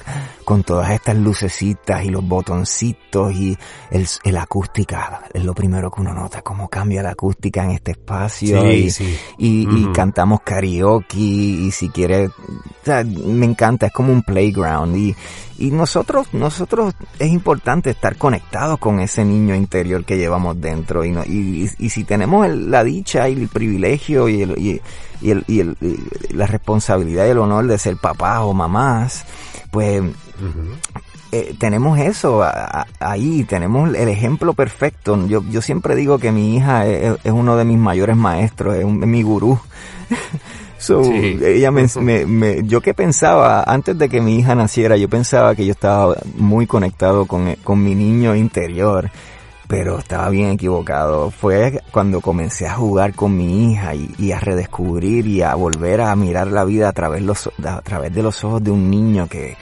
con 0.45 0.65
todas 0.65 0.91
estas 0.91 1.17
lucecitas 1.17 2.05
y 2.05 2.09
los 2.11 2.27
botoncitos 2.27 3.33
y 3.33 3.57
el, 3.91 4.07
el 4.25 4.37
acústica, 4.37 5.23
es 5.33 5.45
lo 5.45 5.55
primero 5.55 5.91
que 5.91 6.01
uno 6.01 6.13
nota, 6.13 6.43
cómo 6.43 6.69
cambia 6.69 7.03
la 7.03 7.11
acústica 7.11 7.65
en 7.65 7.71
este 7.71 7.93
espacio 7.93 8.61
Sí, 8.63 8.67
y, 8.69 8.91
sí. 8.91 9.19
y, 9.39 9.87
cantamos 9.93 10.41
karaoke 10.43 11.17
y 11.19 11.71
si 11.71 11.89
quiere, 11.91 12.27
o 12.27 12.33
sea, 12.85 13.05
me 13.05 13.47
encanta, 13.47 13.87
es 13.87 13.93
como 13.93 14.13
un 14.13 14.23
playground 14.23 14.97
y, 14.97 15.15
y 15.59 15.71
nosotros, 15.71 16.27
nosotros 16.33 16.95
es 17.21 17.29
importante 17.31 17.91
estar 17.91 18.17
conectados 18.17 18.79
con 18.79 18.99
ese 19.01 19.25
niño 19.25 19.55
interior 19.55 20.05
que 20.05 20.19
llevamos 20.19 20.61
dentro 20.61 21.05
y, 21.05 21.13
no, 21.13 21.23
y, 21.25 21.65
y, 21.65 21.71
y 21.87 21.91
si 21.91 22.03
tenemos 22.05 22.47
el- 22.47 22.71
la 22.71 22.83
dicha 22.83 23.29
y 23.29 23.35
el 23.35 23.49
privilegio 23.49 24.29
y, 24.29 24.43
el, 24.43 24.59
y, 24.59 24.81
y 25.23 25.31
el, 25.31 25.45
y 25.47 25.61
el- 25.61 25.77
y 25.81 26.33
la 26.35 26.47
responsabilidad 26.47 27.27
y 27.27 27.31
el 27.31 27.39
honor 27.39 27.67
de 27.67 27.79
ser 27.79 27.97
papás 27.97 28.41
o 28.43 28.53
mamás, 28.53 29.25
pues 29.71 30.03
eh, 31.33 31.55
tenemos 31.59 31.99
eso 31.99 32.43
a- 32.43 32.51
a- 32.83 32.87
ahí, 33.01 33.45
tenemos 33.45 33.95
el 33.95 34.09
ejemplo 34.09 34.53
perfecto. 34.53 35.27
Yo, 35.29 35.43
yo 35.51 35.63
siempre 35.63 35.95
digo 35.95 36.19
que 36.19 36.31
mi 36.33 36.57
hija 36.57 36.87
es, 36.87 37.17
es 37.25 37.33
uno 37.33 37.57
de 37.57 37.65
mis 37.65 37.79
mayores 37.79 38.17
maestros, 38.17 38.75
es, 38.77 38.85
un- 38.85 39.03
es 39.03 39.09
mi 39.09 39.23
gurú. 39.23 39.59
So, 40.79 41.05
Sí. 41.05 41.39
ella 41.45 41.71
me, 41.71 41.87
me- 42.01 42.27
me- 42.27 42.63
yo 42.65 42.81
que 42.81 42.93
pensaba, 42.93 43.63
antes 43.63 43.97
de 43.97 44.09
que 44.09 44.21
mi 44.21 44.41
hija 44.41 44.57
naciera, 44.57 44.97
yo 44.97 45.09
pensaba 45.09 45.55
que 45.55 45.65
yo 45.65 45.71
estaba 45.71 46.17
muy 46.37 46.67
conectado 46.67 47.27
con, 47.27 47.55
con 47.63 47.81
mi 47.85 47.95
niño 47.95 48.35
interior, 48.35 49.09
pero 49.73 49.99
estaba 49.99 50.29
bien 50.29 50.51
equivocado. 50.51 51.31
Fue 51.31 51.81
cuando 51.91 52.21
comencé 52.21 52.67
a 52.67 52.75
jugar 52.75 53.15
con 53.15 53.35
mi 53.35 53.73
hija 53.73 53.95
y, 53.95 54.15
y 54.19 54.33
a 54.33 54.39
redescubrir 54.39 55.27
y 55.27 55.41
a 55.41 55.55
volver 55.55 56.03
a 56.03 56.15
mirar 56.15 56.49
la 56.49 56.65
vida 56.65 56.91
a 56.91 56.93
través, 56.93 57.23
a 57.65 57.81
través 57.81 58.15
de 58.15 58.23
los 58.23 58.45
ojos 58.45 58.63
de 58.63 58.71
un 58.71 58.91
niño 58.91 59.27
que, 59.29 59.57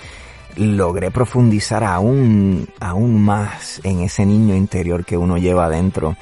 logré 0.56 1.12
profundizar 1.12 1.84
aún, 1.84 2.68
aún 2.80 3.22
más 3.22 3.80
en 3.84 4.00
ese 4.00 4.26
niño 4.26 4.56
interior 4.56 5.04
que 5.04 5.16
uno 5.16 5.38
lleva 5.38 5.66
adentro 5.66 6.16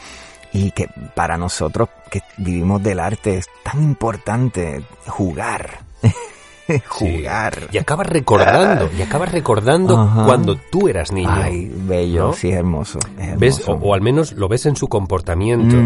y 0.52 0.70
que 0.72 0.88
para 1.14 1.38
nosotros 1.38 1.88
que 2.10 2.20
vivimos 2.36 2.82
del 2.82 3.00
arte 3.00 3.38
es 3.38 3.46
tan 3.64 3.82
importante 3.82 4.82
jugar. 5.06 5.78
jugar. 6.86 7.68
Y 7.72 7.78
acabas 7.78 8.06
recordando, 8.06 8.90
y 8.96 9.02
acabas 9.02 9.32
recordando 9.32 9.98
Ajá. 9.98 10.24
cuando 10.24 10.56
tú 10.56 10.88
eras 10.88 11.12
niño. 11.12 11.30
Ay, 11.30 11.70
bello, 11.86 12.28
¿No? 12.28 12.32
sí, 12.32 12.50
hermoso. 12.50 12.98
es 13.18 13.38
¿Ves? 13.38 13.58
O, 13.60 13.72
hermoso. 13.72 13.86
o 13.88 13.94
al 13.94 14.00
menos 14.02 14.32
lo 14.32 14.48
ves 14.48 14.66
en 14.66 14.76
su 14.76 14.88
comportamiento. 14.88 15.76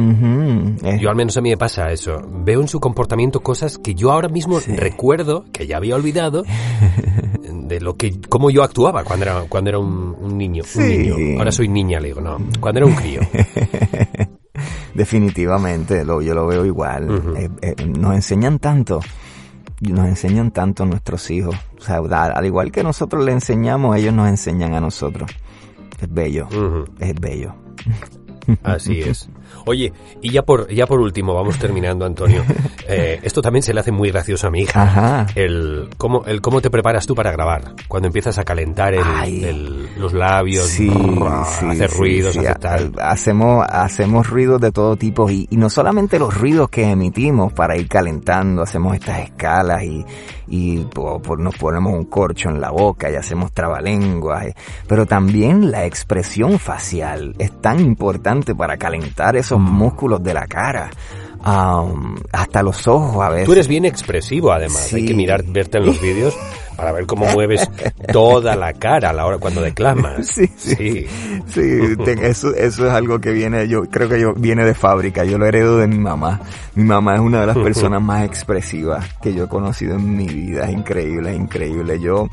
Yo 0.99 1.11
al 1.11 1.17
menos 1.17 1.37
a 1.37 1.41
mí 1.41 1.51
me 1.51 1.57
pasa 1.57 1.91
eso. 1.91 2.21
Veo 2.29 2.61
en 2.61 2.69
su 2.69 2.81
comportamiento 2.81 3.41
cosas 3.41 3.79
que 3.79 3.95
yo 3.95 4.13
ahora 4.13 4.29
mismo 4.29 4.59
recuerdo, 4.67 5.45
que 5.53 5.67
ya 5.67 5.77
había 5.77 5.95
olvidado, 5.95 6.45
de 7.43 7.81
lo 7.81 7.97
que, 7.97 8.21
cómo 8.29 8.51
yo 8.51 8.63
actuaba 8.63 9.05
cuando 9.05 9.25
era, 9.25 9.45
cuando 9.49 9.71
era 9.71 9.79
un, 9.79 10.17
un 10.21 10.37
niño. 10.37 10.63
Un 10.75 10.89
niño. 10.89 11.39
Ahora 11.39 11.53
soy 11.53 11.69
niña, 11.69 12.01
le 12.01 12.09
digo, 12.09 12.21
no. 12.21 12.39
Cuando 12.61 12.81
era 12.81 12.87
un 12.87 12.95
crío. 12.95 13.21
Definitivamente, 14.95 16.05
lo, 16.05 16.21
yo 16.21 16.35
lo 16.35 16.47
veo 16.47 16.65
igual. 16.67 17.35
Eh, 17.37 17.49
eh, 17.63 17.75
nos 17.87 18.15
enseñan 18.15 18.59
tanto, 18.59 19.01
nos 19.91 20.07
enseñan 20.07 20.53
tanto 20.53 20.85
nuestros 20.85 21.31
hijos. 21.31 21.57
O 21.79 21.83
sea, 21.83 21.99
al 21.99 22.47
igual 22.47 22.71
que 22.71 22.85
nosotros 22.85 23.25
le 23.25 23.33
enseñamos, 23.33 23.97
ellos 23.97 24.15
nos 24.15 24.29
enseñan 24.29 24.75
a 24.75 24.81
nosotros. 24.81 25.31
Es 26.01 26.13
bello, 26.13 26.49
es 27.01 27.15
bello. 27.21 27.55
Así 28.63 29.01
es. 29.01 29.29
Oye, 29.67 29.93
y 30.21 30.31
ya 30.31 30.43
por, 30.43 30.69
ya 30.73 30.87
por 30.87 31.01
último, 31.01 31.35
vamos 31.35 31.59
terminando, 31.59 32.05
Antonio. 32.05 32.43
Eh, 32.89 33.21
esto 33.23 33.41
también 33.41 33.63
se 33.63 33.73
le 33.73 33.79
hace 33.81 33.93
muy 33.93 34.11
gracioso 34.11 34.49
a 34.49 34.51
mi 34.51 34.63
hija. 34.63 34.83
Ajá. 34.83 35.27
El 35.37 35.89
cómo, 35.97 36.25
el 36.27 36.41
cómo 36.41 36.61
te 36.61 36.69
preparas 36.69 37.07
tú 37.07 37.15
para 37.15 37.31
grabar. 37.31 37.75
Cuando 37.87 38.09
empiezas 38.09 38.39
a 38.39 38.45
calentar 38.45 38.93
el- 38.93 39.89
los 39.97 40.13
labios, 40.13 40.67
Sí, 40.67 40.89
brrr, 40.89 41.45
sí, 41.47 41.67
hacer 41.71 41.91
sí, 41.91 41.97
ruidos, 41.97 42.37
hacer 42.37 42.59
tal. 42.59 42.93
Hacemos, 43.01 43.65
hacemos 43.71 44.29
ruidos 44.29 44.61
de 44.61 44.73
todo 44.73 44.97
tipo 44.97 45.31
y, 45.31 45.47
y 45.49 45.57
no 45.57 45.71
solamente 45.71 46.19
los 46.19 46.37
ruidos 46.37 46.69
que 46.71 46.91
emitimos 46.91 47.53
para 47.53 47.77
ir 47.77 47.89
calentando, 47.89 48.63
hacemos 48.63 48.95
estas 48.97 49.21
escalas 49.21 49.85
y, 49.85 50.05
y 50.49 50.79
po- 50.87 51.23
po- 51.23 51.37
nos 51.37 51.57
ponemos 51.57 51.93
un 51.95 52.05
corcho 52.07 52.49
en 52.51 52.61
la 52.61 52.71
boca 52.71 53.11
y 53.11 53.15
hacemos 53.15 53.53
trabalenguas, 53.53 54.47
eh, 54.47 54.55
pero 54.89 55.07
también 55.07 55.71
la 55.71 55.87
expresión 55.87 56.59
facial 56.59 57.35
es 57.39 57.53
tan 57.61 57.79
importante 57.81 58.55
para 58.57 58.77
calentar 58.77 59.37
esos 59.43 59.61
músculos 59.61 60.23
de 60.23 60.35
la 60.35 60.47
cara. 60.47 60.91
Am, 61.45 62.17
hasta 62.33 62.63
los 62.63 62.87
ojos 62.87 63.23
a 63.25 63.29
veces. 63.29 63.47
Tú 63.47 63.53
eres 63.53 63.69
bien 63.69 63.85
expresivo, 63.85 64.53
además. 64.53 64.87
Sí. 64.87 64.97
Hay 64.97 65.07
que 65.07 65.15
mirar, 65.15 65.43
verte 65.45 65.79
en 65.79 65.87
los 65.87 66.01
vídeos 66.01 66.35
para 66.77 66.93
ver 66.93 67.07
cómo 67.07 67.27
mueves 67.27 67.69
toda 68.13 68.57
la 68.57 68.73
cara 68.73 69.11
a 69.11 69.13
la 69.13 69.27
hora 69.27 69.39
cuando 69.39 69.61
declamas. 69.61 70.27
Sí, 70.33 70.47
sí. 70.57 70.75
Sí. 70.77 71.07
Sí, 71.47 71.97
te- 72.05 72.27
eso, 72.29 72.55
eso 72.55 72.87
es 72.87 72.93
algo 72.93 73.21
que 73.21 73.33
viene, 73.33 73.69
yo 73.69 73.83
creo 73.85 74.09
que 74.09 74.21
yo 74.21 74.33
viene 74.35 74.65
de 74.65 74.75
fábrica, 74.75 75.25
yo 75.25 75.39
lo 75.39 75.47
heredo 75.47 75.79
de 75.79 75.87
mi 75.87 75.99
mamá. 75.99 76.41
Mi 76.75 76.85
mamá 76.85 77.15
es 77.15 77.21
una 77.21 77.41
de 77.41 77.47
las 77.47 77.59
personas 77.59 78.01
más 78.01 78.25
expresivas 78.25 79.05
que 79.21 79.35
yo 79.35 79.45
he 79.45 79.49
conocido 79.49 79.95
en 79.97 80.17
mi 80.17 80.27
vida, 80.27 80.65
es 80.67 80.73
increíble, 80.73 81.31
es 81.33 81.37
increíble. 81.39 82.01
Yo 82.01 82.29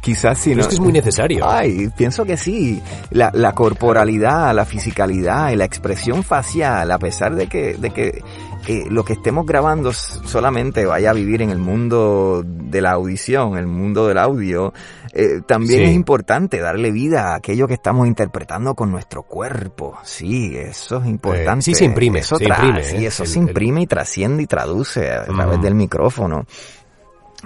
quizás 0.00 0.38
si 0.38 0.50
Pero 0.50 0.56
no... 0.56 0.62
es 0.62 0.68
que 0.68 0.74
es 0.74 0.80
muy 0.80 0.92
necesario. 0.92 1.48
Ay, 1.48 1.88
pienso 1.96 2.24
que 2.24 2.36
sí. 2.36 2.82
La, 3.10 3.30
la 3.34 3.52
corporalidad, 3.52 4.54
la 4.54 4.64
fisicalidad 4.64 5.50
y 5.50 5.56
la 5.56 5.64
expresión 5.64 6.22
facial, 6.22 6.90
a 6.90 6.98
pesar 6.98 7.34
de 7.34 7.46
que, 7.46 7.74
de 7.74 7.90
que 7.90 8.22
eh, 8.66 8.84
lo 8.88 9.04
que 9.04 9.12
estemos 9.14 9.44
grabando 9.46 9.92
solamente 9.92 10.86
vaya 10.86 11.10
a 11.10 11.12
vivir 11.12 11.42
en 11.42 11.50
el 11.50 11.58
mundo 11.58 12.42
de 12.44 12.80
la 12.80 12.92
audición, 12.92 13.56
el 13.58 13.66
mundo 13.66 14.06
del 14.08 14.18
audio, 14.18 14.72
eh, 15.12 15.40
también 15.46 15.80
Sí. 15.80 15.84
es 15.86 15.94
importante 15.94 16.58
darle 16.60 16.90
vida 16.90 17.32
a 17.32 17.36
aquello 17.36 17.68
que 17.68 17.74
estamos 17.74 18.06
interpretando 18.06 18.74
con 18.74 18.90
nuestro 18.90 19.22
cuerpo. 19.22 19.98
Sí, 20.02 20.56
eso 20.56 20.98
es 21.02 21.06
importante. 21.06 21.60
Eh, 21.60 21.62
sí 21.62 21.74
se 21.74 21.84
imprime, 21.84 22.20
Eso 22.20 22.36
se 22.36 22.44
imprime, 22.44 22.82
sí, 22.82 22.96
¿eh? 22.96 23.06
eso 23.06 23.22
El- 23.24 23.28
se 23.28 23.38
imprime 23.38 23.82
y 23.82 23.86
trasciende 23.86 24.42
y 24.42 24.46
traduce 24.46 25.10
a 25.10 25.24
través 25.26 25.60
del 25.60 25.74
micrófono. 25.74 26.46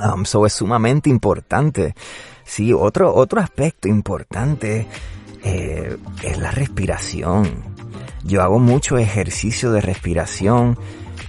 Um, 0.00 0.24
so 0.24 0.46
es 0.46 0.52
sumamente 0.52 1.10
importante. 1.10 1.94
Sí, 2.44 2.72
otro, 2.72 3.12
otro 3.14 3.40
aspecto 3.40 3.88
importante 3.88 4.86
eh, 5.44 5.96
es 6.22 6.38
la 6.38 6.50
respiración. 6.52 7.48
Yo 8.24 8.42
hago 8.42 8.58
mucho 8.58 8.96
ejercicio 8.98 9.70
de 9.72 9.80
respiración 9.80 10.78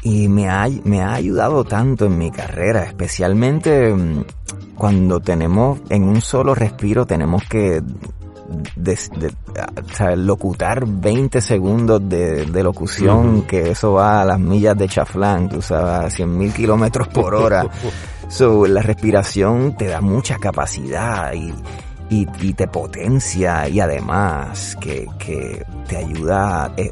y 0.04 0.28
me 0.30 0.50
ha, 0.50 0.68
me 0.86 1.02
ha 1.02 1.14
ayudado 1.14 1.64
tanto 1.66 2.06
en 2.06 2.18
mi 2.18 2.32
carrera, 2.32 2.84
especialmente 2.84 3.94
mm, 3.94 4.24
cuando 4.76 5.20
tenemos 5.20 5.80
en 5.90 6.04
un 6.04 6.22
solo 6.22 6.56
respiro 6.56 7.06
tenemos 7.06 7.44
que 7.44 7.82
des- 8.76 9.12
de- 9.18 9.28
o 9.28 9.94
sea, 9.96 10.16
locutar 10.16 10.86
20 10.88 11.42
segundos 11.42 12.02
de, 12.08 12.46
de 12.46 12.64
locución, 12.64 13.44
que 13.44 13.72
eso 13.72 13.94
va 13.94 14.22
a 14.22 14.26
las 14.26 14.40
millas 14.40 14.78
de 14.78 14.88
chaflán, 14.88 15.50
tú 15.50 15.62
sabes, 15.62 16.06
a 16.06 16.10
100 16.10 16.38
mil 16.38 16.54
kilómetros 16.54 17.08
por 17.10 17.36
hora. 17.36 17.64
So, 18.30 18.68
la 18.68 18.84
respiración 18.84 19.76
te 19.76 19.88
da 19.88 20.02
mucha 20.02 20.38
capacidad 20.38 21.34
y, 21.34 21.52
y, 22.12 22.28
y 22.42 22.54
te 22.54 22.68
potencia 22.68 23.68
y 23.68 23.80
además 23.80 24.78
que, 24.80 25.08
que 25.18 25.66
te 25.88 25.98
ayuda 25.98 26.72
eh, 26.78 26.92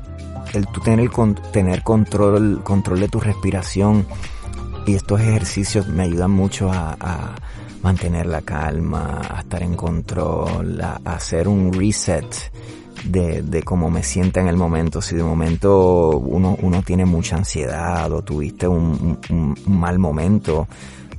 el 0.53 0.67
tú 0.67 0.81
tener, 0.81 1.09
con- 1.09 1.35
tener 1.51 1.83
control, 1.83 2.61
control 2.63 2.99
de 2.99 3.07
tu 3.09 3.19
respiración 3.19 4.05
y 4.85 4.95
estos 4.95 5.19
ejercicios 5.21 5.87
me 5.87 6.03
ayudan 6.03 6.31
mucho 6.31 6.71
a, 6.71 6.95
a 6.99 7.35
mantener 7.83 8.25
la 8.25 8.41
calma, 8.41 9.21
a 9.29 9.41
estar 9.41 9.61
en 9.63 9.75
control, 9.75 10.79
a, 10.81 10.99
a 11.03 11.13
hacer 11.15 11.47
un 11.47 11.71
reset 11.73 12.25
de, 13.03 13.41
de 13.43 13.63
cómo 13.63 13.89
me 13.89 14.01
sienta 14.03 14.39
en 14.41 14.47
el 14.47 14.57
momento. 14.57 15.01
Si 15.01 15.15
de 15.15 15.23
momento 15.23 16.09
uno, 16.17 16.57
uno 16.61 16.81
tiene 16.83 17.05
mucha 17.05 17.35
ansiedad 17.35 18.11
o 18.11 18.21
tuviste 18.21 18.67
un, 18.67 19.17
un- 19.29 19.55
un 19.67 19.79
mal 19.79 19.99
momento 19.99 20.67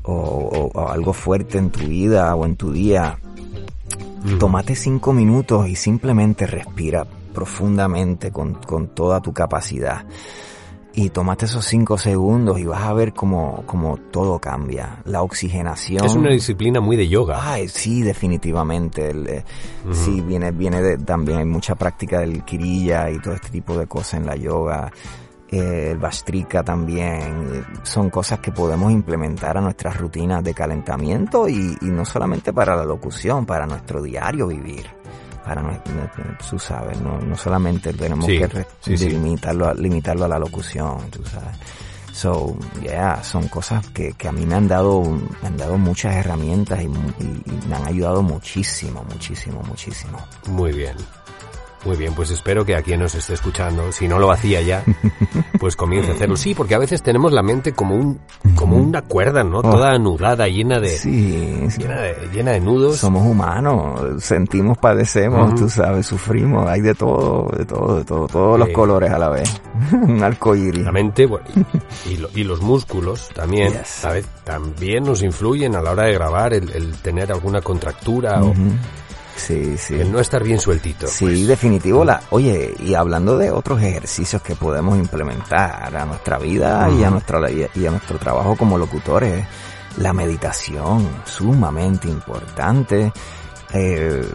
o, 0.03 0.13
o- 0.13 0.71
o 0.81 0.89
algo 0.89 1.13
fuerte 1.13 1.59
en 1.59 1.71
tu 1.71 1.81
vida 1.87 2.35
o 2.35 2.45
en 2.47 2.57
tu 2.57 2.73
día, 2.73 3.19
tómate 4.39 4.75
cinco 4.75 5.13
minutos 5.13 5.69
y 5.69 5.77
simplemente 5.77 6.47
respira 6.47 7.07
profundamente 7.39 8.33
con, 8.33 8.55
con 8.55 8.89
toda 8.89 9.21
tu 9.21 9.33
capacidad. 9.33 10.05
Y 10.93 11.11
tómate 11.11 11.45
esos 11.45 11.65
cinco 11.65 11.97
segundos 11.97 12.59
y 12.59 12.65
vas 12.65 12.83
a 12.83 12.93
ver 12.93 13.13
cómo, 13.15 13.63
cómo 13.65 13.97
todo 14.11 14.41
cambia. 14.41 15.01
La 15.05 15.23
oxigenación. 15.23 16.05
Es 16.05 16.17
una 16.17 16.31
disciplina 16.31 16.81
muy 16.81 16.97
de 16.97 17.07
yoga. 17.07 17.53
Ay, 17.53 17.69
sí, 17.69 18.03
definitivamente. 18.03 19.11
El, 19.11 19.29
eh, 19.29 19.45
Sí, 19.93 20.21
viene, 20.21 20.51
viene 20.51 20.83
de, 20.83 20.99
también 20.99 21.39
hay 21.39 21.45
mucha 21.45 21.77
práctica 21.77 22.19
del 22.19 22.43
kirilla 22.43 23.09
y 23.09 23.21
todo 23.21 23.35
este 23.35 23.51
tipo 23.51 23.79
de 23.79 23.87
cosas 23.87 24.15
en 24.15 24.27
la 24.27 24.35
yoga. 24.35 24.91
Eh, 25.49 25.91
el 25.93 25.99
Vastrika 25.99 26.65
también. 26.65 27.65
Son 27.85 28.11
cosas 28.11 28.41
que 28.41 28.51
podemos 28.51 28.91
implementar 28.91 29.57
a 29.57 29.61
nuestras 29.61 29.97
rutinas 29.97 30.43
de 30.43 30.53
calentamiento 30.53 31.49
y, 31.49 31.79
y 31.81 31.87
no 31.87 32.05
solamente 32.05 32.53
para 32.53 32.75
la 32.75 32.85
locución, 32.85 33.47
para 33.47 33.67
nuestro 33.67 34.03
diario 34.03 34.49
vivir. 34.49 34.98
Para 35.49 35.81
tú 36.51 36.59
sabes, 36.59 37.01
no, 37.01 37.19
no 37.19 37.35
solamente 37.37 37.93
tenemos 37.95 38.27
Sí, 38.27 38.39
que 38.39 38.47
re- 38.49 38.67
sí, 38.81 38.99
sí. 38.99 39.09
limitarlo, 39.09 39.67
a, 39.69 39.73
limitarlo 39.75 40.27
a 40.27 40.29
la 40.29 40.39
locución, 40.39 41.11
tú 41.11 41.25
sabes. 41.25 41.57
So, 42.13 42.55
yeah, 42.83 43.23
son 43.23 43.49
cosas 43.49 43.87
que, 43.91 44.13
que 44.13 44.29
a 44.29 44.33
mí 44.33 44.45
me 44.45 44.57
han 44.57 44.67
dado, 44.69 45.03
me 45.41 45.47
han 45.49 45.57
dado 45.57 45.79
muchas 45.79 46.17
herramientas 46.17 46.83
y, 46.83 46.89
mu- 46.89 47.13
y- 47.21 47.43
y 47.51 47.67
me 47.69 47.77
han 47.77 47.87
ayudado 47.87 48.23
muchísimo, 48.23 49.05
muchísimo, 49.05 49.63
muchísimo. 49.63 50.19
Muy 50.49 50.73
bien. 50.73 50.97
Muy 51.85 51.97
bien, 51.97 52.13
pues 52.15 52.31
espero 52.31 52.65
que 52.65 52.75
a 52.75 52.83
quien 52.83 53.01
nos 53.01 53.15
esté 53.15 53.35
escuchando, 53.35 53.93
si 53.93 54.09
no 54.09 54.19
lo 54.19 54.31
hacía 54.33 54.61
ya, 54.63 54.83
pues 55.61 55.77
comience 55.77 56.11
a 56.11 56.15
hacerlo. 56.15 56.37
Sí, 56.37 56.53
porque 56.55 56.75
a 56.75 56.79
veces 56.79 57.03
tenemos 57.03 57.33
la 57.33 57.43
mente 57.43 57.73
como 57.73 57.95
un, 57.95 58.19
como 58.57 58.77
una 58.77 59.03
cuerda, 59.03 59.45
¿no? 59.45 59.63
Toda 59.63 59.93
anudada, 59.93 60.49
llena 60.49 60.81
de, 60.81 60.89
Oh. 60.89 60.99
Sí, 60.99 61.65
sí. 61.71 61.83
llena 61.83 62.01
de, 62.01 62.29
llena 62.33 62.51
de 62.53 62.61
nudos. 62.61 62.97
somos 62.97 63.25
humanos, 63.25 64.23
sentimos, 64.23 64.77
padecemos, 64.79 65.55
tú 65.55 65.69
sabes, 65.69 66.07
sufrimos, 66.07 66.69
hay 66.69 66.81
de 66.81 66.95
todo, 66.95 67.49
de 67.57 67.65
todo, 67.65 67.99
de 67.99 68.05
todo, 68.05 68.27
todos 68.27 68.59
los 68.59 68.69
colores 68.71 69.11
a 69.13 69.19
la 69.19 69.29
vez. 69.29 69.49
Un 69.93 70.23
arco 70.23 70.57
iris. 70.57 70.85
La 70.85 70.93
mente 70.93 71.27
bueno, 71.27 71.47
y, 72.07 72.11
y 72.15 72.17
lo- 72.17 72.31
y 72.35 72.43
los 72.45 72.61
músculos 72.61 73.29
también, 73.35 73.73
Yes. 73.73 73.87
¿sabes? 73.87 74.27
También 74.45 75.05
nos 75.05 75.23
influyen 75.23 75.77
a 75.77 75.83
la 75.83 75.93
hora 75.93 76.05
de 76.05 76.15
grabar 76.15 76.53
el, 76.55 76.71
el 76.73 76.93
tener 76.97 77.31
alguna 77.31 77.61
contractura 77.61 78.43
o 78.43 78.53
Sí, 79.39 79.77
sí. 79.79 79.95
el 79.95 80.13
no 80.13 80.19
estar 80.21 80.43
bien 80.43 80.59
sueltito. 80.61 81.07
Sí, 81.07 81.25
pues. 81.25 81.47
definitivo. 81.47 82.05
La, 82.05 82.21
oye, 82.31 82.75
y 82.81 82.95
hablando 82.95 83.39
de 83.39 83.51
otros 83.51 83.81
ejercicios 83.81 84.43
que 84.43 84.55
podemos 84.57 84.99
implementar 84.99 85.97
a 85.97 86.05
nuestra 86.05 86.39
vida 86.39 86.89
y, 86.91 87.03
a 87.05 87.11
nuestra, 87.11 87.51
y 87.51 87.63
a- 87.63 87.71
y 87.75 87.87
a 87.87 87.91
nuestro 87.91 88.19
trabajo 88.19 88.57
como 88.57 88.77
locutores, 88.77 89.47
la 89.99 90.13
meditación, 90.13 91.09
sumamente 91.25 92.09
importante. 92.09 93.13
Eh, 93.73 94.27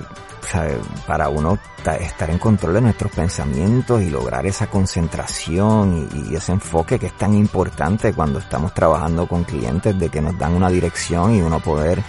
sabe, 0.50 0.78
para 1.08 1.30
uno 1.30 1.58
ta- 1.84 1.96
estar 1.98 2.30
en 2.30 2.38
control 2.38 2.74
de 2.76 2.82
nuestros 2.82 3.12
pensamientos 3.12 4.02
y 4.02 4.10
lograr 4.10 4.46
esa 4.46 4.68
concentración 4.68 6.08
y, 6.14 6.32
y 6.32 6.36
ese 6.36 6.52
enfoque 6.52 7.00
que 7.00 7.08
es 7.08 7.18
tan 7.18 7.34
importante 7.34 8.14
cuando 8.14 8.40
estamos 8.40 8.74
trabajando 8.74 9.28
con 9.28 9.44
clientes 9.44 9.98
de 9.98 10.10
que 10.10 10.22
nos 10.22 10.38
dan 10.38 10.54
una 10.54 10.70
dirección 10.70 11.34
y 11.36 11.42
uno 11.42 11.60
poder 11.60 12.02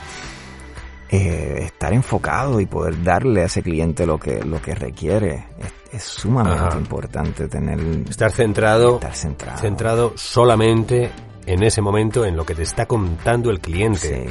eh, 1.16 1.64
estar 1.66 1.92
enfocado 1.92 2.60
y 2.60 2.66
poder 2.66 3.02
darle 3.02 3.42
a 3.42 3.46
ese 3.46 3.62
cliente 3.62 4.06
lo 4.06 4.18
que 4.18 4.42
lo 4.44 4.60
que 4.60 4.74
requiere 4.74 5.46
es, 5.58 5.72
es 5.92 6.02
sumamente 6.02 6.58
Ajá. 6.64 6.78
importante 6.78 7.46
tener 7.48 7.78
Estar 8.08 8.30
centrado, 8.32 8.94
estar 8.94 9.14
centrado 9.14 9.58
centrado 9.58 10.12
solamente 10.16 11.10
en 11.46 11.62
ese 11.62 11.80
momento 11.82 12.24
en 12.24 12.36
lo 12.36 12.44
que 12.44 12.54
te 12.54 12.62
está 12.62 12.86
contando 12.86 13.50
el 13.50 13.60
cliente. 13.60 14.26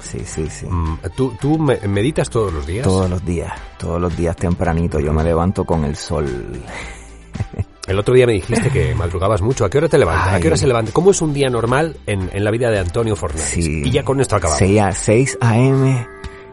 sí 0.00 0.18
sí 0.18 0.24
sí 0.24 0.46
sí 0.50 0.66
Mm, 0.66 0.98
¿Tú, 1.14 1.34
tú 1.40 1.58
me- 1.58 1.76
meditas 1.86 2.30
todos 2.30 2.52
los 2.52 2.66
días? 2.66 2.84
todos 2.84 3.08
los 3.10 3.22
días 3.24 3.52
todos 3.78 4.00
los 4.00 4.16
días 4.16 4.34
tempranito 4.36 4.98
yo 4.98 5.12
me 5.12 5.22
levanto 5.22 5.64
con 5.64 5.84
el 5.84 5.94
sol 5.96 6.26
El 7.90 7.98
otro 7.98 8.14
día 8.14 8.24
me 8.26 8.32
dijiste 8.34 8.70
que 8.70 8.94
madrugabas 8.96 9.42
mucho. 9.42 9.64
¿A 9.64 9.70
qué 9.70 9.78
hora 9.78 9.88
te 9.88 9.98
levantas? 9.98 10.34
¿A 10.34 10.40
qué 10.40 10.46
hora 10.46 10.56
se 10.56 10.66
levanta? 10.66 10.92
¿Cómo 10.92 11.10
es 11.10 11.20
un 11.20 11.34
día 11.34 11.50
normal 11.50 11.96
en, 12.06 12.30
en 12.32 12.44
la 12.44 12.50
vida 12.50 12.70
de 12.70 12.78
Antonio 12.78 13.16
Fornés? 13.16 13.42
sí 13.42 13.82
Y 13.84 13.90
ya 13.90 14.04
con 14.04 14.20
esto 14.20 14.36
acabamos. 14.36 14.58
6 14.58 14.80
a 14.80 14.92
6 14.92 15.38
a.m. 15.40 16.06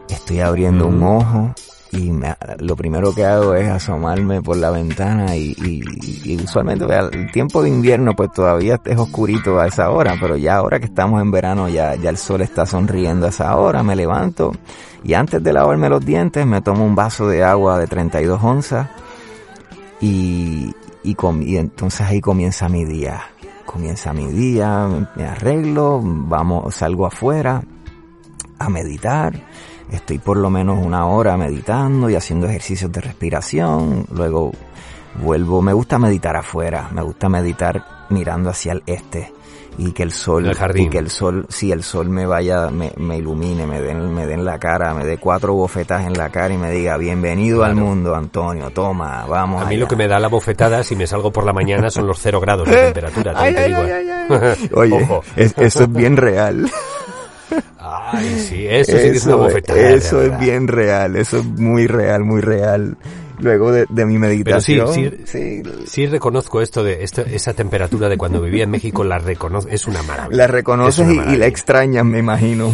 estoy 0.08 0.40
abriendo 0.40 0.86
un 0.88 1.02
ojo 1.02 1.54
y 1.92 2.10
me- 2.10 2.36
lo 2.58 2.76
primero 2.76 3.14
que 3.14 3.24
hago 3.24 3.54
es 3.54 3.66
asomarme 3.68 4.42
por 4.42 4.56
la 4.58 4.70
ventana 4.70 5.34
y, 5.36 5.54
y- 5.64 6.32
y 6.32 6.36
usualmente 6.36 6.84
el 6.84 7.30
tiempo 7.32 7.62
de 7.62 7.70
invierno 7.70 8.14
pues 8.14 8.30
todavía 8.32 8.78
es 8.84 8.98
oscurito 8.98 9.58
a 9.58 9.68
esa 9.68 9.90
hora, 9.90 10.16
pero 10.20 10.36
ya 10.36 10.56
ahora 10.56 10.78
que 10.80 10.84
estamos 10.86 11.22
en 11.22 11.30
verano 11.30 11.68
ya, 11.68 11.94
ya 11.94 12.10
el 12.10 12.18
sol 12.18 12.42
está 12.42 12.66
sonriendo 12.66 13.24
a 13.26 13.28
esa 13.30 13.56
hora, 13.56 13.82
me 13.82 13.96
levanto 13.96 14.52
y 15.04 15.14
antes 15.14 15.42
de 15.42 15.52
lavarme 15.52 15.88
los 15.88 16.04
dientes 16.04 16.44
me 16.44 16.60
tomo 16.60 16.84
un 16.84 16.94
vaso 16.94 17.26
de 17.28 17.42
agua 17.42 17.78
de 17.78 17.86
32 17.86 18.38
onzas 18.42 18.88
y, 20.00 20.74
y, 21.42 21.56
entonces 21.56 22.00
ahí 22.02 22.20
comienza 22.20 22.68
mi 22.68 22.84
día. 22.84 23.22
Comienza 23.64 24.12
mi 24.12 24.26
día, 24.26 24.86
me, 24.86 25.06
me 25.14 25.28
arreglo, 25.28 26.00
vamos, 26.02 26.74
salgo 26.74 27.06
afuera 27.06 27.62
a 28.58 28.68
meditar. 28.68 29.34
Estoy 29.90 30.18
por 30.18 30.36
lo 30.36 30.50
menos 30.50 30.84
una 30.84 31.06
hora 31.06 31.36
meditando 31.36 32.10
y 32.10 32.14
haciendo 32.14 32.46
ejercicios 32.46 32.90
de 32.92 33.00
respiración. 33.00 34.06
Luego 34.12 34.52
vuelvo, 35.22 35.62
me 35.62 35.72
gusta 35.72 35.98
meditar 35.98 36.36
afuera, 36.36 36.88
me 36.92 37.02
gusta 37.02 37.28
meditar 37.28 38.06
mirando 38.10 38.50
hacia 38.50 38.72
el 38.72 38.82
este 38.86 39.32
y 39.78 39.92
que 39.92 40.02
el 40.02 40.10
sol 40.12 40.44
El 40.46 40.54
jardín. 40.54 40.86
y 40.86 40.90
que 40.90 40.98
el 40.98 41.08
sol 41.08 41.46
si 41.48 41.70
el 41.72 41.82
sol 41.84 42.08
me 42.10 42.26
vaya 42.26 42.68
me, 42.70 42.92
me 42.96 43.16
ilumine 43.18 43.66
me 43.66 43.80
den 43.80 44.12
me 44.12 44.26
den 44.26 44.44
la 44.44 44.58
cara 44.58 44.92
me 44.92 45.04
dé 45.06 45.18
cuatro 45.18 45.54
bofetas 45.54 46.04
en 46.04 46.14
la 46.14 46.28
cara 46.30 46.52
y 46.52 46.58
me 46.58 46.70
diga 46.72 46.96
bienvenido 46.96 47.62
al 47.64 47.76
mundo 47.76 48.14
Antonio 48.16 48.70
toma 48.70 49.24
vamos 49.26 49.62
A 49.62 49.66
mí 49.66 49.74
allá". 49.76 49.80
lo 49.84 49.88
que 49.88 49.96
me 49.96 50.08
da 50.08 50.18
la 50.18 50.28
bofetada 50.28 50.82
si 50.82 50.96
me 50.96 51.06
salgo 51.06 51.30
por 51.32 51.44
la 51.44 51.52
mañana 51.52 51.90
son 51.90 52.06
los 52.08 52.18
cero 52.20 52.40
grados 52.40 52.68
de 52.68 52.76
temperatura. 52.86 53.32
también 53.34 53.54
te 53.54 53.64
digo, 53.68 53.80
¿eh? 53.84 54.56
oye 54.74 55.02
Ojo. 55.02 55.22
es- 55.36 55.54
eso 55.56 55.84
es 55.84 55.92
bien 55.92 56.16
real 56.16 56.68
Ay, 57.80 58.38
sí, 58.40 58.66
eso 58.68 58.92
sí 58.92 58.98
que 58.98 59.16
es 59.16 59.24
una 59.26 59.34
Eso, 59.36 59.38
bofetada. 59.44 59.78
eso 59.90 60.22
es 60.22 60.38
bien 60.38 60.68
real, 60.68 61.16
eso 61.16 61.38
es 61.38 61.44
muy 61.44 61.86
real, 61.86 62.22
muy 62.24 62.40
real. 62.40 62.96
Luego 63.40 63.72
de, 63.72 63.86
de 63.88 64.06
mi 64.06 64.18
Pero 64.18 64.60
sí, 64.60 64.76
meditación, 64.76 64.92
sí, 64.92 65.10
sí, 65.24 65.62
sí 65.86 66.06
reconozco 66.06 66.60
esto 66.60 66.82
de 66.82 67.04
esto, 67.04 67.22
esa 67.22 67.54
temperatura 67.54 68.08
de 68.08 68.16
cuando 68.16 68.40
vivía 68.40 68.64
en 68.64 68.70
México, 68.70 69.04
la 69.04 69.18
reconozco, 69.18 69.70
es 69.70 69.86
una 69.86 70.02
maravilla. 70.02 70.36
la 70.36 70.44
Es 70.44 70.50
reconoces 70.50 71.08
y, 71.08 71.34
y 71.34 71.36
la 71.36 71.46
extrañas, 71.46 72.04
me 72.04 72.18
imagino. 72.18 72.72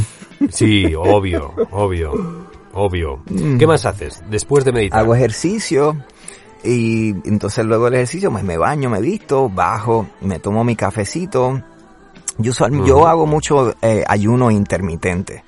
Sí, 0.51 0.95
obvio, 0.95 1.55
obvio, 1.71 2.47
obvio. 2.73 3.23
¿Qué 3.59 3.67
más 3.67 3.87
haces 3.87 4.23
después 4.29 4.65
de 4.65 4.73
meditar? 4.73 5.01
Mm. 5.01 5.03
Hago 5.03 5.15
ejercicio 5.15 5.97
y 6.63 7.11
entonces 7.29 7.65
luego 7.65 7.85
del 7.85 7.95
ejercicio 7.95 8.31
pues 8.31 8.43
me 8.43 8.57
baño, 8.57 8.91
me 8.91 9.01
visto, 9.01 9.49
bajo, 9.49 10.09
me 10.23 10.39
tomo 10.39 10.65
mi 10.65 10.77
cafecito. 10.77 11.63
Yo, 12.39 12.53
yo 12.85 13.07
hago 13.07 13.27
mucho 13.27 13.75
eh, 13.81 14.03
ayuno 14.07 14.51
intermitente. 14.51 15.45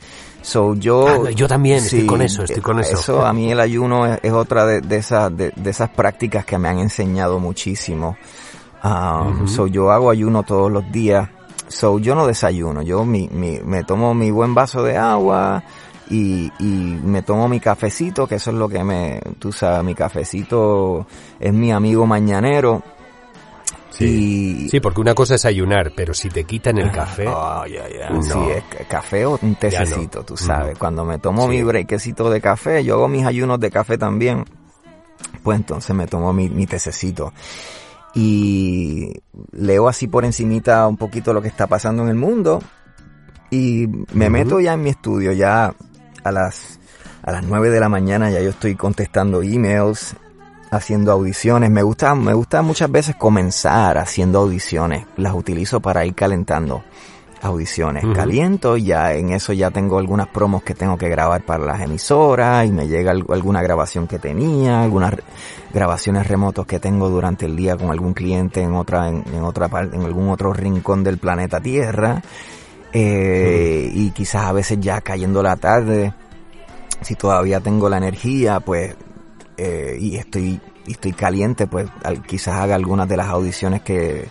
So, 0.46 0.76
yo, 0.76 1.08
Ah, 1.26 1.30
yo 1.32 1.48
también, 1.48 1.78
estoy 1.78 2.06
con 2.06 2.22
eso, 2.22 2.44
estoy 2.44 2.62
con 2.62 2.78
eso. 2.78 3.26
a 3.26 3.32
mí 3.32 3.50
el 3.50 3.58
ayuno 3.58 4.06
es, 4.06 4.20
es 4.22 4.32
otra 4.32 4.64
de, 4.64 4.80
de 4.80 4.96
esas, 4.98 5.36
de, 5.36 5.50
de 5.56 5.70
esas 5.70 5.90
prácticas 5.90 6.44
que 6.44 6.56
me 6.56 6.68
han 6.68 6.78
enseñado 6.78 7.40
muchísimo. 7.40 8.16
Um, 8.84 9.48
So 9.48 9.66
yo 9.66 9.90
hago 9.90 10.08
ayuno 10.08 10.44
todos 10.44 10.70
los 10.70 10.88
días. 10.92 11.28
So 11.66 11.98
yo 11.98 12.14
no 12.14 12.28
desayuno, 12.28 12.82
yo 12.82 13.04
mi, 13.04 13.28
mi, 13.28 13.58
me 13.64 13.82
tomo 13.82 14.14
mi 14.14 14.30
buen 14.30 14.54
vaso 14.54 14.84
de 14.84 14.96
agua 14.96 15.64
y, 16.10 16.52
y 16.60 17.00
me 17.02 17.22
tomo 17.22 17.48
mi 17.48 17.58
cafecito, 17.58 18.28
que 18.28 18.36
eso 18.36 18.50
es 18.52 18.56
lo 18.56 18.68
que 18.68 18.84
me, 18.84 19.20
tú 19.40 19.50
sabes, 19.50 19.82
mi 19.82 19.96
cafecito 19.96 21.08
es 21.40 21.52
mi 21.52 21.72
amigo 21.72 22.06
mañanero. 22.06 22.84
Y, 24.04 24.68
Sí, 24.68 24.80
porque 24.80 25.00
una 25.00 25.14
cosa 25.14 25.36
es 25.36 25.44
ayunar, 25.44 25.92
pero 25.96 26.12
si 26.12 26.28
te 26.28 26.44
quitan 26.44 26.78
el 26.78 26.90
café, 26.90 27.26
Oh, 27.28 27.64
ya, 27.66 27.88
ya. 27.88 28.10
No. 28.10 28.22
Sí, 28.22 28.38
es 28.54 28.64
ca- 28.64 28.84
café 28.88 29.24
o 29.26 29.38
un 29.40 29.54
tececito, 29.54 30.18
no. 30.20 30.24
tú 30.24 30.36
sabes. 30.36 30.76
Cuando 30.78 31.04
me 31.04 31.18
tomo 31.18 31.42
Sí. 31.44 31.48
mi 31.48 31.62
brequecito 31.62 32.28
de 32.30 32.40
café, 32.40 32.84
yo 32.84 32.94
hago 32.94 33.08
mis 33.08 33.24
ayunos 33.24 33.58
de 33.60 33.70
café 33.70 33.96
también. 33.96 34.44
Pues 35.42 35.56
entonces 35.58 35.94
me 35.96 36.06
tomo 36.06 36.32
mi, 36.32 36.48
mi 36.50 36.66
tececito. 36.66 37.32
Y 38.14 39.12
leo 39.52 39.88
así 39.88 40.08
por 40.08 40.24
encimita 40.24 40.86
un 40.86 40.96
poquito 40.96 41.32
lo 41.32 41.42
que 41.42 41.48
está 41.48 41.66
pasando 41.66 42.02
en 42.02 42.08
el 42.08 42.14
mundo. 42.16 42.62
Y 43.50 43.86
me 44.12 44.28
meto 44.30 44.58
ya 44.60 44.72
en 44.74 44.82
mi 44.82 44.90
estudio, 44.90 45.32
ya 45.32 45.74
a 46.24 46.32
las, 46.32 46.80
a 47.22 47.30
las 47.32 47.44
9 47.44 47.70
de 47.70 47.78
la 47.80 47.88
mañana 47.88 48.30
ya 48.30 48.40
yo 48.40 48.50
estoy 48.50 48.74
contestando 48.74 49.42
emails, 49.42 50.16
haciendo 50.70 51.12
audiciones. 51.12 51.70
Me 51.70 51.82
gusta, 51.82 52.14
me 52.14 52.32
gusta 52.34 52.62
muchas 52.62 52.90
veces 52.90 53.16
comenzar 53.16 53.98
haciendo 53.98 54.40
audiciones. 54.40 55.06
Las 55.16 55.34
utilizo 55.34 55.80
para 55.80 56.04
ir 56.04 56.14
calentando. 56.14 56.82
audiciones. 57.42 58.02
Caliento, 58.14 58.76
ya 58.76 59.12
en 59.12 59.30
eso 59.30 59.52
ya 59.52 59.70
tengo 59.70 59.98
algunas 59.98 60.26
promos 60.28 60.62
que 60.64 60.74
tengo 60.74 60.96
que 60.96 61.08
grabar 61.08 61.42
para 61.42 61.64
las 61.64 61.80
emisoras 61.80 62.66
y 62.66 62.72
me 62.72 62.88
llega 62.88 63.12
al- 63.12 63.26
alguna 63.28 63.62
grabación 63.62 64.08
que 64.08 64.18
tenía, 64.18 64.82
algunas 64.82 65.14
grabaciones 65.72 66.26
remotos 66.26 66.66
que 66.66 66.80
tengo 66.80 67.08
durante 67.08 67.44
el 67.46 67.54
día 67.54 67.76
con 67.76 67.90
algún 67.90 68.14
cliente 68.14 68.62
en 68.62 68.74
otra, 68.74 69.08
en, 69.10 69.22
en 69.32 69.44
otra 69.44 69.68
parte, 69.68 69.94
en 69.96 70.02
algún 70.02 70.30
otro 70.30 70.52
rincón 70.54 71.04
del 71.04 71.18
planeta 71.18 71.60
Tierra. 71.60 72.20
Eh, 72.92 73.90
y 73.92 74.10
quizás 74.10 74.46
a 74.46 74.52
veces 74.52 74.78
ya 74.80 75.00
cayendo 75.02 75.42
la 75.42 75.56
tarde, 75.56 76.14
si 77.02 77.14
todavía 77.14 77.60
tengo 77.60 77.88
la 77.88 77.98
energía, 77.98 78.60
pues, 78.60 78.96
eh, 79.56 79.96
y 80.00 80.16
estoy, 80.16 80.60
y 80.86 80.92
estoy 80.92 81.12
caliente, 81.12 81.66
pues 81.66 81.88
al- 82.04 82.22
quizás 82.22 82.54
haga 82.56 82.74
algunas 82.74 83.08
de 83.08 83.16
las 83.16 83.28
audiciones 83.28 83.82
que, 83.82 84.28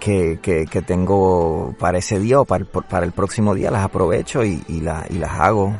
que, 0.00 0.38
que, 0.42 0.66
que 0.66 0.82
tengo 0.82 1.74
para 1.78 1.98
ese 1.98 2.18
día 2.20 2.40
o 2.40 2.44
para 2.44 2.64
el, 2.64 2.66
para 2.66 3.06
el 3.06 3.12
próximo 3.12 3.54
día, 3.54 3.70
las 3.70 3.84
aprovecho 3.84 4.44
y, 4.44 4.62
y, 4.68 4.80
la- 4.80 5.06
y 5.08 5.14
las 5.14 5.32
hago. 5.40 5.74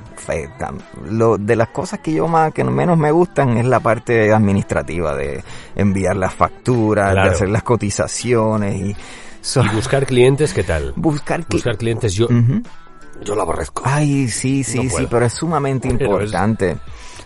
Lo, 1.08 1.36
de 1.38 1.56
las 1.56 1.68
cosas 1.68 2.00
que 2.00 2.12
yo 2.12 2.26
más, 2.28 2.52
que 2.52 2.64
menos 2.64 2.98
me 2.98 3.10
gustan 3.10 3.56
es 3.58 3.64
la 3.66 3.80
parte 3.80 4.32
administrativa 4.32 5.14
de 5.14 5.42
enviar 5.74 6.16
las 6.16 6.34
facturas, 6.34 7.12
Claro. 7.12 7.28
de 7.30 7.34
hacer 7.34 7.48
las 7.48 7.62
cotizaciones 7.62 8.74
y, 8.80 8.96
so- 9.40 9.62
Y 9.64 9.68
buscar 9.68 10.06
clientes, 10.06 10.52
¿qué 10.52 10.64
tal? 10.64 10.92
buscar 10.96 11.44
Buscar 11.48 11.76
clientes, 11.76 12.14
yo, 12.14 12.26
yo 13.22 13.34
lo 13.34 13.42
aborrezco. 13.42 13.82
Ay, 13.84 14.28
sí, 14.28 14.64
sí, 14.64 14.84
No 14.84 14.90
sí, 14.96 15.06
pero 15.10 15.26
es 15.26 15.32
sumamente 15.34 15.88
Pero 15.88 16.18
es- 16.20 16.24
importante. 16.26 16.76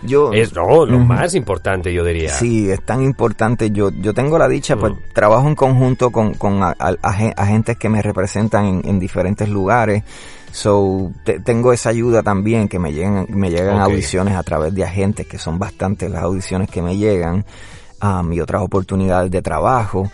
Yo, 0.02 0.32
Es 0.32 0.55
no, 0.55 0.86
lo 0.86 0.98
más 0.98 1.35
importante, 1.35 1.93
yo 1.93 2.05
diría. 2.05 2.31
Sí, 2.32 2.70
es 2.70 2.81
tan 2.82 3.02
importante. 3.02 3.70
Yo, 3.70 3.90
yo 3.90 4.14
tengo 4.14 4.39
la 4.39 4.48
dicha, 4.48 4.77
pues 4.77 4.93
Mm. 4.94 4.97
trabajo 5.12 5.47
en 5.48 5.55
conjunto 5.55 6.10
con, 6.10 6.35
con 6.35 6.62
a- 6.62 6.74
a- 6.78 6.97
agen- 7.02 7.35
agentes 7.36 7.77
que 7.77 7.89
me 7.90 8.01
representan 8.01 8.64
en, 8.64 8.82
en 8.85 8.98
diferentes 8.98 9.48
lugares. 9.48 10.02
So, 10.52 11.12
te- 11.22 11.39
tengo 11.40 11.72
esa 11.72 11.90
ayuda 11.90 12.22
también, 12.22 12.66
que 12.66 12.78
me 12.78 12.93
llegan, 12.93 13.27
me 13.28 13.51
llegan 13.51 13.78
audiciones 13.78 14.35
a 14.36 14.43
través 14.43 14.74
de 14.74 14.85
agentes, 14.85 15.27
que 15.27 15.39
son 15.39 15.59
bastantes 15.59 16.10
las 16.10 16.22
audiciones 16.22 16.68
que 16.70 16.82
me 16.82 16.97
llegan, 16.97 17.44
um, 18.02 18.32
y 18.32 18.40
otras 18.40 18.62
oportunidades 18.62 19.31
de 19.31 19.43
trabajo. 19.43 20.10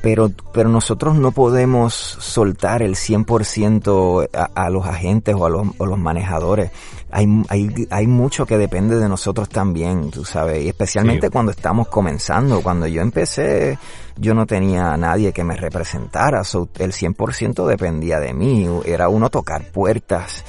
Pero, 0.00 0.30
pero 0.52 0.68
nosotros 0.68 1.16
no 1.16 1.32
podemos 1.32 1.92
soltar 1.92 2.82
el 2.82 2.94
100% 2.94 4.28
a, 4.32 4.44
a 4.54 4.70
los 4.70 4.86
agentes 4.86 5.34
o 5.36 5.44
a 5.44 5.50
los, 5.50 5.66
o 5.78 5.86
los 5.86 5.98
manejadores. 5.98 6.70
Hay, 7.10 7.26
hay, 7.48 7.68
hay 7.90 8.06
mucho 8.06 8.46
que 8.46 8.58
depende 8.58 8.96
de 8.96 9.08
nosotros 9.08 9.48
también, 9.48 10.10
tú 10.10 10.24
sabes, 10.24 10.62
y 10.64 10.68
especialmente 10.68 11.26
Sí. 11.28 11.32
cuando 11.32 11.52
estamos 11.52 11.88
comenzando. 11.88 12.60
Cuando 12.60 12.86
yo 12.86 13.00
empecé, 13.02 13.78
yo 14.16 14.34
no 14.34 14.46
tenía 14.46 14.92
a 14.92 14.96
nadie 14.96 15.32
que 15.32 15.42
me 15.42 15.56
representara, 15.56 16.44
so, 16.44 16.68
el 16.78 16.92
100% 16.92 17.66
dependía 17.66 18.20
de 18.20 18.34
mí, 18.34 18.68
era 18.84 19.08
uno 19.08 19.30
tocar 19.30 19.64
puertas. 19.72 20.44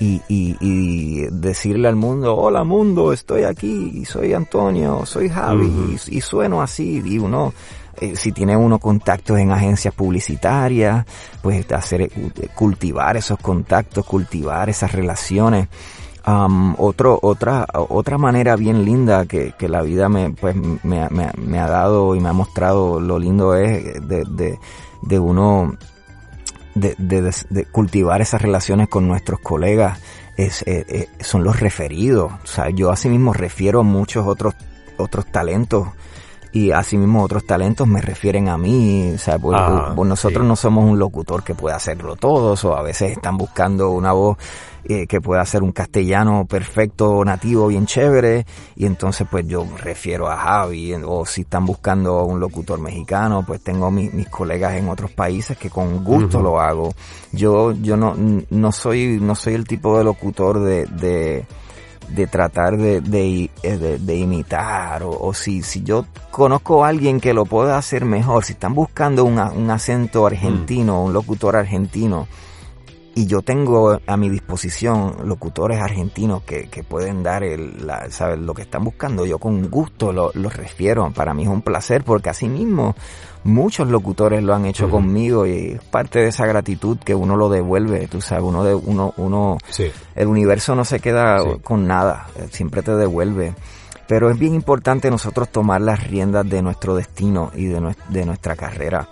Y, 0.00 0.20
y, 0.28 0.56
y 0.60 1.26
decirle 1.30 1.86
al 1.86 1.94
mundo, 1.94 2.34
hola 2.36 2.64
mundo, 2.64 3.12
estoy 3.12 3.44
aquí, 3.44 4.04
soy 4.04 4.32
Antonio, 4.32 5.06
soy 5.06 5.28
Javi, 5.28 5.66
y, 6.08 6.16
y 6.16 6.20
sueno 6.20 6.60
así, 6.62 7.00
y 7.04 7.18
uno, 7.18 7.54
eh, 8.04 8.16
si 8.16 8.32
tiene 8.32 8.56
uno 8.56 8.78
contactos 8.78 9.38
en 9.38 9.50
agencias 9.50 9.94
publicitarias, 9.94 11.06
pues 11.42 11.70
hacer, 11.72 12.02
eh, 12.02 12.10
cultivar 12.54 13.16
esos 13.16 13.38
contactos, 13.38 14.04
cultivar 14.04 14.68
esas 14.68 14.92
relaciones. 14.92 15.68
Am, 16.26 16.74
otro, 16.78 17.18
otra, 17.20 17.66
otra 17.74 18.16
manera 18.16 18.56
bien 18.56 18.84
linda 18.84 19.26
que, 19.26 19.52
que 19.58 19.68
la 19.68 19.82
vida 19.82 20.08
me, 20.08 20.30
pues, 20.30 20.56
me, 20.56 21.08
me, 21.10 21.30
me 21.36 21.58
ha 21.58 21.68
dado 21.68 22.14
y 22.14 22.20
me 22.20 22.30
ha 22.30 22.32
mostrado 22.32 22.98
lo 22.98 23.18
lindo 23.18 23.54
es 23.54 23.84
de, 24.08 24.24
de, 24.24 24.58
de 25.02 25.18
uno 25.18 25.76
de, 26.74 26.94
de, 26.98 27.64
cultivar 27.66 28.20
esas 28.20 28.42
relaciones 28.42 28.88
con 28.88 29.06
nuestros 29.06 29.40
colegas 29.40 30.00
es, 30.36 30.62
eh, 30.62 30.84
eh, 30.88 31.08
son 31.20 31.44
los 31.44 31.60
referidos. 31.60 32.32
O 32.42 32.46
sea, 32.46 32.70
yo 32.70 32.90
asimismo 32.90 33.32
refiero 33.32 33.80
a 33.80 33.84
muchos 33.84 34.26
otros, 34.26 34.54
otros 34.96 35.26
talentos 35.30 35.88
y 36.54 36.70
asimismo 36.70 37.22
otros 37.22 37.44
talentos 37.44 37.86
me 37.86 38.00
refieren 38.00 38.48
a 38.48 38.56
mí. 38.56 39.12
O 39.14 39.18
sea, 39.18 39.38
pues, 39.38 39.58
Ah, 39.60 39.92
pues 39.94 40.08
nosotros 40.08 40.42
sí. 40.44 40.48
no 40.48 40.56
somos 40.56 40.84
un 40.88 40.98
locutor 40.98 41.42
que 41.42 41.54
pueda 41.54 41.76
hacerlo 41.76 42.16
todos 42.16 42.64
o 42.64 42.74
a 42.76 42.82
veces 42.82 43.10
están 43.12 43.36
buscando 43.36 43.90
una 43.90 44.12
voz 44.12 44.38
eh, 44.86 45.06
que 45.06 45.20
pueda 45.20 45.40
hacer 45.40 45.62
un 45.62 45.72
castellano 45.72 46.44
perfecto, 46.46 47.24
nativo, 47.24 47.66
bien 47.68 47.86
chévere 47.86 48.46
y 48.76 48.84
entonces 48.86 49.26
pues 49.30 49.46
yo 49.48 49.66
refiero 49.82 50.28
a 50.30 50.36
Javi 50.36 50.92
o 51.04 51.24
si 51.26 51.40
están 51.40 51.64
buscando 51.66 52.22
un 52.24 52.38
locutor 52.38 52.78
mexicano 52.78 53.44
pues 53.46 53.62
tengo 53.62 53.90
mi- 53.90 54.10
mis 54.10 54.28
colegas 54.28 54.74
en 54.74 54.88
otros 54.90 55.10
países 55.10 55.56
que 55.56 55.70
con 55.70 56.04
gusto 56.04 56.40
lo 56.42 56.60
hago. 56.60 56.94
Yo 57.32 57.72
yo 57.72 57.96
no 57.96 58.14
no 58.50 58.72
soy 58.72 59.18
no 59.20 59.34
soy 59.34 59.54
el 59.54 59.66
tipo 59.66 59.96
de 59.98 60.04
locutor 60.04 60.60
de, 60.60 60.84
de 60.86 61.46
de 62.08 62.26
tratar 62.26 62.76
de, 62.76 63.00
de, 63.00 63.50
eh, 63.62 63.76
de- 63.76 63.98
de 63.98 64.16
imitar 64.16 65.02
o, 65.02 65.10
o 65.10 65.34
si, 65.34 65.62
si 65.62 65.82
yo 65.82 66.06
conozco 66.30 66.84
a 66.84 66.88
alguien 66.88 67.20
que 67.20 67.34
lo 67.34 67.44
pueda 67.44 67.76
hacer 67.78 68.04
mejor, 68.04 68.44
si 68.44 68.52
están 68.54 68.74
buscando 68.74 69.24
un, 69.24 69.38
a- 69.38 69.50
un 69.52 69.70
acento 69.70 70.26
argentino, 70.26 71.02
un 71.02 71.12
locutor 71.12 71.56
argentino, 71.56 72.26
y 73.16 73.26
yo 73.26 73.42
tengo 73.42 74.00
a 74.06 74.16
mi 74.16 74.28
disposición 74.28 75.14
locutores 75.24 75.80
argentinos 75.80 76.42
que, 76.42 76.68
que 76.68 76.82
pueden 76.82 77.22
dar 77.22 77.44
el, 77.44 77.86
la, 77.86 78.10
¿sabes? 78.10 78.40
lo 78.40 78.54
que 78.54 78.62
están 78.62 78.82
buscando, 78.82 79.24
yo 79.24 79.38
con 79.38 79.70
gusto 79.70 80.12
lo- 80.12 80.32
los 80.34 80.56
refiero, 80.56 81.08
para 81.12 81.32
mí 81.32 81.44
es 81.44 81.48
un 81.48 81.62
placer 81.62 82.02
porque 82.02 82.30
así 82.30 82.48
mismo 82.48 82.96
muchos 83.44 83.88
locutores 83.88 84.42
lo 84.42 84.54
han 84.54 84.64
hecho 84.66 84.90
conmigo 84.90 85.46
y 85.46 85.72
es 85.72 85.82
parte 85.84 86.18
de 86.20 86.28
esa 86.28 86.46
gratitud 86.46 86.98
que 86.98 87.14
uno 87.14 87.36
lo 87.36 87.48
devuelve, 87.48 88.08
tú 88.08 88.20
sabes, 88.20 88.44
uno 88.44 88.64
de, 88.64 88.74
uno, 88.74 89.12
uno, 89.18 89.58
Sí. 89.68 89.90
el 90.14 90.26
universo 90.28 90.74
no 90.74 90.84
se 90.84 90.98
queda 91.00 91.40
Sí. 91.40 91.48
con 91.62 91.86
nada, 91.86 92.26
eh, 92.36 92.48
siempre 92.50 92.82
te 92.82 92.94
devuelve. 92.96 93.54
Pero 94.08 94.30
es 94.30 94.38
bien 94.38 94.54
importante 94.54 95.10
nosotros 95.10 95.48
tomar 95.48 95.80
las 95.80 96.06
riendas 96.08 96.48
de 96.48 96.60
nuestro 96.62 96.94
destino 96.94 97.50
y 97.54 97.66
de, 97.66 97.94
de 98.10 98.26
nuestra 98.26 98.54
carrera. 98.56 99.08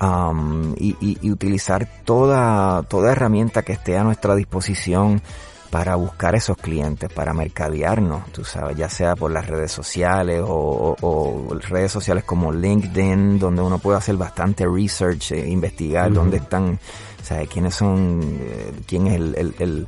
Am, 0.00 0.74
y, 0.78 0.96
y- 1.00 1.18
y 1.22 1.30
utilizar 1.32 1.88
toda, 2.04 2.84
toda 2.84 3.10
herramienta 3.10 3.62
que 3.62 3.72
esté 3.72 3.98
a 3.98 4.04
nuestra 4.04 4.36
disposición 4.36 5.20
para 5.70 5.96
buscar 5.96 6.34
esos 6.34 6.56
clientes, 6.56 7.12
para 7.12 7.34
mercadearnos, 7.34 8.24
tú 8.32 8.42
sabes, 8.44 8.76
ya 8.76 8.88
sea 8.88 9.14
por 9.16 9.30
las 9.30 9.46
redes 9.46 9.70
sociales 9.70 10.40
o, 10.46 10.96
o- 11.00 11.06
o 11.06 11.54
redes 11.68 11.92
sociales 11.92 12.24
como 12.24 12.52
LinkedIn, 12.52 13.38
donde 13.38 13.60
uno 13.62 13.78
puede 13.78 13.98
hacer 13.98 14.16
bastante 14.16 14.66
research, 14.66 15.32
eh, 15.32 15.48
investigar 15.48 16.06
Ujú. 16.10 16.20
dónde 16.20 16.38
están, 16.38 16.78
¿sabes? 17.22 17.48
quiénes 17.48 17.74
son, 17.74 18.20
eh, 18.40 18.72
quién 18.86 19.06
es 19.06 19.14
el, 19.16 19.34
el, 19.36 19.54
el, 19.58 19.86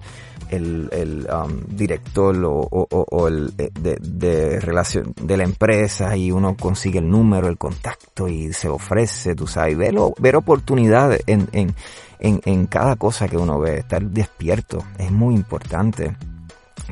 el, 0.50 0.88
el, 0.92 1.28
um, 1.32 1.60
director 1.76 2.36
o, 2.44 2.50
o- 2.70 3.28
el 3.28 3.52
eh, 3.58 3.70
de, 3.80 3.96
de 4.00 4.58
relación 4.60 5.14
de 5.22 5.36
la 5.36 5.44
empresa 5.44 6.16
y 6.16 6.32
uno 6.32 6.56
consigue 6.56 6.98
el 6.98 7.08
número, 7.08 7.48
el 7.48 7.56
contacto 7.58 8.26
y 8.28 8.52
se 8.52 8.68
ofrece, 8.68 9.34
tú 9.34 9.46
sabes, 9.46 9.76
ver, 9.76 9.94
ver 10.18 10.36
oportunidades 10.36 11.22
en, 11.26 11.48
en, 11.52 11.74
en, 12.18 12.40
en 12.44 12.66
cada 12.66 12.96
cosa 12.96 13.28
que 13.28 13.36
uno 13.36 13.58
ve, 13.60 13.78
estar 13.78 14.02
despierto, 14.02 14.82
es 14.98 15.12
muy 15.12 15.34
importante. 15.34 16.16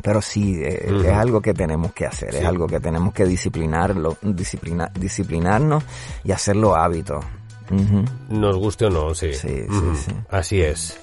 Pero 0.01 0.23
sí, 0.23 0.61
eh, 0.63 0.87
es 1.05 1.13
algo 1.13 1.41
que 1.43 1.53
tenemos 1.53 1.93
que 1.93 2.07
hacer, 2.07 2.31
Sí. 2.33 2.39
es 2.39 2.45
algo 2.45 2.69
que 2.69 2.79
tenemos 2.79 3.13
que 3.13 3.25
disciplinarlo, 3.27 4.17
disciplina, 4.23 4.89
disciplinarnos 4.95 5.83
y 6.23 6.31
hacerlo 6.31 6.77
hábito. 6.77 7.19
Nos 8.31 8.57
guste 8.57 8.87
o 8.87 8.91
no, 8.91 9.15
sí. 9.15 9.33
Sí. 9.33 9.67
Así 10.31 10.61
es. 10.61 10.99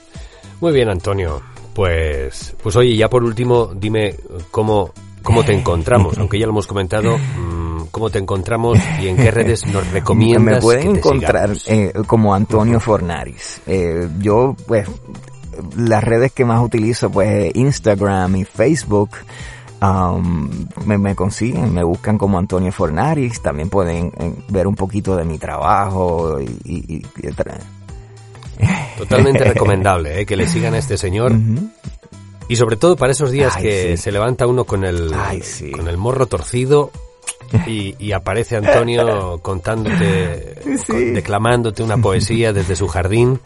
Muy 0.62 0.74
bien, 0.74 0.90
Antonio. 0.90 1.42
Pues, 1.74 2.56
pues 2.64 2.76
oye, 2.78 2.96
ya 2.96 3.10
por 3.10 3.24
último, 3.24 3.72
dime 3.76 4.16
cómo, 4.50 4.92
cómo 5.22 5.44
te 5.44 5.54
encontramos, 5.54 6.18
aunque 6.18 6.40
ya 6.40 6.46
lo 6.46 6.54
hemos 6.54 6.68
comentado, 6.68 7.18
mm, 7.18 7.88
cómo 7.92 8.10
te 8.10 8.20
encontramos 8.20 8.80
y 9.02 9.10
en 9.10 9.18
qué 9.18 9.30
redes 9.30 9.66
nos 9.66 9.86
recomiendas 9.92 10.56
Me 10.56 10.62
pueden 10.62 10.82
que 10.82 10.94
te 10.94 10.98
encontrar 11.00 11.52
eh, 11.68 11.92
como 12.08 12.34
Antonio 12.34 12.80
Fornaris. 12.80 13.62
Eh, 13.68 14.08
yo, 14.20 14.56
pues, 14.66 14.88
las 15.78 16.04
redes 16.04 16.32
que 16.32 16.46
más 16.46 16.64
utilizo, 16.64 17.10
pues, 17.10 17.54
Instagram 17.54 18.38
y 18.38 18.46
Facebook. 18.46 19.10
Um, 19.92 20.50
me, 20.86 20.98
me 20.98 21.16
consiguen, 21.16 21.74
me 21.74 21.84
buscan 21.84 22.18
como 22.18 22.38
Antonio 22.38 22.72
Fornaris. 22.72 23.42
También 23.42 23.70
pueden 23.70 24.12
eh, 24.20 24.34
ver 24.50 24.68
un 24.68 24.76
poquito 24.76 25.16
de 25.16 25.26
mi 25.26 25.38
trabajo 25.38 26.40
y, 26.42 27.02
Totalmente 28.98 29.44
recomendable, 29.54 30.22
¿eh? 30.22 30.26
que 30.26 30.36
le 30.36 30.48
sigan 30.48 30.74
a 30.74 30.78
este 30.78 30.98
señor. 30.98 31.34
Y 32.48 32.56
sobre 32.56 32.78
todo 32.78 32.96
para 32.96 33.12
esos 33.12 33.32
días 33.32 33.54
Ay, 33.58 33.64
que 33.64 33.98
sí. 33.98 34.04
se 34.04 34.12
levanta 34.12 34.48
uno 34.48 34.64
con 34.66 34.86
el, 34.86 35.12
Ay, 35.14 35.42
sí. 35.42 35.72
con 35.72 35.88
el 35.88 35.98
morro 35.98 36.28
torcido 36.28 36.92
y, 37.68 37.96
y 38.00 38.12
aparece 38.12 38.56
Antonio 38.58 39.40
contándote, 39.42 40.56
Sí. 40.78 40.92
con- 40.92 41.14
declamándote 41.14 41.84
una 41.84 41.98
poesía 41.98 42.54
desde 42.54 42.76
su 42.76 42.88
jardín. 42.88 43.40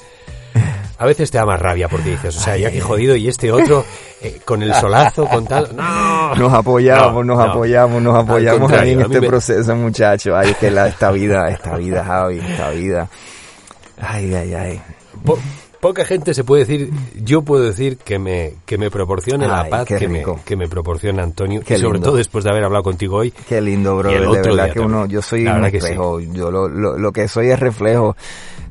A 0.99 1.05
veces 1.05 1.31
te 1.31 1.38
da 1.38 1.45
más 1.45 1.59
rabia 1.59 1.88
porque 1.88 2.09
dices, 2.11 2.35
o 2.35 2.39
sea, 2.39 2.57
yo 2.57 2.67
aquí 2.67 2.80
jodido 2.81 3.15
y 3.15 3.27
este 3.30 3.51
otro 3.51 3.85
eh, 4.21 4.39
con 4.43 4.61
el 4.61 4.73
solazo, 4.73 5.26
con 5.27 5.45
tal... 5.47 5.73
¡No! 5.76 6.35
Nos 6.35 6.53
apoyamos, 6.53 7.26
No, 7.26 7.35
nos 7.35 7.38
no. 7.45 7.51
apoyamos, 7.51 8.01
nos 8.01 8.15
apoyamos 8.17 8.71
ahí 8.73 8.91
en 8.91 9.01
este 9.01 9.21
me- 9.21 9.27
proceso, 9.27 9.76
muchachos. 9.76 10.34
Ay, 10.38 10.51
es 10.51 10.57
que 10.57 10.69
la, 10.69 10.88
esta 10.89 11.09
vida, 11.11 11.49
esta 11.49 11.77
vida, 11.77 12.03
Javi, 12.03 12.39
esta 12.39 12.69
vida. 12.71 13.07
Ay, 13.97 14.34
ay, 14.34 14.53
ay. 14.53 14.81
Por, 15.23 15.38
poca 15.80 16.03
gente 16.05 16.34
se 16.34 16.43
puede 16.43 16.65
decir, 16.65 16.91
yo 17.15 17.41
puedo 17.43 17.63
decir 17.63 17.97
que 17.97 18.19
me, 18.19 18.53
que 18.65 18.77
me 18.77 18.91
proporcione 18.91 19.47
la 19.47 19.61
Ay, 19.61 19.69
paz 19.71 19.85
qué 19.88 19.95
que 19.95 20.07
me, 20.09 20.23
que 20.45 20.55
me 20.55 20.67
proporciona 20.67 21.23
Antonio. 21.23 21.61
Qué 21.65 21.76
y 21.76 21.80
sobre 21.80 21.93
lindo. 21.93 22.09
todo 22.09 22.17
después 22.17 22.43
de 22.43 22.51
haber 22.51 22.63
hablado 22.65 22.84
contigo 22.84 23.17
hoy. 23.17 23.31
Qué 23.31 23.61
lindo, 23.61 23.95
bro. 23.97 24.09
De 24.11 24.19
verdad 24.41 24.71
que 24.71 24.80
uno, 24.81 25.05
yo 25.05 25.21
soy 25.21 25.43
La 25.45 25.55
un 25.55 25.63
que 25.71 25.71
sí. 25.80 25.88
espejo. 25.88 26.19
Yo 26.19 26.51
lo, 26.51 26.67
lo, 26.67 26.97
lo 26.97 27.11
que 27.13 27.27
soy 27.30 27.49
es 27.51 27.59
reflejo. 27.59 28.15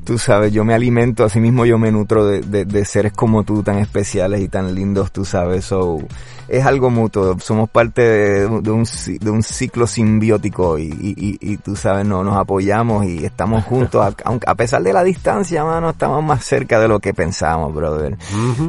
Tú 0.09 0.17
sabes, 0.17 0.51
yo 0.51 0.65
me 0.65 0.73
alimento, 0.73 1.23
así 1.23 1.39
mismo 1.39 1.67
yo 1.67 1.77
me 1.77 1.91
nutro 1.91 2.25
de, 2.25 2.41
de, 2.41 2.65
de 2.65 2.83
seres 2.83 3.13
como 3.13 3.43
tú, 3.43 3.61
tan 3.61 3.77
especiales 3.77 4.41
y 4.41 4.47
tan 4.47 4.73
lindos, 4.73 5.11
tú 5.11 5.23
sabes. 5.23 5.65
So, 5.65 5.99
es 6.47 6.65
algo 6.65 6.89
mutuo. 6.89 7.39
Somos 7.39 7.69
parte 7.69 8.01
de, 8.01 8.39
de 8.61 8.71
un, 8.71 8.85
de 8.85 9.29
un 9.29 9.43
ciclo 9.43 9.85
simbiótico 9.85 10.79
y, 10.79 10.85
y, 10.85 11.37
y, 11.39 11.57
tú 11.57 11.75
sabes, 11.75 12.07
no, 12.07 12.23
nos 12.23 12.37
apoyamos 12.37 13.05
y 13.05 13.23
estamos 13.23 13.63
juntos. 13.65 14.03
A, 14.25 14.39
a 14.47 14.55
pesar 14.55 14.81
de 14.81 14.93
la 14.93 15.03
distancia, 15.03 15.63
mano, 15.63 15.91
estamos 15.91 16.23
más 16.23 16.43
cerca 16.43 16.79
de 16.79 16.87
lo 16.87 16.99
que 16.99 17.13
pensamos, 17.13 17.71
brother. 17.71 18.17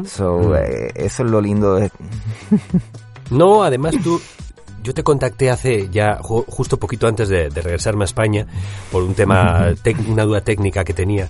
So, 0.05 0.55
eh, 0.55 0.93
eso 0.95 1.25
es 1.25 1.31
lo 1.31 1.41
lindo 1.41 1.77
de, 1.77 1.91
No, 3.31 3.63
además 3.63 3.95
tú, 4.03 4.21
yo 4.83 4.95
te 4.95 5.03
contacté 5.03 5.51
hace 5.51 5.89
ya 5.91 6.19
ju- 6.21 6.45
justo 6.47 6.77
poquito 6.79 7.07
antes 7.07 7.29
de, 7.29 7.51
de 7.51 7.61
regresarme 7.63 8.05
a 8.05 8.07
España 8.07 8.47
por 8.91 9.03
un 9.03 9.15
tema, 9.15 9.69
una 10.09 10.25
duda 10.25 10.41
técnica 10.41 10.85
que 10.85 10.95
tenía. 10.95 11.29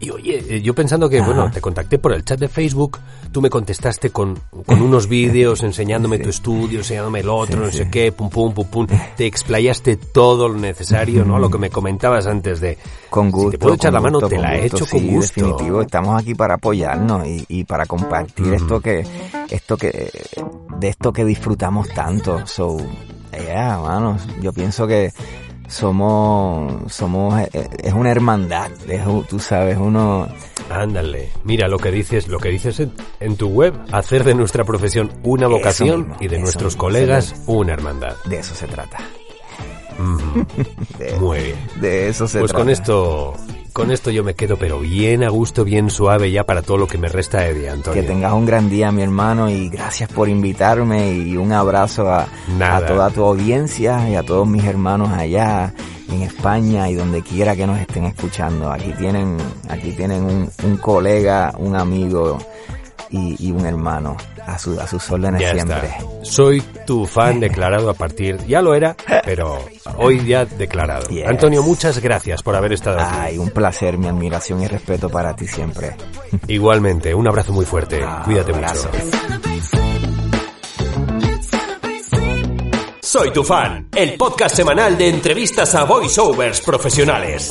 Y 0.00 0.10
oye, 0.10 0.44
eh, 0.48 0.62
yo 0.62 0.74
pensando 0.74 1.08
que, 1.08 1.20
bueno, 1.20 1.50
te 1.50 1.60
contacté 1.60 1.98
por 1.98 2.12
el 2.12 2.24
chat 2.24 2.38
de 2.38 2.48
Facebook, 2.48 2.98
tú 3.32 3.42
me 3.42 3.50
contestaste 3.50 4.10
con, 4.10 4.38
con 4.64 4.80
unos 4.80 5.08
vídeos 5.08 5.62
enseñándome 5.64 6.20
tu 6.20 6.28
estudio, 6.28 6.78
enseñándome 6.78 7.20
el 7.20 7.28
otro, 7.28 7.60
no 7.60 7.72
sé 7.72 7.88
qué, 7.90 8.12
pum 8.12 8.30
pum 8.30 8.52
pum 8.54 8.66
pum, 8.66 8.86
te 9.16 9.26
explayaste 9.26 9.96
todo 9.96 10.48
lo 10.48 10.54
necesario, 10.54 11.24
¿no? 11.24 11.38
Lo 11.40 11.50
que 11.50 11.58
me 11.58 11.70
comentabas 11.70 12.26
antes 12.26 12.60
de... 12.60 12.78
Con 13.10 13.30
gusto. 13.30 13.50
Si 13.50 13.56
te 13.56 13.58
puedo 13.58 13.74
echar 13.74 13.92
la 13.92 14.00
mano, 14.00 14.20
gusto, 14.20 14.28
te 14.28 14.38
la 14.38 14.56
he 14.56 14.66
hecho 14.66 14.86
con 14.86 15.06
gusto. 15.06 15.40
definitivo. 15.40 15.82
Estamos 15.82 16.20
aquí 16.20 16.34
para 16.34 16.54
apoyarnos 16.54 17.26
y, 17.26 17.44
y 17.48 17.64
para 17.64 17.86
compartir 17.86 18.54
esto 18.54 18.80
que, 18.80 19.04
esto 19.50 19.76
que, 19.76 20.12
de 20.78 20.88
esto 20.88 21.12
que 21.12 21.24
disfrutamos 21.24 21.88
tanto. 21.88 22.46
So, 22.46 22.76
yeah, 23.32 23.78
mano, 23.78 24.16
yo 24.42 24.52
pienso 24.52 24.86
que 24.86 25.12
somos, 25.68 26.92
somos, 26.92 27.40
eh, 27.40 27.48
eh, 27.52 27.68
es 27.84 27.92
una 27.92 28.10
hermandad, 28.10 28.70
es, 28.88 29.02
tú 29.28 29.38
sabes, 29.38 29.76
uno, 29.78 30.26
Ándale, 30.70 31.30
mira 31.44 31.66
lo 31.68 31.78
que 31.78 31.90
dices, 31.90 32.28
lo 32.28 32.38
que 32.38 32.48
dices 32.50 32.80
en, 32.80 32.92
en 33.20 33.36
tu 33.36 33.48
web, 33.48 33.74
hacer 33.92 34.24
de 34.24 34.34
nuestra 34.34 34.64
profesión 34.64 35.10
una 35.22 35.46
vocación 35.46 36.00
mismo, 36.00 36.16
y 36.20 36.28
de 36.28 36.38
nuestros 36.38 36.74
mismo, 36.74 36.80
colegas 36.80 37.34
una 37.46 37.72
hermandad. 37.72 38.16
de 38.26 38.38
eso 38.38 38.54
se 38.54 38.66
trata. 38.66 38.98
de, 40.98 41.16
Muy 41.18 41.38
bien. 41.38 41.56
de 41.80 42.08
eso 42.08 42.28
se 42.28 42.38
Pues 42.40 42.50
trata. 42.52 42.62
con 42.62 42.70
esto, 42.70 43.34
con 43.78 43.92
esto 43.92 44.10
yo 44.10 44.24
me 44.24 44.34
quedo, 44.34 44.56
pero 44.56 44.80
bien 44.80 45.22
a 45.22 45.28
gusto, 45.28 45.64
bien 45.64 45.88
suave 45.88 46.32
ya 46.32 46.42
para 46.42 46.62
todo 46.62 46.78
lo 46.78 46.88
que 46.88 46.98
me 46.98 47.06
resta 47.06 47.42
de 47.42 47.54
día, 47.54 47.72
Antonio. 47.72 48.02
Que 48.02 48.08
tengas 48.08 48.32
un 48.32 48.44
gran 48.44 48.68
día, 48.68 48.90
mi 48.90 49.02
hermano, 49.02 49.48
y 49.48 49.68
gracias 49.68 50.10
por 50.10 50.28
invitarme 50.28 51.12
y 51.12 51.36
un 51.36 51.52
abrazo 51.52 52.10
a, 52.12 52.26
toda 52.88 53.10
tu 53.10 53.22
audiencia 53.24 54.10
y 54.10 54.16
a 54.16 54.24
todos 54.24 54.48
mis 54.48 54.64
hermanos 54.64 55.10
allá 55.10 55.72
en 56.10 56.22
España 56.22 56.90
y 56.90 56.96
donde 56.96 57.22
quiera 57.22 57.54
que 57.54 57.68
nos 57.68 57.78
estén 57.78 58.06
escuchando. 58.06 58.68
Aquí 58.72 58.92
tienen, 58.98 59.36
aquí 59.68 59.92
tienen 59.92 60.24
un, 60.24 60.50
un 60.64 60.76
colega, 60.78 61.54
un 61.56 61.76
amigo 61.76 62.36
y, 63.10 63.46
y 63.48 63.50
un 63.52 63.64
hermano 63.66 64.16
a, 64.46 64.58
su, 64.58 64.78
a 64.80 64.86
sus 64.86 65.10
órdenes 65.10 65.40
Ya 65.40 65.52
siempre. 65.52 65.76
está. 65.88 66.04
Soy 66.24 66.60
tu 66.86 67.06
fan 67.06 67.40
declarado 67.40 67.90
a 67.90 67.94
partir, 67.94 68.38
ya 68.46 68.60
lo 68.62 68.74
era, 68.74 68.96
pero 69.24 69.58
hoy 69.96 70.24
ya 70.26 70.44
declarado. 70.44 71.08
Yes. 71.08 71.26
Antonio, 71.26 71.62
muchas 71.62 71.98
gracias 72.00 72.42
por 72.42 72.54
haber 72.56 72.72
estado 72.72 72.98
aquí. 73.00 73.16
Ay, 73.18 73.38
un 73.38 73.50
placer, 73.50 73.96
mi 73.98 74.08
admiración 74.08 74.62
y 74.62 74.66
respeto 74.66 75.08
para 75.08 75.34
ti 75.34 75.46
siempre. 75.46 75.96
Igualmente, 76.48 77.14
un 77.14 77.26
abrazo 77.28 77.52
muy 77.52 77.64
fuerte. 77.64 78.00
Ah, 78.04 78.22
Cuídate 78.24 78.52
abrazo. 78.52 78.88
mucho. 78.92 79.18
Soy 83.00 83.32
tu 83.32 83.42
fan, 83.42 83.88
el 83.96 84.14
podcast 84.18 84.54
semanal 84.54 84.98
de 84.98 85.08
entrevistas 85.08 85.74
a 85.74 85.84
voiceovers 85.84 86.60
profesionales. 86.60 87.50